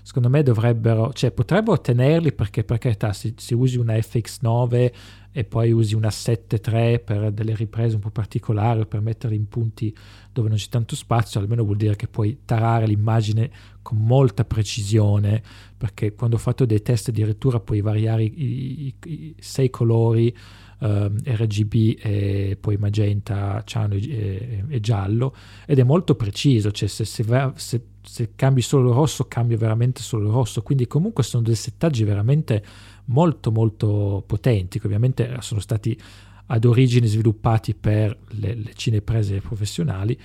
Secondo 0.00 0.28
me 0.28 0.44
dovrebbero, 0.44 1.12
cioè 1.12 1.32
potrebbero 1.32 1.80
tenerli 1.80 2.32
perché 2.32 2.62
per 2.62 2.78
carità 2.78 3.12
se, 3.12 3.34
se 3.36 3.56
usi 3.56 3.76
una 3.76 3.94
FX9 3.94 4.92
e 5.32 5.44
poi 5.44 5.72
usi 5.72 5.96
una 5.96 6.06
7.3 6.06 7.02
per 7.02 7.32
delle 7.32 7.56
riprese 7.56 7.96
un 7.96 8.00
po' 8.00 8.10
particolari 8.10 8.82
o 8.82 8.86
per 8.86 9.00
mettere 9.00 9.34
in 9.34 9.48
punti 9.48 9.92
dove 10.32 10.48
non 10.48 10.56
c'è 10.56 10.68
tanto 10.68 10.94
spazio, 10.94 11.40
almeno 11.40 11.64
vuol 11.64 11.78
dire 11.78 11.96
che 11.96 12.06
puoi 12.06 12.42
tarare 12.44 12.86
l'immagine 12.86 13.50
con 13.82 13.98
molta 13.98 14.44
precisione, 14.44 15.42
perché 15.76 16.14
quando 16.14 16.36
ho 16.36 16.38
fatto 16.38 16.64
dei 16.64 16.80
test 16.80 17.08
addirittura 17.08 17.58
puoi 17.58 17.80
variare 17.80 18.22
i, 18.22 18.86
i, 18.86 18.94
i 19.02 19.34
sei 19.40 19.68
colori 19.68 20.32
uh, 20.80 21.10
RGB 21.24 21.98
e 22.00 22.58
poi 22.60 22.76
magenta, 22.76 23.62
ciano 23.64 23.94
e, 23.94 24.64
e, 24.68 24.80
giallo 24.80 25.34
ed 25.66 25.78
è 25.78 25.84
molto 25.84 26.14
preciso, 26.14 26.70
cioè 26.70 26.88
se, 26.88 27.04
se, 27.04 27.24
se, 27.54 27.82
se 28.02 28.30
cambi 28.34 28.62
solo 28.62 28.90
il 28.90 28.94
rosso 28.94 29.24
cambia 29.26 29.56
veramente 29.56 30.02
solo 30.02 30.26
il 30.26 30.32
rosso, 30.32 30.62
quindi 30.62 30.86
comunque 30.86 31.22
sono 31.22 31.42
dei 31.42 31.54
settaggi 31.54 32.04
veramente 32.04 32.64
molto 33.06 33.50
molto 33.50 34.22
potenti 34.26 34.78
che 34.78 34.86
ovviamente 34.86 35.36
sono 35.40 35.60
stati 35.60 35.98
ad 36.46 36.64
origine 36.64 37.06
sviluppati 37.06 37.74
per 37.74 38.16
le, 38.30 38.54
le 38.54 38.74
cineprese 38.74 39.40
professionali 39.40 40.18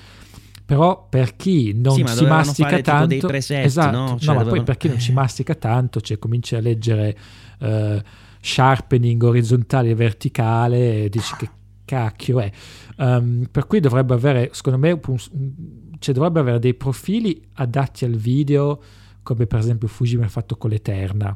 però 0.65 1.05
per 1.07 1.35
chi 1.35 1.73
non 1.75 1.93
sì, 1.93 2.07
si 2.07 2.25
mastica 2.25 2.81
tanto 2.81 3.27
preset, 3.27 3.65
esatto, 3.65 3.97
no? 3.97 4.17
Cioè, 4.19 4.33
no 4.33 4.43
ma 4.43 4.49
poi 4.49 4.63
per 4.63 4.77
chi 4.77 4.87
non 4.87 4.99
ci 4.99 5.13
mastica 5.13 5.53
tanto 5.53 6.01
cioè 6.01 6.17
comincia 6.17 6.57
a 6.57 6.61
leggere 6.61 7.15
uh, 7.59 7.99
sharpening 8.45 9.23
orizzontale 9.23 9.89
e 9.89 9.95
verticale 9.95 11.03
e 11.03 11.09
dici 11.09 11.35
che 11.35 11.49
cacchio 11.83 12.39
è. 12.39 12.51
Um, 12.97 13.47
per 13.49 13.65
cui 13.65 13.79
dovrebbe 13.79 14.13
avere, 14.13 14.49
secondo 14.53 14.77
me, 14.77 14.99
cioè 15.97 16.13
dovrebbe 16.13 16.39
avere 16.39 16.59
dei 16.59 16.75
profili 16.75 17.41
adatti 17.53 18.05
al 18.05 18.15
video, 18.15 18.81
come 19.23 19.47
per 19.47 19.59
esempio 19.59 19.87
Fujifilm 19.87 20.23
ha 20.23 20.29
fatto 20.29 20.57
con 20.57 20.69
l'Eterna. 20.69 21.35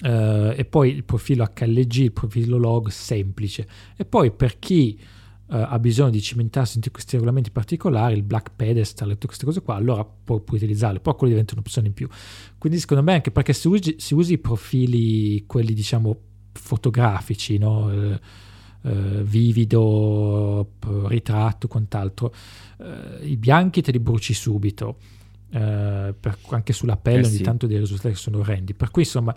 Uh, 0.00 0.54
e 0.54 0.64
poi 0.68 0.90
il 0.90 1.02
profilo 1.02 1.44
HLG, 1.52 1.94
il 1.96 2.12
profilo 2.12 2.56
log 2.58 2.88
semplice. 2.88 3.66
E 3.96 4.04
poi 4.04 4.30
per 4.30 4.60
chi 4.60 4.96
uh, 5.48 5.56
ha 5.68 5.78
bisogno 5.78 6.10
di 6.10 6.20
cimentarsi 6.22 6.78
in 6.82 6.90
questi 6.90 7.16
regolamenti 7.16 7.50
particolari, 7.50 8.14
il 8.14 8.22
black 8.22 8.52
pedestal 8.56 9.10
e 9.10 9.14
tutte 9.14 9.26
queste 9.26 9.44
cose 9.44 9.62
qua, 9.62 9.74
allora 9.74 10.04
può, 10.04 10.40
può 10.40 10.56
utilizzarle, 10.56 11.00
poi 11.00 11.14
quello 11.14 11.32
diventa 11.32 11.54
un'opzione 11.54 11.88
in 11.88 11.94
più. 11.94 12.08
Quindi 12.56 12.78
secondo 12.78 13.02
me 13.02 13.14
anche 13.14 13.30
perché 13.30 13.52
se 13.52 13.68
usi, 13.68 13.96
se 13.98 14.14
usi 14.14 14.34
i 14.34 14.38
profili, 14.38 15.44
quelli 15.46 15.74
diciamo 15.74 16.16
fotografici, 16.52 17.58
no? 17.58 17.86
Uh, 17.86 18.18
Uh, 18.80 19.22
vivido, 19.22 20.74
ritratto, 21.06 21.66
quant'altro. 21.66 22.32
I 23.22 23.36
bianchi 23.36 23.82
te 23.82 23.90
li 23.90 23.98
bruci 23.98 24.32
subito. 24.32 24.98
Per, 25.50 26.38
anche 26.50 26.72
sulla 26.72 26.96
pelle 26.96 27.22
eh 27.22 27.26
ogni 27.26 27.36
sì. 27.38 27.42
tanto 27.42 27.66
dei 27.66 27.78
risultati 27.78 28.14
che 28.14 28.20
sono 28.20 28.38
orrendi. 28.38 28.74
Per 28.74 28.92
cui 28.92 29.02
insomma 29.02 29.34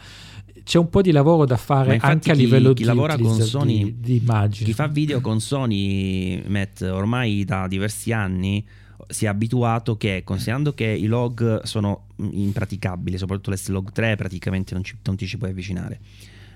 c'è 0.64 0.78
un 0.78 0.90
po' 0.90 1.02
di 1.02 1.12
lavoro 1.12 1.46
da 1.46 1.58
fare 1.58 1.98
anche 2.00 2.32
a 2.32 2.34
chi, 2.34 2.40
livello 2.40 2.74
chi 2.74 2.82
di, 2.82 2.88
lavora 2.88 3.18
con 3.18 3.40
Sony, 3.40 3.84
di, 3.84 3.96
di 4.00 4.18
immagini. 4.18 4.66
Chi 4.66 4.74
fa 4.74 4.88
video 4.88 5.22
con 5.22 5.40
Sony, 5.40 6.42
Matt, 6.48 6.82
ormai 6.82 7.44
da 7.46 7.68
diversi 7.68 8.12
anni 8.12 8.66
si 9.08 9.26
è 9.26 9.28
abituato 9.28 9.98
che, 9.98 10.22
considerando 10.24 10.74
che 10.74 10.86
i 10.86 11.06
log 11.06 11.64
sono 11.64 12.08
impraticabili, 12.18 13.18
soprattutto 13.18 13.52
l'S-Log 13.52 13.92
3 13.92 14.16
praticamente 14.16 14.74
non, 14.74 14.84
ci, 14.84 14.96
non 15.04 15.16
ti 15.16 15.28
ci 15.28 15.38
puoi 15.38 15.50
avvicinare, 15.50 16.00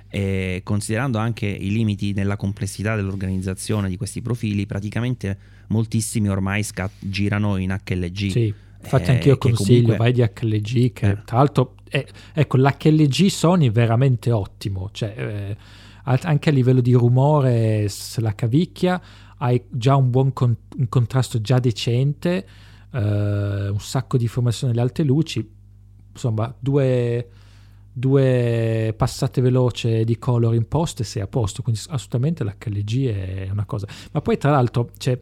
e 0.08 0.62
considerando 0.64 1.18
anche 1.18 1.48
i 1.48 1.72
limiti 1.72 2.14
nella 2.14 2.38
complessità 2.38 2.96
dell'organizzazione 2.96 3.90
di 3.90 3.98
questi 3.98 4.22
profili, 4.22 4.66
praticamente 4.66 5.38
moltissimi 5.68 6.30
ormai 6.30 6.64
scat- 6.64 6.94
girano 7.00 7.58
in 7.58 7.76
HLG. 7.84 8.30
Sì 8.30 8.54
Infatti, 8.86 9.12
anche 9.12 9.28
io 9.30 9.38
consiglio, 9.38 9.96
comunque... 9.96 9.98
vai 9.98 10.12
di 10.14 10.22
HLG, 10.22 10.94
che 10.94 11.10
eh. 11.10 11.18
tra 11.26 11.38
l'altro, 11.38 11.76
è, 11.88 12.06
ecco, 12.34 12.58
l'HLG 12.58 13.28
Sony 13.28 13.68
è 13.68 13.72
veramente 13.72 14.32
ottimo, 14.32 14.90
cioè, 14.92 15.14
eh, 15.18 15.58
anche 16.04 16.50
a 16.50 16.52
livello 16.52 16.82
di 16.82 16.94
rumore, 16.94 17.88
se 17.90 18.22
la 18.22 18.34
cavicchia, 18.36 19.02
hai 19.38 19.62
già 19.70 19.96
un 19.96 20.10
buon 20.10 20.34
con- 20.34 20.56
un 20.78 20.90
contrasto 20.90 21.42
già 21.42 21.60
decente, 21.60 22.48
eh, 22.92 23.70
un 23.70 23.80
sacco 23.80 24.18
di 24.18 24.24
informazioni 24.24 24.74
alle 24.74 24.82
alte 24.82 25.04
luci, 25.04 25.48
insomma, 26.12 26.54
due, 26.58 27.28
due 27.92 28.94
passate 28.96 29.42
veloci 29.42 30.04
di 30.04 30.18
color 30.18 30.54
in 30.54 30.68
post 30.68 31.00
e 31.02 31.04
sei 31.04 31.22
a 31.22 31.28
posto, 31.28 31.62
quindi 31.62 31.82
assolutamente 31.88 32.44
l'HLG 32.44 33.08
è 33.08 33.50
una 33.52 33.66
cosa. 33.66 33.88
Ma 34.12 34.22
poi, 34.22 34.38
tra 34.38 34.52
l'altro, 34.52 34.92
c'è 34.98 35.20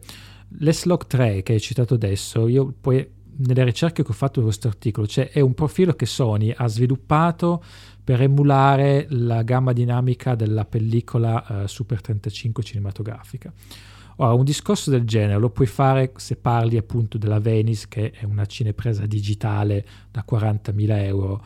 l'S-Log 0.58 1.06
3 1.06 1.42
che 1.42 1.54
hai 1.54 1.60
citato 1.60 1.94
adesso, 1.94 2.46
io 2.46 2.72
poi 2.78 3.08
nelle 3.38 3.64
ricerche 3.64 4.02
che 4.02 4.10
ho 4.10 4.14
fatto 4.14 4.34
per 4.34 4.44
questo 4.44 4.68
articolo, 4.68 5.06
cioè 5.06 5.30
è 5.30 5.40
un 5.40 5.54
profilo 5.54 5.94
che 5.94 6.06
Sony 6.06 6.52
ha 6.54 6.66
sviluppato 6.66 7.62
per 8.02 8.20
emulare 8.20 9.06
la 9.10 9.42
gamma 9.42 9.72
dinamica 9.72 10.34
della 10.34 10.64
pellicola 10.64 11.44
uh, 11.48 11.66
Super 11.66 12.00
35 12.00 12.62
cinematografica. 12.62 13.52
Ora, 14.16 14.32
un 14.32 14.44
discorso 14.44 14.90
del 14.90 15.04
genere 15.04 15.38
lo 15.38 15.50
puoi 15.50 15.66
fare 15.66 16.12
se 16.16 16.36
parli 16.36 16.76
appunto 16.76 17.18
della 17.18 17.40
Venice, 17.40 17.86
che 17.88 18.10
è 18.10 18.24
una 18.24 18.46
cinepresa 18.46 19.06
digitale 19.06 19.84
da 20.10 20.24
40.000 20.28 21.02
euro, 21.02 21.44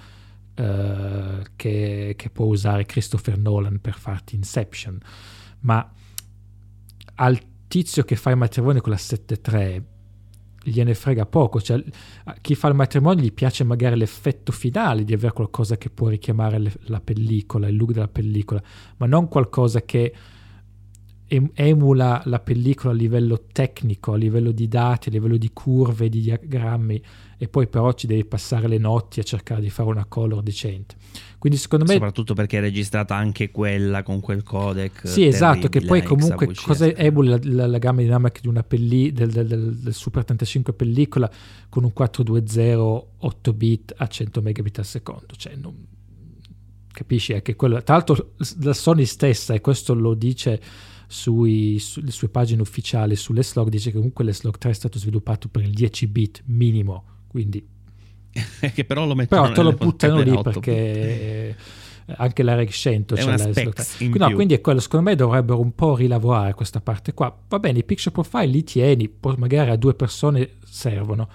uh, 0.57 1.43
che, 1.57 2.15
che 2.17 2.31
può 2.31 2.47
usare 2.47 2.85
Christopher 2.85 3.39
Nolan 3.39 3.81
per 3.81 3.95
farti 3.95 4.35
Inception, 4.35 4.99
ma 5.61 5.93
al 7.15 7.41
tizio 7.69 8.03
che 8.05 8.17
fa 8.17 8.31
il 8.31 8.37
matrimonio 8.37 8.81
con 8.81 8.93
la 8.93 8.99
7.3 8.99 9.83
gliene 10.69 10.95
frega 10.95 11.27
poco, 11.27 11.61
cioè 11.61 11.83
chi 12.41 12.55
fa 12.55 12.69
il 12.69 12.75
matrimonio 12.75 13.25
gli 13.25 13.33
piace 13.33 13.65
magari 13.65 13.97
l'effetto 13.97 14.53
finale 14.53 15.05
di 15.05 15.13
avere 15.13 15.33
qualcosa 15.33 15.77
che 15.77 15.91
può 15.91 16.09
richiamare 16.09 16.59
le, 16.59 16.73
la 16.85 17.01
pellicola, 17.01 17.69
il 17.69 17.77
look 17.77 17.93
della 17.93 18.09
pellicola, 18.09 18.63
ma 18.99 19.07
non 19.07 19.29
qualcosa 19.29 19.83
che 19.83 20.15
emula 21.29 22.23
la 22.25 22.41
pellicola 22.41 22.93
a 22.93 22.97
livello 22.97 23.45
tecnico, 23.53 24.13
a 24.13 24.17
livello 24.17 24.51
di 24.51 24.67
dati, 24.67 25.11
a 25.11 25.13
livello 25.13 25.37
di 25.37 25.51
curve, 25.53 26.09
di 26.09 26.23
diagrammi 26.23 27.03
e 27.41 27.47
poi 27.47 27.69
però 27.69 27.93
ci 27.93 28.07
devi 28.07 28.25
passare 28.25 28.67
le 28.67 28.79
notti 28.79 29.21
a 29.21 29.23
cercare 29.23 29.61
di 29.61 29.71
fare 29.71 29.89
una 29.89 30.07
color 30.07 30.43
decente. 30.43 30.97
Quindi 31.39 31.59
secondo 31.59 31.85
me... 31.85 31.93
Soprattutto 31.93 32.35
perché 32.35 32.59
è 32.59 32.61
registrata 32.61 33.15
anche 33.15 33.51
quella 33.51 34.03
con 34.03 34.21
quel 34.21 34.43
codec. 34.43 35.07
Sì, 35.07 35.25
esatto, 35.27 35.69
che 35.69 35.83
poi 35.83 36.03
comunque 36.03 36.53
cosa 36.55 36.87
emula 36.87 37.37
la, 37.37 37.41
la, 37.43 37.67
la, 37.69 37.79
gamma 37.79 38.01
dinamica 38.01 38.41
di 38.41 38.49
una 38.49 38.65
pelli, 38.65 39.13
del, 39.13 39.31
del, 39.31 39.47
del, 39.47 39.77
del, 39.77 39.95
Super 39.95 40.25
35 40.25 40.73
pellicola 40.73 41.31
con 41.69 41.85
un 41.85 41.93
420 41.93 43.07
8 43.19 43.53
bit 43.53 43.95
a 43.97 44.07
100 44.09 44.43
megabit 44.43 44.79
al 44.79 44.85
secondo. 44.85 45.27
Cioè, 45.37 45.55
non, 45.55 45.77
capisci? 46.91 47.35
È 47.35 47.43
che 47.43 47.55
quello, 47.55 47.81
tra 47.85 47.95
l'altro 47.95 48.33
la 48.63 48.73
Sony 48.73 49.05
stessa, 49.05 49.55
e 49.55 49.61
questo 49.61 49.95
lo 49.95 50.15
dice 50.15 50.61
sui, 51.11 51.79
sulle 51.79 52.11
sue 52.11 52.29
pagine 52.29 52.61
ufficiali 52.61 53.17
sulle 53.17 53.43
slog 53.43 53.71
dice 53.71 53.91
che 53.91 53.97
comunque 53.97 54.25
l'Slog 54.25 54.59
3 54.59 54.71
è 54.71 54.75
stato 54.75 54.99
sviluppato 54.99 55.49
per 55.49 55.63
il 55.63 55.73
10 55.73 56.07
bit 56.07 56.43
minimo, 56.47 57.05
quindi... 57.27 57.67
che 58.75 58.85
però 58.85 59.07
lo 59.07 59.15
mettono 59.15 59.43
Però 59.43 59.55
te 59.55 59.63
lo 59.63 59.73
buttano 59.73 60.21
lì 60.21 60.39
perché 60.43 61.57
anche 62.17 62.43
la 62.43 62.55
Reg 62.55 62.69
100 62.69 63.15
è 63.15 63.19
c'è 63.19 63.37
la 63.37 63.47
no, 64.17 64.27
più. 64.27 64.35
quindi 64.35 64.55
è 64.55 64.61
quello 64.61 64.81
secondo 64.81 65.09
me 65.11 65.17
dovrebbero 65.17 65.61
un 65.61 65.75
po' 65.75 65.97
rilavorare 65.97 66.55
questa 66.55 66.81
parte 66.81 67.15
qua. 67.15 67.37
Va 67.49 67.59
bene 67.59 67.79
i 67.79 67.85
picture 67.85 68.11
profile 68.11 68.47
li 68.47 68.63
tieni 68.63 69.11
magari 69.37 69.71
a 69.71 69.77
due 69.77 69.95
persone 69.95 70.57
servono 70.65 71.29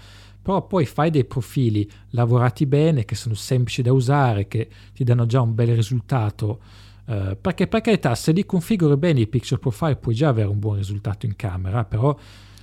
però 0.43 0.67
poi 0.67 0.85
fai 0.85 1.09
dei 1.09 1.23
profili 1.23 1.89
lavorati 2.09 2.65
bene 2.65 3.05
che 3.05 3.15
sono 3.15 3.33
semplici 3.33 3.81
da 3.81 3.93
usare 3.93 4.47
che 4.47 4.69
ti 4.93 5.03
danno 5.03 5.25
già 5.25 5.41
un 5.41 5.55
bel 5.55 5.73
risultato 5.73 6.59
Uh, 7.05 7.37
perché 7.39 7.67
per 7.67 7.81
carità, 7.81 8.15
se 8.15 8.31
li 8.31 8.45
configuri 8.45 8.95
bene 8.95 9.21
i 9.21 9.27
picture 9.27 9.59
profile 9.59 9.97
puoi 9.97 10.15
già 10.15 10.29
avere 10.29 10.47
un 10.47 10.59
buon 10.59 10.77
risultato 10.77 11.25
in 11.25 11.35
camera, 11.35 11.83
però... 11.83 12.17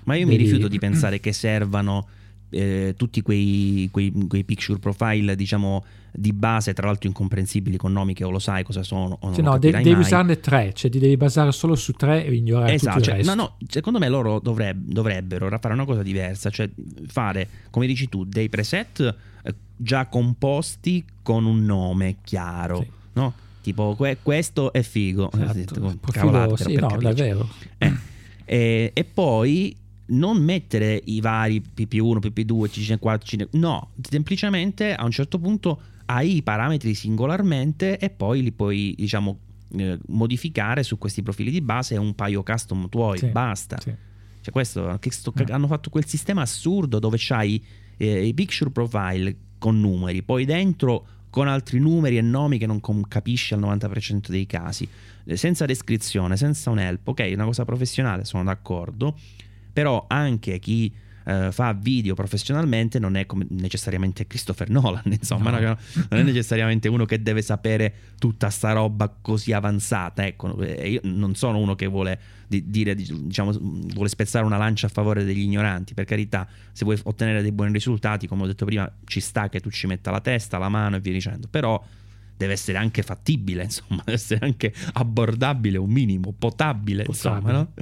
Ma 0.05 0.15
io 0.15 0.25
devi... 0.25 0.37
mi 0.37 0.43
rifiuto 0.43 0.69
di 0.69 0.79
pensare 0.81 1.21
che 1.21 1.33
servano 1.33 2.07
eh, 2.51 2.95
tutti 2.97 3.23
quei, 3.23 3.89
quei, 3.91 4.13
quei, 4.29 4.45
picture 4.45 4.79
profile, 4.79 5.37
diciamo, 5.37 5.85
di 6.13 6.33
base, 6.33 6.73
tra 6.73 6.87
l'altro 6.87 7.09
incomprensibili 7.09 7.77
con 7.77 7.93
nomi 7.93 8.15
che 8.15 8.25
o 8.25 8.31
lo 8.31 8.39
sai 8.39 8.65
cosa 8.65 8.83
sono 8.83 9.19
o 9.21 9.33
sì, 9.33 9.43
no, 9.43 9.59
de- 9.59 9.71
devi 9.71 9.93
mai. 9.93 10.01
usarne 10.01 10.41
tre, 10.41 10.73
cioè 10.75 10.91
ti 10.91 10.99
devi 10.99 11.17
basare 11.17 11.53
solo 11.53 11.77
su 11.77 11.93
tre 11.93 12.25
e 12.25 12.35
ignorare 12.35 12.75
esatto, 12.75 13.01
cioè, 13.01 13.23
No, 13.23 13.35
no, 13.35 13.57
secondo 13.69 13.99
me 13.99 14.09
loro 14.09 14.41
dovreb- 14.41 14.91
dovrebbero 14.91 15.49
fare 15.61 15.75
una 15.75 15.85
cosa 15.85 16.03
diversa, 16.03 16.51
cioè 16.51 16.69
fare, 17.07 17.49
come 17.71 17.87
dici 17.87 18.09
tu, 18.09 18.25
dei 18.25 18.49
preset 18.49 19.15
eh, 19.45 19.55
già 19.77 20.07
composti 20.07 21.05
con 21.23 21.45
un 21.45 21.65
nome 21.65 22.17
chiaro, 22.25 22.79
sì. 22.79 22.91
no? 23.13 23.35
Tipo, 23.61 23.95
que- 23.95 24.19
questo 24.23 24.73
è 24.73 24.83
figo. 24.83 25.31
Esatto. 25.33 25.97
Profilo, 26.01 26.57
sì, 26.57 26.75
no, 26.75 26.97
davvero. 26.99 27.49
Eh. 27.79 27.93
E, 28.45 28.91
e, 28.95 29.05
poi 29.05 29.77
non 30.07 30.43
mettere 30.43 31.01
i 31.05 31.21
vari 31.21 31.63
PP1, 31.63 32.19
PP2, 32.19 32.65
CC4, 32.65 33.19
CC... 33.19 33.49
no, 33.53 33.91
semplicemente 34.09 34.95
a 34.95 35.05
un 35.05 35.11
certo 35.11 35.39
punto 35.39 35.81
hai 36.07 36.37
i 36.37 36.43
parametri 36.43 36.95
singolarmente 36.95 37.99
e 37.99 38.11
poi 38.11 38.43
li 38.43 38.51
puoi, 38.51 38.95
diciamo, 38.97 39.39
eh, 39.77 39.99
modificare 40.09 40.83
su 40.83 40.99
questi 40.99 41.23
profili 41.23 41.51
di 41.51 41.61
base 41.61 41.97
un 41.97 42.15
paio 42.15 42.43
custom 42.43 42.89
tuoi, 42.89 43.19
sì, 43.19 43.27
basta. 43.27 43.79
Sì. 43.81 43.95
Cioè 44.41 44.53
questo, 44.53 44.99
sto, 45.09 45.33
no. 45.37 45.45
hanno 45.51 45.67
fatto 45.67 45.91
quel 45.91 46.07
sistema 46.07 46.43
assurdo 46.43 46.99
dove 46.99 47.17
c'hai 47.19 47.63
eh, 47.97 48.27
i 48.27 48.35
picture 48.35 48.71
profile 48.71 49.37
con 49.59 49.79
numeri, 49.79 50.23
poi 50.23 50.45
dentro 50.45 51.07
con 51.31 51.49
altri 51.49 51.79
numeri 51.79 52.19
e 52.19 52.23
nomi 52.23 52.59
che 52.59 52.67
non 52.67 52.81
capisci 53.09 53.55
al 53.55 53.61
90% 53.61 54.29
dei 54.29 54.47
casi, 54.47 54.87
eh, 55.25 55.37
senza 55.37 55.65
descrizione, 55.65 56.37
senza 56.37 56.71
un 56.71 56.81
help, 56.81 57.09
ok, 57.09 57.31
una 57.33 57.45
cosa 57.45 57.65
professionale, 57.65 58.25
sono 58.25 58.45
d'accordo, 58.45 59.17
però 59.73 60.05
anche 60.09 60.59
chi 60.59 60.93
eh, 61.31 61.53
fa 61.53 61.73
video 61.73 62.15
professionalmente 62.15 62.99
non 62.99 63.17
è 63.17 63.25
necessariamente 63.51 64.27
Christopher 64.27 64.69
Nolan, 64.69 65.03
insomma, 65.13 65.51
no. 65.51 65.79
non 66.09 66.21
è 66.21 66.23
necessariamente 66.23 66.89
uno 66.89 67.05
che 67.05 67.23
deve 67.23 67.43
sapere 67.43 67.95
tutta 68.19 68.51
sta 68.51 68.73
roba 68.73 69.15
così 69.21 69.53
avanzata. 69.53 70.27
Ecco, 70.27 70.61
eh, 70.61 70.91
io 70.91 71.01
non 71.05 71.35
sono 71.35 71.59
uno 71.59 71.75
che 71.77 71.87
vuole 71.87 72.19
dire, 72.49 72.97
diciamo, 72.97 73.53
vuole 73.53 74.09
spezzare 74.09 74.45
una 74.45 74.57
lancia 74.57 74.87
a 74.87 74.91
favore 74.91 75.25
degli 75.25 75.43
ignoranti. 75.43 75.95
Per 75.95 76.05
carità, 76.05 76.49
se 76.73 76.85
vuoi 76.85 76.99
ottenere 77.05 77.43
dei 77.43 77.53
buoni 77.53 77.73
risultati, 77.73 78.27
come 78.27 78.43
ho 78.43 78.47
detto 78.47 78.65
prima, 78.65 78.91
ci 79.05 79.21
sta 79.21 79.49
che 79.49 79.61
tu 79.61 79.71
ci 79.71 79.87
metta 79.87 80.11
la 80.11 80.21
testa, 80.21 80.59
la 80.59 80.69
mano 80.69 80.97
e 80.97 81.01
via 81.01 81.13
dicendo. 81.13 81.47
Però 81.49 81.83
deve 82.37 82.55
essere 82.55 82.79
anche 82.79 83.03
fattibile, 83.03 83.65
insomma, 83.71 84.03
deve 84.05 84.15
essere 84.15 84.45
anche 84.45 84.75
abbordabile, 84.95 85.79
un 85.79 85.91
minimo, 85.91 86.35
potabile, 86.37 87.05
potabile. 87.05 87.51
insomma, 87.51 87.53
no? 87.53 87.73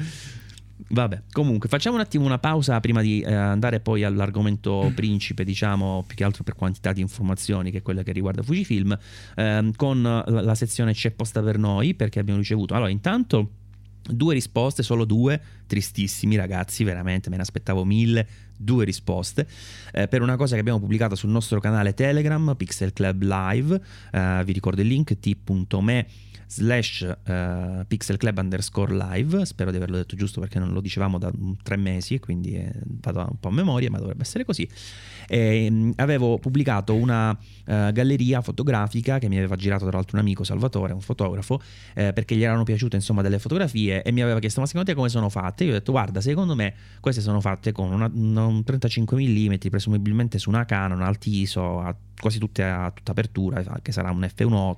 Vabbè, 0.91 1.23
comunque 1.33 1.69
facciamo 1.69 1.97
un 1.97 2.03
attimo 2.03 2.25
una 2.25 2.39
pausa 2.39 2.79
prima 2.81 3.03
di 3.03 3.21
eh, 3.21 3.35
andare 3.35 3.81
poi 3.81 4.05
all'argomento 4.05 4.93
principe, 4.95 5.45
diciamo, 5.45 6.05
più 6.07 6.17
che 6.17 6.25
altro 6.25 6.45
per 6.45 6.55
quantità 6.55 6.93
di 6.93 7.01
informazioni, 7.01 7.71
che 7.71 7.79
è 7.79 7.83
quella 7.83 8.03
che 8.03 8.13
riguarda 8.13 8.43
Fujifilm, 8.43 8.97
ehm, 9.35 9.73
con 9.75 10.03
la, 10.03 10.25
la 10.27 10.55
sezione 10.55 10.93
C'è 10.93 11.11
posta 11.11 11.43
per 11.43 11.59
noi, 11.59 11.95
perché 11.95 12.21
abbiamo 12.21 12.39
ricevuto... 12.39 12.75
Allora, 12.75 12.91
intanto 12.91 13.51
due 14.09 14.35
risposte, 14.35 14.83
solo 14.83 15.05
due, 15.05 15.41
tristissimi 15.67 16.37
ragazzi, 16.37 16.85
veramente 16.85 17.29
me 17.29 17.37
ne 17.37 17.43
aspettavo 17.43 17.85
mille, 17.85 18.27
due 18.57 18.85
risposte. 18.85 19.47
Eh, 19.93 20.09
per 20.09 20.23
una 20.23 20.37
cosa 20.37 20.55
che 20.55 20.61
abbiamo 20.61 20.79
pubblicato 20.79 21.15
sul 21.15 21.31
nostro 21.31 21.61
canale 21.61 21.93
Telegram, 21.93 22.55
Pixel 22.57 22.93
Club 22.93 23.23
Live, 23.23 23.81
eh, 24.13 24.43
vi 24.45 24.53
ricordo 24.53 24.81
il 24.81 24.87
link 24.87 25.19
t.me 25.19 26.07
slash 26.49 27.17
uh, 27.27 27.85
Pixel 27.87 28.17
Club 28.17 28.39
underscore 28.39 28.95
live, 28.95 29.45
spero 29.45 29.71
di 29.71 29.77
averlo 29.77 29.97
detto 29.97 30.17
giusto 30.17 30.41
perché 30.41 30.59
non 30.59 30.73
lo 30.73 30.81
dicevamo 30.81 31.19
da 31.19 31.31
tre 31.63 31.77
mesi 31.77 32.15
e 32.15 32.21
quindi 32.21 32.55
eh, 32.55 32.73
vado 32.85 33.21
un 33.21 33.39
po' 33.39 33.49
a 33.49 33.53
memoria, 33.53 33.91
ma 33.91 33.99
dovrebbe 33.99 34.23
essere 34.23 34.45
così. 34.45 34.69
E, 35.29 35.71
mh, 35.71 35.93
avevo 35.97 36.39
pubblicato 36.39 36.95
una 36.95 37.31
uh, 37.31 37.93
galleria 37.93 38.41
fotografica 38.41 39.19
che 39.19 39.29
mi 39.29 39.37
aveva 39.37 39.57
girato 39.57 39.87
tra 39.87 39.97
l'altro 39.97 40.17
un 40.17 40.23
amico 40.23 40.43
Salvatore, 40.43 40.95
un 40.95 41.03
fotografo, 41.03 41.61
eh, 41.95 42.15
perché 42.15 42.35
gli 42.35 42.43
erano 42.43 42.63
piaciute 42.65 42.97
insomma 42.97 43.21
delle 43.21 43.39
fotografie 43.39 44.03
e 44.03 44.11
mi 44.11 44.23
aveva 44.23 44.39
chiesto 44.39 44.61
ma 44.61 44.67
secondo 44.67 44.89
te 44.89 44.97
come 44.97 45.11
sono 45.11 45.29
fatte? 45.29 45.65
Io 45.65 45.71
ho 45.71 45.75
detto 45.75 45.93
guarda 45.93 46.23
secondo 46.23 46.55
me 46.55 46.75
queste 47.01 47.21
sono 47.21 47.41
fatte 47.43 47.73
con 47.73 47.93
una, 47.93 48.11
un 48.13 48.65
35 48.65 49.21
mm 49.21 49.55
presumibilmente 49.69 50.39
su 50.39 50.49
una 50.49 50.65
Canon 50.65 51.03
Altiso, 51.03 51.95
quasi 52.19 52.39
tutte 52.39 52.65
a 52.65 52.91
tutta 52.91 53.11
apertura, 53.11 53.63
che 53.83 53.93
sarà 53.93 54.11
un 54.11 54.21
F1.8 54.21 54.77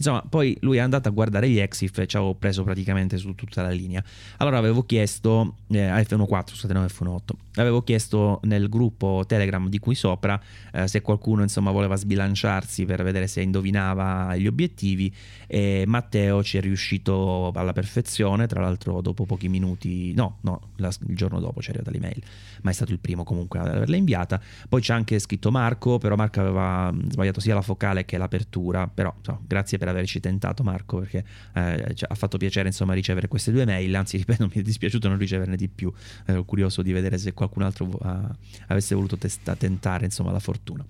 Insomma, 0.00 0.24
poi 0.26 0.56
lui 0.60 0.78
è 0.78 0.80
andato 0.80 1.08
a 1.08 1.12
guardare 1.12 1.46
gli 1.46 1.58
Exif 1.58 1.98
e 1.98 2.06
ci 2.06 2.16
avevo 2.16 2.34
preso 2.34 2.64
praticamente 2.64 3.18
su 3.18 3.34
tutta 3.34 3.60
la 3.60 3.68
linea. 3.68 4.02
Allora 4.38 4.56
avevo 4.56 4.82
chiesto, 4.84 5.56
eh, 5.68 5.88
F1.4, 5.88 6.42
scusate, 6.46 6.72
no 6.72 6.84
F1.8, 6.86 7.18
avevo 7.54 7.82
chiesto 7.82 8.40
nel 8.44 8.68
gruppo 8.68 9.24
Telegram 9.26 9.68
di 9.68 9.78
qui 9.78 9.94
sopra 9.94 10.40
eh, 10.72 10.86
se 10.86 11.02
qualcuno 11.02 11.42
insomma 11.42 11.70
voleva 11.70 11.96
sbilanciarsi 11.96 12.84
per 12.84 13.02
vedere 13.02 13.26
se 13.26 13.40
indovinava 13.40 14.36
gli 14.36 14.46
obiettivi 14.46 15.12
e 15.46 15.82
Matteo 15.86 16.44
ci 16.44 16.58
è 16.58 16.60
riuscito 16.60 17.50
alla 17.54 17.72
perfezione, 17.72 18.46
tra 18.46 18.60
l'altro 18.60 19.00
dopo 19.00 19.26
pochi 19.26 19.48
minuti, 19.48 20.14
no, 20.14 20.38
no, 20.42 20.70
la, 20.76 20.92
il 21.08 21.16
giorno 21.16 21.40
dopo 21.40 21.60
ci 21.60 21.68
è 21.68 21.70
arrivata 21.70 21.90
l'email, 21.90 22.22
ma 22.62 22.70
è 22.70 22.72
stato 22.72 22.92
il 22.92 23.00
primo 23.00 23.24
comunque 23.24 23.58
ad 23.58 23.66
averla 23.66 23.96
inviata. 23.96 24.40
Poi 24.68 24.80
c'è 24.80 24.94
anche 24.94 25.18
scritto 25.18 25.50
Marco, 25.50 25.98
però 25.98 26.14
Marco 26.14 26.40
aveva 26.40 26.94
sbagliato 27.08 27.40
sia 27.40 27.54
la 27.54 27.62
focale 27.62 28.04
che 28.04 28.16
l'apertura, 28.16 28.86
però 28.86 29.12
insomma, 29.16 29.40
grazie 29.44 29.76
per 29.76 29.88
averci 29.88 30.20
tentato 30.20 30.62
Marco 30.62 30.98
perché 30.98 31.24
eh, 31.54 31.94
cioè, 31.94 32.08
ha 32.10 32.14
fatto 32.14 32.38
piacere 32.38 32.68
insomma 32.68 32.94
ricevere 32.94 33.26
queste 33.26 33.50
due 33.50 33.64
mail, 33.64 33.92
anzi 33.96 34.18
ripeto 34.18 34.46
mi 34.46 34.60
è 34.60 34.62
dispiaciuto 34.62 35.08
non 35.08 35.18
riceverne 35.18 35.56
di 35.56 35.68
più, 35.68 35.92
ero 36.26 36.44
curioso 36.44 36.80
di 36.82 36.92
vedere 36.92 37.18
se 37.18 37.34
qualcun 37.50 37.62
altro 37.62 37.86
uh, 37.86 38.34
avesse 38.68 38.94
voluto 38.94 39.16
testa- 39.16 39.56
tentare 39.56 40.04
insomma 40.04 40.32
la 40.32 40.38
fortuna. 40.38 40.84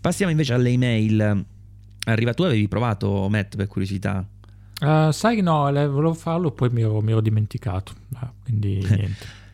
Passiamo 0.00 0.30
invece 0.30 0.54
alle 0.54 0.70
email. 0.70 1.44
Arriva, 2.04 2.32
tu 2.32 2.42
avevi 2.44 2.68
provato 2.68 3.28
Matt 3.28 3.56
per 3.56 3.66
curiosità? 3.66 4.26
Uh, 4.80 5.10
sai 5.10 5.40
no, 5.42 5.62
volevo 5.64 6.14
farlo 6.14 6.52
poi 6.52 6.70
mi 6.70 6.82
ero, 6.82 7.00
mi 7.00 7.10
ero 7.10 7.20
dimenticato, 7.20 7.92
ah, 8.14 8.32
quindi 8.44 8.78
niente 8.88 9.46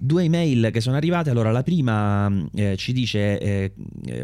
due 0.00 0.24
email 0.24 0.70
che 0.72 0.80
sono 0.80 0.96
arrivate. 0.96 1.30
Allora, 1.30 1.50
la 1.50 1.62
prima 1.62 2.32
eh, 2.54 2.76
ci 2.76 2.92
dice 2.92 3.38
eh, 3.38 3.74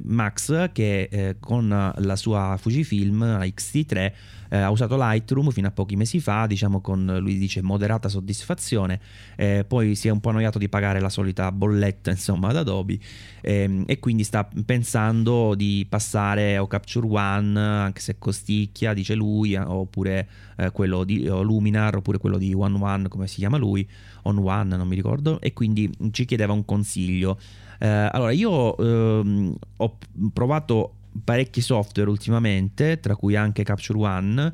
Max 0.04 0.70
che 0.72 1.08
eh, 1.10 1.36
con 1.38 1.68
la 1.68 2.16
sua 2.16 2.56
Fujifilm, 2.58 3.20
la 3.20 3.44
XT3, 3.44 4.12
eh, 4.48 4.58
ha 4.58 4.70
usato 4.70 4.96
Lightroom 4.96 5.50
fino 5.50 5.68
a 5.68 5.70
pochi 5.70 5.96
mesi 5.96 6.20
fa, 6.20 6.46
diciamo 6.46 6.80
con, 6.80 7.18
lui 7.20 7.38
dice, 7.38 7.62
moderata 7.62 8.08
soddisfazione, 8.08 9.00
eh, 9.36 9.64
poi 9.66 9.94
si 9.94 10.08
è 10.08 10.10
un 10.10 10.20
po' 10.20 10.30
annoiato 10.30 10.58
di 10.58 10.68
pagare 10.68 11.00
la 11.00 11.08
solita 11.08 11.50
bolletta, 11.52 12.10
insomma, 12.16 12.48
ad 12.48 12.56
Adobe, 12.56 12.98
ehm, 13.40 13.84
e 13.86 13.98
quindi 13.98 14.24
sta 14.24 14.48
pensando 14.64 15.54
di 15.54 15.86
passare 15.88 16.58
o 16.58 16.66
Capture 16.66 17.06
One, 17.06 17.60
anche 17.60 18.00
se 18.00 18.18
costicchia, 18.18 18.94
dice 18.94 19.14
lui, 19.14 19.54
eh, 19.54 19.58
oppure 19.58 20.28
eh, 20.56 20.70
quello 20.70 21.04
di 21.04 21.24
Luminar, 21.24 21.96
oppure 21.96 22.18
quello 22.18 22.38
di 22.38 22.52
One 22.54 22.78
One, 22.80 23.08
come 23.08 23.26
si 23.26 23.36
chiama 23.36 23.56
lui, 23.56 23.88
On 24.22 24.38
One, 24.38 24.76
non 24.76 24.86
mi 24.88 24.94
ricordo, 24.94 25.40
e 25.40 25.52
quindi 25.52 25.90
ci 26.10 26.24
chiedeva 26.24 26.52
un 26.52 26.64
consiglio. 26.64 27.38
Eh, 27.78 27.86
allora, 27.86 28.30
io 28.30 28.76
ehm, 28.76 29.54
ho 29.76 29.98
provato 30.32 30.95
parecchi 31.22 31.60
software 31.60 32.08
ultimamente, 32.10 33.00
tra 33.00 33.16
cui 33.16 33.36
anche 33.36 33.62
Capture 33.64 33.98
One, 33.98 34.52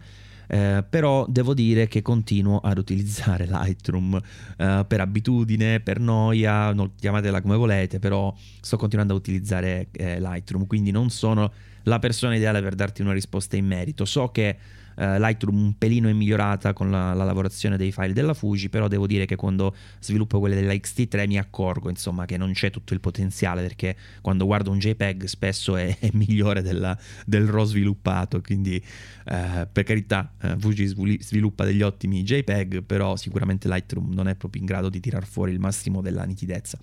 Eh, 0.49 0.85
però 0.87 1.25
devo 1.29 1.55
dire 1.55 1.89
che 1.89 2.03
continuo 2.03 2.59
ad 2.59 2.77
utilizzare 2.77 3.47
Lightroom 3.49 4.21
eh, 4.59 4.85
per 4.87 5.01
abitudine, 5.01 5.81
per 5.81 5.99
noia, 5.99 6.75
non, 6.75 6.91
chiamatela 6.95 7.41
come 7.41 7.57
volete, 7.57 7.99
però 7.99 8.35
sto 8.61 8.77
continuando 8.77 9.15
a 9.15 9.17
utilizzare 9.17 9.89
eh, 9.93 10.21
Lightroom, 10.21 10.67
quindi 10.67 10.91
non 10.91 11.09
sono 11.09 11.51
la 11.85 11.99
persona 11.99 12.37
ideale 12.37 12.61
per 12.61 12.75
darti 12.75 13.01
una 13.01 13.15
risposta 13.15 13.57
in 13.57 13.67
merito. 13.67 14.05
So 14.05 14.29
che 14.29 14.59
eh, 14.97 15.19
Lightroom 15.19 15.57
un 15.57 15.79
pelino 15.79 16.09
è 16.09 16.13
migliorata 16.13 16.73
con 16.73 16.91
la, 16.91 17.13
la, 17.15 17.25
lavorazione 17.25 17.77
dei 17.77 17.93
file 17.93 18.13
della 18.13 18.35
Fuji, 18.35 18.69
però 18.69 18.89
devo 18.89 19.07
dire 19.07 19.27
che 19.27 19.37
quando 19.37 19.75
sviluppo 20.01 20.39
quelle 20.39 20.55
della 20.55 20.75
X-T3 20.75 21.27
mi 21.27 21.39
accorgo 21.39 21.89
insomma 21.89 22.25
che 22.25 22.37
non 22.37 22.53
c'è 22.53 22.71
tutto 22.71 22.95
il 22.95 23.01
potenziale 23.01 23.63
perché 23.63 23.97
quando 24.21 24.45
guardo 24.45 24.71
un 24.71 24.79
JPEG 24.79 25.25
spesso 25.25 25.77
è, 25.77 25.97
è 25.99 26.11
migliore 26.13 26.63
della, 26.63 26.97
del 27.25 27.47
RAW 27.47 27.65
sviluppato, 27.65 28.41
quindi 28.41 28.77
eh, 28.77 29.69
per 29.71 29.85
carità 29.85 30.33
eh, 30.41 30.57
Fuji 30.59 30.87
sviluppa 31.21 31.65
degli 31.65 31.83
ottimi 31.83 32.23
JPEG, 32.23 32.83
però 32.83 33.17
sicuramente 33.17 33.69
Lightroom 33.69 34.13
non 34.13 34.29
è 34.29 34.35
proprio 34.35 34.61
in 34.61 34.67
grado 34.67 34.89
di 34.89 35.01
tirar 35.01 35.25
fuori 35.25 35.53
il 35.53 35.59
massimo 35.59 36.01
della 36.01 36.25
nitidezza. 36.25 36.79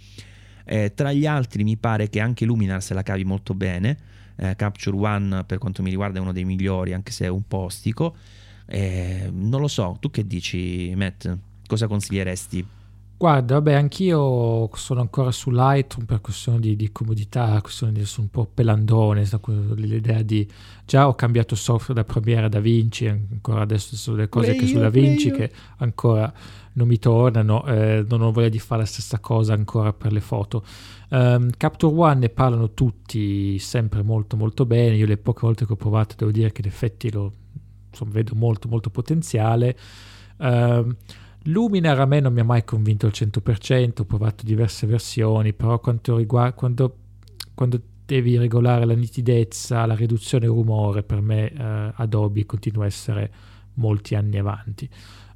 Eh, 0.72 0.94
tra 0.94 1.12
gli 1.12 1.26
altri 1.26 1.64
mi 1.64 1.78
pare 1.78 2.10
che 2.10 2.20
anche 2.20 2.46
Luminar 2.46 2.84
se 2.84 2.94
la 2.94 3.02
cavi 3.02 3.24
molto 3.24 3.56
bene. 3.56 3.98
Eh, 4.36 4.56
Capture 4.56 4.96
One 4.96 5.44
per 5.44 5.58
quanto 5.58 5.82
mi 5.82 5.90
riguarda 5.90 6.20
è 6.20 6.22
uno 6.22 6.32
dei 6.32 6.46
migliori 6.46 6.94
anche 6.94 7.12
se 7.12 7.26
è 7.26 7.28
un 7.28 7.48
po' 7.48 7.58
ostico. 7.58 8.16
Eh, 8.68 9.30
non 9.34 9.62
lo 9.62 9.68
so 9.68 9.98
tu 10.00 10.12
che 10.12 10.28
dici 10.28 10.94
Matt? 10.96 11.28
Cosa 11.66 11.88
consiglieresti 11.88 12.64
Guarda, 13.20 13.56
vabbè, 13.56 13.74
anch'io 13.74 14.70
sono 14.76 15.02
ancora 15.02 15.30
su 15.32 15.50
Lightroom 15.50 16.06
per 16.06 16.22
questione 16.22 16.58
di, 16.62 16.78
di 16.78 16.90
comodità, 16.94 17.60
questione 17.62 17.92
di 17.92 18.00
essere 18.00 18.22
un 18.22 18.30
po' 18.30 18.46
pelandone, 18.46 19.28
l'idea 19.76 20.22
di 20.22 20.50
già 20.86 21.06
ho 21.06 21.16
cambiato 21.16 21.54
software 21.54 22.02
da 22.02 22.06
Premiere 22.06 22.46
a 22.46 22.48
Da 22.48 22.62
Vinci, 22.62 23.08
ancora 23.08 23.60
adesso 23.60 23.98
sono 23.98 24.16
delle 24.16 24.30
cose 24.30 24.56
che 24.56 24.66
su 24.66 24.80
Da 24.80 24.90
Vinci 24.90 25.32
che 25.32 25.52
ancora 25.80 26.32
non 26.76 26.88
mi 26.88 26.98
tornano, 26.98 27.66
eh, 27.66 28.06
non 28.08 28.22
ho 28.22 28.32
voglia 28.32 28.48
di 28.48 28.58
fare 28.58 28.84
la 28.84 28.88
stessa 28.88 29.20
cosa 29.20 29.52
ancora 29.54 29.92
per 29.92 30.14
le 30.14 30.22
foto. 30.22 30.64
Um, 31.10 31.50
Capture 31.58 31.94
One 31.94 32.20
ne 32.22 32.30
parlano 32.30 32.72
tutti 32.72 33.60
sempre 33.60 34.02
molto 34.02 34.38
molto 34.38 34.66
bene, 34.66 34.96
io 34.96 35.06
le 35.06 35.18
poche 35.18 35.42
volte 35.42 35.66
che 35.66 35.74
ho 35.74 35.76
provato 35.76 36.16
devo 36.18 36.32
dire 36.32 36.54
che 36.54 36.62
in 36.62 36.68
effetti 36.68 37.12
lo 37.12 37.34
insomma, 37.90 38.12
vedo 38.12 38.32
molto 38.36 38.70
molto 38.70 38.90
potenziale. 38.90 39.78
Um, 40.38 40.96
Luminar 41.44 42.00
a 42.00 42.06
me 42.06 42.20
non 42.20 42.34
mi 42.34 42.42
ha 42.42 42.44
mai 42.44 42.64
convinto 42.64 43.06
al 43.06 43.14
100%, 43.16 44.02
ho 44.02 44.06
provato 44.06 44.44
diverse 44.44 44.86
versioni, 44.86 45.54
però 45.54 45.80
riguarda, 46.16 46.54
quando, 46.54 46.96
quando, 47.54 47.82
devi 48.06 48.38
regolare 48.38 48.86
la 48.86 48.96
nitidezza, 48.96 49.86
la 49.86 49.96
riduzione 49.96 50.48
rumore, 50.48 51.04
per 51.04 51.22
me 51.22 51.52
eh, 51.52 51.92
Adobe 51.96 52.46
continua 52.46 52.84
a 52.84 52.88
essere 52.88 53.32
molti 53.76 54.16
anni 54.16 54.38
avanti. 54.38 54.90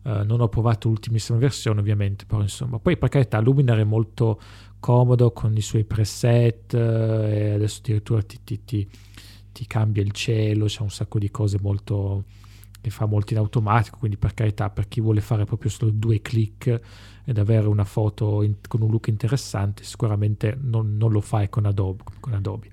Uh, 0.04 0.26
non 0.26 0.42
ho 0.42 0.50
provato 0.50 0.90
l'ultimissima 0.90 1.38
versione 1.38 1.80
ovviamente, 1.80 2.26
però 2.26 2.42
insomma, 2.42 2.78
poi 2.78 2.98
per 2.98 3.08
carità 3.08 3.40
Luminar 3.40 3.78
è 3.78 3.86
molto 3.86 4.38
comodo 4.80 5.32
con 5.32 5.56
i 5.56 5.62
suoi 5.62 5.86
preset 5.86 6.74
uh, 6.74 6.78
e 6.78 7.52
adesso 7.52 7.80
addirittura 7.80 8.22
ti, 8.22 8.40
ti, 8.44 8.66
ti, 8.66 8.86
ti, 9.54 9.66
cambia 9.66 10.04
il 10.04 10.12
cielo, 10.12 10.66
c'è 10.66 10.82
un 10.82 10.90
sacco 10.90 11.20
di 11.20 11.32
cose 11.32 11.58
molto 11.62 12.26
che 12.84 12.90
fa 12.90 13.06
molto 13.06 13.32
in 13.32 13.40
automatico, 13.40 13.98
quindi 13.98 14.18
per 14.18 14.34
carità, 14.34 14.70
per 14.70 14.90
chi 14.90 15.00
vuole 15.00 15.22
fare 15.22 15.46
proprio 15.46 15.70
solo 15.70 15.90
due 15.90 16.22
clic 16.22 16.82
ed 17.24 17.38
avere 17.38 17.68
una 17.68 17.86
foto 17.86 18.44
in, 18.44 18.56
con 18.68 18.82
un 18.82 18.92
look 18.92 19.08
interessante, 19.08 19.86
sicuramente 19.86 20.58
non, 20.62 20.98
non 20.98 21.12
lo 21.12 21.22
fai 21.22 21.48
con 21.48 21.66
Adobe. 21.66 22.04
Con 22.20 22.34
Adobe. 22.34 22.68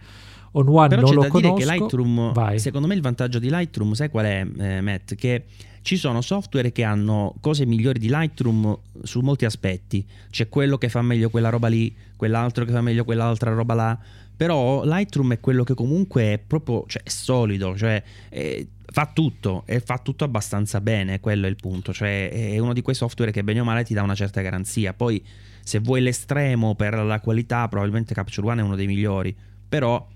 On 0.52 0.68
One 0.68 0.88
Però 0.88 1.00
non 1.00 1.10
c'è 1.10 1.14
lo 1.14 1.22
da 1.22 1.28
conosco. 1.28 1.54
dire 1.54 1.64
che 1.64 1.78
Lightroom, 1.78 2.32
Vai. 2.32 2.58
secondo 2.58 2.88
me 2.88 2.94
il 2.94 3.00
vantaggio 3.00 3.38
di 3.38 3.48
Lightroom, 3.48 3.92
sai 3.92 4.08
qual 4.10 4.24
è, 4.24 4.44
eh, 4.58 4.80
Matt? 4.80 5.14
Che 5.14 5.44
ci 5.82 5.96
sono 5.96 6.20
software 6.22 6.72
che 6.72 6.82
hanno 6.82 7.36
cose 7.40 7.64
migliori 7.64 8.00
di 8.00 8.08
Lightroom 8.08 8.76
su 9.04 9.20
molti 9.20 9.44
aspetti. 9.44 10.04
C'è 10.28 10.48
quello 10.48 10.76
che 10.76 10.88
fa 10.88 11.02
meglio 11.02 11.30
quella 11.30 11.50
roba 11.50 11.68
lì, 11.68 11.94
quell'altro 12.16 12.64
che 12.64 12.72
fa 12.72 12.80
meglio 12.80 13.04
quell'altra 13.04 13.52
roba 13.52 13.74
là. 13.74 13.98
Però 14.36 14.84
Lightroom 14.84 15.34
è 15.34 15.40
quello 15.40 15.64
che 15.64 15.74
comunque 15.74 16.32
è 16.32 16.38
proprio 16.38 16.84
cioè, 16.88 17.02
è 17.02 17.10
solido, 17.10 17.76
cioè 17.76 18.02
è, 18.28 18.66
fa 18.90 19.10
tutto 19.12 19.62
e 19.66 19.80
fa 19.80 19.98
tutto 19.98 20.24
abbastanza 20.24 20.80
bene, 20.80 21.20
quello 21.20 21.46
è 21.46 21.48
il 21.48 21.56
punto, 21.56 21.92
cioè 21.92 22.30
è 22.30 22.58
uno 22.58 22.72
di 22.72 22.82
quei 22.82 22.96
software 22.96 23.30
che 23.30 23.44
bene 23.44 23.60
o 23.60 23.64
male 23.64 23.84
ti 23.84 23.94
dà 23.94 24.02
una 24.02 24.14
certa 24.14 24.40
garanzia. 24.40 24.92
Poi 24.92 25.24
se 25.62 25.78
vuoi 25.78 26.00
l'estremo 26.00 26.74
per 26.74 26.94
la 26.94 27.20
qualità, 27.20 27.68
probabilmente 27.68 28.14
Capture 28.14 28.46
One 28.46 28.60
è 28.60 28.64
uno 28.64 28.76
dei 28.76 28.86
migliori, 28.86 29.34
però 29.68 30.06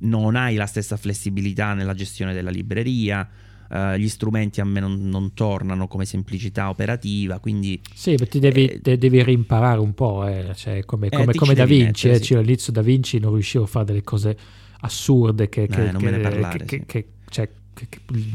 non 0.00 0.36
hai 0.36 0.56
la 0.56 0.66
stessa 0.66 0.96
flessibilità 0.96 1.74
nella 1.74 1.94
gestione 1.94 2.34
della 2.34 2.50
libreria. 2.50 3.28
Uh, 3.70 3.96
gli 3.96 4.08
strumenti 4.08 4.62
a 4.62 4.64
me 4.64 4.80
non, 4.80 5.10
non, 5.10 5.34
tornano 5.34 5.88
come 5.88 6.06
semplicità 6.06 6.70
operativa, 6.70 7.38
quindi... 7.38 7.78
Sì, 7.94 8.14
ma 8.18 8.24
ti 8.24 8.38
devi, 8.38 8.64
eh, 8.66 8.96
devi 8.96 9.22
rimparare 9.22 9.78
un 9.78 9.92
po', 9.92 10.26
eh. 10.26 10.54
cioè, 10.54 10.86
come, 10.86 11.10
come, 11.10 11.32
eh, 11.32 11.34
come 11.34 11.52
Da 11.52 11.66
Vinci, 11.66 12.06
mettere, 12.06 12.12
eh, 12.14 12.16
sì. 12.16 12.24
cioè, 12.24 12.38
all'inizio 12.38 12.72
Da 12.72 12.80
Vinci 12.80 13.18
non 13.18 13.34
riuscivo 13.34 13.64
a 13.64 13.66
fare 13.66 13.84
delle 13.84 14.02
cose 14.02 14.38
assurde 14.80 15.50
che... 15.50 15.66
che, 15.66 15.90
non 15.90 16.00
che, 16.00 16.04
me 16.06 16.10
ne 16.12 16.18
parlare, 16.18 16.64
che, 16.64 16.76
sì. 16.78 16.84
che 16.86 17.06
cioè, 17.28 17.50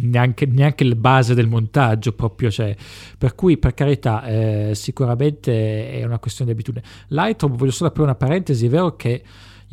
Neanche, 0.02 0.46
neanche, 0.46 0.84
la 0.84 0.96
base 0.96 1.34
del 1.34 1.48
montaggio 1.48 2.14
proprio 2.14 2.52
cioè, 2.52 2.76
per 3.18 3.36
cui 3.36 3.58
per 3.58 3.74
carità 3.74 4.24
eh, 4.26 4.72
sicuramente 4.76 5.92
è 5.92 6.04
una 6.04 6.20
questione 6.20 6.54
di 6.54 6.58
abitudine. 6.58 6.86
Lightroom 7.08 7.56
voglio 7.56 7.72
solo 7.72 7.90
aprire 7.90 8.06
una 8.06 8.16
parentesi 8.16 8.66
è 8.68 8.70
vero 8.70 8.96
che 8.96 9.24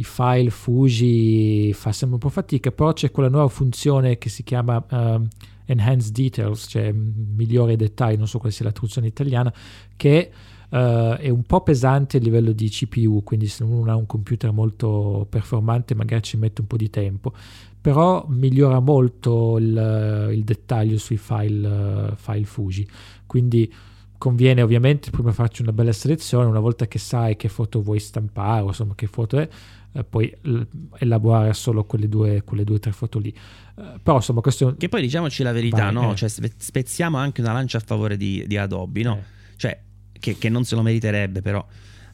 i 0.00 0.04
file 0.04 0.50
Fuji 0.50 1.72
fa 1.74 1.92
sempre 1.92 2.16
un 2.16 2.22
po' 2.22 2.30
fatica, 2.30 2.70
però 2.70 2.92
c'è 2.92 3.10
quella 3.10 3.28
nuova 3.28 3.48
funzione 3.48 4.16
che 4.16 4.30
si 4.30 4.42
chiama 4.42 4.82
uh, 4.88 5.26
Enhanced 5.66 6.12
Details, 6.12 6.66
cioè 6.68 6.90
migliore 6.90 7.76
dettagli, 7.76 8.16
non 8.16 8.26
so 8.26 8.38
quale 8.38 8.52
sia 8.52 8.64
la 8.64 8.72
traduzione 8.72 9.08
italiana, 9.08 9.52
che 9.96 10.30
uh, 10.70 10.76
è 10.76 11.28
un 11.28 11.42
po' 11.42 11.62
pesante 11.62 12.16
a 12.16 12.20
livello 12.20 12.52
di 12.52 12.68
CPU, 12.70 13.22
quindi 13.22 13.46
se 13.46 13.62
uno 13.62 13.90
ha 13.90 13.96
un 13.96 14.06
computer 14.06 14.50
molto 14.52 15.26
performante 15.28 15.94
magari 15.94 16.22
ci 16.22 16.38
mette 16.38 16.62
un 16.62 16.66
po' 16.66 16.78
di 16.78 16.88
tempo, 16.88 17.34
però 17.80 18.26
migliora 18.28 18.80
molto 18.80 19.58
il, 19.58 20.28
il 20.32 20.44
dettaglio 20.44 20.98
sui 20.98 21.16
file, 21.16 22.12
file 22.16 22.44
Fuji, 22.44 22.88
quindi 23.26 23.72
conviene 24.20 24.60
ovviamente 24.60 25.10
prima 25.10 25.32
farci 25.32 25.62
una 25.62 25.72
bella 25.72 25.92
selezione, 25.92 26.44
una 26.44 26.60
volta 26.60 26.86
che 26.86 26.98
sai 26.98 27.36
che 27.36 27.48
foto 27.48 27.80
vuoi 27.80 27.98
stampare, 27.98 28.66
insomma 28.66 28.94
che 28.94 29.06
foto 29.06 29.38
è, 29.38 29.48
eh, 29.92 30.04
poi 30.04 30.30
elaborare 30.98 31.54
solo 31.54 31.84
quelle 31.84 32.06
due, 32.06 32.42
quelle 32.44 32.64
due 32.64 32.76
o 32.76 32.78
tre 32.78 32.92
foto 32.92 33.18
lì. 33.18 33.30
Eh, 33.30 33.98
però 34.02 34.16
insomma 34.16 34.42
questo... 34.42 34.74
Che 34.76 34.90
poi 34.90 35.00
diciamoci 35.00 35.42
la 35.42 35.52
verità, 35.52 35.84
Vai, 35.84 35.94
no? 35.94 36.12
Eh. 36.12 36.16
Cioè, 36.16 36.28
spezziamo 36.28 37.16
anche 37.16 37.40
una 37.40 37.52
lancia 37.54 37.78
a 37.78 37.82
favore 37.84 38.18
di, 38.18 38.44
di 38.46 38.58
Adobe, 38.58 39.02
no? 39.02 39.16
Eh. 39.16 39.56
Cioè, 39.56 39.80
che, 40.12 40.36
che, 40.36 40.48
non 40.50 40.64
se 40.64 40.74
lo 40.74 40.82
meriterebbe 40.82 41.40
però. 41.40 41.66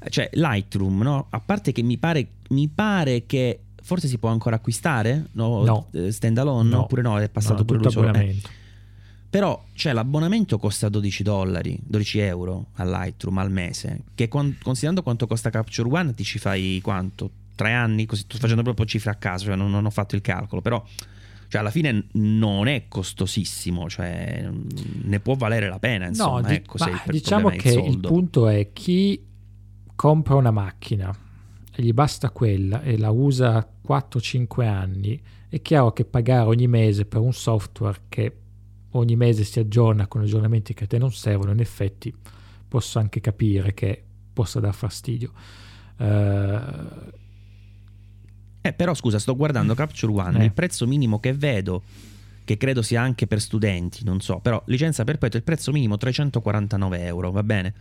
Cioè, 0.08 0.30
Lightroom, 0.32 1.02
no? 1.02 1.26
A 1.30 1.40
parte 1.40 1.72
che 1.72 1.82
mi 1.82 1.98
pare, 1.98 2.28
mi 2.50 2.68
pare 2.68 3.26
che 3.26 3.62
forse 3.86 4.08
si 4.08 4.18
può 4.18 4.30
ancora 4.30 4.56
acquistare, 4.56 5.28
no? 5.32 5.64
no. 5.64 5.88
Eh, 5.92 6.10
stand 6.10 6.36
alone, 6.38 6.68
no. 6.68 6.80
oppure 6.80 7.02
no, 7.02 7.18
è 7.18 7.28
passato 7.28 7.58
no, 7.60 7.64
pure 7.64 7.78
lui 7.78 7.90
solo. 7.90 8.12
Eh. 8.12 8.36
Però 9.30 9.64
cioè, 9.74 9.92
l'abbonamento 9.92 10.58
costa 10.58 10.88
12 10.88 11.22
dollari, 11.22 11.78
12 11.84 12.18
euro 12.18 12.66
a 12.74 12.84
Lightroom 12.84 13.38
al 13.38 13.50
mese, 13.50 14.02
che 14.14 14.26
con, 14.26 14.56
considerando 14.60 15.02
quanto 15.02 15.28
costa 15.28 15.50
Capture 15.50 15.88
One 15.88 16.14
ti 16.14 16.24
ci 16.24 16.40
fai 16.40 16.80
quanto? 16.82 17.30
tre 17.54 17.72
anni, 17.72 18.04
così 18.04 18.22
sto 18.22 18.36
facendo 18.36 18.62
proprio 18.62 18.84
cifre 18.84 19.10
a 19.10 19.14
caso, 19.14 19.46
cioè 19.46 19.56
non, 19.56 19.70
non 19.70 19.86
ho 19.86 19.90
fatto 19.90 20.14
il 20.14 20.20
calcolo, 20.20 20.60
però 20.60 20.84
cioè 21.48 21.60
alla 21.60 21.70
fine 21.70 22.08
non 22.12 22.68
è 22.68 22.84
costosissimo, 22.86 23.88
cioè 23.88 24.46
ne 25.04 25.20
può 25.20 25.36
valere 25.36 25.68
la 25.68 25.78
pena, 25.78 26.06
insomma, 26.06 26.40
no, 26.40 26.48
ecco, 26.48 26.76
di, 26.76 26.90
il 26.90 27.00
diciamo 27.06 27.48
che 27.48 27.70
il, 27.70 27.86
il, 27.86 27.98
punto 28.00 28.46
è 28.48 28.72
chi 28.72 29.24
compra 29.94 30.34
una 30.34 30.50
macchina 30.50 31.16
e 31.78 31.82
gli 31.82 31.92
basta 31.92 32.30
quella 32.30 32.80
e 32.80 32.96
la 32.96 33.10
usa 33.10 33.68
4-5 33.86 34.66
anni, 34.66 35.20
è 35.46 35.60
chiaro 35.60 35.92
che 35.92 36.06
pagare 36.06 36.48
ogni 36.48 36.66
mese 36.66 37.04
per 37.04 37.20
un 37.20 37.34
software 37.34 38.00
che 38.08 38.36
ogni 38.92 39.14
mese 39.14 39.44
si 39.44 39.58
aggiorna 39.58 40.06
con 40.06 40.22
aggiornamenti 40.22 40.72
che 40.72 40.84
a 40.84 40.86
te 40.86 40.96
non 40.96 41.12
servono, 41.12 41.52
in 41.52 41.60
effetti 41.60 42.14
posso 42.66 42.98
anche 42.98 43.20
capire 43.20 43.74
che 43.74 44.02
possa 44.32 44.58
dar 44.58 44.72
fastidio. 44.72 45.32
Uh, 45.98 47.12
eh, 48.62 48.72
però 48.72 48.94
scusa, 48.94 49.18
sto 49.18 49.36
guardando 49.36 49.74
mm. 49.74 49.76
Capture 49.76 50.12
One, 50.12 50.40
eh. 50.40 50.44
il 50.44 50.52
prezzo 50.52 50.86
minimo 50.86 51.20
che 51.20 51.34
vedo, 51.34 51.82
che 52.44 52.56
credo 52.56 52.80
sia 52.80 53.02
anche 53.02 53.26
per 53.26 53.42
studenti, 53.42 54.02
non 54.02 54.22
so, 54.22 54.38
però 54.40 54.62
licenza 54.68 55.04
perpetua, 55.04 55.38
il 55.38 55.44
prezzo 55.44 55.72
minimo 55.72 55.98
349 55.98 57.04
euro, 57.04 57.30
va 57.30 57.42
bene? 57.42 57.74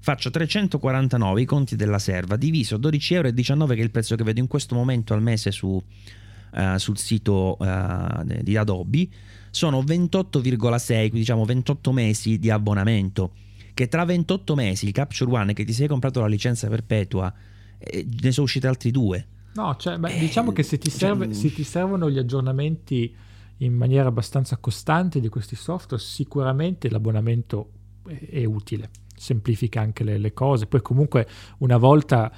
Faccio 0.00 0.30
349 0.30 1.40
i 1.40 1.44
conti 1.44 1.76
della 1.76 1.98
serva, 1.98 2.36
diviso 2.36 2.78
12,19 2.78 3.12
euro 3.12 3.66
che 3.66 3.74
è 3.74 3.82
il 3.82 3.90
prezzo 3.90 4.16
che 4.16 4.24
vedo 4.24 4.40
in 4.40 4.46
questo 4.46 4.74
momento 4.74 5.12
al 5.12 5.22
mese 5.22 5.50
su, 5.50 5.68
uh, 5.68 6.76
sul 6.76 6.98
sito 6.98 7.56
uh, 7.58 8.24
di 8.42 8.56
Adobe, 8.56 9.08
sono 9.50 9.80
28,6, 9.82 11.10
diciamo 11.10 11.44
28 11.44 11.92
mesi 11.92 12.38
di 12.38 12.50
abbonamento, 12.50 13.32
che 13.74 13.88
tra 13.88 14.04
28 14.04 14.54
mesi 14.54 14.86
il 14.86 14.92
Capture 14.92 15.30
One 15.30 15.52
che 15.52 15.64
ti 15.64 15.72
sei 15.72 15.88
comprato 15.88 16.20
la 16.20 16.26
licenza 16.26 16.68
perpetua, 16.68 17.32
eh, 17.78 18.06
ne 18.20 18.32
sono 18.32 18.46
usciti 18.46 18.66
altri 18.66 18.90
due. 18.90 19.26
No, 19.54 19.76
cioè, 19.76 19.98
beh, 19.98 20.18
diciamo 20.18 20.52
che 20.52 20.62
se 20.62 20.78
ti, 20.78 20.90
serve, 20.90 21.26
cioè, 21.26 21.34
se 21.34 21.52
ti, 21.52 21.64
servono 21.64 22.10
gli 22.10 22.18
aggiornamenti 22.18 23.14
in 23.58 23.74
maniera 23.74 24.08
abbastanza 24.08 24.56
costante 24.58 25.20
di 25.20 25.28
questi 25.28 25.56
software, 25.56 26.02
sicuramente 26.02 26.88
l'abbonamento 26.88 27.70
è 28.04 28.44
utile, 28.44 28.90
semplifica 29.18 29.80
anche 29.80 30.04
le, 30.04 30.18
le, 30.18 30.32
cose. 30.32 30.66
Poi 30.66 30.80
comunque 30.80 31.26
una 31.58 31.76
volta 31.76 32.32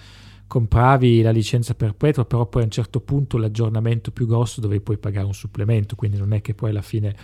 compravi 0.47 1.23
la 1.23 1.31
licenza 1.31 1.75
perpetua, 1.75 2.25
però 2.25 2.47
poi 2.47 2.63
a 2.63 2.65
un 2.65 2.71
certo 2.71 3.01
punto 3.01 3.39
l'aggiornamento 3.39 4.11
più 4.11 4.27
grosso 4.27 4.61
dovevi 4.61 4.81
poi 4.81 4.99
pagare 4.99 5.27
un 5.27 5.35
supplemento, 5.35 5.95
quindi 5.95 6.19
non 6.19 6.33
è 6.33 6.41
che 6.41 6.55
poi 6.55 6.71
alla 6.71 6.83
fine... 6.83 7.15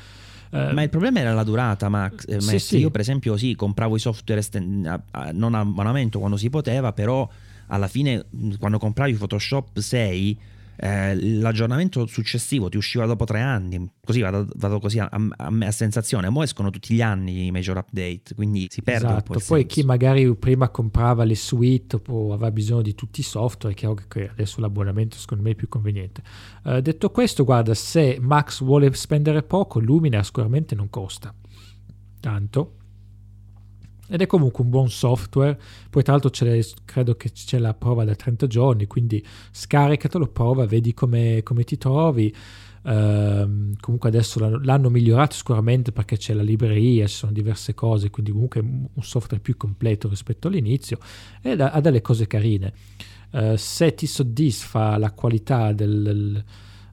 Uh, 0.51 0.73
Ma 0.73 0.83
il 0.83 0.91
problema 0.91 1.19
era 1.19 1.35
la 1.35 1.43
durata, 1.43 1.89
Max. 1.89 2.25
Eh, 2.29 2.41
sì, 2.41 2.59
sì. 2.61 2.79
Io 2.79 2.91
per 2.91 3.01
esempio 3.01 3.37
sì, 3.37 3.57
compravo 3.57 3.97
i 3.97 3.99
software 3.99 4.41
esten- 4.41 5.03
non 5.33 5.55
a 5.55 5.59
abbonamento 5.59 6.21
quando 6.21 6.37
si 6.37 6.49
poteva, 6.51 6.93
però 6.93 7.29
alla 7.67 7.89
fine 7.89 8.27
quando 8.61 8.79
compravi 8.79 9.15
Photoshop 9.15 9.79
6 9.79 10.39
eh, 10.77 11.15
l'aggiornamento 11.39 12.07
successivo 12.07 12.69
ti 12.69 12.77
usciva 12.77 13.07
dopo 13.07 13.25
tre 13.25 13.41
anni, 13.41 13.91
così 14.05 14.21
vado, 14.21 14.47
vado 14.57 14.79
così 14.79 14.99
a, 14.99 15.09
a, 15.11 15.29
a, 15.37 15.71
sensazione, 15.71 16.27
ora 16.27 16.45
escono 16.45 16.71
tutti 16.71 16.95
gli 16.95 17.03
anni 17.03 17.47
i 17.47 17.51
major 17.51 17.77
update, 17.79 18.35
quindi 18.35 18.67
si 18.71 18.83
perde 18.83 19.07
esatto. 19.07 19.33
Poi 19.33 19.41
senso. 19.41 19.67
chi 19.67 19.83
magari 19.83 20.35
prima 20.37 20.69
comprava 20.69 21.25
le 21.25 21.35
suite 21.35 22.01
o 22.09 22.33
aveva 22.33 22.51
bisogno 22.51 22.83
di 22.83 22.95
tutti 22.95 23.21
i 23.21 23.25
software, 23.25 23.75
è 23.75 23.79
chiaro 23.79 23.97
che 24.09 24.29
adesso 24.29 24.61
l'abbonamento 24.61 25.17
secondo 25.17 25.43
me 25.43 25.51
è 25.51 25.55
più 25.55 25.69
conveniente. 25.69 26.23
Uh, 26.65 26.81
detto 26.81 27.11
questo, 27.11 27.45
guarda, 27.45 27.75
se 27.75 28.19
Max 28.21 28.63
vuole 28.63 28.93
spendere 28.95 29.43
poco, 29.43 29.81
Luminar 29.81 30.25
sicuramente 30.25 30.75
non 30.75 30.91
costa 30.91 31.35
tanto 32.21 32.73
ed 34.09 34.21
è 34.21 34.27
comunque 34.27 34.65
un 34.65 34.71
buon 34.71 34.91
software. 34.91 35.59
Poi, 35.91 36.03
tra 36.03 36.13
l'altro, 36.13 36.31
credo 36.85 37.17
che 37.17 37.33
c'è 37.33 37.59
la 37.59 37.75
prova 37.75 38.05
da 38.05 38.15
30 38.15 38.47
giorni. 38.47 38.87
Quindi 38.87 39.25
scaricatelo, 39.51 40.29
prova, 40.29 40.67
vedi 40.67 40.95
come, 40.95 41.43
come 41.43 41.65
ti 41.65 41.77
trovi. 41.77 42.35
Uh, 42.83 43.73
comunque 43.81 44.09
adesso 44.09 44.39
l'hanno, 44.39 44.61
l'hanno, 44.63 44.91
migliorato 44.91 45.35
sicuramente 45.35 45.91
perché 45.91 46.17
c'è 46.19 46.35
la 46.35 46.43
libreria, 46.45 47.09
ci 47.09 47.17
sono 47.17 47.33
diverse 47.33 47.75
cose, 47.75 48.11
quindi 48.11 48.31
comunque 48.31 48.61
un 48.61 49.03
software 49.03 49.43
più 49.43 49.57
completo 49.57 50.09
rispetto 50.09 50.47
all'inizio 50.47 50.99
e 51.43 51.51
ha, 51.61 51.73
ha 51.73 51.81
delle 51.81 52.01
cose 52.01 52.29
carine. 52.29 52.73
Uh, 53.33 53.57
se 53.57 53.93
ti 53.93 54.07
soddisfa 54.07 54.97
la 54.99 55.11
qualità 55.11 55.73
del, 55.73 56.45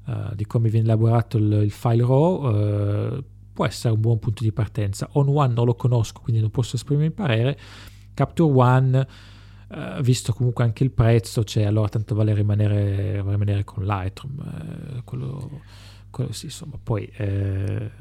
uh, 0.07 0.33
di 0.33 0.47
come 0.47 0.69
viene 0.69 0.87
elaborato 0.87 1.37
il, 1.37 1.61
il 1.61 1.71
file 1.71 2.03
RAW, 2.03 3.23
può 3.53 3.65
essere 3.65 3.93
un 3.93 4.01
buon 4.01 4.19
punto 4.19 4.43
di 4.43 4.51
partenza. 4.51 5.07
On 5.13 5.27
One 5.29 5.53
non 5.53 5.65
lo 5.65 5.75
conosco, 5.75 6.21
quindi 6.21 6.41
non 6.41 6.49
posso 6.49 6.75
esprimere 6.75 7.07
il 7.07 7.13
parere. 7.13 7.57
Capture 8.13 8.51
One, 8.51 9.07
eh, 9.69 10.01
visto 10.01 10.33
comunque 10.33 10.63
anche 10.63 10.83
il 10.83 10.91
prezzo, 10.91 11.43
cioè 11.43 11.63
allora 11.63 11.87
tanto 11.87 12.15
vale 12.15 12.33
rimanere, 12.33 13.21
rimanere 13.21 13.63
con 13.63 13.85
Lightroom. 13.85 14.39
Eh, 14.97 15.03
quello, 15.03 15.61
quello 16.09 16.31
sì, 16.31 16.45
insomma, 16.45 16.79
poi, 16.81 17.05
eh, 17.15 17.91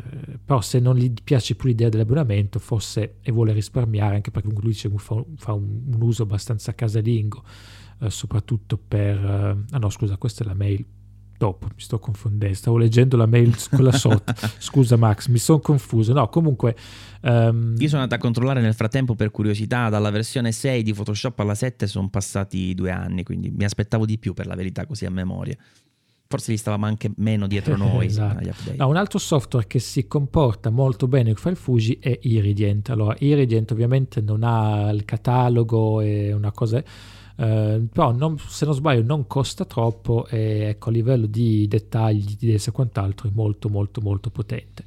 però 0.42 0.60
se 0.62 0.80
non 0.80 0.96
gli 0.96 1.12
piace 1.22 1.54
più 1.54 1.68
l'idea 1.68 1.90
dell'abbonamento, 1.90 2.58
forse 2.58 3.16
e 3.20 3.30
vuole 3.30 3.52
risparmiare, 3.52 4.16
anche 4.16 4.30
perché 4.30 4.48
lui 4.48 4.72
dice, 4.72 4.90
fa, 4.96 5.22
fa 5.36 5.52
un, 5.52 5.82
un, 5.92 6.02
uso 6.02 6.22
abbastanza 6.22 6.74
casalingo, 6.74 7.44
eh, 8.00 8.10
soprattutto 8.10 8.78
per... 8.78 9.16
Eh, 9.16 9.74
ah 9.74 9.78
no, 9.78 9.90
scusa, 9.90 10.16
questa 10.16 10.44
è 10.44 10.46
la 10.46 10.54
mail 10.54 10.84
dopo, 11.42 11.66
mi 11.66 11.80
sto 11.80 11.98
confondendo, 11.98 12.54
stavo 12.54 12.78
leggendo 12.78 13.16
la 13.16 13.26
mail 13.26 13.56
quella 13.68 13.90
sotto, 13.90 14.32
scusa 14.58 14.96
Max, 14.96 15.26
mi 15.26 15.38
sono 15.38 15.58
confuso, 15.58 16.12
no 16.12 16.28
comunque... 16.28 16.76
Um... 17.22 17.74
Io 17.78 17.88
sono 17.88 18.02
andato 18.02 18.20
a 18.20 18.24
controllare 18.24 18.60
nel 18.60 18.74
frattempo 18.74 19.16
per 19.16 19.32
curiosità, 19.32 19.88
dalla 19.88 20.10
versione 20.10 20.52
6 20.52 20.82
di 20.84 20.92
Photoshop 20.92 21.38
alla 21.40 21.56
7 21.56 21.88
sono 21.88 22.08
passati 22.08 22.74
due 22.74 22.92
anni, 22.92 23.24
quindi 23.24 23.50
mi 23.50 23.64
aspettavo 23.64 24.06
di 24.06 24.18
più 24.18 24.34
per 24.34 24.46
la 24.46 24.54
verità 24.54 24.86
così 24.86 25.04
a 25.04 25.10
memoria. 25.10 25.56
Forse 26.28 26.52
gli 26.52 26.56
stavamo 26.56 26.86
anche 26.86 27.10
meno 27.16 27.46
dietro 27.48 27.76
noi 27.76 28.06
esatto. 28.06 28.48
no, 28.76 28.88
un 28.88 28.96
altro 28.96 29.18
software 29.18 29.66
che 29.66 29.80
si 29.80 30.06
comporta 30.06 30.70
molto 30.70 31.08
bene 31.08 31.32
con 31.32 31.42
File 31.42 31.56
Fuji 31.56 31.98
è 32.00 32.18
Iridient. 32.22 32.90
Allora, 32.90 33.16
Iridient 33.18 33.70
ovviamente 33.72 34.20
non 34.20 34.44
ha 34.44 34.90
il 34.90 35.04
catalogo 35.04 36.00
e 36.00 36.32
una 36.32 36.52
cosa 36.52 36.82
eh, 37.36 37.80
però 37.90 38.12
non, 38.12 38.38
se 38.38 38.64
non 38.64 38.74
sbaglio 38.74 39.02
non 39.02 39.26
costa 39.26 39.64
troppo 39.64 40.26
e 40.26 40.64
ecco 40.68 40.90
a 40.90 40.92
livello 40.92 41.26
di 41.26 41.66
dettagli 41.66 42.36
di 42.38 42.52
e 42.52 42.70
quant'altro 42.70 43.28
è 43.28 43.32
molto 43.34 43.68
molto 43.68 44.00
molto 44.02 44.30
potente 44.30 44.84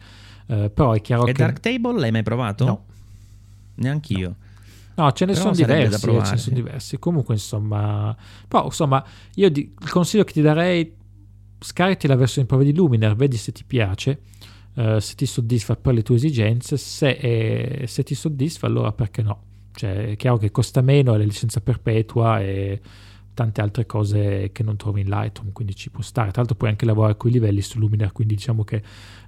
uh, 0.47 0.71
però 0.71 0.93
è 0.93 1.01
chiaro 1.01 1.25
e 1.25 1.33
che 1.33 1.33
Darktable 1.33 1.99
l'hai 1.99 2.11
mai 2.11 2.23
provato? 2.23 2.65
no 2.65 2.85
neanch'io 3.75 4.35
no. 4.95 5.03
no 5.03 5.11
ce 5.11 5.25
ne 5.25 5.33
però 5.33 5.43
sono 5.43 5.55
diversi 5.55 5.99
ce 5.99 6.31
ne 6.31 6.37
sono 6.37 6.55
diversi 6.55 6.99
comunque 6.99 7.33
insomma 7.33 8.15
però 8.47 8.65
insomma 8.65 9.03
io 9.35 9.49
di, 9.49 9.73
il 9.81 9.89
consiglio 9.89 10.23
che 10.23 10.33
ti 10.33 10.41
darei 10.41 10.93
scarichi 11.59 12.05
la 12.05 12.15
versione 12.15 12.47
prova 12.47 12.63
di 12.63 12.75
Luminar 12.75 13.15
vedi 13.15 13.37
se 13.37 13.51
ti 13.51 13.63
piace 13.63 14.21
Uh, 14.75 14.99
se 14.99 15.15
ti 15.15 15.25
soddisfa 15.25 15.77
per 15.77 15.93
le 15.93 16.01
tue 16.01 16.15
esigenze, 16.15 16.75
se, 16.75 17.15
è, 17.15 17.85
se 17.85 18.03
ti 18.03 18.13
soddisfa 18.13 18.67
allora 18.67 18.91
perché 18.91 19.21
no? 19.21 19.54
Cioè, 19.75 20.11
è 20.11 20.15
chiaro 20.15 20.37
che 20.37 20.51
costa 20.51 20.81
meno, 20.81 21.13
è 21.13 21.17
la 21.17 21.23
licenza 21.23 21.59
perpetua 21.59 22.41
e 22.41 22.81
tante 23.33 23.61
altre 23.61 23.85
cose 23.85 24.49
che 24.51 24.63
non 24.63 24.77
trovi 24.77 25.01
in 25.01 25.09
Lightroom, 25.09 25.51
quindi 25.51 25.75
ci 25.75 25.91
può 25.91 26.01
stare. 26.01 26.29
Tra 26.29 26.37
l'altro 26.37 26.55
puoi 26.55 26.69
anche 26.69 26.85
lavorare 26.85 27.13
a 27.13 27.15
quei 27.15 27.33
livelli 27.33 27.61
su 27.61 27.77
Luminar, 27.77 28.11
quindi 28.11 28.35
diciamo 28.35 28.63
che 28.63 28.81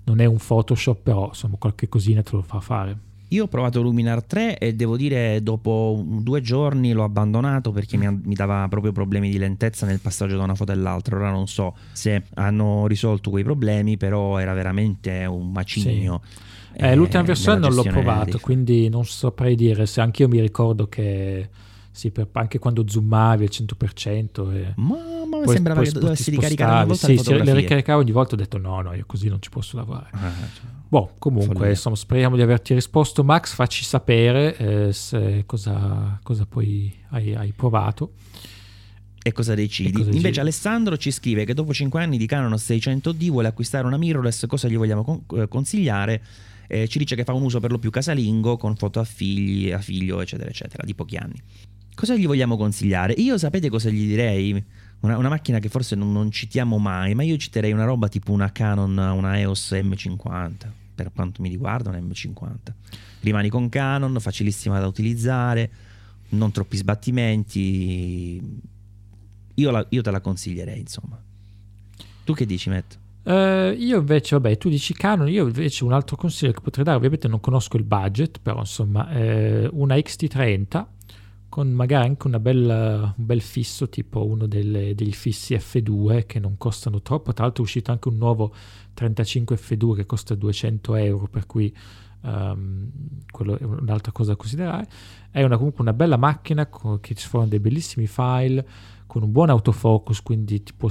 non 0.06 0.20
è 0.20 0.26
un 0.26 0.38
Photoshop, 0.38 1.02
però 1.04 1.28
insomma 1.28 1.58
qualche 1.58 1.88
cosina 1.90 2.24
te 2.24 2.32
lo 2.32 2.42
fa 2.42 2.60
fare. 2.60 3.06
Io 3.32 3.44
ho 3.44 3.48
provato 3.48 3.82
Luminar 3.82 4.24
3 4.24 4.58
e 4.58 4.74
devo 4.74 4.96
dire 4.96 5.44
dopo 5.44 6.02
due 6.02 6.40
giorni 6.40 6.94
l'ho 6.94 7.04
abbandonato 7.04 7.72
perché 7.72 7.98
mi, 7.98 8.08
mi, 8.24 8.36
dava 8.36 8.66
proprio 8.70 8.94
problemi 8.94 9.30
di 9.30 9.38
lentezza 9.38 9.86
nel 9.86 10.00
passaggio 10.00 10.38
da 10.38 10.44
una 10.44 10.56
foto 10.56 10.72
all'altra. 10.72 11.18
Ora 11.18 11.30
non 11.30 11.46
so 11.48 11.76
se 11.92 12.24
hanno 12.36 12.88
risolto 12.88 13.30
quei 13.30 13.44
problemi, 13.44 13.98
però 13.98 14.38
era 14.38 14.54
veramente 14.54 15.26
un 15.26 15.52
macigno. 15.52 16.22
Sì. 16.24 16.47
Eh, 16.80 16.96
l'ultima 16.96 17.24
versione 17.24 17.60
non 17.60 17.74
l'ho 17.74 17.84
provato, 17.84 18.40
quindi 18.40 18.88
non 18.88 19.04
saprei 19.04 19.56
dire 19.56 19.88
se 19.88 20.00
anche 20.00 20.22
io 20.22 20.28
mi 20.28 20.40
ricordo 20.40 20.88
che 20.88 21.50
sì, 21.90 22.12
per, 22.12 22.28
anche 22.34 22.60
quando 22.60 22.88
zoomavi 22.88 23.46
al 23.46 23.50
100% 23.52 24.54
e 24.54 24.74
ma, 24.76 24.98
ma 25.28 25.40
poi, 25.44 25.56
sembrava 25.56 25.82
che 25.82 25.92
dovessi 25.92 26.30
ricaricare 26.30 26.72
ogni 26.72 26.88
volta 26.90 27.08
sì, 27.08 27.18
se 27.18 27.44
le 27.44 27.54
ricaricavo 27.56 28.02
ogni 28.02 28.12
volta 28.12 28.36
ho 28.36 28.38
detto 28.38 28.60
no, 28.60 28.82
no, 28.82 28.94
io 28.94 29.06
così 29.08 29.28
non 29.28 29.42
ci 29.42 29.50
posso 29.50 29.76
lavorare. 29.78 30.10
Ah, 30.12 30.32
cioè, 30.54 30.66
boh, 30.88 31.14
comunque, 31.18 31.70
insomma, 31.70 31.96
speriamo 31.96 32.36
di 32.36 32.44
averti 32.44 32.76
risposto. 32.76 33.24
Max, 33.24 33.56
facci 33.56 33.84
sapere 33.84 34.56
eh, 34.58 35.44
cosa, 35.48 36.20
cosa, 36.22 36.46
poi 36.46 36.96
hai, 37.10 37.34
hai 37.34 37.52
provato 37.54 38.12
e 39.24 39.32
cosa 39.32 39.56
decidi. 39.56 39.90
E 39.90 39.92
cosa 39.92 40.04
Invece 40.04 40.22
decidi? 40.22 40.40
Alessandro 40.40 40.98
ci 40.98 41.10
scrive 41.10 41.46
che 41.46 41.56
dopo 41.56 41.74
5 41.74 42.00
anni 42.00 42.20
di 42.20 42.28
Canon 42.28 42.54
600D 42.54 43.30
vuole 43.30 43.48
acquistare 43.48 43.88
una 43.88 43.98
mirrorless, 43.98 44.46
cosa 44.46 44.68
gli 44.68 44.78
vogliamo 44.78 45.04
con- 45.04 45.24
eh, 45.34 45.48
consigliare? 45.48 46.22
Eh, 46.68 46.88
ci 46.88 47.00
dice 47.00 47.16
che 47.16 47.24
fa 47.24 47.34
un 47.34 47.44
uso 47.44 47.60
per 47.60 47.72
lo 47.72 47.80
più 47.80 47.90
casalingo 47.90 48.58
con 48.58 48.76
foto 48.76 49.00
a 49.00 49.04
figli, 49.04 49.72
a 49.72 49.80
figlio, 49.80 50.22
eccetera, 50.22 50.50
eccetera, 50.50 50.84
di 50.84 50.94
pochi 50.94 51.16
anni. 51.16 51.42
Cosa 51.96 52.16
gli 52.16 52.28
vogliamo 52.28 52.58
consigliare? 52.58 53.14
Io 53.14 53.38
sapete 53.38 53.70
cosa 53.70 53.90
gli 53.90 54.06
direi? 54.06 54.64
Una, 55.00 55.18
una 55.18 55.30
macchina 55.30 55.60
che 55.60 55.70
forse 55.70 55.96
non, 55.96 56.12
non, 56.12 56.30
citiamo 56.30 56.78
mai, 56.78 57.16
ma 57.16 57.24
io 57.24 57.38
citerei 57.38 57.72
una 57.72 57.86
roba 57.86 58.08
tipo 58.08 58.32
una 58.32 58.52
Canon, 58.52 58.98
una 58.98 59.40
EOS 59.40 59.72
M50, 59.72 60.68
per 60.94 61.12
quanto 61.14 61.42
mi 61.42 61.50
riguarda 61.50 61.90
una 61.90 62.00
M50. 62.00 62.56
Rimani 63.22 63.50
con 63.50 63.70
Canon, 63.70 64.16
facilissima 64.20 64.80
da 64.80 64.88
utilizzare, 64.88 65.72
non 66.30 66.52
troppi 66.52 66.78
sbattimenti. 66.78 68.60
Io, 69.56 69.72
la, 69.72 69.86
io 69.90 70.02
te 70.02 70.12
la 70.12 70.22
consiglierei, 70.22 70.80
insomma. 70.80 71.20
Tu 72.24 72.34
che 72.34 72.46
dici, 72.46 72.70
Matt? 72.70 72.98
Uh, 73.28 73.74
io 73.78 74.00
invece, 74.00 74.36
vabbè, 74.36 74.58
tu 74.58 74.70
dici 74.70 74.94
Canon, 74.94 75.28
io 75.28 75.48
invece 75.48 75.84
un 75.84 75.92
altro 75.92 76.16
consiglio 76.16 76.54
che 76.54 76.62
potrei 76.62 76.86
dare, 76.86 76.96
ovviamente 76.96 77.28
non 77.28 77.42
conosco 77.42 77.76
il 77.76 77.84
budget, 77.84 78.40
però 78.42 78.60
insomma, 78.60 79.10
eh, 79.12 79.68
una 79.74 79.96
XT30 79.96 80.86
con 81.50 81.70
magari 81.70 82.08
anche 82.08 82.40
bella, 82.40 83.14
un 83.18 83.26
bel 83.26 83.42
fisso, 83.42 83.90
tipo 83.90 84.26
uno 84.26 84.48
delle, 84.48 84.96
degli 84.96 85.12
fissi 85.12 85.56
F2 85.56 86.26
che 86.26 86.40
non 86.40 86.58
costano 86.58 87.02
troppo. 87.02 87.34
Tra 87.34 87.44
l'altro 87.44 87.64
è 87.64 87.66
uscito 87.66 87.92
anche 87.92 88.08
un 88.08 88.16
nuovo 88.16 88.54
35 88.94 89.58
F2 89.58 89.96
che 89.96 90.06
costa 90.06 90.34
200 90.34 90.96
euro, 90.96 91.28
per 91.28 91.46
cui 91.46 91.76
um, 92.22 92.90
quello 93.30 93.58
è 93.58 93.64
un'altra 93.64 94.14
cosa 94.14 94.32
da 94.32 94.38
considerare. 94.38 94.88
È 95.32 95.44
una, 95.44 95.58
comunque 95.58 95.82
una 95.82 95.94
bella 95.94 96.16
macchina 96.16 96.68
con, 96.68 97.02
che 97.02 97.14
ci 97.14 97.28
fanno 97.28 97.48
dei 97.48 97.60
bellissimi 97.60 98.08
file, 98.08 98.66
con 99.06 99.24
un 99.24 99.32
buon 99.34 99.50
autofocus, 99.50 100.22
quindi 100.22 100.64
ti 100.64 100.74
può 100.74 100.88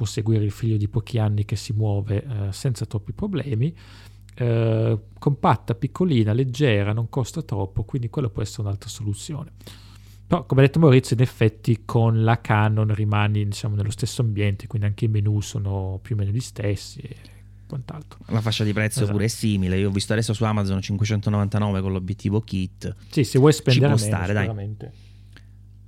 può 0.00 0.08
seguire 0.08 0.44
il 0.44 0.50
figlio 0.50 0.78
di 0.78 0.88
pochi 0.88 1.18
anni 1.18 1.44
che 1.44 1.56
si 1.56 1.74
muove 1.74 2.24
eh, 2.24 2.52
senza 2.52 2.86
troppi 2.86 3.12
problemi. 3.12 3.76
Eh, 4.34 4.98
compatta, 5.18 5.74
piccolina, 5.74 6.32
leggera, 6.32 6.94
non 6.94 7.10
costa 7.10 7.42
troppo, 7.42 7.82
quindi 7.82 8.08
quello 8.08 8.30
può 8.30 8.40
essere 8.40 8.62
un'altra 8.62 8.88
soluzione. 8.88 9.52
Però, 10.26 10.46
come 10.46 10.62
ha 10.62 10.64
detto 10.64 10.78
Maurizio, 10.78 11.16
in 11.16 11.20
effetti 11.20 11.82
con 11.84 12.24
la 12.24 12.40
Canon 12.40 12.94
rimani 12.94 13.44
diciamo, 13.44 13.74
nello 13.74 13.90
stesso 13.90 14.22
ambiente, 14.22 14.66
quindi 14.66 14.86
anche 14.86 15.04
i 15.04 15.08
menu 15.08 15.42
sono 15.42 15.98
più 16.00 16.14
o 16.14 16.18
meno 16.18 16.30
gli 16.30 16.40
stessi. 16.40 17.00
E 17.00 17.16
quant'altro. 17.66 18.20
La 18.28 18.40
fascia 18.40 18.64
di 18.64 18.72
prezzo 18.72 19.00
esatto. 19.00 19.12
pure 19.12 19.26
è 19.26 19.28
simile. 19.28 19.76
Io 19.78 19.88
ho 19.88 19.92
visto 19.92 20.14
adesso 20.14 20.32
su 20.32 20.44
Amazon 20.44 20.80
599 20.80 21.82
con 21.82 21.92
l'obiettivo 21.92 22.40
kit. 22.40 22.96
Sì, 23.10 23.22
se 23.22 23.38
vuoi 23.38 23.52
spendere 23.52 23.98
ci 23.98 24.06
può 24.06 24.10
meno, 24.10 24.24
stare, 24.26 24.32
dai 24.32 24.90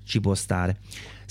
ci 0.05 0.21
può 0.21 0.35
stare. 0.35 0.79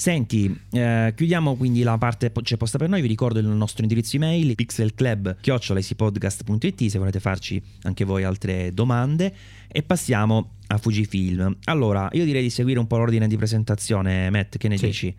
Senti, 0.01 0.59
eh, 0.71 1.13
chiudiamo 1.15 1.55
quindi 1.55 1.83
la 1.83 1.95
parte 1.95 2.31
c'è 2.41 2.57
posta 2.57 2.79
per 2.79 2.89
noi, 2.89 3.01
vi 3.01 3.07
ricordo 3.07 3.37
il 3.37 3.45
nostro 3.45 3.83
indirizzo 3.83 4.15
email 4.15 4.55
pixelclub.it 4.55 6.85
se 6.87 6.97
volete 6.97 7.19
farci 7.19 7.61
anche 7.83 8.03
voi 8.03 8.23
altre 8.23 8.73
domande 8.73 9.31
e 9.67 9.83
passiamo 9.83 10.53
a 10.65 10.79
Fujifilm. 10.79 11.55
Allora, 11.65 12.09
io 12.13 12.25
direi 12.25 12.41
di 12.41 12.49
seguire 12.49 12.79
un 12.79 12.87
po' 12.87 12.97
l'ordine 12.97 13.27
di 13.27 13.37
presentazione, 13.37 14.31
Matt, 14.31 14.57
che 14.57 14.69
ne 14.69 14.79
sì. 14.79 14.85
dici? 14.87 15.15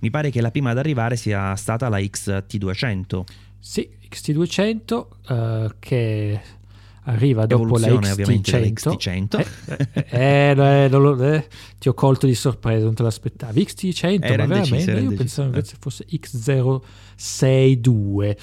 Mi 0.00 0.10
pare 0.10 0.30
che 0.30 0.40
la 0.40 0.50
prima 0.50 0.70
ad 0.70 0.78
arrivare 0.78 1.14
sia 1.14 1.54
stata 1.54 1.88
la 1.88 1.98
XT200. 1.98 3.22
Sì, 3.60 3.88
XT200 4.10 5.06
uh, 5.28 5.70
che 5.78 6.40
arriva 7.08 7.46
dopo 7.46 7.78
la 7.78 7.88
XT100. 7.88 8.72
XT100. 8.72 9.46
Eh, 10.10 10.54
eh, 10.56 10.84
eh, 10.84 11.48
ti 11.78 11.88
ho 11.88 11.94
colto 11.94 12.26
di 12.26 12.34
sorpresa, 12.34 12.84
non 12.84 12.92
te 12.94 13.02
l'aspettavi. 13.02 13.62
XT100, 13.62 14.18
ma 14.18 14.46
veramente 14.46 14.92
io 14.92 15.12
pensavo 15.12 15.48
invece 15.48 15.76
fosse 15.78 16.04
X062. 16.06 18.36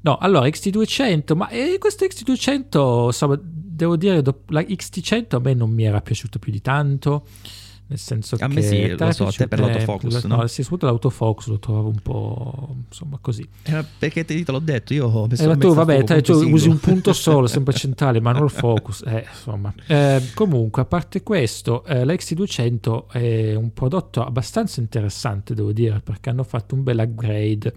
No, 0.00 0.16
allora 0.18 0.46
XT200, 0.46 1.36
ma 1.36 1.48
eh, 1.48 1.76
questo 1.78 2.04
XT200, 2.04 3.06
insomma, 3.06 3.40
devo 3.42 3.96
dire, 3.96 4.22
la 4.48 4.60
XT100 4.60 5.36
a 5.36 5.38
me 5.38 5.54
non 5.54 5.70
mi 5.70 5.84
era 5.84 6.00
piaciuta 6.00 6.38
più 6.38 6.52
di 6.52 6.60
tanto 6.60 7.26
nel 7.86 7.98
senso 7.98 8.36
a 8.36 8.38
che 8.38 8.54
me 8.54 8.62
sì, 8.62 8.88
lo 8.96 9.12
so, 9.12 9.26
a 9.26 9.30
te 9.30 9.46
per 9.46 9.60
l'autofocus 9.60 10.24
no? 10.24 10.36
no 10.36 10.46
sì, 10.46 10.62
soprattutto 10.62 10.86
l'autofocus 10.86 11.46
lo 11.48 11.58
trovavo 11.58 11.88
un 11.88 12.00
po' 12.00 12.76
insomma 12.86 13.18
così. 13.20 13.46
Eh, 13.64 13.84
perché 13.98 14.24
te, 14.24 14.42
te 14.42 14.52
l'ho 14.52 14.58
detto 14.58 14.94
io 14.94 15.06
ho 15.06 15.26
messo, 15.26 15.50
eh, 15.50 15.56
tu 15.58 15.74
vabbè 15.74 16.02
te, 16.04 16.22
tu 16.22 16.32
usi 16.50 16.68
un 16.68 16.78
punto 16.78 17.12
solo 17.14 17.46
sempre 17.46 17.74
centrale 17.74 18.20
ma 18.20 18.32
non 18.32 18.44
il 18.44 18.50
focus 18.50 19.02
eh, 19.06 19.26
insomma. 19.28 19.72
Eh, 19.86 20.30
comunque 20.32 20.82
a 20.82 20.84
parte 20.86 21.22
questo 21.22 21.84
eh, 21.84 22.04
l'XT200 22.04 23.06
è 23.10 23.54
un 23.54 23.72
prodotto 23.74 24.24
abbastanza 24.24 24.80
interessante 24.80 25.52
devo 25.52 25.72
dire 25.72 26.00
perché 26.00 26.30
hanno 26.30 26.44
fatto 26.44 26.74
un 26.74 26.82
bel 26.82 26.98
upgrade. 26.98 27.74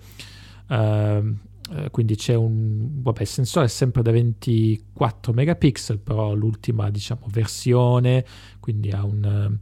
Ehm, 0.70 1.38
eh, 1.70 1.90
quindi 1.92 2.16
c'è 2.16 2.34
un 2.34 3.02
vabbè, 3.02 3.22
il 3.22 3.28
sensore 3.28 3.66
è 3.66 3.70
sempre 3.70 4.02
da 4.02 4.12
24 4.12 5.34
megapixel 5.34 6.00
però 6.00 6.34
l'ultima 6.34 6.90
diciamo 6.90 7.28
versione 7.30 8.24
quindi 8.62 8.90
ha 8.92 9.04
un 9.04 9.58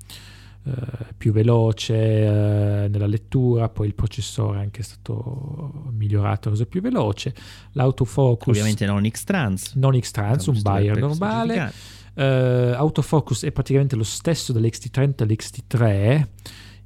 eh, 0.67 1.13
più 1.15 1.31
veloce 1.31 1.93
eh, 1.93 2.87
nella 2.87 3.05
lettura, 3.05 3.69
poi 3.69 3.85
il 3.85 3.93
processore 3.93 4.57
è 4.57 4.61
anche 4.61 4.81
stato 4.81 5.91
migliorato, 5.91 6.49
reso 6.49 6.65
più 6.65 6.81
veloce, 6.81 7.35
l'autofocus... 7.73 8.47
Ovviamente 8.47 8.85
non 8.87 9.07
X-Trans. 9.07 9.73
Non 9.75 9.99
X-Trans, 9.99 10.47
un 10.47 10.59
buyer 10.61 10.97
normale. 10.97 11.71
Uh, 12.15 12.73
autofocus 12.75 13.43
è 13.43 13.51
praticamente 13.51 13.95
lo 13.95 14.03
stesso 14.03 14.53
dell'XT30 14.53 15.23
all'XT3, 15.23 16.27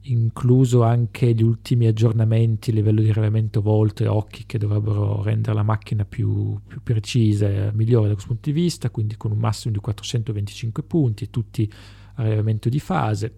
incluso 0.01 0.83
anche 0.83 1.33
gli 1.33 1.43
ultimi 1.43 1.85
aggiornamenti 1.85 2.71
a 2.71 2.73
livello 2.73 2.99
di 2.99 3.07
rilevamento 3.07 3.61
volto 3.61 4.03
e 4.03 4.07
occhi 4.07 4.45
che 4.45 4.57
dovrebbero 4.57 5.21
rendere 5.21 5.53
la 5.53 5.63
macchina 5.63 6.03
più, 6.03 6.59
più 6.67 6.81
precisa 6.83 7.47
e 7.47 7.71
migliore 7.73 8.07
da 8.07 8.13
questo 8.13 8.33
punto 8.33 8.49
di 8.51 8.59
vista, 8.59 8.89
quindi 8.89 9.15
con 9.15 9.31
un 9.31 9.37
massimo 9.37 9.71
di 9.71 9.79
425 9.79 10.83
punti 10.83 11.23
e 11.25 11.29
tutti 11.29 11.71
a 12.15 12.23
rilevamento 12.23 12.67
di 12.67 12.79
fase 12.79 13.33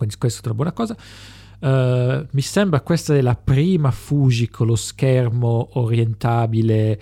quindi 0.00 0.16
questa 0.16 0.40
è 0.40 0.46
una 0.46 0.54
buona 0.54 0.72
cosa. 0.72 0.96
Uh, 1.60 2.26
mi 2.30 2.40
sembra 2.40 2.80
questa 2.80 3.14
è 3.14 3.20
la 3.20 3.34
prima 3.36 3.90
Fuji 3.90 4.48
con 4.48 4.66
lo 4.66 4.76
schermo 4.76 5.68
orientabile 5.74 7.00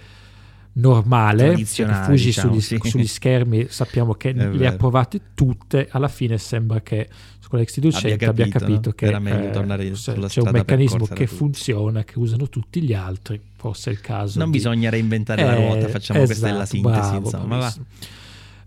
normale. 0.73 1.51
Fuji 1.51 1.63
diciamo, 1.63 2.05
sugli, 2.05 2.61
sì. 2.61 2.81
sugli, 2.83 3.07
schermi 3.07 3.67
sappiamo 3.69 4.15
che 4.15 4.33
le 4.33 4.67
ha 4.67 4.73
provate 4.73 5.21
tutte, 5.35 5.87
alla 5.93 6.09
fine 6.09 6.39
sembra 6.39 6.81
che 6.81 7.09
con 7.49 7.61
l'X200 7.61 7.97
abbia 7.97 8.17
capito, 8.17 8.29
abbia 8.29 8.49
capito 8.49 8.89
no? 8.89 8.95
che 8.95 9.07
era 9.07 9.19
meglio 9.19 9.49
eh, 9.49 9.51
tornare 9.51 9.95
sulla 9.95 10.29
c'è 10.29 10.43
un 10.43 10.51
meccanismo 10.51 11.07
che 11.07 11.27
funziona, 11.27 12.05
che 12.05 12.19
usano 12.19 12.49
tutti 12.49 12.83
gli 12.83 12.93
altri, 12.93 13.41
forse 13.57 13.91
è 13.91 13.93
il 13.93 14.01
caso. 14.01 14.39
Non 14.39 14.51
di... 14.51 14.59
bisogna 14.59 14.91
reinventare 14.91 15.43
eh, 15.43 15.45
la 15.47 15.55
ruota, 15.55 15.89
facciamo 15.89 16.21
esatto, 16.21 16.41
questa 16.41 16.49
è 16.49 16.53
la 16.53 16.63
esatto, 16.65 16.77
sintesi. 16.77 17.11
Bravo, 17.11 17.25
insomma, 17.25 17.57
va. 17.59 17.75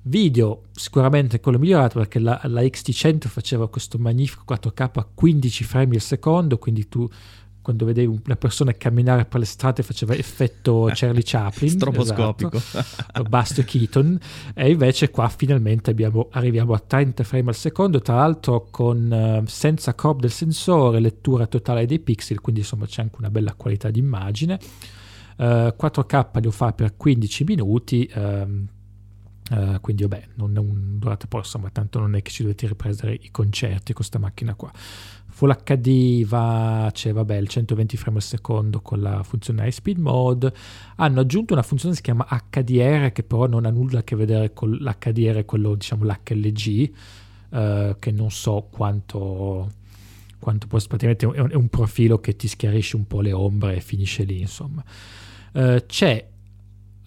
Video 0.03 0.63
sicuramente 0.71 1.39
quello 1.39 1.59
migliorato 1.59 1.99
perché 1.99 2.17
la, 2.17 2.39
la 2.45 2.61
XT100 2.61 3.27
faceva 3.27 3.69
questo 3.69 3.99
magnifico 3.99 4.43
4K 4.51 4.89
a 4.93 5.07
15 5.13 5.63
frame 5.63 5.95
al 5.95 6.01
secondo, 6.01 6.57
quindi 6.57 6.87
tu 6.87 7.07
quando 7.61 7.85
vedevi 7.85 8.19
una 8.25 8.35
persona 8.35 8.73
camminare 8.73 9.25
per 9.25 9.39
le 9.39 9.45
strade 9.45 9.83
faceva 9.83 10.15
effetto 10.15 10.89
Charlie 10.93 11.21
Chaplin 11.23 11.69
stroposcopico 11.69 12.57
esatto, 12.57 13.23
Buster 13.23 13.63
Keaton. 13.63 14.19
E 14.55 14.71
invece 14.71 15.11
qua 15.11 15.29
finalmente 15.29 15.91
abbiamo, 15.91 16.29
arriviamo 16.31 16.73
a 16.73 16.79
30 16.79 17.23
frame 17.23 17.49
al 17.49 17.55
secondo 17.55 18.01
tra 18.01 18.15
l'altro 18.15 18.69
con 18.71 19.41
uh, 19.43 19.45
senza 19.47 19.93
crop 19.93 20.19
del 20.19 20.31
sensore 20.31 20.99
lettura 20.99 21.45
totale 21.45 21.85
dei 21.85 21.99
pixel 21.99 22.41
quindi 22.41 22.61
insomma 22.61 22.87
c'è 22.87 23.03
anche 23.03 23.17
una 23.19 23.29
bella 23.29 23.53
qualità 23.53 23.91
di 23.91 23.99
immagine. 23.99 24.59
Uh, 25.37 25.73
4K 25.79 26.43
lo 26.43 26.51
fa 26.51 26.73
per 26.73 26.97
15 26.97 27.43
minuti 27.43 28.11
um, 28.15 28.67
Uh, 29.51 29.81
quindi 29.81 30.03
vabbè, 30.03 30.27
non, 30.35 30.53
non 30.53 30.97
durate 30.97 31.27
poi 31.27 31.41
insomma, 31.41 31.69
tanto 31.71 31.99
non 31.99 32.15
è 32.15 32.21
che 32.21 32.31
ci 32.31 32.43
dovete 32.43 32.67
riprendere 32.67 33.13
i 33.13 33.31
concerti 33.31 33.87
con 33.87 33.95
questa 33.95 34.17
macchina 34.17 34.55
qua. 34.55 34.71
Full 34.73 35.53
HD 35.63 36.25
va, 36.25 36.89
c'è 36.93 37.11
vabbè 37.11 37.35
il 37.35 37.49
120 37.49 37.97
frame 37.97 38.17
al 38.17 38.23
secondo 38.23 38.79
con 38.79 39.01
la 39.01 39.23
funzione 39.23 39.65
high 39.65 39.71
speed 39.71 39.97
mode. 39.97 40.53
Hanno 40.95 41.19
aggiunto 41.19 41.51
una 41.51 41.63
funzione 41.63 41.93
che 41.95 41.97
si 41.99 42.03
chiama 42.03 42.27
HDR 42.49 43.11
che 43.11 43.23
però 43.23 43.47
non 43.47 43.65
ha 43.65 43.69
nulla 43.69 43.99
a 43.99 44.03
che 44.03 44.15
vedere 44.15 44.53
con 44.53 44.71
l'HDR, 44.71 45.43
quello 45.43 45.75
diciamo 45.75 46.05
l'HLG, 46.05 46.91
uh, 47.49 47.95
che 47.99 48.11
non 48.11 48.31
so 48.31 48.67
quanto, 48.71 49.69
quanto 50.39 50.67
può, 50.67 50.79
praticamente 50.79 51.25
è 51.25 51.39
un, 51.39 51.49
è 51.49 51.55
un, 51.55 51.67
profilo 51.67 52.19
che 52.19 52.37
ti 52.37 52.47
schiarisce 52.47 52.95
un 52.95 53.05
po' 53.05 53.19
le 53.19 53.33
ombre 53.33 53.75
e 53.75 53.81
finisce 53.81 54.23
lì 54.23 54.39
insomma. 54.39 54.81
Uh, 55.51 55.83
c'è 55.85 56.25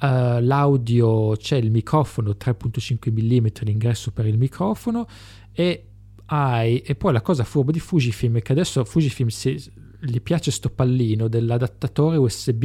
Uh, 0.04 0.40
l'audio 0.40 1.34
c'è 1.36 1.56
il 1.56 1.70
microfono 1.70 2.30
3.5 2.32 3.10
mm 3.10 3.46
l'ingresso 3.60 4.10
per 4.10 4.26
il 4.26 4.36
microfono 4.36 5.06
e 5.50 5.86
hai 6.26 6.80
e 6.80 6.94
poi 6.94 7.12
la 7.12 7.22
cosa 7.22 7.44
furba 7.44 7.70
di 7.70 7.80
Fujifilm 7.80 8.36
è 8.36 8.42
che 8.42 8.52
adesso 8.52 8.84
Fujifilm 8.84 9.28
si, 9.28 9.56
gli 10.00 10.20
piace 10.20 10.50
sto 10.50 10.68
pallino 10.68 11.28
dell'adattatore 11.28 12.18
USB 12.18 12.64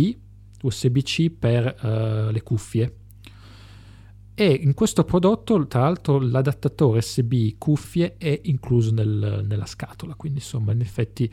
USB-C 0.62 1.32
per 1.32 1.76
uh, 1.82 2.32
le 2.32 2.42
cuffie. 2.44 2.96
E 4.34 4.52
in 4.52 4.74
questo 4.74 5.04
prodotto 5.04 5.68
tra 5.68 5.82
l'altro 5.82 6.20
l'adattatore 6.20 7.00
USB 7.00 7.58
cuffie 7.58 8.16
è 8.18 8.40
incluso 8.44 8.92
nel, 8.94 9.46
nella 9.48 9.66
scatola. 9.66 10.16
Quindi 10.16 10.40
insomma 10.40 10.72
in 10.72 10.82
effetti 10.82 11.30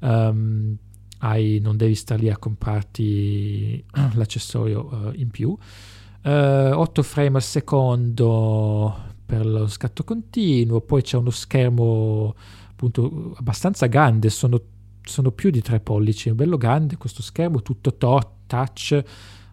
um, 0.00 0.76
hai, 1.20 1.58
non 1.60 1.76
devi 1.76 1.94
stare 1.94 2.22
lì 2.22 2.30
a 2.30 2.36
comprarti 2.36 3.84
l'accessorio 4.14 4.88
uh, 4.90 5.10
in 5.14 5.30
più. 5.30 5.50
Uh, 5.50 6.28
eh, 6.28 6.70
8 6.72 7.02
frame 7.02 7.36
al 7.36 7.42
secondo 7.42 9.08
per 9.24 9.46
lo 9.46 9.68
scatto 9.68 10.04
continuo, 10.04 10.80
poi 10.80 11.02
c'è 11.02 11.16
uno 11.16 11.30
schermo 11.30 12.34
appunto 12.70 13.34
abbastanza 13.38 13.86
grande, 13.86 14.28
sono, 14.28 14.60
sono 15.02 15.30
più 15.30 15.50
di 15.50 15.62
3 15.62 15.80
pollici, 15.80 16.30
è 16.30 16.32
bello 16.32 16.56
grande 16.56 16.96
questo 16.96 17.22
schermo, 17.22 17.62
tutto 17.62 17.94
to- 17.96 18.38
touch, 18.46 19.00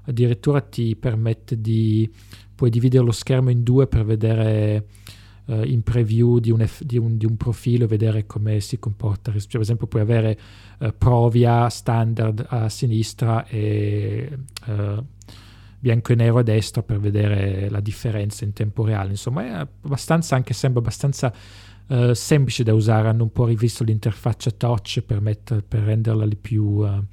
addirittura 0.06 0.62
ti 0.62 0.96
permette 0.96 1.62
di, 1.62 2.10
puoi 2.56 2.70
dividere 2.70 3.04
lo 3.04 3.12
schermo 3.12 3.52
in 3.52 3.62
due 3.64 3.86
per 3.88 4.04
vedere 4.04 4.88
uh, 5.48 5.64
in 5.64 5.84
preview 5.84 6.40
di 6.40 6.52
un, 6.52 6.68
di, 6.80 6.98
un, 6.98 7.18
di 7.18 7.26
un, 7.26 7.38
profilo 7.38 7.88
vedere 7.88 8.26
come 8.26 8.60
si 8.60 8.80
comporta. 8.80 9.32
Cioè, 9.32 9.48
per 9.50 9.62
esempio 9.62 9.88
puoi 9.88 10.02
avere 10.02 10.38
uh, 10.80 10.94
Provia 10.98 11.68
standard 11.70 12.46
a 12.48 12.70
sinistra 12.70 13.46
e 13.48 14.30
uh, 14.68 15.04
bianco 15.80 16.12
e 16.12 16.16
nero 16.16 16.40
a 16.40 16.44
destra 16.44 16.82
per 16.82 17.00
vedere 17.00 17.70
la 17.70 17.80
differenza 17.80 18.44
in 18.44 18.54
tempo 18.54 18.84
reale. 18.84 19.12
Insomma, 19.12 19.46
è 19.46 19.68
abbastanza, 19.84 20.36
anche 20.36 20.54
sembra 20.54 20.82
abbastanza 20.82 21.34
uh, 21.88 22.14
semplice 22.14 22.64
da 22.64 22.74
usare. 22.74 23.08
Hanno 23.08 23.24
un 23.24 23.32
po' 23.32 23.46
rivisto 23.46 23.84
l'interfaccia 23.84 24.52
touch 24.52 25.02
per, 25.02 25.22
metter, 25.22 25.64
per 25.64 25.82
renderla 25.84 26.26
di 26.26 26.36
più 26.36 26.64
uh, 26.64 27.04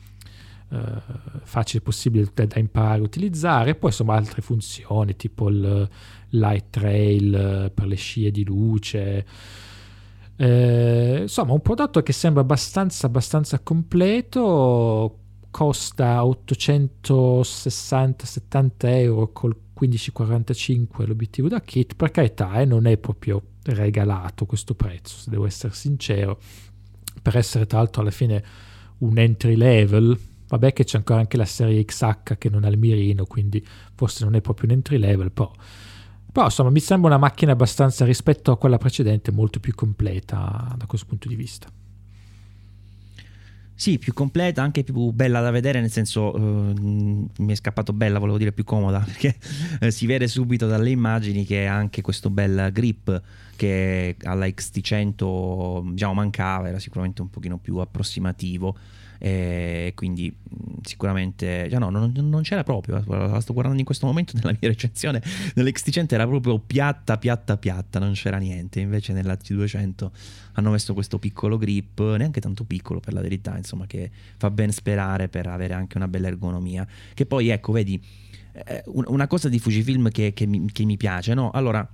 facile 1.44 1.82
possibile 1.82 2.28
da, 2.32 2.47
da, 2.47 2.59
imparare 2.59 3.01
a 3.01 3.05
utilizzare. 3.05 3.74
Poi, 3.74 3.90
insomma, 3.90 4.15
altre 4.15 4.43
funzioni 4.43 5.15
tipo 5.15 5.48
il 5.48 5.89
light 6.39 6.66
trail 6.70 7.35
eh, 7.35 7.70
per 7.70 7.86
le 7.86 7.97
scie 7.97 8.31
di 8.31 8.44
luce. 8.44 9.27
Eh, 10.36 11.19
insomma, 11.23 11.52
un 11.52 11.61
prodotto 11.61 12.02
che 12.02 12.12
sembra 12.12 12.43
abbastanza, 12.43 13.06
abbastanza 13.06 13.61
completo, 13.61 15.19
costa 15.51 16.23
860-70 16.23 18.70
euro 18.81 19.32
col 19.32 19.56
1545 19.74 21.06
l'obiettivo 21.06 21.48
da 21.48 21.61
kit, 21.61 21.94
per 21.94 22.11
carità, 22.11 22.61
eh, 22.61 22.65
non 22.65 22.86
è 22.86 22.97
proprio 22.97 23.43
regalato 23.65 24.47
questo 24.47 24.74
prezzo, 24.74 25.19
se 25.19 25.31
devo 25.31 25.47
essere 25.47 25.74
sincero, 25.74 26.40
per 27.20 27.36
essere 27.36 27.66
tra 27.66 27.78
l'altro 27.78 28.02
alla 28.02 28.11
fine 28.11 28.44
un 28.98 29.19
entry 29.19 29.56
level, 29.56 30.19
vabbè 30.48 30.73
che 30.73 30.85
c'è 30.85 30.98
ancora 30.98 31.20
anche 31.20 31.36
la 31.36 31.44
serie 31.44 31.85
XH 31.85 32.36
che 32.39 32.48
non 32.48 32.65
ha 32.65 32.69
il 32.69 32.78
mirino, 32.78 33.24
quindi 33.24 33.65
forse 33.94 34.24
non 34.24 34.35
è 34.35 34.40
proprio 34.40 34.69
un 34.69 34.77
entry 34.77 34.98
level, 34.98 35.32
però 35.32 35.51
Però 36.35 36.47
insomma 36.47 36.70
mi 36.70 36.81
sembra 36.81 37.11
una 37.11 37.19
macchina 37.19 37.52
abbastanza 37.52 38.05
rispetto 38.05 38.51
a 38.51 38.59
quella 38.59 38.77
precedente 38.77 39.31
molto 39.31 39.61
più 39.61 39.73
completa 39.73 40.74
da 40.77 40.85
questo 40.85 41.06
punto 41.06 41.28
di 41.28 41.36
vista. 41.36 41.69
Sì, 43.73 43.98
più 44.01 44.12
completa, 44.12 44.61
anche 44.61 44.82
più 44.82 45.12
bella 45.12 45.40
da 45.40 45.52
vedere, 45.52 45.81
nel 45.81 45.93
senso 45.93 46.35
uh, 46.35 46.74
mi 46.81 47.52
è 47.52 47.55
scappato 47.55 47.93
bella, 47.93 48.19
volevo 48.19 48.36
dire 48.36 48.51
più 48.51 48.65
comoda, 48.65 48.98
perché 49.06 49.36
uh, 49.81 49.90
si 49.90 50.06
vede 50.06 50.27
subito 50.27 50.66
dalle 50.66 50.90
immagini 50.90 51.44
che 51.44 51.66
anche 51.66 52.02
questo 52.02 52.31
bel 52.31 52.70
grip 52.73 53.23
che 53.55 54.16
alla 54.24 54.47
XT100 54.47 55.93
diciamo 55.93 56.15
mancava, 56.15 56.66
era 56.66 56.81
sicuramente 56.81 57.23
un 57.23 57.31
pochino 57.31 57.59
più 57.59 57.77
approssimativo 57.77 58.77
e 59.26 59.92
quindi 59.94 60.36
sicuramente 60.82 61.66
cioè 61.70 61.78
no, 61.78 61.88
non, 61.88 62.12
non, 62.14 62.42
c'era 62.42 62.62
proprio 62.62 63.02
la 63.06 63.40
sto 63.40 63.55
guardando 63.55 63.78
in 63.78 63.86
questo 63.86 64.05
momento 64.05 64.34
nella 64.36 64.51
mia 64.51 64.68
recensione 64.68 65.22
nell'X100 65.55 66.12
era 66.12 66.26
proprio 66.26 66.59
piatta 66.59 67.16
piatta 67.16 67.56
piatta 67.56 67.98
non 67.98 68.12
c'era 68.12 68.36
niente. 68.36 68.80
Invece 68.80 69.14
nella 69.14 69.32
T200 69.32 70.10
hanno 70.52 70.70
messo 70.70 70.92
questo 70.92 71.18
piccolo 71.18 71.56
grip 71.56 72.01
neanche 72.18 72.42
tanto 72.42 72.64
piccolo 72.64 73.01
per 73.01 73.14
la 73.14 73.22
verità 73.22 73.56
insomma 73.56 73.86
che 73.86 74.10
fa 74.36 74.51
ben 74.51 74.70
sperare 74.70 75.30
per 75.30 75.46
avere 75.46 75.72
anche 75.72 75.96
una 75.96 76.06
bella 76.06 76.26
ergonomia. 76.26 76.86
Che 77.14 77.24
poi 77.24 77.48
ecco 77.48 77.72
vedi 77.72 77.98
eh, 78.52 78.82
una 78.86 79.26
cosa 79.26 79.48
di 79.48 79.59
Fujifilm 79.59 80.10
che, 80.10 80.34
che, 80.34 80.44
mi, 80.44 80.70
che 80.70 80.84
mi 80.84 80.98
piace 80.98 81.32
no? 81.32 81.51
Allora 81.51 81.88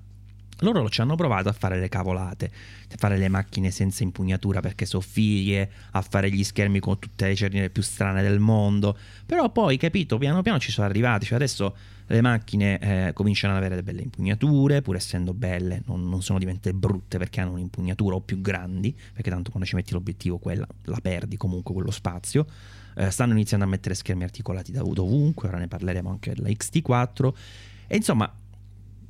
loro 0.60 0.88
ci 0.88 1.00
hanno 1.00 1.16
provato 1.16 1.48
a 1.48 1.52
fare 1.52 1.78
le 1.78 1.88
cavolate, 1.88 2.50
a 2.92 2.96
fare 2.96 3.16
le 3.16 3.28
macchine 3.28 3.70
senza 3.70 4.02
impugnatura 4.02 4.60
perché 4.60 4.86
sono 4.86 5.02
fighe, 5.02 5.70
a 5.92 6.02
fare 6.02 6.30
gli 6.30 6.44
schermi 6.44 6.80
con 6.80 6.98
tutte 6.98 7.28
le 7.28 7.34
cerniere 7.34 7.70
più 7.70 7.82
strane 7.82 8.22
del 8.22 8.38
mondo. 8.38 8.96
Però 9.26 9.50
poi, 9.50 9.76
capito, 9.76 10.18
piano 10.18 10.42
piano 10.42 10.58
ci 10.58 10.70
sono 10.70 10.86
arrivati. 10.86 11.26
Cioè 11.26 11.36
adesso 11.36 11.74
le 12.06 12.20
macchine 12.22 12.78
eh, 12.78 13.12
cominciano 13.12 13.52
ad 13.52 13.60
avere 13.60 13.76
delle 13.76 13.86
belle 13.86 14.02
impugnature, 14.02 14.82
pur 14.82 14.96
essendo 14.96 15.32
belle, 15.32 15.82
non, 15.86 16.08
non, 16.08 16.22
sono 16.22 16.40
diventate 16.40 16.74
brutte 16.74 17.18
perché 17.18 17.40
hanno 17.40 17.52
un'impugnatura 17.52 18.16
o 18.16 18.20
più 18.20 18.40
grandi, 18.40 18.94
perché 19.12 19.30
tanto 19.30 19.50
quando 19.50 19.68
ci 19.68 19.76
metti 19.76 19.92
l'obiettivo 19.92 20.38
quella 20.38 20.66
la 20.84 20.98
perdi 21.00 21.36
comunque 21.36 21.72
quello 21.72 21.92
spazio. 21.92 22.46
Eh, 22.96 23.10
stanno 23.10 23.32
iniziando 23.32 23.64
a 23.64 23.68
mettere 23.68 23.94
schermi 23.94 24.24
articolati 24.24 24.72
da 24.72 24.82
dovunque, 24.82 25.48
ora 25.48 25.58
ne 25.58 25.68
parleremo 25.68 26.10
anche 26.10 26.34
della 26.34 26.48
XT4. 26.48 27.32
E 27.86 27.96
insomma, 27.96 28.32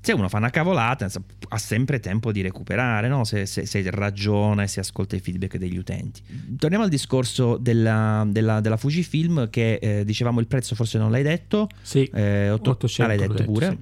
se 0.00 0.12
uno 0.12 0.28
fa 0.28 0.38
una 0.38 0.50
cavolata 0.50 1.10
ha 1.48 1.58
sempre 1.58 2.00
tempo 2.00 2.32
di 2.32 2.40
recuperare, 2.40 3.08
no? 3.08 3.24
se, 3.24 3.44
se, 3.44 3.66
se, 3.66 3.82
ragiona 3.90 4.62
e 4.62 4.66
si 4.66 4.78
ascolta 4.78 5.14
i 5.14 5.20
feedback 5.20 5.58
degli 5.58 5.76
utenti. 5.76 6.22
Torniamo 6.58 6.84
al 6.84 6.90
discorso 6.90 7.58
della, 7.58 8.24
della, 8.26 8.60
della 8.60 8.78
Fujifilm 8.78 9.50
che 9.50 9.74
eh, 9.74 10.04
dicevamo 10.04 10.40
il 10.40 10.46
prezzo 10.46 10.74
forse 10.74 10.96
non 10.96 11.10
l'hai 11.10 11.22
detto? 11.22 11.68
Sì, 11.82 12.04
eh, 12.14 12.50
800 12.50 13.02
ah, 13.02 13.06
l'hai 13.06 13.18
detto, 13.18 13.32
detto 13.34 13.44
pure. 13.44 13.68
Sì. 13.68 13.78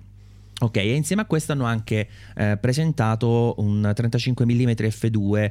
Ok, 0.61 0.77
e 0.79 0.95
insieme 0.95 1.23
a 1.23 1.25
questo 1.25 1.53
hanno 1.53 1.67
anche 1.67 2.09
eh, 2.35 2.59
presentato 2.61 3.55
un 3.59 3.93
35 3.95 4.45
mm 4.45 4.71
f2, 4.71 5.51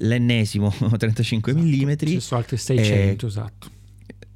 l'ennesimo 0.00 0.70
35 0.94 1.52
esatto. 1.52 1.66
mm. 1.66 1.96
Ci 1.96 2.20
sono 2.20 2.40
altri 2.40 2.58
600, 2.58 3.26
esatto 3.26 3.80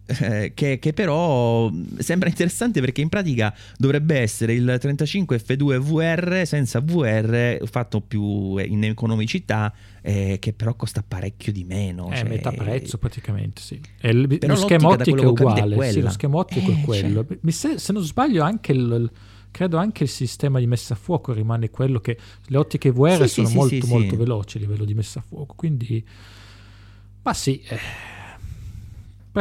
eh, 0.07 0.53
che, 0.55 0.79
che, 0.79 0.93
però 0.93 1.71
sembra 1.99 2.29
interessante 2.29 2.81
perché 2.81 3.01
in 3.01 3.09
pratica 3.09 3.53
dovrebbe 3.77 4.19
essere 4.21 4.55
il 4.55 4.77
35 4.79 5.41
F2 5.41 5.79
VR 5.79 6.47
senza 6.47 6.81
VR 6.81 7.59
fatto 7.67 8.01
più 8.01 8.57
in 8.59 8.85
economicità 8.85 9.75
eh, 10.03 10.39
che 10.39 10.53
però 10.53 10.75
costa 10.75 11.03
parecchio 11.07 11.53
di 11.53 11.65
meno. 11.65 12.11
È 12.11 12.19
cioè... 12.19 12.29
metà 12.29 12.53
prezzo 12.53 12.99
praticamente, 12.99 13.61
sì. 13.61 13.81
E 14.01 14.11
il, 14.11 14.39
lo 14.41 14.57
schema 14.57 14.89
ottico 14.89 15.23
è 15.23 15.27
uguale, 15.27 15.91
sì, 15.91 16.01
lo 16.01 16.11
schema 16.11 16.37
ottico 16.37 16.71
eh, 16.71 16.75
è 16.75 16.81
quello. 16.83 17.27
Cioè... 17.27 17.53
Se, 17.53 17.79
se, 17.79 17.93
non 17.93 18.03
sbaglio 18.03 18.45
anche 18.45 18.71
il, 18.71 19.11
credo 19.51 19.77
anche 19.77 20.05
il 20.05 20.09
sistema 20.09 20.61
di 20.61 20.69
messa 20.69 20.95
a 20.95 20.97
fuoco 20.97 21.33
rimane 21.33 21.69
quello 21.71 21.99
che 21.99 22.17
le 22.47 22.57
ottiche 22.57 22.93
VR 22.93 23.27
sì, 23.27 23.45
sono 23.45 23.49
sì, 23.49 23.55
molto 23.57 23.87
molto 23.89 24.17
veloci 24.17 24.59
a 24.59 24.61
livello 24.61 24.85
di 24.85 24.95
messa 24.95 25.19
a 25.19 25.23
fuoco, 25.27 25.55
quindi 25.57 26.05
ma 27.23 27.35
sì, 27.35 27.61
eh 27.67 28.15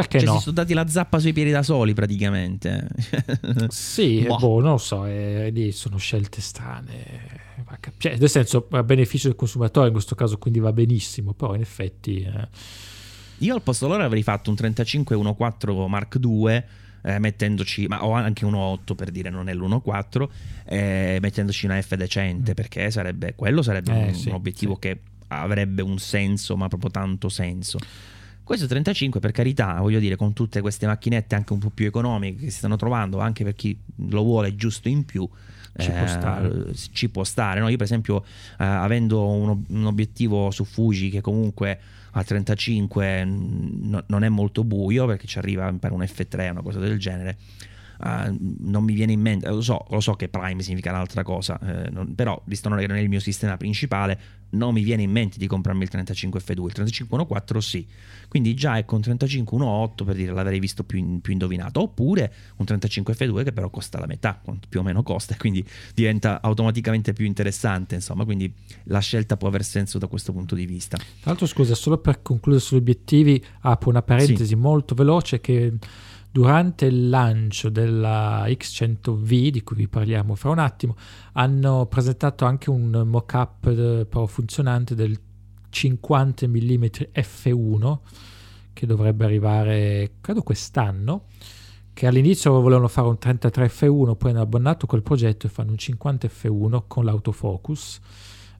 perché 0.00 0.18
cioè, 0.18 0.28
no? 0.28 0.36
si 0.36 0.42
sono 0.42 0.54
dati 0.54 0.74
la 0.74 0.86
zappa 0.86 1.18
sui 1.18 1.32
piedi 1.32 1.50
da 1.50 1.62
soli 1.62 1.94
praticamente. 1.94 2.88
sì, 3.68 4.24
boh. 4.26 4.36
boh, 4.36 4.60
non 4.60 4.72
lo 4.72 4.76
so, 4.76 5.06
eh, 5.06 5.48
lì 5.50 5.72
sono 5.72 5.96
scelte 5.96 6.42
strane. 6.42 7.44
Cioè, 7.96 8.18
nel 8.18 8.28
senso, 8.28 8.68
a 8.72 8.82
beneficio 8.82 9.28
del 9.28 9.36
consumatore 9.36 9.86
in 9.86 9.92
questo 9.92 10.14
caso 10.14 10.36
quindi 10.36 10.58
va 10.60 10.72
benissimo, 10.72 11.32
però 11.32 11.54
in 11.54 11.62
effetti... 11.62 12.20
Eh... 12.20 12.48
Io 13.38 13.54
al 13.54 13.62
posto 13.62 13.88
loro 13.88 14.02
avrei 14.02 14.22
fatto 14.22 14.50
un 14.50 14.56
3514 14.56 15.88
Mark 15.88 16.18
II 16.22 16.64
eh, 17.02 17.18
mettendoci, 17.18 17.86
ma 17.86 18.04
ho 18.04 18.12
anche 18.12 18.44
un 18.44 18.54
8 18.54 18.94
per 18.94 19.10
dire 19.10 19.30
non 19.30 19.48
è 19.48 19.54
l'1.4, 19.54 20.28
eh, 20.66 21.18
mettendoci 21.22 21.64
una 21.64 21.80
F 21.80 21.94
decente, 21.94 22.50
mm. 22.50 22.54
perché 22.54 22.90
sarebbe, 22.90 23.34
quello 23.34 23.62
sarebbe 23.62 23.92
eh, 23.92 24.08
un, 24.08 24.14
sì, 24.14 24.28
un, 24.28 24.34
obiettivo 24.34 24.74
sì. 24.74 24.80
che 24.80 25.00
avrebbe 25.28 25.80
un 25.80 25.98
senso, 25.98 26.54
ma 26.56 26.68
proprio 26.68 26.90
tanto 26.90 27.30
senso. 27.30 27.78
Questo 28.46 28.68
35 28.68 29.18
per 29.18 29.32
carità, 29.32 29.80
voglio 29.80 29.98
dire, 29.98 30.14
con 30.14 30.32
tutte 30.32 30.60
queste 30.60 30.86
macchinette 30.86 31.34
anche 31.34 31.52
un 31.52 31.58
po' 31.58 31.70
più 31.70 31.84
economiche 31.84 32.44
che 32.44 32.50
si 32.50 32.58
stanno 32.58 32.76
trovando, 32.76 33.18
anche 33.18 33.42
per 33.42 33.54
chi 33.56 33.76
lo 34.08 34.22
vuole 34.22 34.54
giusto 34.54 34.86
in 34.86 35.04
più, 35.04 35.28
ci, 35.76 35.90
eh, 35.90 35.92
può 35.92 36.06
stare. 36.06 36.74
ci 36.92 37.08
può 37.08 37.24
stare. 37.24 37.58
No? 37.58 37.66
Io 37.66 37.76
per 37.76 37.86
esempio, 37.86 38.22
eh, 38.22 38.64
avendo 38.64 39.26
un, 39.26 39.64
un, 39.66 39.86
obiettivo 39.86 40.52
su 40.52 40.62
Fuji 40.62 41.10
che 41.10 41.20
comunque 41.22 41.76
a 42.12 42.22
35 42.22 43.24
n- 43.24 44.04
non 44.06 44.22
è 44.22 44.28
molto 44.28 44.62
buio 44.62 45.06
perché 45.06 45.26
ci 45.26 45.38
arriva 45.38 45.72
per 45.72 45.90
un 45.90 46.02
F3 46.02 46.50
una 46.52 46.62
cosa 46.62 46.78
del 46.78 47.00
genere, 47.00 47.38
Uh, 47.98 48.36
non 48.60 48.84
mi 48.84 48.92
viene 48.92 49.12
in 49.12 49.20
mente, 49.20 49.48
lo 49.48 49.62
so, 49.62 49.86
lo 49.90 50.00
so 50.00 50.14
che 50.14 50.28
Prime 50.28 50.62
significa 50.62 50.90
un'altra 50.90 51.22
cosa, 51.22 51.58
eh, 51.60 51.90
non, 51.90 52.14
però 52.14 52.40
visto 52.44 52.68
non 52.68 52.80
era 52.80 52.94
nel 52.94 53.08
mio 53.08 53.20
sistema 53.20 53.56
principale, 53.56 54.18
non 54.50 54.74
mi 54.74 54.82
viene 54.82 55.02
in 55.02 55.10
mente 55.10 55.38
di 55.38 55.46
comprarmi 55.46 55.82
il 55.82 55.90
35F2, 55.92 56.64
il 56.64 56.72
3514 56.72 57.60
sì, 57.66 57.86
quindi 58.28 58.54
già 58.54 58.78
ecco 58.78 58.94
un 58.94 59.00
3518 59.02 60.04
per 60.04 60.14
dire 60.14 60.32
l'avrei 60.32 60.58
visto 60.58 60.84
più, 60.84 60.98
in, 60.98 61.20
più, 61.20 61.32
indovinato, 61.32 61.80
oppure 61.80 62.32
un 62.56 62.66
35F2 62.68 63.44
che 63.44 63.52
però 63.52 63.70
costa 63.70 63.98
la 63.98 64.06
metà, 64.06 64.40
più 64.68 64.80
o 64.80 64.82
meno 64.82 65.02
costa, 65.02 65.34
e 65.34 65.36
quindi 65.36 65.64
diventa 65.94 66.40
automaticamente 66.40 67.12
più 67.12 67.26
interessante, 67.26 67.96
insomma, 67.96 68.24
quindi 68.24 68.52
la 68.84 69.00
scelta 69.00 69.36
può 69.36 69.48
aver 69.48 69.64
senso 69.64 69.98
da 69.98 70.06
questo 70.06 70.32
punto 70.32 70.54
di 70.54 70.66
vista. 70.66 70.96
Tra 70.96 71.06
l'altro 71.24 71.46
scusa, 71.46 71.74
solo 71.74 71.98
per 71.98 72.22
concludere 72.22 72.62
sugli 72.62 72.78
obiettivi, 72.78 73.44
apro 73.60 73.90
una 73.90 74.02
parentesi 74.02 74.46
sì. 74.46 74.54
molto 74.54 74.94
veloce 74.94 75.40
che 75.40 75.72
durante 76.36 76.84
il 76.84 77.08
lancio 77.08 77.70
della 77.70 78.44
X100V, 78.44 79.48
di 79.48 79.62
cui 79.62 79.74
vi 79.74 79.88
parliamo 79.88 80.34
fra 80.34 80.50
un 80.50 80.58
attimo, 80.58 80.94
hanno 81.32 81.86
presentato 81.86 82.44
anche 82.44 82.68
un 82.68 82.90
mock-up 83.06 83.64
eh, 83.68 84.04
però 84.04 84.26
funzionante 84.26 84.94
del 84.94 85.18
50 85.70 86.46
mm 86.46 86.84
f1 87.14 87.98
che 88.74 88.84
dovrebbe 88.84 89.24
arrivare 89.24 90.16
credo 90.20 90.42
quest'anno 90.42 91.24
che 91.94 92.06
all'inizio 92.06 92.52
volevano 92.60 92.88
fare 92.88 93.08
un 93.08 93.16
33 93.16 93.68
f1 93.68 94.16
poi 94.16 94.30
hanno 94.32 94.42
abbandonato 94.42 94.86
quel 94.86 95.02
progetto 95.02 95.46
e 95.46 95.48
fanno 95.48 95.70
un 95.70 95.78
50 95.78 96.28
f1 96.28 96.82
con 96.86 97.06
l'autofocus. 97.06 98.00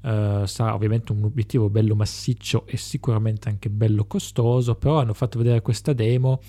Uh, 0.01 0.47
sarà 0.47 0.73
ovviamente 0.73 1.13
un 1.13 1.25
obiettivo 1.25 1.69
bello 1.69 1.97
massiccio 1.97 2.65
e 2.67 2.77
sicuramente 2.77 3.49
anche 3.49 3.69
bello 3.69 4.05
costoso 4.05 4.77
però 4.77 5.01
hanno 5.01 5.15
fatto 5.15 5.37
vedere 5.39 5.63
questa 5.63 5.93
demo 5.95 6.41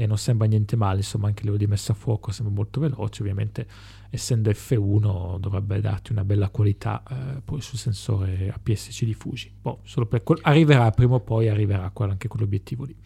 e 0.00 0.06
non 0.06 0.16
sembra 0.16 0.46
niente 0.46 0.76
male, 0.76 0.98
insomma 0.98 1.26
anche 1.26 1.42
livello 1.42 1.58
di 1.58 1.66
messa 1.66 1.92
a 1.92 1.94
fuoco 1.94 2.32
sembra 2.32 2.54
molto 2.54 2.80
veloce, 2.80 3.20
ovviamente 3.20 3.66
essendo 4.08 4.50
F1 4.50 5.38
dovrebbe 5.38 5.78
darti 5.80 6.12
una 6.12 6.24
bella 6.24 6.48
qualità 6.48 7.02
eh, 7.06 7.42
poi 7.44 7.60
sul 7.60 7.76
sensore 7.76 8.50
APS-C 8.50 9.04
di 9.04 9.12
Fuji. 9.12 9.52
Boh, 9.60 9.80
solo 9.82 10.06
per 10.06 10.22
quel, 10.22 10.38
arriverà 10.40 10.90
prima 10.90 11.16
o 11.16 11.20
poi 11.20 11.50
arriverà 11.50 11.92
anche 11.94 12.28
quell'obiettivo 12.28 12.84
lì. 12.84 12.96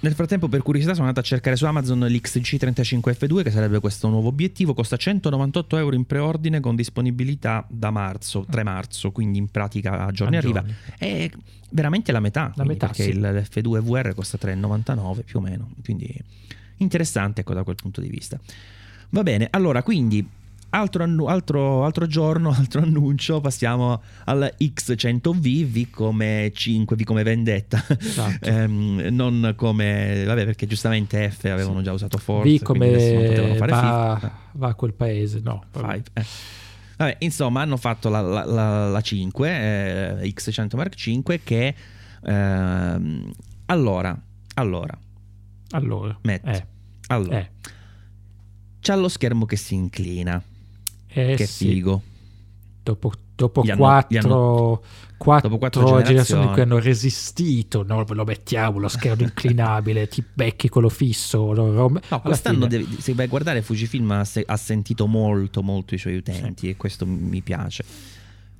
Nel 0.00 0.14
frattempo, 0.14 0.48
per 0.48 0.62
curiosità, 0.62 0.92
sono 0.94 1.08
andato 1.08 1.26
a 1.26 1.28
cercare 1.28 1.56
su 1.56 1.66
Amazon 1.66 1.98
l'XC35F2, 2.00 3.42
che 3.42 3.50
sarebbe 3.50 3.80
questo 3.80 4.08
nuovo 4.08 4.28
obiettivo. 4.28 4.72
Costa 4.72 4.96
198 4.96 5.76
euro 5.76 5.96
in 5.96 6.04
preordine 6.04 6.60
con 6.60 6.76
disponibilità 6.76 7.66
da 7.68 7.90
marzo, 7.90 8.46
3 8.48 8.62
marzo, 8.62 9.10
quindi 9.10 9.38
in 9.38 9.48
pratica 9.48 10.04
a 10.06 10.12
giorni 10.12 10.36
a 10.36 10.38
arriva. 10.38 10.60
Giorni. 10.60 10.74
È 10.98 11.30
veramente 11.70 12.12
la 12.12 12.20
metà, 12.20 12.52
la 12.54 12.64
metà 12.64 12.86
perché 12.86 13.04
sì. 13.04 13.10
il 13.10 13.46
F2 13.50 13.80
VR 13.80 14.14
costa 14.14 14.38
3,99 14.40 15.24
più 15.24 15.38
o 15.38 15.42
meno. 15.42 15.70
Quindi 15.82 16.14
interessante 16.76 17.40
ecco, 17.40 17.54
da 17.54 17.64
quel 17.64 17.76
punto 17.76 18.00
di 18.00 18.08
vista. 18.08 18.38
Va 19.10 19.22
bene, 19.22 19.48
allora 19.50 19.82
quindi 19.82 20.26
Altro, 20.70 21.04
altro, 21.28 21.84
altro, 21.84 22.06
giorno, 22.06 22.50
altro 22.56 22.82
annuncio, 22.82 23.40
passiamo 23.40 24.02
al 24.24 24.54
X100V, 24.60 25.64
V 25.64 25.90
come 25.90 26.50
5, 26.54 26.94
V 26.94 27.02
come 27.04 27.22
vendetta, 27.22 27.82
esatto. 27.98 28.44
ehm, 28.44 29.06
non 29.10 29.54
come, 29.56 30.24
vabbè 30.26 30.44
perché 30.44 30.66
giustamente 30.66 31.30
F 31.30 31.44
avevano 31.44 31.80
già 31.80 31.92
usato 31.92 32.18
Force, 32.18 32.58
V 32.58 32.62
come 32.62 33.56
va, 33.58 34.32
va, 34.52 34.68
a 34.68 34.74
quel 34.74 34.92
paese, 34.92 35.40
no. 35.42 35.64
Five, 35.70 36.02
eh. 36.12 36.24
Vabbè, 36.98 37.16
insomma 37.20 37.62
hanno 37.62 37.78
fatto 37.78 38.10
la, 38.10 38.20
la, 38.20 38.44
la, 38.44 38.88
la 38.90 39.00
5, 39.00 39.48
eh, 39.48 40.34
X100 40.34 40.76
Mark 40.76 40.94
5 40.94 41.40
che, 41.42 41.74
ehm, 42.24 43.32
allora, 43.66 44.20
allora, 44.54 44.98
allora, 45.70 46.18
Matt, 46.24 46.46
eh. 46.46 46.66
allora, 47.06 47.38
eh. 47.38 47.50
c'ha 48.80 48.96
lo 48.96 49.08
schermo 49.08 49.46
che 49.46 49.56
si 49.56 49.74
inclina 49.74 50.42
eh, 51.08 51.34
che 51.34 51.46
sì. 51.46 51.68
figo. 51.68 52.02
dopo, 52.82 53.12
dopo 53.34 53.60
hanno, 53.62 53.76
quattro, 53.76 54.18
hanno, 54.18 54.82
quattro, 55.16 55.58
quattro 55.58 55.80
generazioni. 55.80 56.06
generazioni 56.06 56.44
in 56.44 56.52
cui 56.52 56.62
hanno 56.62 56.78
resistito, 56.78 57.82
no, 57.82 58.04
lo 58.06 58.24
mettiamo 58.24 58.78
lo 58.78 58.88
schermo 58.88 59.22
inclinabile, 59.22 60.06
ti 60.08 60.22
becchi 60.32 60.68
quello 60.68 60.88
fisso. 60.88 61.52
Lo, 61.52 61.88
no, 62.08 62.20
quest'anno 62.20 62.66
devi, 62.66 63.00
se 63.00 63.14
vai 63.14 63.26
a 63.26 63.28
guardare 63.28 63.62
Fujifilm 63.62 64.10
ha, 64.10 64.26
ha, 64.46 64.56
sentito 64.56 65.06
molto 65.06 65.62
molto 65.62 65.94
i 65.94 65.98
suoi 65.98 66.16
utenti 66.16 66.66
sì. 66.66 66.68
e 66.70 66.76
questo 66.76 67.06
mi 67.06 67.40
piace. 67.42 67.84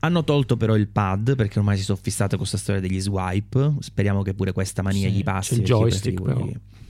Hanno 0.00 0.22
tolto 0.22 0.56
però 0.56 0.76
il 0.76 0.86
pad 0.86 1.34
perché 1.34 1.58
ormai 1.58 1.76
si 1.76 1.82
sono 1.82 1.98
fissate 2.00 2.30
con 2.30 2.38
questa 2.38 2.56
storia 2.56 2.80
degli 2.80 3.00
swipe. 3.00 3.74
Speriamo 3.80 4.22
che 4.22 4.32
pure 4.32 4.52
questa 4.52 4.80
mania 4.80 5.08
sì, 5.08 5.14
gli 5.14 5.24
passi. 5.24 5.54
C'è 5.54 5.60
il 5.60 5.66
joystick 5.66 6.22
però. 6.22 6.48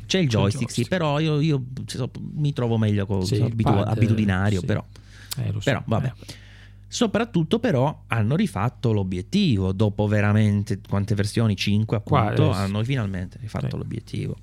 C'è 0.09 0.18
il 0.18 0.28
joystick, 0.28 0.70
sì, 0.70 0.86
però 0.89 1.18
io, 1.20 1.39
io, 1.39 1.62
mi 2.32 2.55
trovo 2.55 2.78
meglio 2.78 3.05
con 3.05 3.26
sì, 3.26 3.43
abitu- 3.43 3.86
abitudinario, 3.86 4.62
però. 4.62 4.82
Eh, 5.44 5.52
so. 5.52 5.60
Però 5.62 5.82
vabbè. 5.85 6.06
Eh. 6.06 6.47
Soprattutto 6.90 7.59
però 7.59 8.05
hanno 8.06 8.35
rifatto 8.35 8.93
l'obiettivo, 8.93 9.73
dopo 9.73 10.06
veramente 10.06 10.81
quante 10.89 11.15
versioni? 11.15 11.55
5 11.55 11.97
appunto, 11.98 12.48
Qua, 12.48 12.56
hanno 12.56 12.82
finalmente 12.82 13.36
rifatto 13.40 13.69
sì. 13.70 13.77
l'obiettivo. 13.77 14.36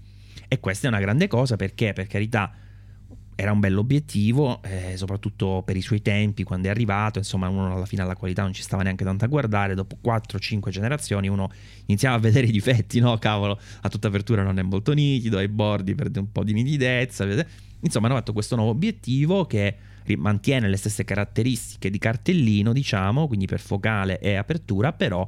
E 0.47 0.59
questa 0.59 0.85
è 0.85 0.89
una 0.89 0.99
grande 0.99 1.27
cosa 1.27 1.55
perché 1.55 1.93
per 1.93 2.05
carità 2.05 2.53
era 3.37 3.51
un 3.51 3.59
bell'obiettivo, 3.59 4.61
eh, 4.63 4.95
soprattutto 4.95 5.61
per 5.65 5.75
i 5.75 5.81
suoi 5.81 6.01
tempi, 6.01 6.43
quando 6.43 6.67
è 6.67 6.71
arrivato, 6.71 7.17
insomma 7.17 7.49
uno 7.49 7.75
alla 7.75 7.85
fine 7.85 8.01
alla 8.01 8.15
qualità 8.15 8.43
non 8.43 8.53
ci 8.53 8.61
stava 8.61 8.81
neanche 8.81 9.03
tanto 9.03 9.25
a 9.25 9.27
guardare, 9.27 9.75
dopo 9.75 9.97
4-5 10.01 10.69
generazioni 10.69 11.27
uno 11.27 11.51
iniziava 11.87 12.15
a 12.15 12.19
vedere 12.19 12.47
i 12.47 12.51
difetti, 12.51 12.99
no 12.99 13.17
cavolo, 13.17 13.59
a 13.81 13.89
tutta 13.89 14.07
apertura 14.07 14.41
non 14.41 14.57
è 14.57 14.61
molto 14.61 14.93
nitido, 14.93 15.37
ai 15.37 15.49
bordi 15.49 15.95
perde 15.95 16.19
un 16.19 16.31
po' 16.31 16.45
di 16.45 16.53
nitidezza, 16.53 17.25
insomma 17.81 18.07
hanno 18.07 18.15
fatto 18.15 18.31
questo 18.31 18.55
nuovo 18.55 18.71
obiettivo 18.71 19.45
che 19.45 19.75
mantiene 20.15 20.69
le 20.69 20.77
stesse 20.77 21.03
caratteristiche 21.03 21.89
di 21.89 21.97
cartellino, 21.97 22.73
diciamo, 22.73 23.27
quindi 23.27 23.45
per 23.47 23.59
focale 23.59 24.19
e 24.19 24.35
apertura, 24.35 24.93
però 24.93 25.27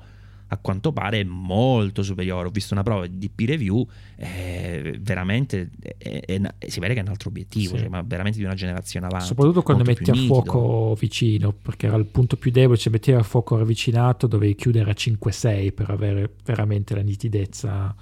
a 0.50 0.58
quanto 0.58 0.94
pare 0.94 1.22
è 1.22 1.24
molto 1.24 2.04
superiore. 2.04 2.48
Ho 2.48 2.52
visto 2.52 2.74
una 2.74 2.84
prova 2.84 3.06
di 3.08 3.18
DP 3.18 3.48
review, 3.48 3.86
eh, 4.16 4.98
veramente 5.02 5.70
è, 5.98 6.22
è, 6.26 6.42
è, 6.58 6.70
si 6.70 6.80
vede 6.80 6.94
che 6.94 7.00
è 7.00 7.04
un 7.04 7.10
altro 7.10 7.30
obiettivo, 7.30 7.76
sì. 7.76 7.82
cioè, 7.82 7.90
ma 7.90 8.02
veramente 8.02 8.38
di 8.38 8.46
una 8.46 8.54
generazione 8.54 9.08
avanti. 9.08 9.26
Soprattutto 9.26 9.62
quando 9.62 9.84
metti 9.84 10.10
a 10.10 10.14
fuoco 10.14 10.96
vicino, 10.98 11.52
perché 11.52 11.88
era 11.88 11.98
il 11.98 12.06
punto 12.06 12.38
più 12.38 12.52
debole, 12.52 12.78
cioè 12.78 12.92
metteva 12.92 13.20
a 13.20 13.24
fuoco 13.24 13.58
ravvicinato, 13.58 14.28
dovevi 14.28 14.56
chiudere 14.56 14.92
a 14.92 14.96
5-6 14.96 15.74
per 15.74 15.90
avere 15.90 16.30
veramente 16.46 16.96
la 16.96 17.02
nitidezza. 17.02 17.96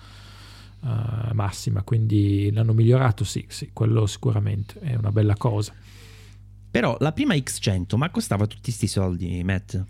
Uh, 0.86 1.34
massima 1.34 1.82
quindi 1.82 2.52
l'hanno 2.54 2.74
migliorato 2.74 3.24
sì, 3.24 3.44
sì 3.48 3.72
quello 3.74 4.06
sicuramente 4.06 4.80
è 4.82 4.94
una 4.94 5.12
bella 5.12 5.36
cosa 5.36 5.74
però 6.76 6.98
la 7.00 7.14
prima 7.14 7.36
X100 7.36 7.96
ma 7.96 8.10
costava 8.10 8.48
tutti 8.48 8.64
questi 8.64 8.88
soldi 8.88 9.42
Matt 9.46 9.82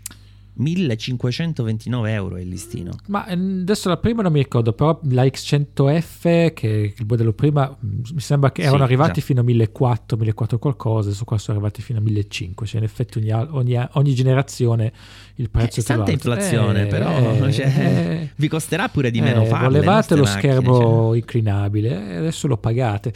1529 0.58 2.12
euro 2.12 2.38
il 2.38 2.48
listino. 2.48 2.92
Ma 3.08 3.26
ehm, 3.26 3.62
adesso 3.62 3.88
la 3.88 3.96
prima 3.96 4.22
non 4.22 4.30
mi 4.30 4.38
ricordo, 4.38 4.72
però 4.72 4.98
la 5.10 5.24
X100F, 5.24 6.52
che 6.54 6.68
è 6.70 6.92
il 6.96 7.06
modello 7.06 7.32
prima, 7.32 7.68
mm, 7.68 8.00
mi 8.12 8.20
sembra 8.20 8.52
che 8.52 8.62
erano 8.62 8.84
arrivati 8.84 9.18
già. 9.20 9.26
fino 9.26 9.40
a 9.40 9.42
1400, 9.42 10.16
1400 10.16 10.58
qualcosa, 10.58 11.08
adesso 11.08 11.24
qua 11.24 11.38
sono 11.38 11.58
arrivati 11.58 11.82
fino 11.82 11.98
a 11.98 12.02
1500, 12.02 12.66
cioè 12.66 12.78
in 12.78 12.84
effetti 12.84 13.18
ogni, 13.18 13.32
ogni, 13.32 13.88
ogni 13.92 14.14
generazione 14.14 14.92
il 15.36 15.50
prezzo 15.50 15.80
eh, 15.80 15.84
è 15.86 15.92
alto. 15.92 16.10
inflazione, 16.10 16.82
eh, 16.82 16.86
però 16.86 17.46
eh, 17.46 17.52
cioè, 17.52 17.66
eh, 17.66 18.30
vi 18.36 18.48
costerà 18.48 18.88
pure 18.88 19.10
di 19.10 19.20
meno 19.20 19.42
eh, 19.42 19.46
farle. 19.46 19.80
Volevate 19.80 20.14
lo 20.14 20.22
macchine, 20.22 20.40
schermo 20.40 21.08
cioè. 21.08 21.16
inclinabile 21.16 22.10
e 22.12 22.16
adesso 22.16 22.46
lo 22.46 22.56
pagate. 22.56 23.12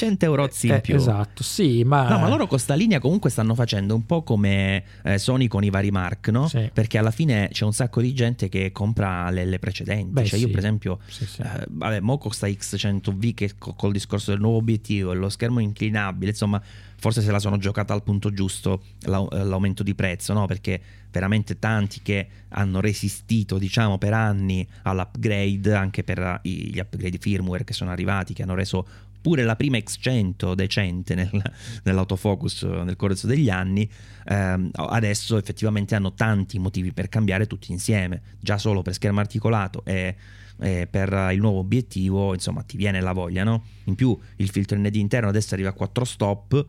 100 0.00 0.24
euro 0.24 0.48
in 0.62 0.72
eh, 0.72 0.80
più. 0.80 0.94
Esatto, 0.94 1.42
sì, 1.42 1.84
ma... 1.84 2.08
No, 2.08 2.20
ma 2.20 2.28
loro 2.28 2.46
con 2.46 2.58
sta 2.58 2.72
linea 2.72 2.98
comunque 3.00 3.28
stanno 3.28 3.54
facendo 3.54 3.94
un 3.94 4.06
po' 4.06 4.22
come 4.22 4.82
eh, 5.02 5.18
Sony 5.18 5.46
con 5.46 5.62
i 5.62 5.68
vari 5.68 5.90
Mark, 5.90 6.28
no? 6.28 6.48
Sì. 6.48 6.70
Perché 6.72 6.96
alla 6.96 7.10
fine 7.10 7.50
c'è 7.52 7.66
un 7.66 7.74
sacco 7.74 8.00
di 8.00 8.14
gente 8.14 8.48
che 8.48 8.72
compra 8.72 9.28
le, 9.28 9.44
le 9.44 9.58
precedenti. 9.58 10.10
Beh, 10.10 10.24
cioè 10.24 10.38
io 10.38 10.48
per 10.48 10.60
esempio, 10.60 11.00
sì, 11.06 11.26
sì. 11.26 11.42
Eh, 11.42 11.66
vabbè, 11.68 12.00
mo 12.00 12.16
costa 12.16 12.46
X100V 12.46 13.34
che 13.34 13.52
col 13.58 13.92
discorso 13.92 14.30
del 14.30 14.40
nuovo 14.40 14.56
obiettivo 14.56 15.12
e 15.12 15.16
lo 15.16 15.28
schermo 15.28 15.60
inclinabile, 15.60 16.30
insomma, 16.30 16.62
forse 17.00 17.22
se 17.22 17.30
la 17.30 17.38
sono 17.38 17.56
giocata 17.56 17.94
al 17.94 18.02
punto 18.02 18.30
giusto 18.32 18.82
l'aumento 19.00 19.82
di 19.82 19.94
prezzo, 19.94 20.32
no? 20.34 20.46
Perché 20.46 20.80
veramente 21.10 21.58
tanti 21.58 22.00
che 22.02 22.28
hanno 22.50 22.80
resistito, 22.80 23.58
diciamo, 23.58 23.98
per 23.98 24.12
anni 24.12 24.66
all'upgrade, 24.82 25.74
anche 25.74 26.04
per 26.04 26.40
gli 26.42 26.78
upgrade 26.78 27.18
firmware 27.18 27.64
che 27.64 27.72
sono 27.72 27.90
arrivati, 27.90 28.34
che 28.34 28.42
hanno 28.42 28.54
reso 28.54 28.86
pure 29.20 29.44
la 29.44 29.56
prima 29.56 29.78
X100 29.78 30.54
decente 30.54 31.14
nel, 31.14 31.30
nell'autofocus 31.84 32.62
nel 32.62 32.96
corso 32.96 33.26
degli 33.26 33.50
anni, 33.50 33.88
ehm, 34.26 34.70
adesso 34.72 35.36
effettivamente 35.36 35.94
hanno 35.94 36.12
tanti 36.12 36.58
motivi 36.58 36.92
per 36.92 37.08
cambiare 37.08 37.46
tutti 37.46 37.72
insieme, 37.72 38.22
già 38.40 38.58
solo 38.58 38.82
per 38.82 38.94
schermo 38.94 39.20
articolato 39.20 39.82
e, 39.84 40.14
e 40.58 40.86
per 40.86 41.30
il 41.32 41.40
nuovo 41.40 41.58
obiettivo, 41.58 42.34
insomma 42.34 42.62
ti 42.62 42.76
viene 42.76 43.00
la 43.00 43.12
voglia, 43.12 43.42
no? 43.42 43.64
In 43.84 43.94
più 43.94 44.16
il 44.36 44.50
filtro 44.50 44.78
ND 44.78 44.94
interno 44.96 45.28
adesso 45.28 45.54
arriva 45.54 45.70
a 45.70 45.74
4 45.74 46.04
stop. 46.04 46.66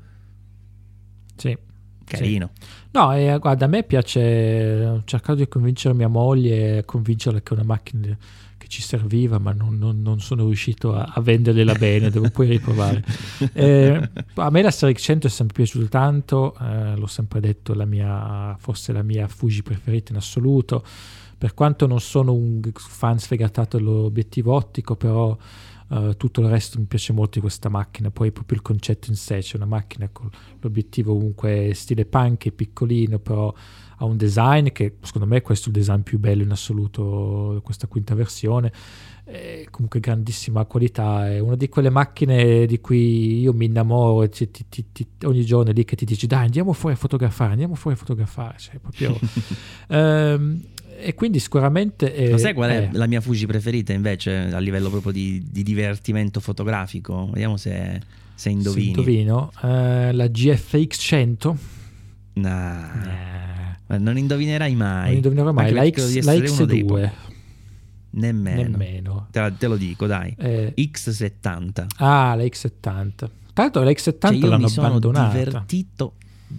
Sì. 1.49 1.57
Carino. 2.03 2.51
Sì. 2.53 2.65
No, 2.91 3.13
eh, 3.15 3.37
guarda, 3.39 3.65
a 3.65 3.67
me 3.67 3.83
piace, 3.83 4.85
ho 4.85 5.01
cercato 5.05 5.35
di 5.35 5.47
convincere 5.47 5.93
mia 5.93 6.09
moglie, 6.09 6.83
convincerla 6.85 7.41
che 7.41 7.53
una 7.53 7.63
macchina 7.63 8.17
ci 8.71 8.81
serviva, 8.81 9.37
ma 9.37 9.51
non, 9.51 9.77
non, 9.77 10.01
non 10.01 10.21
sono 10.21 10.45
riuscito 10.45 10.95
a, 10.95 11.11
a, 11.13 11.19
vendergliela 11.19 11.73
bene, 11.73 12.09
devo 12.09 12.29
poi 12.29 12.47
riprovare. 12.47 13.03
Eh, 13.53 14.09
a 14.35 14.49
me 14.49 14.61
la 14.61 14.71
Serie 14.71 14.95
100 14.95 15.27
è 15.27 15.29
sempre 15.29 15.55
piaciuta 15.55 15.87
tanto, 15.87 16.55
eh, 16.61 16.95
l'ho 16.95 17.07
sempre 17.07 17.41
detto, 17.41 17.73
la 17.73 17.85
mia, 17.85 18.55
forse 18.57 18.93
la 18.93 19.03
mia 19.03 19.27
Fuji 19.27 19.61
preferita 19.61 20.11
in 20.11 20.17
assoluto, 20.17 20.85
per 21.37 21.53
quanto 21.53 21.85
non 21.85 21.99
sono 21.99 22.33
un 22.33 22.61
fan 22.73 23.19
sfegatato 23.19 23.77
dell'obiettivo 23.77 24.53
ottico, 24.53 24.95
però 24.95 25.35
Uh, 25.91 26.15
tutto 26.15 26.39
il 26.39 26.47
resto 26.47 26.79
mi 26.79 26.85
piace 26.85 27.11
molto 27.11 27.31
di 27.33 27.41
questa 27.41 27.67
macchina, 27.67 28.09
poi 28.11 28.31
proprio 28.31 28.55
il 28.55 28.63
concetto 28.63 29.09
in 29.09 29.17
sé, 29.17 29.39
c'è 29.39 29.57
una 29.57 29.65
macchina 29.65 30.07
con 30.09 30.29
l'obiettivo 30.61 31.13
comunque 31.13 31.73
stile 31.73 32.05
punk, 32.05 32.45
è 32.45 32.51
piccolino, 32.51 33.19
però 33.19 33.53
ha 33.97 34.05
un 34.05 34.15
design 34.15 34.69
che 34.69 34.95
secondo 35.01 35.27
me 35.27 35.41
questo 35.41 35.65
è 35.65 35.71
il 35.73 35.77
design 35.77 35.99
più 35.99 36.17
bello 36.17 36.43
in 36.43 36.51
assoluto, 36.51 37.59
questa 37.61 37.87
quinta 37.87 38.15
versione, 38.15 38.71
è 39.25 39.65
comunque 39.69 39.99
grandissima 39.99 40.63
qualità, 40.63 41.29
è 41.29 41.39
una 41.39 41.57
di 41.57 41.67
quelle 41.67 41.89
macchine 41.89 42.65
di 42.65 42.79
cui 42.79 43.41
io 43.41 43.51
mi 43.51 43.65
innamoro 43.65 44.23
e 44.23 44.29
ti, 44.29 44.49
ti, 44.49 44.65
ti, 44.93 45.07
ogni 45.25 45.43
giorno 45.43 45.71
è 45.71 45.73
lì 45.73 45.83
che 45.83 45.97
ti 45.97 46.05
dici 46.05 46.25
dai 46.25 46.45
andiamo 46.45 46.71
fuori 46.71 46.95
a 46.95 46.97
fotografare, 46.97 47.51
andiamo 47.51 47.75
fuori 47.75 47.97
a 47.97 47.99
fotografare, 47.99 48.55
cioè 48.59 48.79
proprio... 48.79 49.19
um, 49.89 50.61
e 51.01 51.13
quindi 51.13 51.39
sicuramente... 51.39 52.13
È, 52.13 52.29
Lo 52.29 52.37
sai 52.37 52.53
qual 52.53 52.69
è, 52.69 52.89
è, 52.89 52.89
la 52.93 53.07
mia 53.07 53.21
Fuji 53.21 53.45
preferita 53.45 53.93
invece 53.93 54.51
a 54.51 54.59
livello 54.59 54.89
proprio 54.89 55.11
di, 55.11 55.43
di 55.49 55.63
divertimento 55.63 56.39
fotografico? 56.39 57.27
Vediamo 57.31 57.57
se, 57.57 57.99
se 58.33 58.49
indovini. 58.49 58.93
Se 58.93 58.99
indovino. 58.99 59.51
Uh, 59.61 60.11
la 60.11 60.27
GFX 60.27 60.97
100. 60.97 61.57
Nah. 62.33 63.75
nah. 63.87 63.97
Non 63.97 64.17
indovinerai 64.17 64.75
mai. 64.75 65.07
Non 65.07 65.15
indovinerai 65.15 65.53
mai. 65.53 65.71
La, 65.71 65.89
X, 65.89 66.21
la 66.23 66.33
X2. 66.33 67.11
Nemmeno. 68.11 68.61
Nemmeno. 68.61 69.27
Te, 69.31 69.53
te, 69.57 69.67
lo 69.67 69.75
dico, 69.75 70.05
dai. 70.05 70.33
Eh. 70.37 70.73
X70. 70.77 71.85
Ah, 71.97 72.35
la 72.35 72.43
X70. 72.43 73.29
Tra 73.53 73.63
l'altro 73.63 73.83
la 73.83 73.91
X70 73.91 74.17
cioè, 74.19 74.33
io 74.33 74.47
l'hanno 74.47 74.63
mi 74.63 74.69
sono 74.69 74.87
abbandonata. 74.87 75.37
divertito. 75.37 76.15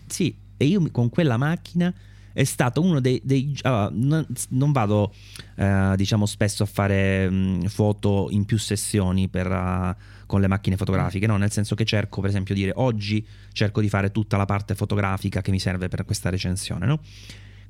Sì, 0.07 0.35
e 0.57 0.65
io 0.65 0.83
con 0.91 1.09
quella 1.09 1.37
macchina 1.37 1.93
è 2.33 2.45
stato 2.45 2.81
uno 2.81 3.01
dei... 3.01 3.21
dei 3.25 3.57
allora, 3.63 3.91
non, 3.93 4.27
non, 4.51 4.73
vado 4.73 5.13
eh, 5.57 5.95
diciamo 5.97 6.27
spesso 6.27 6.63
a 6.63 6.67
fare 6.67 7.29
mh, 7.29 7.67
foto 7.67 8.29
in 8.31 8.45
più 8.45 8.59
sessioni 8.59 9.29
per, 9.29 9.51
uh, 9.51 9.95
con 10.27 10.41
le 10.41 10.47
macchine 10.47 10.77
fotografiche, 10.77 11.27
no? 11.27 11.37
nel 11.37 11.51
senso 11.51 11.75
che 11.75 11.85
cerco 11.85 12.21
per 12.21 12.31
esempio 12.31 12.55
dire 12.55 12.73
oggi 12.77 13.27
cerco 13.53 13.81
di 13.81 13.89
fare 13.89 14.11
tutta 14.11 14.37
la 14.37 14.45
parte 14.45 14.75
fotografica 14.75 15.41
che 15.41 15.51
mi 15.51 15.59
serve 15.59 15.89
per 15.89 16.05
questa 16.05 16.31
recensione. 16.31 16.87
No? 16.87 17.01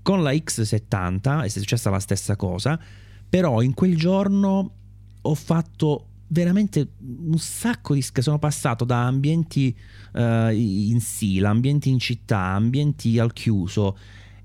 Con 0.02 0.22
la 0.22 0.32
X70 0.32 1.44
è 1.44 1.48
successa 1.48 1.90
la 1.90 2.01
stessa 2.01 2.36
cosa, 2.36 2.78
però 3.28 3.62
in 3.62 3.74
quel 3.74 3.97
giorno 3.97 4.72
ho 5.20 5.34
fatto 5.34 6.06
veramente 6.32 6.93
un 6.98 7.39
sacco 7.39 7.94
di 7.94 8.02
sono 8.02 8.39
passato 8.39 8.84
da 8.84 9.06
ambienti 9.06 9.76
uh, 10.14 10.48
in 10.48 10.98
sila, 11.01 11.51
ambienti 11.51 11.90
in 11.90 11.98
città, 11.98 12.39
ambienti 12.39 13.18
al 13.18 13.32
chiuso 13.32 13.97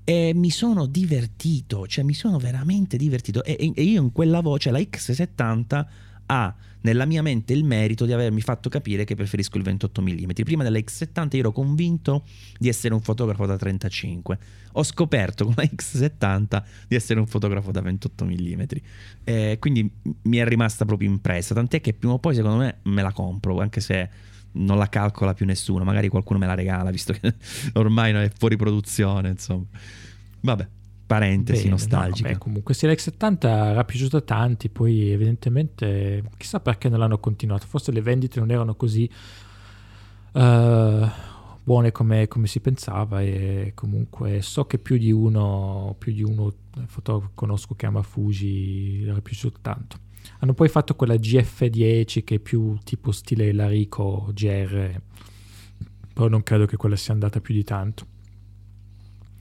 e 0.08 0.32
mi 0.34 0.48
sono 0.48 0.86
divertito, 0.86 1.86
cioè 1.86 2.02
mi 2.02 2.14
sono 2.14 2.38
veramente 2.38 2.96
divertito 2.96 3.44
e, 3.44 3.72
e 3.74 3.82
io 3.82 4.00
in 4.00 4.10
quella 4.10 4.40
voce, 4.40 4.70
la 4.70 4.78
X70 4.78 5.86
ha 6.24 6.54
nella 6.80 7.04
mia 7.04 7.20
mente 7.20 7.52
il 7.52 7.62
merito 7.62 8.06
di 8.06 8.14
avermi 8.14 8.40
fatto 8.40 8.70
capire 8.70 9.04
che 9.04 9.14
preferisco 9.14 9.58
il 9.58 9.64
28 9.64 10.00
mm. 10.00 10.30
Prima 10.44 10.62
della 10.62 10.78
X70 10.78 11.28
io 11.32 11.40
ero 11.40 11.52
convinto 11.52 12.24
di 12.58 12.68
essere 12.68 12.94
un 12.94 13.02
fotografo 13.02 13.44
da 13.44 13.58
35. 13.58 14.38
Ho 14.72 14.82
scoperto 14.82 15.44
con 15.44 15.52
la 15.54 15.64
X70 15.64 16.62
di 16.88 16.96
essere 16.96 17.20
un 17.20 17.26
fotografo 17.26 17.70
da 17.70 17.82
28 17.82 18.24
mm. 18.24 18.62
Eh, 19.24 19.56
quindi 19.60 19.92
mi 20.22 20.36
è 20.38 20.46
rimasta 20.46 20.86
proprio 20.86 21.10
impressa. 21.10 21.52
Tant'è 21.52 21.82
che 21.82 21.92
prima 21.92 22.14
o 22.14 22.18
poi 22.18 22.34
secondo 22.34 22.56
me 22.56 22.78
me 22.84 23.02
la 23.02 23.12
compro, 23.12 23.60
anche 23.60 23.80
se 23.80 24.08
non 24.52 24.78
la 24.78 24.88
calcola 24.88 25.34
più 25.34 25.46
nessuno. 25.46 25.84
Magari 25.84 26.08
qualcuno 26.08 26.38
me 26.38 26.46
la 26.46 26.54
regala, 26.54 26.90
visto 26.90 27.12
che 27.12 27.34
ormai 27.74 28.12
è 28.12 28.30
fuori 28.36 28.56
produzione, 28.56 29.28
insomma. 29.30 29.64
Vabbè, 30.40 30.68
parentesi 31.06 31.62
Bene, 31.62 31.70
nostalgica. 31.70 32.28
no, 32.28 32.34
vabbè, 32.34 32.38
comunque 32.38 32.74
sì, 32.74 32.86
l'X70 32.86 33.46
era 33.46 33.84
piaciuto 33.84 34.18
a 34.18 34.20
tanti, 34.20 34.68
poi 34.68 35.10
evidentemente 35.10 36.22
chissà 36.36 36.60
perché 36.60 36.88
non 36.88 36.98
l'hanno 36.98 37.18
continuato, 37.18 37.66
forse 37.66 37.92
le 37.92 38.02
vendite 38.02 38.38
non 38.38 38.50
erano 38.50 38.74
così 38.74 39.10
eh, 40.32 41.10
buone 41.62 41.92
come, 41.92 42.28
come 42.28 42.46
si 42.46 42.60
pensava 42.60 43.22
e 43.22 43.72
comunque 43.74 44.42
so 44.42 44.66
che 44.66 44.78
più 44.78 44.96
di 44.98 45.10
uno, 45.10 45.94
più 45.98 46.12
di 46.12 46.22
uno 46.22 46.52
fotografo 46.86 47.32
conosco 47.34 47.74
che 47.74 47.86
ama 47.86 48.02
Fuji, 48.02 49.04
era 49.04 49.20
piaciuto 49.20 49.58
tanto. 49.62 49.98
Hanno 50.40 50.54
poi 50.54 50.68
fatto 50.68 50.94
quella 50.94 51.14
GF10 51.14 52.24
che 52.24 52.36
è 52.36 52.38
più 52.38 52.78
tipo 52.84 53.12
stile 53.12 53.52
Larico 53.52 54.30
GR, 54.32 55.00
però 56.12 56.28
non 56.28 56.42
credo 56.42 56.66
che 56.66 56.76
quella 56.76 56.96
sia 56.96 57.12
andata 57.12 57.40
più 57.40 57.54
di 57.54 57.64
tanto. 57.64 58.06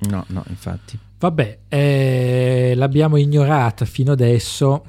No, 0.10 0.24
no, 0.28 0.44
infatti. 0.48 0.98
Vabbè, 1.20 1.60
eh, 1.68 2.74
l'abbiamo 2.76 3.18
ignorata 3.18 3.86
fino 3.86 4.12
adesso. 4.12 4.86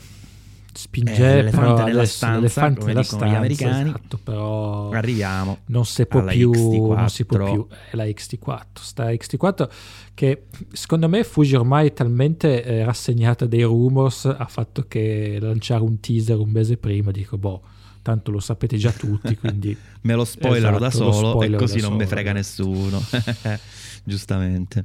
Spinge 0.81 1.13
Eh, 1.13 1.35
l'elefante 1.37 1.73
però 1.73 1.85
nella 1.87 2.05
stanza, 2.07 2.37
l'elefante 2.37 2.79
come 2.81 2.95
dicono 2.95 3.03
gli 3.03 3.05
stanza, 3.05 3.37
americani. 3.37 3.89
esatto, 3.89 4.19
però 4.23 4.91
Arriviamo. 4.91 5.59
non 5.67 5.85
si 5.85 6.07
può 6.07 6.23
più, 6.25 6.51
XT4. 6.53 6.97
non 6.97 7.09
si 7.11 7.25
può 7.25 7.51
più, 7.51 7.67
è 7.91 7.97
la 7.97 8.05
XT4, 8.05 8.63
sta 8.75 9.07
XT4 9.11 9.69
che 10.15 10.45
secondo 10.73 11.09
me 11.09 11.25
Fuji 11.25 11.57
ormai 11.57 11.89
è 11.89 11.93
talmente 11.93 12.63
eh, 12.63 12.85
rassegnata 12.85 13.47
dei 13.47 13.63
rumors 13.65 14.25
ha 14.27 14.47
fatto 14.47 14.85
che 14.87 15.39
lanciare 15.41 15.83
un 15.83 15.99
teaser 15.99 16.39
un 16.39 16.51
mese 16.51 16.77
prima 16.77 17.11
dico 17.11 17.37
boh, 17.37 17.61
tanto 18.03 18.31
lo 18.31 18.39
sapete 18.39 18.77
già 18.77 18.93
tutti, 18.93 19.35
quindi 19.39 19.77
Me 20.03 20.15
lo 20.15 20.25
spoilerò 20.25 20.77
Esatto, 20.77 20.99
da 20.99 21.05
lo 21.05 21.13
solo 21.13 21.29
e 21.29 21.33
spoilerò 21.33 21.59
così 21.59 21.81
non 21.81 21.93
mi 21.95 21.99
solo, 21.99 22.09
frega 22.11 22.31
eh. 22.31 22.35
nessuno. 22.35 23.03
Giustamente. 24.05 24.85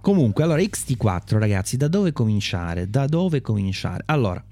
Comunque, 0.00 0.42
allora 0.44 0.60
XT4 0.60 1.38
ragazzi, 1.38 1.76
da 1.78 1.88
dove 1.88 2.12
cominciare? 2.12 2.90
Da 2.90 3.06
dove 3.06 3.40
cominciare? 3.40 4.02
Allora, 4.06 4.44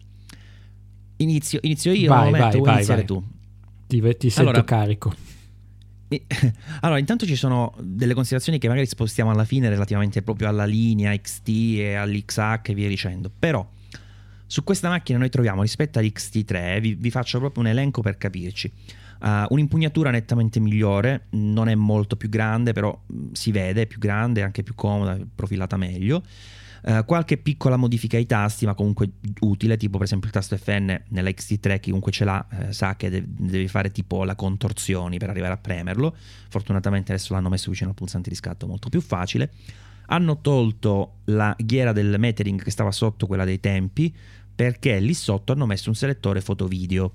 inizio, 1.23 1.59
inizio 1.63 1.93
io, 1.93 2.09
Vai, 2.09 2.31
Matt, 2.31 2.41
vai, 2.41 2.51
vuoi 2.53 2.63
vai, 2.65 2.75
iniziare 2.75 3.05
vai. 3.05 3.09
tu? 3.09 3.25
ti, 3.87 4.17
ti 4.19 4.31
sento 4.31 4.51
Allora- 4.51 4.65
carico. 4.65 5.15
Allora, 6.81 6.99
intanto 6.99 7.25
ci 7.25 7.37
sono 7.37 7.75
delle 7.81 8.13
considerazioni 8.15 8.59
che 8.59 8.69
magari 8.69 8.87
spostiamo 8.87 9.31
alla 9.31 9.45
fine 9.45 9.69
relativamente 9.71 10.21
proprio 10.23 10.49
alla 10.49 10.67
linea 10.67 11.17
XT 11.17 11.49
e 11.79 11.95
all'XH 11.95 12.69
e 12.69 12.75
via 12.75 12.89
dicendo. 12.89 13.31
Però, 13.37 13.67
su 14.47 14.63
questa 14.65 14.89
macchina 14.91 15.19
noi 15.19 15.31
troviamo 15.31 15.63
rispetto 15.63 15.99
all'XT3, 15.99 16.81
vi, 16.81 16.95
vi 16.95 17.11
faccio 17.11 17.39
proprio 17.39 17.63
un 17.63 17.71
elenco 17.71 18.03
per 18.03 18.19
capirci. 18.19 18.71
Uh, 19.23 19.47
un'impugnatura 19.51 20.11
nettamente 20.11 20.59
migliore, 20.59 21.27
non 21.31 21.69
è 21.69 21.75
molto 21.77 22.17
più 22.17 22.29
grande, 22.29 22.73
però 22.73 22.99
mh, 23.07 23.33
si 23.33 23.53
vede, 23.53 23.83
è 23.83 23.87
più 23.87 23.99
grande, 24.01 24.43
anche 24.43 24.63
più 24.63 24.75
comoda, 24.75 25.17
profilata 25.35 25.77
meglio. 25.77 26.23
Uh, 26.85 27.05
qualche 27.05 27.37
piccola 27.37 27.77
modifica 27.77 28.17
ai 28.17 28.27
tasti, 28.27 28.67
ma 28.67 28.75
comunque 28.75 29.13
utile, 29.41 29.77
tipo 29.77 29.99
per 29.99 30.07
esempio 30.07 30.27
il 30.27 30.35
tasto 30.35 30.57
FN 30.57 30.93
nella 31.09 31.31
XT3, 31.31 31.79
chiunque 31.79 32.11
ce 32.11 32.25
l'ha 32.25 32.45
eh, 32.51 32.73
sa 32.73 32.97
che 32.97 33.09
de- 33.09 33.25
devi 33.25 33.69
fare 33.69 33.93
tipo 33.93 34.25
la 34.25 34.35
contorsioni 34.35 35.19
per 35.19 35.31
arrivare 35.31 35.53
a 35.53 35.59
premerlo. 35.59 36.17
Fortunatamente 36.49 37.13
adesso 37.13 37.35
l'hanno 37.35 37.49
messo 37.49 37.71
vicino 37.71 37.91
al 37.91 37.95
pulsante 37.95 38.31
di 38.31 38.35
scatto, 38.35 38.67
molto 38.67 38.89
più 38.89 39.01
facile. 39.01 39.53
Hanno 40.07 40.41
tolto 40.41 41.19
la 41.27 41.55
ghiera 41.57 41.93
del 41.93 42.17
metering 42.19 42.61
che 42.61 42.73
stava 42.73 42.91
sotto 42.91 43.29
quella 43.29 43.45
dei 43.45 43.61
tempi, 43.61 44.13
perché 44.55 44.99
lì 44.99 45.15
sotto 45.15 45.53
hanno 45.53 45.67
messo 45.67 45.89
un 45.89 45.95
selettore 45.95 46.41
foto-video. 46.41 47.13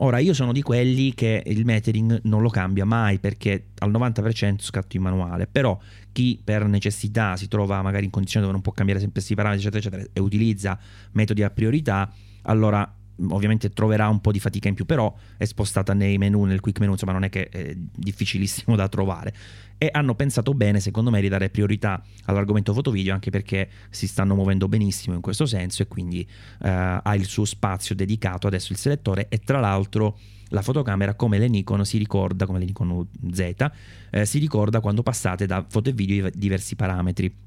Ora, 0.00 0.18
io 0.18 0.34
sono 0.34 0.52
di 0.52 0.60
quelli 0.60 1.14
che 1.14 1.42
il 1.46 1.64
metering 1.64 2.20
non 2.24 2.42
lo 2.42 2.50
cambia 2.50 2.84
mai 2.84 3.18
perché 3.18 3.68
al 3.78 3.90
90% 3.90 4.56
scatto 4.58 4.96
in 4.96 5.02
manuale, 5.02 5.46
però 5.46 5.78
chi 6.12 6.38
per 6.42 6.66
necessità 6.66 7.36
si 7.36 7.48
trova 7.48 7.80
magari 7.80 8.04
in 8.04 8.10
condizioni 8.10 8.44
dove 8.44 8.56
non 8.56 8.62
può 8.62 8.72
cambiare 8.72 9.00
sempre 9.00 9.20
questi 9.20 9.34
parametri, 9.34 9.66
eccetera, 9.66 9.96
eccetera, 9.96 10.10
e 10.12 10.20
utilizza 10.20 10.78
metodi 11.12 11.42
a 11.42 11.50
priorità, 11.50 12.12
allora 12.42 12.94
ovviamente 13.30 13.70
troverà 13.70 14.08
un 14.08 14.20
po' 14.20 14.32
di 14.32 14.40
fatica 14.40 14.68
in 14.68 14.74
più, 14.74 14.84
però 14.84 15.14
è 15.36 15.44
spostata 15.44 15.94
nei 15.94 16.18
menu, 16.18 16.44
nel 16.44 16.60
quick 16.60 16.80
menu, 16.80 16.92
insomma 16.92 17.12
non 17.12 17.24
è 17.24 17.28
che 17.28 17.48
è 17.48 17.74
difficilissimo 17.74 18.76
da 18.76 18.88
trovare. 18.88 19.34
E 19.78 19.90
hanno 19.92 20.14
pensato 20.14 20.54
bene, 20.54 20.80
secondo 20.80 21.10
me, 21.10 21.20
di 21.20 21.28
dare 21.28 21.50
priorità 21.50 22.02
all'argomento 22.24 22.72
foto-video, 22.72 23.12
anche 23.12 23.30
perché 23.30 23.68
si 23.90 24.06
stanno 24.06 24.34
muovendo 24.34 24.68
benissimo 24.68 25.14
in 25.14 25.20
questo 25.20 25.44
senso 25.44 25.82
e 25.82 25.86
quindi 25.86 26.20
eh, 26.20 27.00
ha 27.02 27.14
il 27.14 27.26
suo 27.26 27.44
spazio 27.44 27.94
dedicato 27.94 28.46
adesso 28.46 28.72
il 28.72 28.78
selettore 28.78 29.28
e 29.28 29.38
tra 29.38 29.60
l'altro 29.60 30.18
la 30.50 30.62
fotocamera 30.62 31.14
come 31.14 31.38
le 31.38 31.48
Nikon 31.48 31.84
si 31.84 31.98
ricorda, 31.98 32.46
come 32.46 32.58
le 32.58 32.66
Nikon 32.66 33.06
Z, 33.32 33.70
eh, 34.10 34.24
si 34.24 34.38
ricorda 34.38 34.80
quando 34.80 35.02
passate 35.02 35.44
da 35.46 35.64
foto 35.68 35.90
e 35.90 35.92
video 35.92 36.26
i 36.26 36.32
diversi 36.34 36.76
parametri 36.76 37.44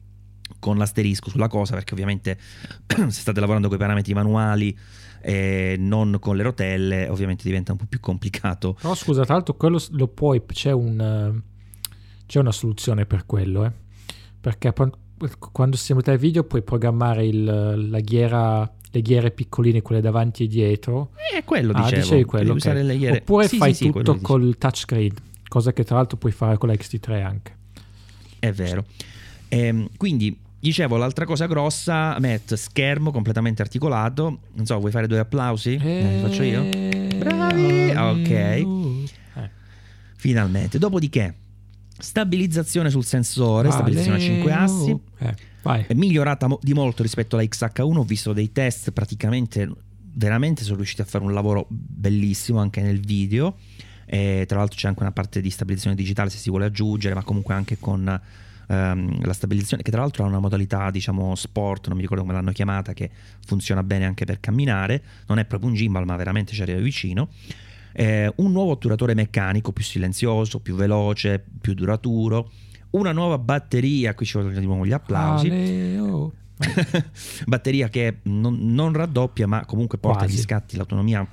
con 0.59 0.77
l'asterisco 0.77 1.29
sulla 1.29 1.47
cosa 1.47 1.75
perché 1.75 1.93
ovviamente 1.93 2.37
se 2.87 3.09
state 3.09 3.39
lavorando 3.39 3.67
con 3.67 3.77
i 3.77 3.79
parametri 3.79 4.13
manuali 4.13 4.77
e 5.21 5.75
non 5.77 6.17
con 6.19 6.35
le 6.35 6.43
rotelle 6.43 7.07
ovviamente 7.09 7.43
diventa 7.43 7.71
un 7.71 7.77
po' 7.77 7.85
più 7.87 7.99
complicato 7.99 8.73
Però 8.73 8.93
scusa, 8.95 9.23
tra 9.25 9.33
l'altro 9.35 9.55
quello 9.55 9.79
lo 9.91 10.07
puoi, 10.07 10.41
c'è, 10.45 10.71
un, 10.71 10.99
eh, 10.99 11.41
c'è 12.25 12.39
una 12.39 12.51
soluzione 12.51 13.05
per 13.05 13.25
quello, 13.25 13.65
eh. 13.65 13.71
perché 14.39 14.73
quando 15.51 15.75
si 15.77 15.83
simula 15.85 16.11
il 16.13 16.19
video 16.19 16.43
puoi 16.43 16.61
programmare 16.61 17.25
il- 17.25 17.89
la 17.89 17.99
ghiera, 17.99 18.71
le 18.91 19.01
ghiere 19.01 19.31
piccoline, 19.31 19.81
quelle 19.81 20.01
davanti 20.01 20.43
e 20.45 20.47
dietro, 20.47 21.11
è 21.35 21.43
quello 21.43 21.71
Ah, 21.73 21.83
dicevo 21.83 22.01
dicevi 22.01 22.23
quello, 22.23 22.45
devi 22.53 22.57
ok. 22.59 22.65
usare 22.65 22.83
le 22.83 22.97
ghiere- 22.97 23.17
oppure 23.17 23.47
Sì, 23.47 23.57
fai 23.57 23.73
sì, 23.73 23.83
sì, 23.83 23.91
tutto 23.91 24.13
dicevo. 24.13 24.21
col 24.21 24.57
touchscreen, 24.57 25.13
cosa 25.47 25.73
che 25.73 25.83
tra 25.83 25.95
l'altro 25.97 26.17
puoi 26.17 26.31
fare 26.31 26.57
con 26.57 26.69
la 26.69 26.75
XT3 26.75 27.21
anche. 27.21 27.57
È 28.39 28.51
vero. 28.53 28.85
Ehm, 29.49 29.89
quindi, 29.97 30.37
dicevo, 30.59 30.97
l'altra 30.97 31.25
cosa 31.25 31.45
grossa, 31.47 32.17
Matt, 32.19 32.53
schermo 32.53 33.11
completamente 33.11 33.61
articolato. 33.61 34.39
Non 34.53 34.65
so, 34.65 34.77
vuoi 34.79 34.91
fare 34.91 35.07
due 35.07 35.19
applausi? 35.19 35.79
Eh, 35.81 36.19
faccio 36.21 36.43
io? 36.43 36.63
Bravi! 37.17 37.91
Ok. 37.91 38.29
Eh. 38.29 39.49
Finalmente. 40.15 40.77
Dopodiché, 40.77 41.35
stabilizzazione 41.97 42.89
sul 42.89 43.05
sensore, 43.05 43.71
stabilizzazione 43.71 44.17
a 44.17 44.21
5 44.21 44.51
assi. 44.51 44.99
Eh. 45.19 45.35
È 45.87 45.93
migliorata 45.93 46.47
di 46.61 46.73
molto 46.73 47.03
rispetto 47.03 47.35
alla 47.35 47.45
XH1. 47.45 47.97
Ho 47.97 48.03
visto 48.03 48.33
dei 48.33 48.51
test 48.51 48.91
praticamente, 48.91 49.69
veramente 50.13 50.63
sono 50.63 50.77
riusciti 50.77 51.01
a 51.01 51.05
fare 51.05 51.23
un 51.23 51.33
lavoro 51.33 51.65
bellissimo 51.69 52.59
anche 52.59 52.81
nel 52.81 52.99
video. 52.99 53.57
E 54.05 54.45
tra 54.47 54.57
l'altro 54.57 54.75
c'è 54.77 54.87
anche 54.87 55.01
una 55.01 55.11
parte 55.11 55.39
di 55.39 55.49
stabilizzazione 55.49 55.95
digitale 55.95 56.29
se 56.29 56.37
si 56.37 56.49
vuole 56.49 56.65
aggiungere, 56.65 57.13
ma 57.13 57.23
comunque 57.23 57.53
anche 57.53 57.77
con 57.77 58.19
ehm, 58.69 59.25
la 59.25 59.33
stabilizzazione, 59.33 59.83
che 59.83 59.91
tra 59.91 60.01
l'altro 60.01 60.23
ha 60.23 60.27
una 60.27 60.39
modalità 60.39 60.91
diciamo 60.91 61.35
sport, 61.35 61.87
non 61.87 61.95
mi 61.95 62.01
ricordo 62.03 62.23
come 62.23 62.35
l'hanno 62.35 62.51
chiamata, 62.51 62.93
che 62.93 63.09
funziona 63.45 63.83
bene 63.83 64.05
anche 64.05 64.25
per 64.25 64.39
camminare. 64.39 65.03
Non 65.27 65.39
è 65.39 65.45
proprio 65.45 65.69
un 65.69 65.75
gimbal, 65.75 66.05
ma 66.05 66.15
veramente 66.15 66.53
ci 66.53 66.61
arriva 66.61 66.79
vicino. 66.79 67.29
Eh, 67.91 68.31
un 68.37 68.51
nuovo 68.51 68.71
otturatore 68.71 69.13
meccanico 69.13 69.71
più 69.71 69.83
silenzioso, 69.83 70.59
più 70.59 70.75
veloce, 70.75 71.43
più 71.59 71.73
duraturo. 71.73 72.51
Una 72.91 73.11
nuova 73.11 73.37
batteria, 73.37 74.13
qui 74.13 74.25
ci 74.25 74.37
vogliono 74.37 74.59
di 74.59 74.65
nuovo 74.65 74.85
gli 74.85 74.93
applausi. 74.93 75.47
Aleo. 75.47 76.33
batteria 77.47 77.87
che 77.87 78.17
non, 78.23 78.57
non 78.73 78.91
raddoppia 78.91 79.47
ma 79.47 79.63
comunque 79.65 79.97
porta 79.97 80.25
Quasi. 80.25 80.35
gli 80.35 80.39
scatti 80.39 80.75
l'autonomia 80.75 81.25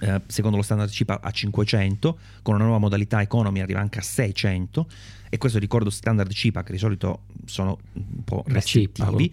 eh, 0.00 0.20
secondo 0.26 0.56
lo 0.56 0.62
standard 0.64 0.90
chip 0.90 1.16
a 1.22 1.30
500 1.30 2.18
con 2.42 2.56
una 2.56 2.64
nuova 2.64 2.80
modalità 2.80 3.22
economy 3.22 3.60
arriva 3.60 3.78
anche 3.78 4.00
a 4.00 4.02
600 4.02 4.86
e 5.28 5.38
questo 5.38 5.58
ricordo 5.58 5.90
standard 5.90 6.32
che 6.32 6.72
di 6.72 6.78
solito 6.78 7.22
sono 7.44 7.78
un 7.92 8.24
po' 8.24 8.44
restrittivi 8.46 9.32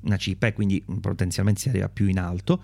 una 0.00 0.16
chip 0.16 0.42
e 0.42 0.52
quindi 0.52 0.82
potenzialmente 1.00 1.60
si 1.60 1.68
arriva 1.68 1.88
più 1.88 2.08
in 2.08 2.18
alto 2.18 2.62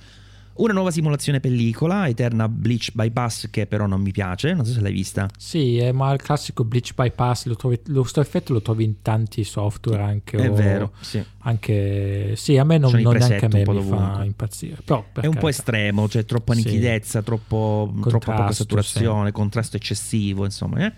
una 0.58 0.72
nuova 0.72 0.90
simulazione 0.90 1.38
pellicola 1.38 2.08
Eterna 2.08 2.48
Bleach 2.48 2.90
Bypass 2.92 3.48
che 3.48 3.66
però 3.68 3.86
non 3.86 4.00
mi 4.00 4.10
piace 4.10 4.54
non 4.54 4.64
so 4.64 4.72
se 4.72 4.80
l'hai 4.80 4.92
vista 4.92 5.28
Sì, 5.38 5.76
eh, 5.76 5.92
ma 5.92 6.12
il 6.12 6.20
classico 6.20 6.64
bleach 6.64 6.94
bypass, 6.94 7.44
lo, 7.46 7.54
trovi, 7.54 7.80
lo 7.86 8.02
sto 8.02 8.20
effetto 8.20 8.52
lo 8.52 8.60
trovi 8.60 8.82
in 8.82 9.00
tanti 9.00 9.44
software 9.44 10.02
anche. 10.02 10.36
è 10.36 10.50
o 10.50 10.54
vero 10.54 10.92
sì. 10.98 11.22
Anche, 11.42 12.34
sì, 12.34 12.58
a 12.58 12.64
me 12.64 12.76
non, 12.76 12.90
non 13.00 13.16
neanche 13.16 13.44
a 13.44 13.48
me 13.48 13.64
mi 13.64 13.82
fa 13.82 14.22
impazzire. 14.24 14.78
Però, 14.84 15.06
per 15.10 15.24
È 15.24 15.26
un 15.26 15.36
po' 15.36 15.48
estremo, 15.48 16.06
c'è 16.08 16.24
troppa 16.26 16.52
Sì. 16.54 16.64
nitidezza, 16.64 17.22
troppo, 17.22 17.94
troppa 18.02 18.34
poca 18.34 18.52
saturazione, 18.52 19.32
contrasto 19.32 19.76
eccessivo, 19.76 20.44
insomma. 20.44 20.84
eh. 20.84 20.92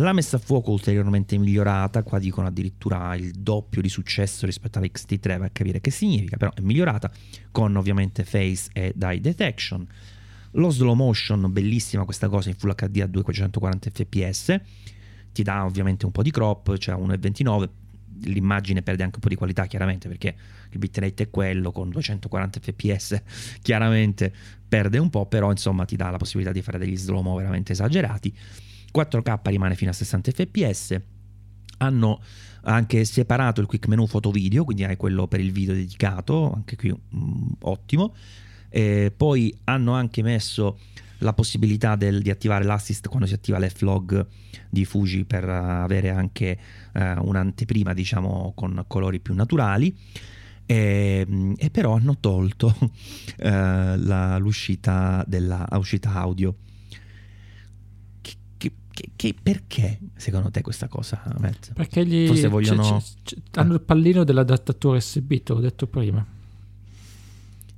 La 0.00 0.12
messa 0.12 0.36
a 0.36 0.38
fuoco 0.38 0.72
ulteriormente 0.72 1.38
migliorata, 1.38 2.02
qua 2.02 2.18
dicono 2.18 2.48
addirittura 2.48 3.14
il 3.14 3.30
doppio 3.30 3.80
di 3.80 3.88
successo 3.88 4.44
rispetto 4.44 4.76
alla 4.76 4.86
XT3, 4.88 5.38
vai 5.38 5.46
a 5.46 5.50
capire 5.50 5.80
che 5.80 5.90
significa, 5.90 6.36
però 6.36 6.52
è 6.52 6.60
migliorata 6.60 7.10
con 7.50 7.74
ovviamente 7.76 8.22
face 8.24 8.68
e 8.74 8.92
die 8.94 9.20
detection. 9.20 9.86
Lo 10.52 10.68
slow 10.68 10.94
motion, 10.94 11.50
bellissima 11.50 12.04
questa 12.04 12.28
cosa 12.28 12.50
in 12.50 12.56
Full 12.56 12.74
HD 12.74 13.00
a 13.00 13.06
240 13.06 13.90
fps, 13.90 14.60
ti 15.32 15.42
dà 15.42 15.64
ovviamente 15.64 16.04
un 16.04 16.12
po' 16.12 16.22
di 16.22 16.30
crop, 16.30 16.76
cioè 16.76 16.94
1,29, 16.94 17.68
l'immagine 18.24 18.82
perde 18.82 19.02
anche 19.02 19.16
un 19.16 19.22
po' 19.22 19.28
di 19.30 19.34
qualità 19.34 19.64
chiaramente 19.64 20.08
perché 20.08 20.34
il 20.70 20.78
bitrate 20.78 21.24
è 21.24 21.30
quello 21.30 21.70
con 21.70 21.90
240 21.90 22.60
fps 22.60 23.22
chiaramente 23.60 24.32
perde 24.66 24.96
un 24.96 25.10
po' 25.10 25.26
però 25.26 25.50
insomma 25.50 25.84
ti 25.84 25.96
dà 25.96 26.08
la 26.08 26.16
possibilità 26.16 26.50
di 26.50 26.62
fare 26.62 26.78
degli 26.78 26.96
slow 26.96 27.20
mo 27.20 27.34
veramente 27.36 27.72
esagerati 27.72 28.34
4K 28.96 29.40
rimane 29.44 29.74
fino 29.74 29.90
a 29.90 29.94
60 29.94 30.30
fps 30.30 31.00
hanno 31.78 32.20
anche 32.62 33.04
separato 33.04 33.60
il 33.60 33.66
quick 33.66 33.86
menu 33.86 34.06
foto 34.06 34.30
video, 34.30 34.64
quindi 34.64 34.84
hai 34.84 34.96
quello 34.96 35.26
per 35.28 35.40
il 35.40 35.52
video 35.52 35.74
dedicato, 35.74 36.52
anche 36.52 36.76
qui 36.76 36.90
mm, 36.90 37.52
ottimo. 37.60 38.14
E 38.68 39.12
poi 39.16 39.56
hanno 39.64 39.92
anche 39.92 40.22
messo 40.22 40.78
la 41.18 41.32
possibilità 41.32 41.96
del, 41.96 42.20
di 42.20 42.30
attivare 42.30 42.64
l'assist 42.64 43.08
quando 43.08 43.26
si 43.26 43.34
attiva 43.34 43.58
l'F-Log 43.58 44.26
di 44.68 44.84
Fuji 44.84 45.24
per 45.24 45.48
avere 45.48 46.10
anche 46.10 46.58
eh, 46.92 47.12
un'anteprima 47.12 47.94
diciamo 47.94 48.52
con 48.54 48.84
colori 48.86 49.20
più 49.20 49.34
naturali. 49.34 49.96
E, 50.68 51.54
e 51.56 51.70
però 51.70 51.94
hanno 51.94 52.16
tolto 52.18 52.74
eh, 53.38 53.96
la, 53.96 54.36
l'uscita 54.38 55.24
della 55.28 55.68
audio 55.68 56.56
che, 58.96 59.10
che, 59.14 59.34
perché 59.40 59.98
secondo 60.16 60.50
te 60.50 60.62
questa 60.62 60.88
cosa 60.88 61.22
Matt? 61.38 61.74
perché 61.74 62.06
gli 62.06 62.26
Forse 62.26 62.48
vogliono... 62.48 62.82
c'è, 62.82 63.04
c'è, 63.22 63.36
c'è, 63.50 63.60
hanno 63.60 63.74
il 63.74 63.82
pallino 63.82 64.24
dell'adattatore 64.24 64.96
USB 64.96 65.34
te 65.42 65.52
l'ho 65.52 65.60
detto 65.60 65.86
prima 65.86 66.24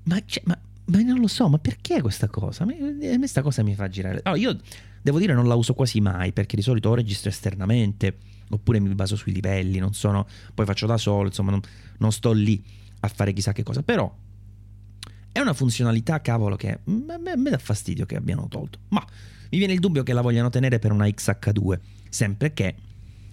ma, 0.05 0.23
ma 0.45 0.59
ma 0.89 1.03
non 1.03 1.21
lo 1.21 1.27
so, 1.27 1.51
ma 1.51 1.59
perché 1.59 2.01
questa 2.01 2.29
cosa? 2.29 2.63
A 2.63 2.67
me 2.67 3.19
questa 3.19 3.43
cosa 3.43 3.63
mi 3.63 3.75
fa 3.75 3.89
girare. 3.89 4.21
Allora, 4.23 4.41
io 4.41 4.59
devo 5.03 5.19
dire 5.19 5.35
non 5.35 5.47
la 5.47 5.55
uso 5.55 5.75
quasi 5.75 6.01
mai 6.01 6.33
perché 6.33 6.57
di 6.57 6.63
solito 6.63 6.89
o 6.89 6.95
registro 6.95 7.29
esternamente 7.29 8.17
oppure 8.49 8.81
mi 8.81 8.95
baso 8.95 9.15
sui 9.15 9.33
livelli, 9.33 9.79
non 9.79 9.93
sono, 9.93 10.27
poi 10.55 10.65
faccio 10.65 10.87
da 10.87 10.97
solo, 10.97 11.27
insomma 11.27 11.51
non, 11.51 11.61
non 11.99 12.11
sto 12.11 12.33
lì 12.33 12.65
a 13.01 13.09
fare 13.09 13.35
chissà 13.35 13.53
che 13.53 13.63
cosa, 13.63 13.83
però 13.83 14.11
è 15.31 15.41
una 15.41 15.53
funzionalità, 15.53 16.21
cavolo, 16.23 16.57
che 16.57 16.71
a 16.71 16.79
me, 16.85 17.37
me 17.37 17.51
dà 17.51 17.59
fastidio 17.59 18.07
che 18.07 18.17
abbiano 18.17 18.49
tolto. 18.49 18.79
Ma 18.89 19.05
mi 19.51 19.59
viene 19.59 19.73
il 19.73 19.81
dubbio 19.81 20.03
che 20.03 20.13
la 20.13 20.21
vogliano 20.21 20.51
tenere 20.51 20.79
per 20.79 20.93
una 20.93 21.07
XH2, 21.07 21.79
sempre 22.09 22.53
che 22.53 22.75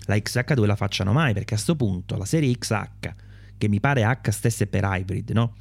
la 0.06 0.16
XH2 0.16 0.66
la 0.66 0.76
facciano 0.76 1.12
mai, 1.12 1.34
perché 1.34 1.54
a 1.54 1.58
questo 1.58 1.76
punto 1.76 2.18
la 2.18 2.26
serie 2.26 2.56
XH, 2.58 3.14
che 3.58 3.68
mi 3.68 3.80
pare 3.80 4.04
H 4.04 4.30
stesse 4.30 4.68
per 4.68 4.84
hybrid, 4.84 5.32
no? 5.32 5.56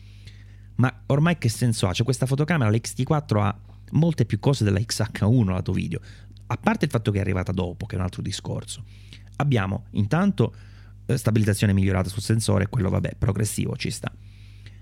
Ma 0.77 1.03
ormai 1.07 1.39
che 1.39 1.49
senso 1.49 1.87
ha? 1.87 1.93
Cioè 1.93 2.05
questa 2.05 2.27
fotocamera, 2.27 2.71
la 2.71 2.77
XT4 2.77 3.41
ha 3.41 3.59
molte 3.93 4.25
più 4.25 4.41
cose 4.41 4.65
della 4.65 4.81
XH1 4.81 5.45
lato 5.51 5.73
video, 5.73 6.01
a 6.47 6.57
parte 6.57 6.85
il 6.85 6.91
fatto 6.91 7.11
che 7.11 7.19
è 7.19 7.21
arrivata 7.21 7.53
dopo, 7.53 7.87
che 7.87 7.95
è 7.95 7.99
un 7.99 8.05
altro 8.05 8.23
discorso. 8.23 8.85
Abbiamo 9.37 9.87
intanto 9.93 10.55
eh, 11.07 11.17
stabilizzazione 11.17 11.73
migliorata 11.73 12.09
sul 12.09 12.23
sensore, 12.23 12.69
quello 12.69 12.91
vabbè, 12.91 13.17
progressivo 13.19 13.77
ci 13.77 13.91
sta. 13.91 14.13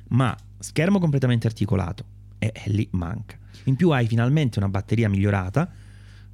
Ma 0.09 0.37
schermo 0.59 0.99
completamente 0.99 1.47
articolato 1.47 2.05
e, 2.39 2.53
e 2.55 2.71
lì 2.71 2.89
manca. 2.93 3.39
In 3.65 3.77
più 3.77 3.91
hai 3.91 4.07
finalmente 4.07 4.59
una 4.59 4.69
batteria 4.69 5.09
migliorata 5.09 5.71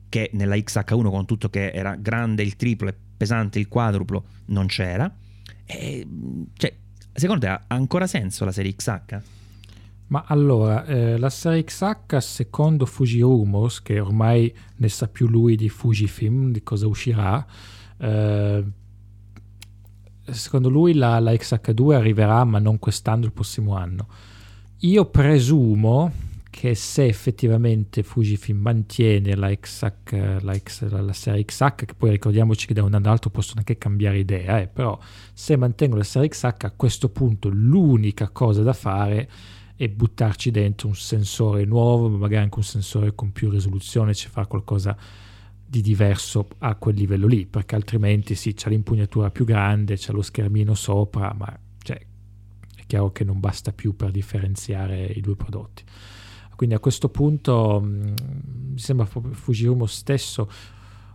che 0.08 0.30
nella 0.32 0.56
XH1 0.56 1.10
con 1.10 1.26
tutto 1.26 1.50
che 1.50 1.70
era 1.70 1.94
grande 1.96 2.42
il 2.42 2.56
triplo 2.56 2.88
e 2.88 2.94
pesante 3.16 3.58
il 3.58 3.68
quadruplo 3.68 4.24
non 4.46 4.66
c'era. 4.66 5.12
E, 5.64 6.06
cioè, 6.54 6.74
secondo 7.12 7.46
te 7.46 7.48
ha 7.48 7.64
ancora 7.68 8.06
senso 8.06 8.44
la 8.44 8.52
serie 8.52 8.74
XH? 8.74 9.20
Ma 10.08 10.24
allora, 10.26 10.86
eh, 10.86 11.18
la 11.18 11.28
serie 11.28 11.64
XH, 11.64 12.16
secondo 12.16 12.86
Fuji 12.86 13.20
Rumors, 13.20 13.82
che 13.82 14.00
ormai 14.00 14.54
ne 14.76 14.88
sa 14.88 15.06
più 15.06 15.28
lui 15.28 15.54
di 15.54 15.68
Fujifilm, 15.68 16.50
di 16.50 16.62
cosa 16.62 16.86
uscirà, 16.86 17.46
eh, 17.98 18.64
secondo 20.30 20.70
lui 20.70 20.94
la, 20.94 21.18
la, 21.18 21.32
XH2 21.32 21.92
arriverà, 21.92 22.42
ma 22.44 22.58
non 22.58 22.78
quest'anno, 22.78 23.26
il 23.26 23.32
prossimo 23.32 23.76
anno. 23.76 24.08
Io 24.78 25.04
presumo 25.06 26.10
che 26.58 26.74
se 26.74 27.04
effettivamente 27.04 28.02
Fujifilm 28.02 28.58
mantiene 28.58 29.36
la, 29.36 29.48
XH, 29.48 30.40
la, 30.40 30.58
X, 30.58 30.88
la, 30.88 31.00
la 31.00 31.12
serie 31.12 31.44
XH, 31.44 31.84
che 31.84 31.94
poi 31.96 32.10
ricordiamoci 32.10 32.66
che 32.66 32.74
da 32.74 32.82
un 32.82 32.92
anno 32.94 33.06
all'altro 33.06 33.30
possono 33.30 33.60
anche 33.60 33.78
cambiare 33.78 34.18
idea, 34.18 34.58
eh, 34.58 34.66
però 34.66 34.98
se 35.32 35.54
mantengono 35.54 36.00
la 36.00 36.04
serie 36.04 36.28
XH 36.28 36.64
a 36.64 36.72
questo 36.74 37.10
punto 37.10 37.48
l'unica 37.48 38.30
cosa 38.30 38.64
da 38.64 38.72
fare 38.72 39.30
è 39.76 39.88
buttarci 39.88 40.50
dentro 40.50 40.88
un 40.88 40.96
sensore 40.96 41.64
nuovo, 41.64 42.08
magari 42.08 42.42
anche 42.42 42.58
un 42.58 42.64
sensore 42.64 43.14
con 43.14 43.30
più 43.30 43.50
risoluzione, 43.50 44.12
ci 44.12 44.26
fa 44.26 44.44
qualcosa 44.46 44.96
di 45.64 45.80
diverso 45.80 46.48
a 46.58 46.74
quel 46.74 46.96
livello 46.96 47.28
lì, 47.28 47.46
perché 47.46 47.76
altrimenti 47.76 48.34
sì, 48.34 48.54
c'è 48.54 48.68
l'impugnatura 48.68 49.30
più 49.30 49.44
grande, 49.44 49.94
c'è 49.94 50.10
lo 50.10 50.22
schermino 50.22 50.74
sopra, 50.74 51.32
ma 51.38 51.56
cioè, 51.84 52.04
è 52.74 52.82
chiaro 52.84 53.12
che 53.12 53.22
non 53.22 53.38
basta 53.38 53.70
più 53.72 53.94
per 53.94 54.10
differenziare 54.10 55.04
i 55.04 55.20
due 55.20 55.36
prodotti. 55.36 55.84
Quindi 56.58 56.74
a 56.74 56.80
questo 56.80 57.08
punto 57.08 57.80
mm, 57.80 58.02
mi 58.72 58.78
sembra 58.80 59.06
Fujifilm 59.06 59.84
stesso 59.84 60.50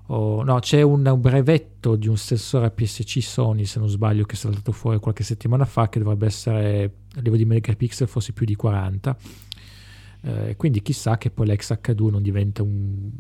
Oh, 0.08 0.42
no, 0.44 0.60
c'è 0.60 0.82
un, 0.82 1.06
un, 1.06 1.22
brevetto 1.22 1.96
di 1.96 2.08
un 2.08 2.18
sensore 2.18 2.68
APS-C 2.68 3.22
Sony, 3.22 3.66
se 3.66 3.80
non 3.80 3.90
sbaglio, 3.90 4.26
che 4.26 4.36
è 4.36 4.38
saltato 4.38 4.72
fuori 4.72 5.00
qualche 5.00 5.24
settimana 5.24 5.66
fa, 5.66 5.90
che 5.90 6.00
dovrebbe 6.00 6.26
essere 6.26 6.84
a 7.16 7.18
livello 7.18 7.38
di 7.38 7.46
megapixel 7.46 8.08
forse 8.08 8.32
più 8.34 8.46
di 8.46 8.56
40. 8.56 9.18
Eh, 10.22 10.56
quindi 10.56 10.82
chissà 10.82 11.18
che 11.18 11.30
poi 11.30 11.48
l'XH2 11.48 12.10
non 12.10 12.22
diventa 12.22 12.64
un, 12.64 13.12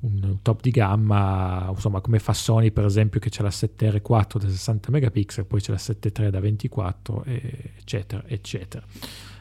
un, 0.00 0.38
top 0.42 0.60
di 0.60 0.70
gamma, 0.70 1.68
insomma, 1.70 2.00
come 2.00 2.18
fa 2.18 2.32
Sony, 2.32 2.72
per 2.72 2.84
esempio, 2.84 3.20
che 3.20 3.30
c'è 3.30 3.42
la 3.42 3.48
7R4 3.48 4.38
da 4.38 4.48
60 4.48 4.90
megapixel, 4.90 5.46
poi 5.46 5.60
c'è 5.60 5.70
la 5.70 5.78
7.3 5.78 6.28
da 6.30 6.40
24, 6.40 7.24
eccetera, 7.24 8.24
eccetera. 8.26 8.84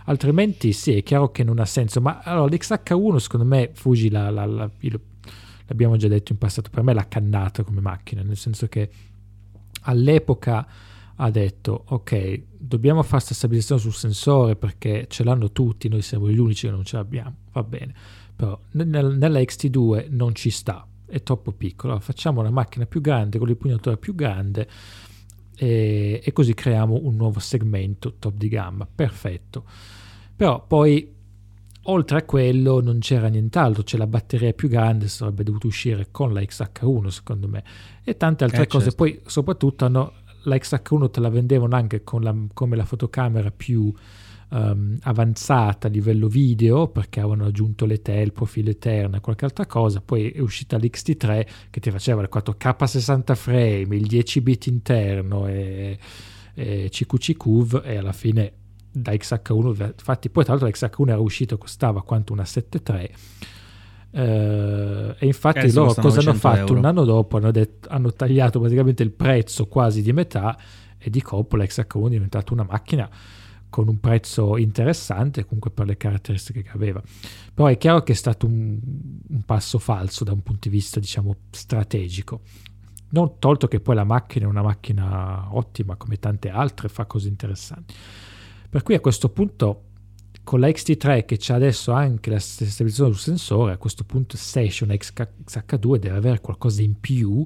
Altrimenti 0.06 0.74
sì, 0.74 0.98
è 0.98 1.04
chiaro 1.04 1.32
che 1.32 1.44
non 1.44 1.60
ha 1.60 1.66
senso, 1.66 2.02
ma 2.02 2.20
allora 2.24 2.54
l'XH1 2.54 3.16
secondo 3.18 3.46
me 3.46 3.70
Fuji 3.74 4.10
la, 4.10 4.30
la, 4.30 4.46
la, 4.46 4.70
l'abbiamo 5.68 5.96
già 5.98 6.08
detto 6.08 6.32
in 6.32 6.38
passato, 6.38 6.70
per 6.70 6.84
me 6.84 6.94
l'ha 6.94 7.08
cannata 7.08 7.64
come 7.64 7.82
macchina, 7.82 8.22
nel 8.22 8.38
senso 8.38 8.68
che 8.68 8.90
all'epoca 9.84 10.68
ha 11.16 11.30
detto 11.30 11.84
ok, 11.88 12.42
dobbiamo 12.58 13.02
fare 13.04 13.16
questa 13.18 13.34
stabilizzazione 13.36 13.82
sul 13.82 13.94
sensore 13.94 14.56
perché 14.56 15.06
ce 15.08 15.24
l'hanno 15.24 15.52
tutti, 15.52 15.88
noi 15.88 16.02
siamo 16.02 16.30
gli 16.30 16.38
unici 16.38 16.66
che 16.68 16.74
non 16.74 16.84
ce 16.84 16.98
l'abbiamo, 16.98 17.36
va 17.52 17.64
bene, 17.64 17.94
però 18.36 18.60
nel, 18.72 19.16
nella 19.18 19.40
XT2 19.40 20.08
non 20.10 20.34
ci 20.34 20.50
sta, 20.50 20.86
è 21.06 21.22
troppo 21.22 21.52
piccolo, 21.52 22.00
facciamo 22.00 22.40
una 22.40 22.50
macchina 22.50 22.86
più 22.86 23.02
grande 23.02 23.38
con 23.38 23.48
l'impugnatura 23.48 23.98
più 23.98 24.16
grande 24.16 24.68
e, 25.62 26.22
e 26.24 26.32
così 26.34 26.56
creiamo 26.56 27.02
un 27.04 27.16
nuovo 27.16 27.40
segmento 27.40 28.16
top 28.18 28.34
di 28.34 28.48
gamma, 28.48 28.88
perfetto. 28.94 29.64
Però 30.36 30.66
poi 30.66 31.20
Oltre 31.86 32.20
a 32.20 32.24
quello 32.24 32.80
non 32.80 33.00
c'era 33.00 33.28
nient'altro, 33.28 33.82
c'è 33.82 33.98
la 33.98 34.06
batteria 34.06 34.54
più 34.54 34.70
grande, 34.70 35.08
sarebbe 35.08 35.42
dovuto 35.42 35.66
uscire 35.66 36.10
con 36.12 36.32
la 36.32 36.40
XH1 36.42 37.08
secondo 37.08 37.48
me, 37.48 37.64
e 38.04 38.18
tante 38.18 38.44
altre 38.44 38.62
eh, 38.62 38.68
cose. 38.68 38.92
Certo. 38.92 38.98
Poi 38.98 39.20
soprattutto 39.26 39.86
hanno, 39.86 40.14
la 40.44 40.58
XH1 40.58 41.10
te 41.10 41.20
la 41.20 41.30
vendevano 41.30 41.76
anche 41.76 42.04
la, 42.20 42.36
come 42.54 42.76
la 42.76 42.86
fotocamera 42.86 43.50
più 43.50 43.92
um, 44.52 44.98
avanzata 45.02 45.88
a 45.88 45.90
livello 45.90 46.28
video, 46.28 46.88
perché 46.88 47.20
avevano 47.20 47.46
aggiunto 47.46 47.86
le 47.86 48.02
TEL, 48.02 48.28
il 48.28 48.32
profilo 48.32 48.70
eterno 48.70 49.18
e 49.18 49.20
qualche 49.20 49.46
altra 49.46 49.66
cosa. 49.66 50.02
Poi 50.02 50.30
è 50.30 50.40
uscita 50.40 50.78
l'XT3 50.78 51.48
che 51.70 51.80
ti 51.80 51.92
faceva 51.92 52.22
il 52.22 52.30
4K 52.32 52.84
60 52.84 53.36
frame, 53.36 53.96
il 53.96 54.08
10 54.08 54.42
bit 54.42 54.68
interno 54.68 55.48
e, 55.48 55.98
e 56.54 56.90
CQCQV 56.90 57.82
e 57.86 57.98
alla 57.98 58.14
fine 58.14 58.54
da 58.94 59.14
XH1, 59.14 59.94
infatti 59.98 60.30
poi 60.30 60.44
tra 60.44 60.54
l'altro 60.54 60.70
la 60.70 60.90
XH1 60.90 61.10
era 61.10 61.20
uscito, 61.20 61.58
costava 61.58 62.02
quanto 62.04 62.34
una 62.34 62.44
7.3 62.44 63.10
eh, 64.14 65.16
e 65.18 65.26
infatti 65.26 65.60
eh, 65.60 65.72
loro 65.72 65.94
cosa 65.94 66.20
hanno 66.20 66.34
fatto? 66.34 66.60
Euro. 66.60 66.78
Un 66.78 66.86
anno 66.86 67.06
dopo 67.06 67.38
hanno, 67.38 67.52
detto, 67.52 67.88
hanno, 67.90 68.12
tagliato 68.12 68.60
praticamente 68.60 69.04
il 69.04 69.12
prezzo 69.12 69.68
quasi 69.68 70.02
di 70.02 70.12
metà 70.12 70.58
e 70.98 71.10
di 71.10 71.22
colpo 71.22 71.56
la 71.56 71.64
XH1 71.64 72.08
è 72.08 72.10
diventata 72.10 72.54
una 72.54 72.66
macchina 72.70 73.10
con 73.72 73.88
un 73.88 74.00
prezzo 74.00 74.58
interessante 74.58 75.46
comunque 75.46 75.72
per 75.72 75.88
le 75.88 75.98
caratteristiche 75.98 76.62
che 76.62 76.70
aveva. 76.70 77.02
Però 77.54 77.68
è 77.68 77.78
chiaro 77.78 78.04
che 78.04 78.12
è 78.12 78.16
stato 78.16 78.46
un, 78.46 78.78
un 79.30 79.42
passo 79.44 79.80
falso 79.80 80.24
da 80.24 80.34
un 80.34 80.44
punto 80.44 80.70
di 80.70 80.76
vista 80.76 81.00
diciamo 81.00 81.36
strategico. 81.50 82.42
Non 83.10 83.40
tolto 83.40 83.68
che 83.68 83.80
poi 83.80 83.96
la 83.96 84.04
macchina 84.04 84.46
è 84.46 84.50
una 84.50 84.62
macchina 84.62 85.48
ottima 85.56 85.96
come 85.96 86.18
tante 86.18 86.50
altre, 86.50 86.90
fa 86.90 87.06
cose 87.06 87.30
interessanti. 87.30 87.96
Per 88.70 88.84
cui 88.84 88.94
a 88.94 89.00
questo 89.00 89.30
punto 89.30 89.86
con 90.44 90.60
la 90.60 90.68
XT3 90.68 91.26
che 91.26 91.38
c'è 91.38 91.54
adesso 91.54 91.94
anche 91.94 92.30
la 92.30 92.40
stabilizzazione 92.40 93.14
sul 93.14 93.22
sensore, 93.22 93.74
a 93.74 93.78
questo 93.78 94.04
punto 94.04 94.36
Station 94.38 94.90
XH2 94.90 95.96
deve 95.98 96.18
avere 96.18 96.42
qualcosa 96.42 96.82
in 96.82 97.00
più 97.00 97.46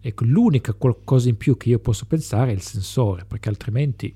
e 0.00 0.12
l'unica 0.18 0.74
qualcosa 0.74 1.28
in 1.28 1.36
più 1.36 1.56
che 1.56 1.70
io 1.70 1.78
posso 1.78 2.04
pensare 2.04 2.50
è 2.50 2.54
il 2.54 2.60
sensore, 2.60 3.24
perché 3.24 3.48
altrimenti 3.48 4.14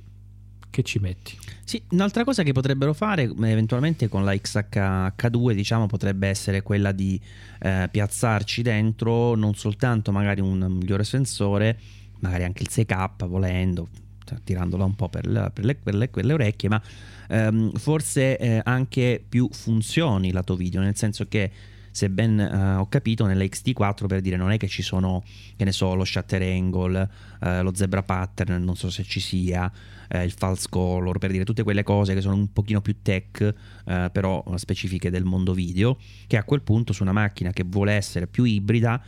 che 0.70 0.82
ci 0.82 0.98
metti? 0.98 1.36
Sì, 1.64 1.82
un'altra 1.90 2.22
cosa 2.24 2.42
che 2.42 2.52
potrebbero 2.52 2.92
fare 2.92 3.22
eventualmente 3.24 4.08
con 4.08 4.24
la 4.24 4.32
XH2 4.32 5.52
diciamo 5.52 5.86
potrebbe 5.86 6.28
essere 6.28 6.62
quella 6.62 6.92
di 6.92 7.20
eh, 7.60 7.88
piazzarci 7.90 8.62
dentro 8.62 9.34
non 9.34 9.54
soltanto 9.54 10.12
magari 10.12 10.40
un 10.40 10.58
migliore 10.70 11.04
sensore, 11.04 11.78
magari 12.20 12.44
anche 12.44 12.62
il 12.62 12.68
6K 12.70 13.26
volendo, 13.26 13.88
cioè, 14.24 14.38
tirandola 14.44 14.84
un 14.84 14.94
po' 14.94 15.08
per, 15.08 15.26
la, 15.26 15.50
per, 15.50 15.64
le, 15.64 15.74
per, 15.74 15.94
le, 15.94 16.08
per 16.08 16.24
le, 16.24 16.32
orecchie, 16.32 16.68
ma 16.68 16.80
ehm, 17.28 17.72
forse 17.72 18.38
eh, 18.38 18.60
anche 18.62 19.24
più 19.28 19.48
funzioni 19.50 20.32
lato 20.32 20.54
video, 20.54 20.80
nel 20.80 20.96
senso 20.96 21.26
che 21.26 21.50
se 21.96 22.10
ben 22.10 22.38
uh, 22.38 22.80
ho 22.80 22.88
capito, 22.90 23.24
nella 23.24 23.42
XT4 23.44 24.04
per 24.06 24.20
dire 24.20 24.36
non 24.36 24.50
è 24.50 24.58
che 24.58 24.68
ci 24.68 24.82
sono, 24.82 25.24
che 25.56 25.64
ne 25.64 25.72
so, 25.72 25.94
lo 25.94 26.04
shutter 26.04 26.42
angle, 26.42 27.08
uh, 27.40 27.62
lo 27.62 27.74
zebra 27.74 28.02
pattern, 28.02 28.62
non 28.62 28.76
so 28.76 28.90
se 28.90 29.02
ci 29.02 29.18
sia, 29.18 29.72
uh, 30.12 30.18
il 30.18 30.32
false 30.32 30.66
color, 30.68 31.18
per 31.18 31.30
dire 31.30 31.44
tutte 31.44 31.62
quelle 31.62 31.82
cose 31.82 32.14
che 32.14 32.20
sono 32.20 32.34
un 32.34 32.52
pochino 32.52 32.80
più 32.80 32.96
tech, 33.02 33.54
però 33.84 34.42
specifiche 34.56 35.10
del 35.10 35.24
mondo 35.24 35.52
video, 35.52 35.96
che 36.26 36.36
a 36.36 36.44
quel 36.44 36.62
punto 36.62 36.92
su 36.92 37.02
una 37.02 37.12
macchina 37.12 37.52
che 37.52 37.64
vuole 37.66 37.92
essere 37.92 38.26
più 38.26 38.44
ibrida 38.44 39.00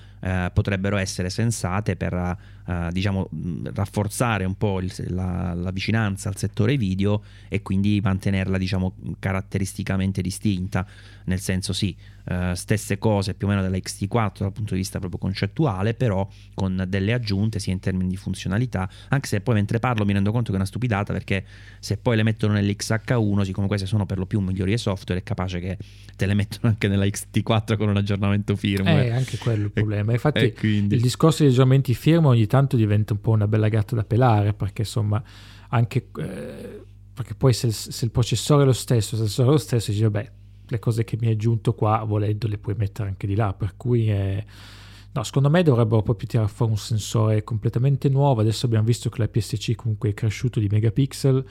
potrebbero 0.52 0.96
essere 0.96 1.30
sensate 1.30 1.96
per 1.96 2.36
diciamo 2.90 3.30
rafforzare 3.72 4.44
un 4.44 4.54
po' 4.56 4.80
il, 4.80 4.92
la, 5.08 5.54
la, 5.54 5.70
vicinanza 5.70 6.28
al 6.28 6.36
settore 6.36 6.76
video 6.76 7.22
e 7.48 7.62
quindi 7.62 7.98
mantenerla 8.02 8.58
diciamo 8.58 8.94
caratteristicamente 9.18 10.20
distinta, 10.20 10.86
nel 11.24 11.40
senso 11.40 11.72
sì, 11.72 11.96
stesse 12.52 12.98
cose 12.98 13.32
più 13.32 13.46
o 13.46 13.50
meno 13.50 13.62
della 13.62 13.78
XT4 13.78 14.40
dal 14.40 14.52
punto 14.52 14.74
di 14.74 14.80
vista 14.80 14.98
proprio 14.98 15.18
concettuale, 15.18 15.94
però 15.94 16.28
con 16.52 16.84
delle 16.86 17.14
aggiunte 17.14 17.58
sia 17.58 17.72
in 17.72 17.80
termini 17.80 18.10
di 18.10 18.16
funzionalità, 18.16 18.88
anche 19.08 19.28
se 19.28 19.40
poi 19.40 19.54
mentre 19.54 19.78
parlo 19.78 20.04
mi 20.04 20.12
rendo 20.12 20.30
conto 20.30 20.48
che 20.48 20.52
è 20.52 20.56
una 20.56 20.66
stupidata 20.66 21.12
perché 21.12 21.44
se 21.78 21.96
poi 21.96 22.16
le 22.16 22.22
mettono 22.22 22.52
nell'XH1, 22.54 23.42
siccome 23.42 23.66
queste 23.66 23.86
sono 23.86 24.04
per 24.04 24.18
lo 24.18 24.26
più 24.26 24.40
migliori 24.40 24.72
e 24.72 24.78
software, 24.78 25.20
è 25.20 25.24
capace 25.24 25.58
che 25.58 25.78
te 26.16 26.26
le 26.26 26.34
mettono 26.34 26.68
anche 26.70 26.88
nella 26.88 27.06
XT4 27.06 27.76
con 27.76 27.88
un 27.88 27.96
aggiornamento 27.96 28.56
firmware. 28.56 29.06
Eh, 29.06 29.10
anche 29.10 29.38
quello 29.38 29.64
il 29.64 29.70
problema. 29.70 30.07
Infatti 30.12 30.52
quindi... 30.52 30.94
il 30.94 31.00
discorso 31.00 31.42
degli 31.42 31.52
aggiornamenti 31.52 31.94
firmware 31.94 32.36
ogni 32.36 32.46
tanto 32.46 32.76
diventa 32.76 33.12
un 33.12 33.20
po' 33.20 33.30
una 33.30 33.48
bella 33.48 33.68
gatta 33.68 33.94
da 33.94 34.04
pelare 34.04 34.54
perché 34.54 34.82
insomma 34.82 35.22
anche... 35.68 36.08
Eh, 36.18 36.82
perché 37.18 37.34
poi 37.34 37.52
se, 37.52 37.72
se, 37.72 38.04
il 38.04 38.12
processore 38.12 38.62
è 38.62 38.64
lo 38.64 38.72
stesso, 38.72 39.16
se 39.16 39.22
il 39.22 39.28
sensore 39.28 39.48
è 39.48 39.50
lo 39.50 39.58
stesso, 39.58 39.90
dici 39.90 40.04
vabbè 40.04 40.30
le 40.68 40.78
cose 40.78 41.04
che 41.04 41.16
mi 41.20 41.26
hai 41.26 41.32
aggiunto 41.32 41.74
qua, 41.74 42.02
volendo, 42.04 42.46
le 42.46 42.58
puoi 42.58 42.74
mettere 42.76 43.08
anche 43.08 43.26
di 43.26 43.34
là. 43.34 43.52
Per 43.52 43.74
cui, 43.76 44.08
è... 44.08 44.44
no, 45.12 45.22
secondo 45.22 45.50
me 45.50 45.62
dovrebbero 45.62 46.02
proprio 46.02 46.28
tirare 46.28 46.48
fuori 46.48 46.72
un 46.72 46.78
sensore 46.78 47.44
completamente 47.44 48.08
nuovo. 48.08 48.40
Adesso 48.40 48.66
abbiamo 48.66 48.84
visto 48.84 49.08
che 49.08 49.20
la 49.20 49.28
PSC 49.28 49.74
comunque 49.74 50.10
è 50.10 50.14
cresciuto 50.14 50.60
di 50.60 50.68
megapixel 50.68 51.44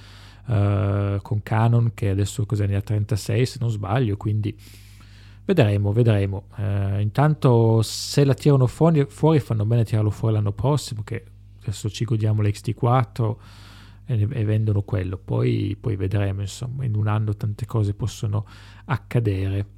uh, 0.45 1.21
con 1.21 1.41
Canon, 1.43 1.91
che 1.93 2.09
adesso 2.09 2.45
cos'è 2.45 2.67
ne 2.67 2.75
ha 2.75 2.81
36 2.81 3.45
se 3.45 3.57
non 3.59 3.69
sbaglio. 3.69 4.17
Quindi 4.17 4.55
vedremo, 5.47 5.93
vedremo. 5.93 6.47
Uh, 6.57 6.99
intanto, 6.99 7.81
se 7.81 8.25
la 8.25 8.33
tirano 8.33 8.67
fuori, 8.67 9.05
fuori, 9.07 9.39
fanno 9.39 9.65
bene 9.65 9.81
a 9.81 9.85
tirarlo 9.85 10.09
fuori 10.09 10.33
l'anno 10.33 10.51
prossimo, 10.51 11.03
che 11.03 11.23
adesso 11.61 11.89
ci 11.89 12.03
godiamo 12.03 12.41
l'XT4 12.41 13.35
e, 14.07 14.27
e 14.29 14.43
vendono 14.43 14.81
quello. 14.81 15.17
Poi, 15.17 15.77
poi 15.79 15.95
vedremo, 15.95 16.41
insomma, 16.41 16.83
in 16.83 16.95
un 16.95 17.07
anno 17.07 17.33
tante 17.33 17.65
cose 17.65 17.93
possono 17.93 18.45
accadere. 18.85 19.75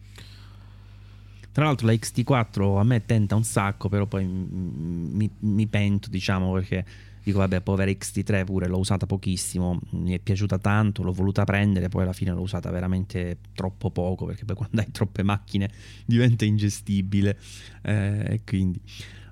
Tra 1.51 1.65
l'altro 1.65 1.85
la 1.85 1.93
XT4 1.93 2.79
a 2.79 2.83
me 2.83 3.05
tenta 3.05 3.35
un 3.35 3.43
sacco, 3.43 3.89
però 3.89 4.07
poi 4.07 4.25
mi, 4.25 5.29
mi, 5.37 5.67
pento, 5.67 6.09
diciamo, 6.09 6.51
perché 6.51 6.83
dico 7.23 7.39
vabbè, 7.39 7.61
povera 7.61 7.91
XT3 7.91 8.45
pure 8.45 8.67
l'ho 8.67 8.79
usata 8.79 9.05
pochissimo, 9.05 9.79
mi 9.91 10.13
è 10.13 10.19
piaciuta 10.19 10.57
tanto, 10.57 11.03
l'ho 11.03 11.13
voluta 11.13 11.43
prendere, 11.43 11.89
poi 11.89 12.03
alla 12.03 12.13
fine 12.13 12.31
l'ho 12.31 12.41
usata 12.41 12.69
veramente 12.71 13.37
troppo 13.53 13.91
poco, 13.91 14.25
perché 14.25 14.45
poi 14.45 14.55
quando 14.55 14.81
hai 14.81 14.91
troppe 14.91 15.23
macchine 15.23 15.69
diventa 16.05 16.45
ingestibile. 16.45 17.37
Eh, 17.81 18.41
quindi, 18.45 18.79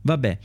vabbè, 0.02 0.38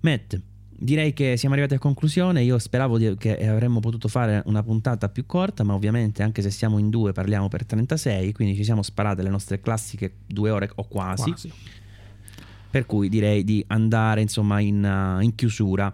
Matt, 0.00 0.40
direi 0.82 1.12
che 1.12 1.36
siamo 1.36 1.54
arrivati 1.54 1.76
a 1.76 1.78
conclusione. 1.78 2.42
Io 2.42 2.58
speravo 2.58 2.98
di, 2.98 3.14
che 3.16 3.48
avremmo 3.48 3.80
potuto 3.80 4.08
fare 4.08 4.42
una 4.46 4.62
puntata 4.62 5.08
più 5.08 5.24
corta, 5.26 5.62
ma 5.62 5.74
ovviamente 5.74 6.22
anche 6.22 6.42
se 6.42 6.50
siamo 6.50 6.78
in 6.78 6.90
due 6.90 7.12
parliamo 7.12 7.48
per 7.48 7.64
36, 7.64 8.32
quindi 8.32 8.56
ci 8.56 8.64
siamo 8.64 8.82
sparate 8.82 9.22
le 9.22 9.30
nostre 9.30 9.60
classiche 9.60 10.12
due 10.26 10.50
ore 10.50 10.70
o 10.74 10.84
quasi. 10.84 11.30
quasi. 11.30 11.52
Per 12.70 12.86
cui 12.86 13.08
direi 13.08 13.44
di 13.44 13.62
andare 13.68 14.22
insomma 14.22 14.58
in, 14.60 14.82
uh, 14.82 15.22
in 15.22 15.34
chiusura. 15.34 15.92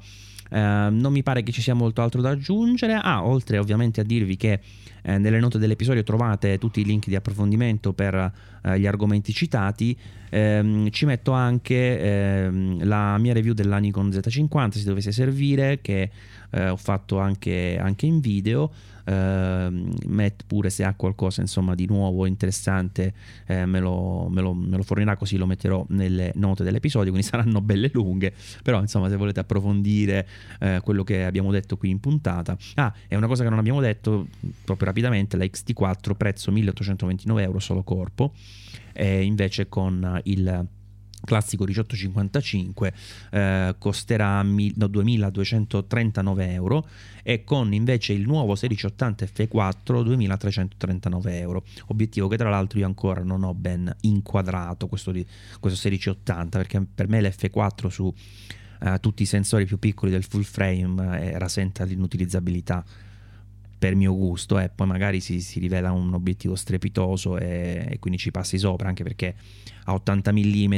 Uh, 0.51 0.57
non 0.91 1.13
mi 1.13 1.23
pare 1.23 1.43
che 1.43 1.53
ci 1.53 1.61
sia 1.61 1.75
molto 1.75 2.03
altro 2.03 2.21
da 2.21 2.31
aggiungere. 2.31 2.95
Ah, 2.95 3.25
oltre 3.25 3.59
ovviamente 3.59 4.01
a 4.01 4.05
dirvi 4.05 4.37
che 4.37 4.61
eh, 5.03 5.19
nelle 5.19 5.41
note 5.41 5.59
dell'episodio 5.59 6.03
trovate 6.03 6.59
tutti 6.59 6.81
i 6.81 6.85
link 6.85 7.07
di 7.07 7.17
approfondimento 7.17 7.93
per 7.93 8.33
eh, 8.63 8.79
gli 8.79 8.87
argomenti 8.87 9.33
citati. 9.33 9.97
Ehm, 10.31 10.91
ci 10.91 11.07
metto 11.07 11.33
anche 11.33 11.99
ehm, 11.99 12.85
la 12.87 13.17
mia 13.19 13.33
review 13.33 13.55
della 13.55 13.79
Nikon 13.79 14.11
Z50 14.11 14.71
se 14.71 14.85
dovesse 14.85 15.13
servire, 15.13 15.81
che 15.81 16.11
eh, 16.51 16.69
ho 16.69 16.77
fatto 16.77 17.19
anche, 17.19 17.79
anche 17.81 18.07
in 18.07 18.21
video. 18.21 18.71
Matt 19.11 20.43
pure 20.47 20.71
se 20.71 20.85
ha 20.85 20.95
qualcosa 20.95 21.41
insomma 21.41 21.75
di 21.75 21.87
nuovo 21.87 22.27
interessante 22.27 23.15
eh, 23.47 23.65
me, 23.65 23.81
lo, 23.81 24.29
me, 24.29 24.41
lo, 24.41 24.55
me, 24.55 24.77
lo, 24.77 24.83
fornirà 24.83 25.17
così 25.17 25.37
lo 25.37 25.47
metterò 25.47 25.85
nelle 25.91 26.33
note 26.35 26.65
dell'episodio 26.65 27.11
quindi 27.11 27.27
saranno 27.29 27.61
belle 27.61 27.91
lunghe. 27.93 28.33
Però 28.63 28.81
insomma 28.81 29.09
se 29.09 29.17
volete 29.17 29.41
approfondire 29.41 30.27
eh, 30.61 30.81
quello 30.83 31.05
che 31.05 31.25
abbiamo 31.25 31.51
detto 31.51 31.77
qui 31.77 31.91
in 31.91 32.01
puntata. 32.01 32.57
Ah 32.75 32.93
è 33.07 33.15
una 33.15 33.27
cosa 33.27 33.43
che 33.43 33.51
non 33.51 33.59
abbiamo 33.59 33.81
detto 33.81 34.27
proprio 34.65 34.89
rapidamente 34.89 35.37
la 35.37 35.45
XT4 35.45 36.15
prezzo 36.17 36.51
1829 36.51 37.43
euro 37.43 37.59
solo 37.59 37.83
corpo. 37.83 38.33
E 38.93 39.23
invece 39.23 39.69
con 39.69 40.21
il 40.25 40.67
classico 41.29 41.65
1855 41.65 42.93
eh, 43.31 43.75
costerà 43.79 44.43
mil, 44.43 44.73
no, 44.77 44.87
2239 44.87 46.53
euro 46.53 46.89
e 47.23 47.45
con 47.45 47.75
invece 47.75 48.15
il 48.15 48.23
nuovo 48.23 48.57
1680 48.59 49.27
F4 49.27 50.03
2339 50.03 51.39
euro. 51.39 51.65
Obiettivo 51.89 52.29
che 52.29 52.39
tra 52.39 52.49
l'altro 52.49 52.79
io 52.79 52.87
ancora 52.87 53.23
non 53.23 53.45
ho 53.45 53.53
ben 53.53 53.95
inquadrato 54.01 54.87
questo, 54.87 55.13
questo 55.13 55.89
1680 55.89 56.57
perché 56.57 56.87
per 56.95 57.09
me 57.09 57.21
l'F4 57.21 57.89
su 57.89 58.13
eh, 58.81 58.99
tutti 59.01 59.23
i 59.23 59.27
sensori 59.27 59.67
più 59.67 59.79
piccoli 59.79 60.11
del 60.11 60.25
full 60.25 60.43
frame 60.43 61.21
eh, 61.21 61.39
rasenta 61.39 61.85
l'inutilizzabilità 61.85 62.83
per 63.79 63.95
mio 63.95 64.15
gusto 64.15 64.59
e 64.59 64.69
poi 64.69 64.87
magari 64.87 65.21
si, 65.21 65.41
si, 65.41 65.61
rivela 65.61 65.93
un 65.93 66.13
obiettivo 66.13 66.57
strepitoso 66.57 67.39
e, 67.39 67.87
e, 67.89 67.99
quindi 68.01 68.19
ci 68.19 68.31
passi 68.31 68.59
sopra 68.59 68.89
anche 68.89 69.05
perché 69.05 69.37
a 69.85 69.95
80 69.95 70.33
mm 70.33 70.75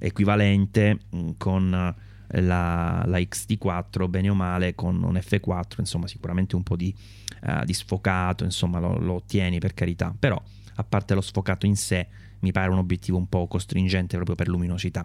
equivalente 0.00 0.98
con 1.36 1.94
la, 2.30 3.02
la 3.06 3.18
XT4 3.18 4.08
bene 4.08 4.28
o 4.28 4.34
male 4.34 4.74
con 4.74 5.02
un 5.02 5.14
F4 5.14 5.78
insomma 5.78 6.06
sicuramente 6.06 6.56
un 6.56 6.62
po' 6.62 6.76
di, 6.76 6.94
uh, 7.42 7.64
di 7.64 7.72
sfocato 7.72 8.44
insomma 8.44 8.80
lo, 8.80 8.98
lo 8.98 9.14
ottieni 9.14 9.58
per 9.60 9.74
carità. 9.74 10.14
Però 10.18 10.40
a 10.74 10.84
parte 10.84 11.14
lo 11.14 11.20
sfocato 11.20 11.66
in 11.66 11.76
sé 11.76 12.06
mi 12.40 12.52
pare 12.52 12.70
un 12.70 12.78
obiettivo 12.78 13.16
un 13.16 13.28
po' 13.28 13.46
costringente 13.46 14.16
proprio 14.16 14.36
per 14.36 14.48
luminosità. 14.48 15.04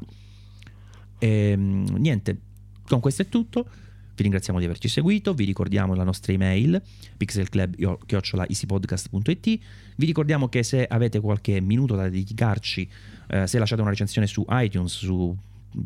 E, 1.19 1.27
ehm, 1.51 1.95
niente 1.97 2.37
con 2.85 2.99
questo 2.99 3.21
è 3.21 3.29
tutto 3.29 3.67
vi 4.15 4.23
ringraziamo 4.23 4.59
di 4.59 4.65
averci 4.65 4.87
seguito, 4.87 5.33
vi 5.33 5.45
ricordiamo 5.45 5.95
la 5.95 6.03
nostra 6.03 6.33
email 6.33 6.79
pixelclub.easypodcast.it 7.17 9.59
vi 9.95 10.05
ricordiamo 10.05 10.49
che 10.49 10.63
se 10.63 10.85
avete 10.85 11.19
qualche 11.19 11.61
minuto 11.61 11.95
da 11.95 12.09
dedicarci, 12.09 12.89
eh, 13.27 13.47
se 13.47 13.59
lasciate 13.59 13.81
una 13.81 13.91
recensione 13.91 14.27
su 14.27 14.45
iTunes, 14.49 14.91
su 14.91 15.35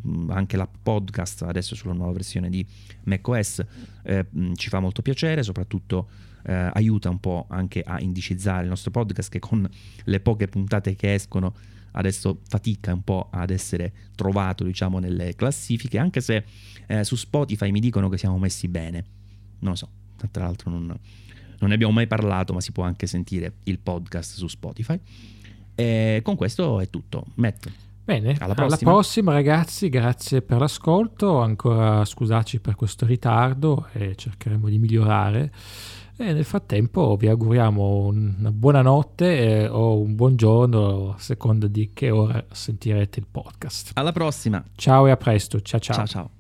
mm, 0.08 0.32
anche 0.32 0.58
la 0.58 0.68
podcast 0.68 1.44
adesso 1.44 1.76
sulla 1.76 1.94
nuova 1.94 2.14
versione 2.14 2.50
di 2.50 2.66
macOS 3.04 3.64
eh, 4.04 4.26
mm, 4.36 4.54
ci 4.56 4.70
fa 4.70 4.80
molto 4.80 5.02
piacere 5.02 5.44
soprattutto 5.44 6.10
eh, 6.44 6.70
aiuta 6.74 7.10
un 7.10 7.20
po' 7.20 7.46
anche 7.50 7.84
a 7.86 8.00
indicizzare 8.02 8.64
il 8.64 8.70
nostro 8.70 8.92
podcast 8.92 9.30
che 9.30 9.40
con 9.40 9.70
le 10.04 10.20
poche 10.20 10.48
puntate 10.48 10.96
che 10.96 11.14
escono 11.14 11.54
adesso 11.98 12.42
fatica 12.48 12.94
un 12.94 13.04
po' 13.04 13.28
ad 13.32 13.50
essere 13.50 13.92
trovato 14.16 14.64
diciamo 14.64 15.00
nelle 15.00 15.36
classifiche 15.36 15.98
anche 15.98 16.22
se 16.22 16.44
eh, 16.88 17.04
su 17.04 17.16
Spotify 17.16 17.72
mi 17.72 17.80
dicono 17.80 18.08
che 18.10 18.18
siamo 18.18 18.38
messi 18.38 18.68
bene 18.68 19.04
non 19.60 19.72
lo 19.72 19.78
so 19.78 19.90
tra 20.32 20.44
l'altro 20.44 20.70
non, 20.70 20.86
non 20.86 21.70
ne 21.70 21.74
abbiamo 21.74 21.94
mai 21.94 22.08
parlato 22.08 22.54
ma 22.54 22.62
si 22.62 22.72
può 22.72 22.84
anche 22.84 23.08
sentire 23.08 23.56
il 23.64 23.80
podcast 23.80 24.36
su 24.38 24.48
Spotify 24.48 25.00
e 25.76 26.22
con 26.24 26.36
questo 26.36 26.80
è 26.80 26.90
tutto 26.90 27.26
Matt 27.36 27.70
Bene, 28.08 28.38
alla 28.40 28.54
prossima. 28.54 28.66
alla 28.66 28.78
prossima. 28.78 29.34
ragazzi, 29.34 29.90
grazie 29.90 30.42
per 30.42 30.60
l'ascolto, 30.60 31.42
ancora 31.42 32.06
scusateci 32.06 32.62
per 32.62 32.76
questo 32.76 33.06
ritardo 33.06 33.90
e 33.92 34.16
cercheremo 34.16 34.70
di 34.70 34.78
migliorare. 34.78 35.52
E 36.20 36.34
nel 36.34 36.46
frattempo 36.46 37.16
vi 37.16 37.28
auguriamo 37.28 38.06
una 38.06 38.52
buona 38.52 38.82
notte 38.82 39.38
eh, 39.38 39.68
o 39.68 40.00
un 40.00 40.16
buon 40.16 40.36
giorno 40.36 41.14
a 41.14 41.20
seconda 41.20 41.68
di 41.68 41.92
che 41.94 42.10
ora 42.10 42.44
sentirete 42.52 43.20
il 43.20 43.28
podcast. 43.30 43.92
Alla 43.94 44.12
prossima. 44.12 44.64
Ciao 44.76 45.06
e 45.06 45.12
a 45.12 45.18
presto. 45.18 45.62
Ciao 45.62 45.80
ciao. 45.80 45.96
Ciao 45.96 46.08
ciao. 46.08 46.37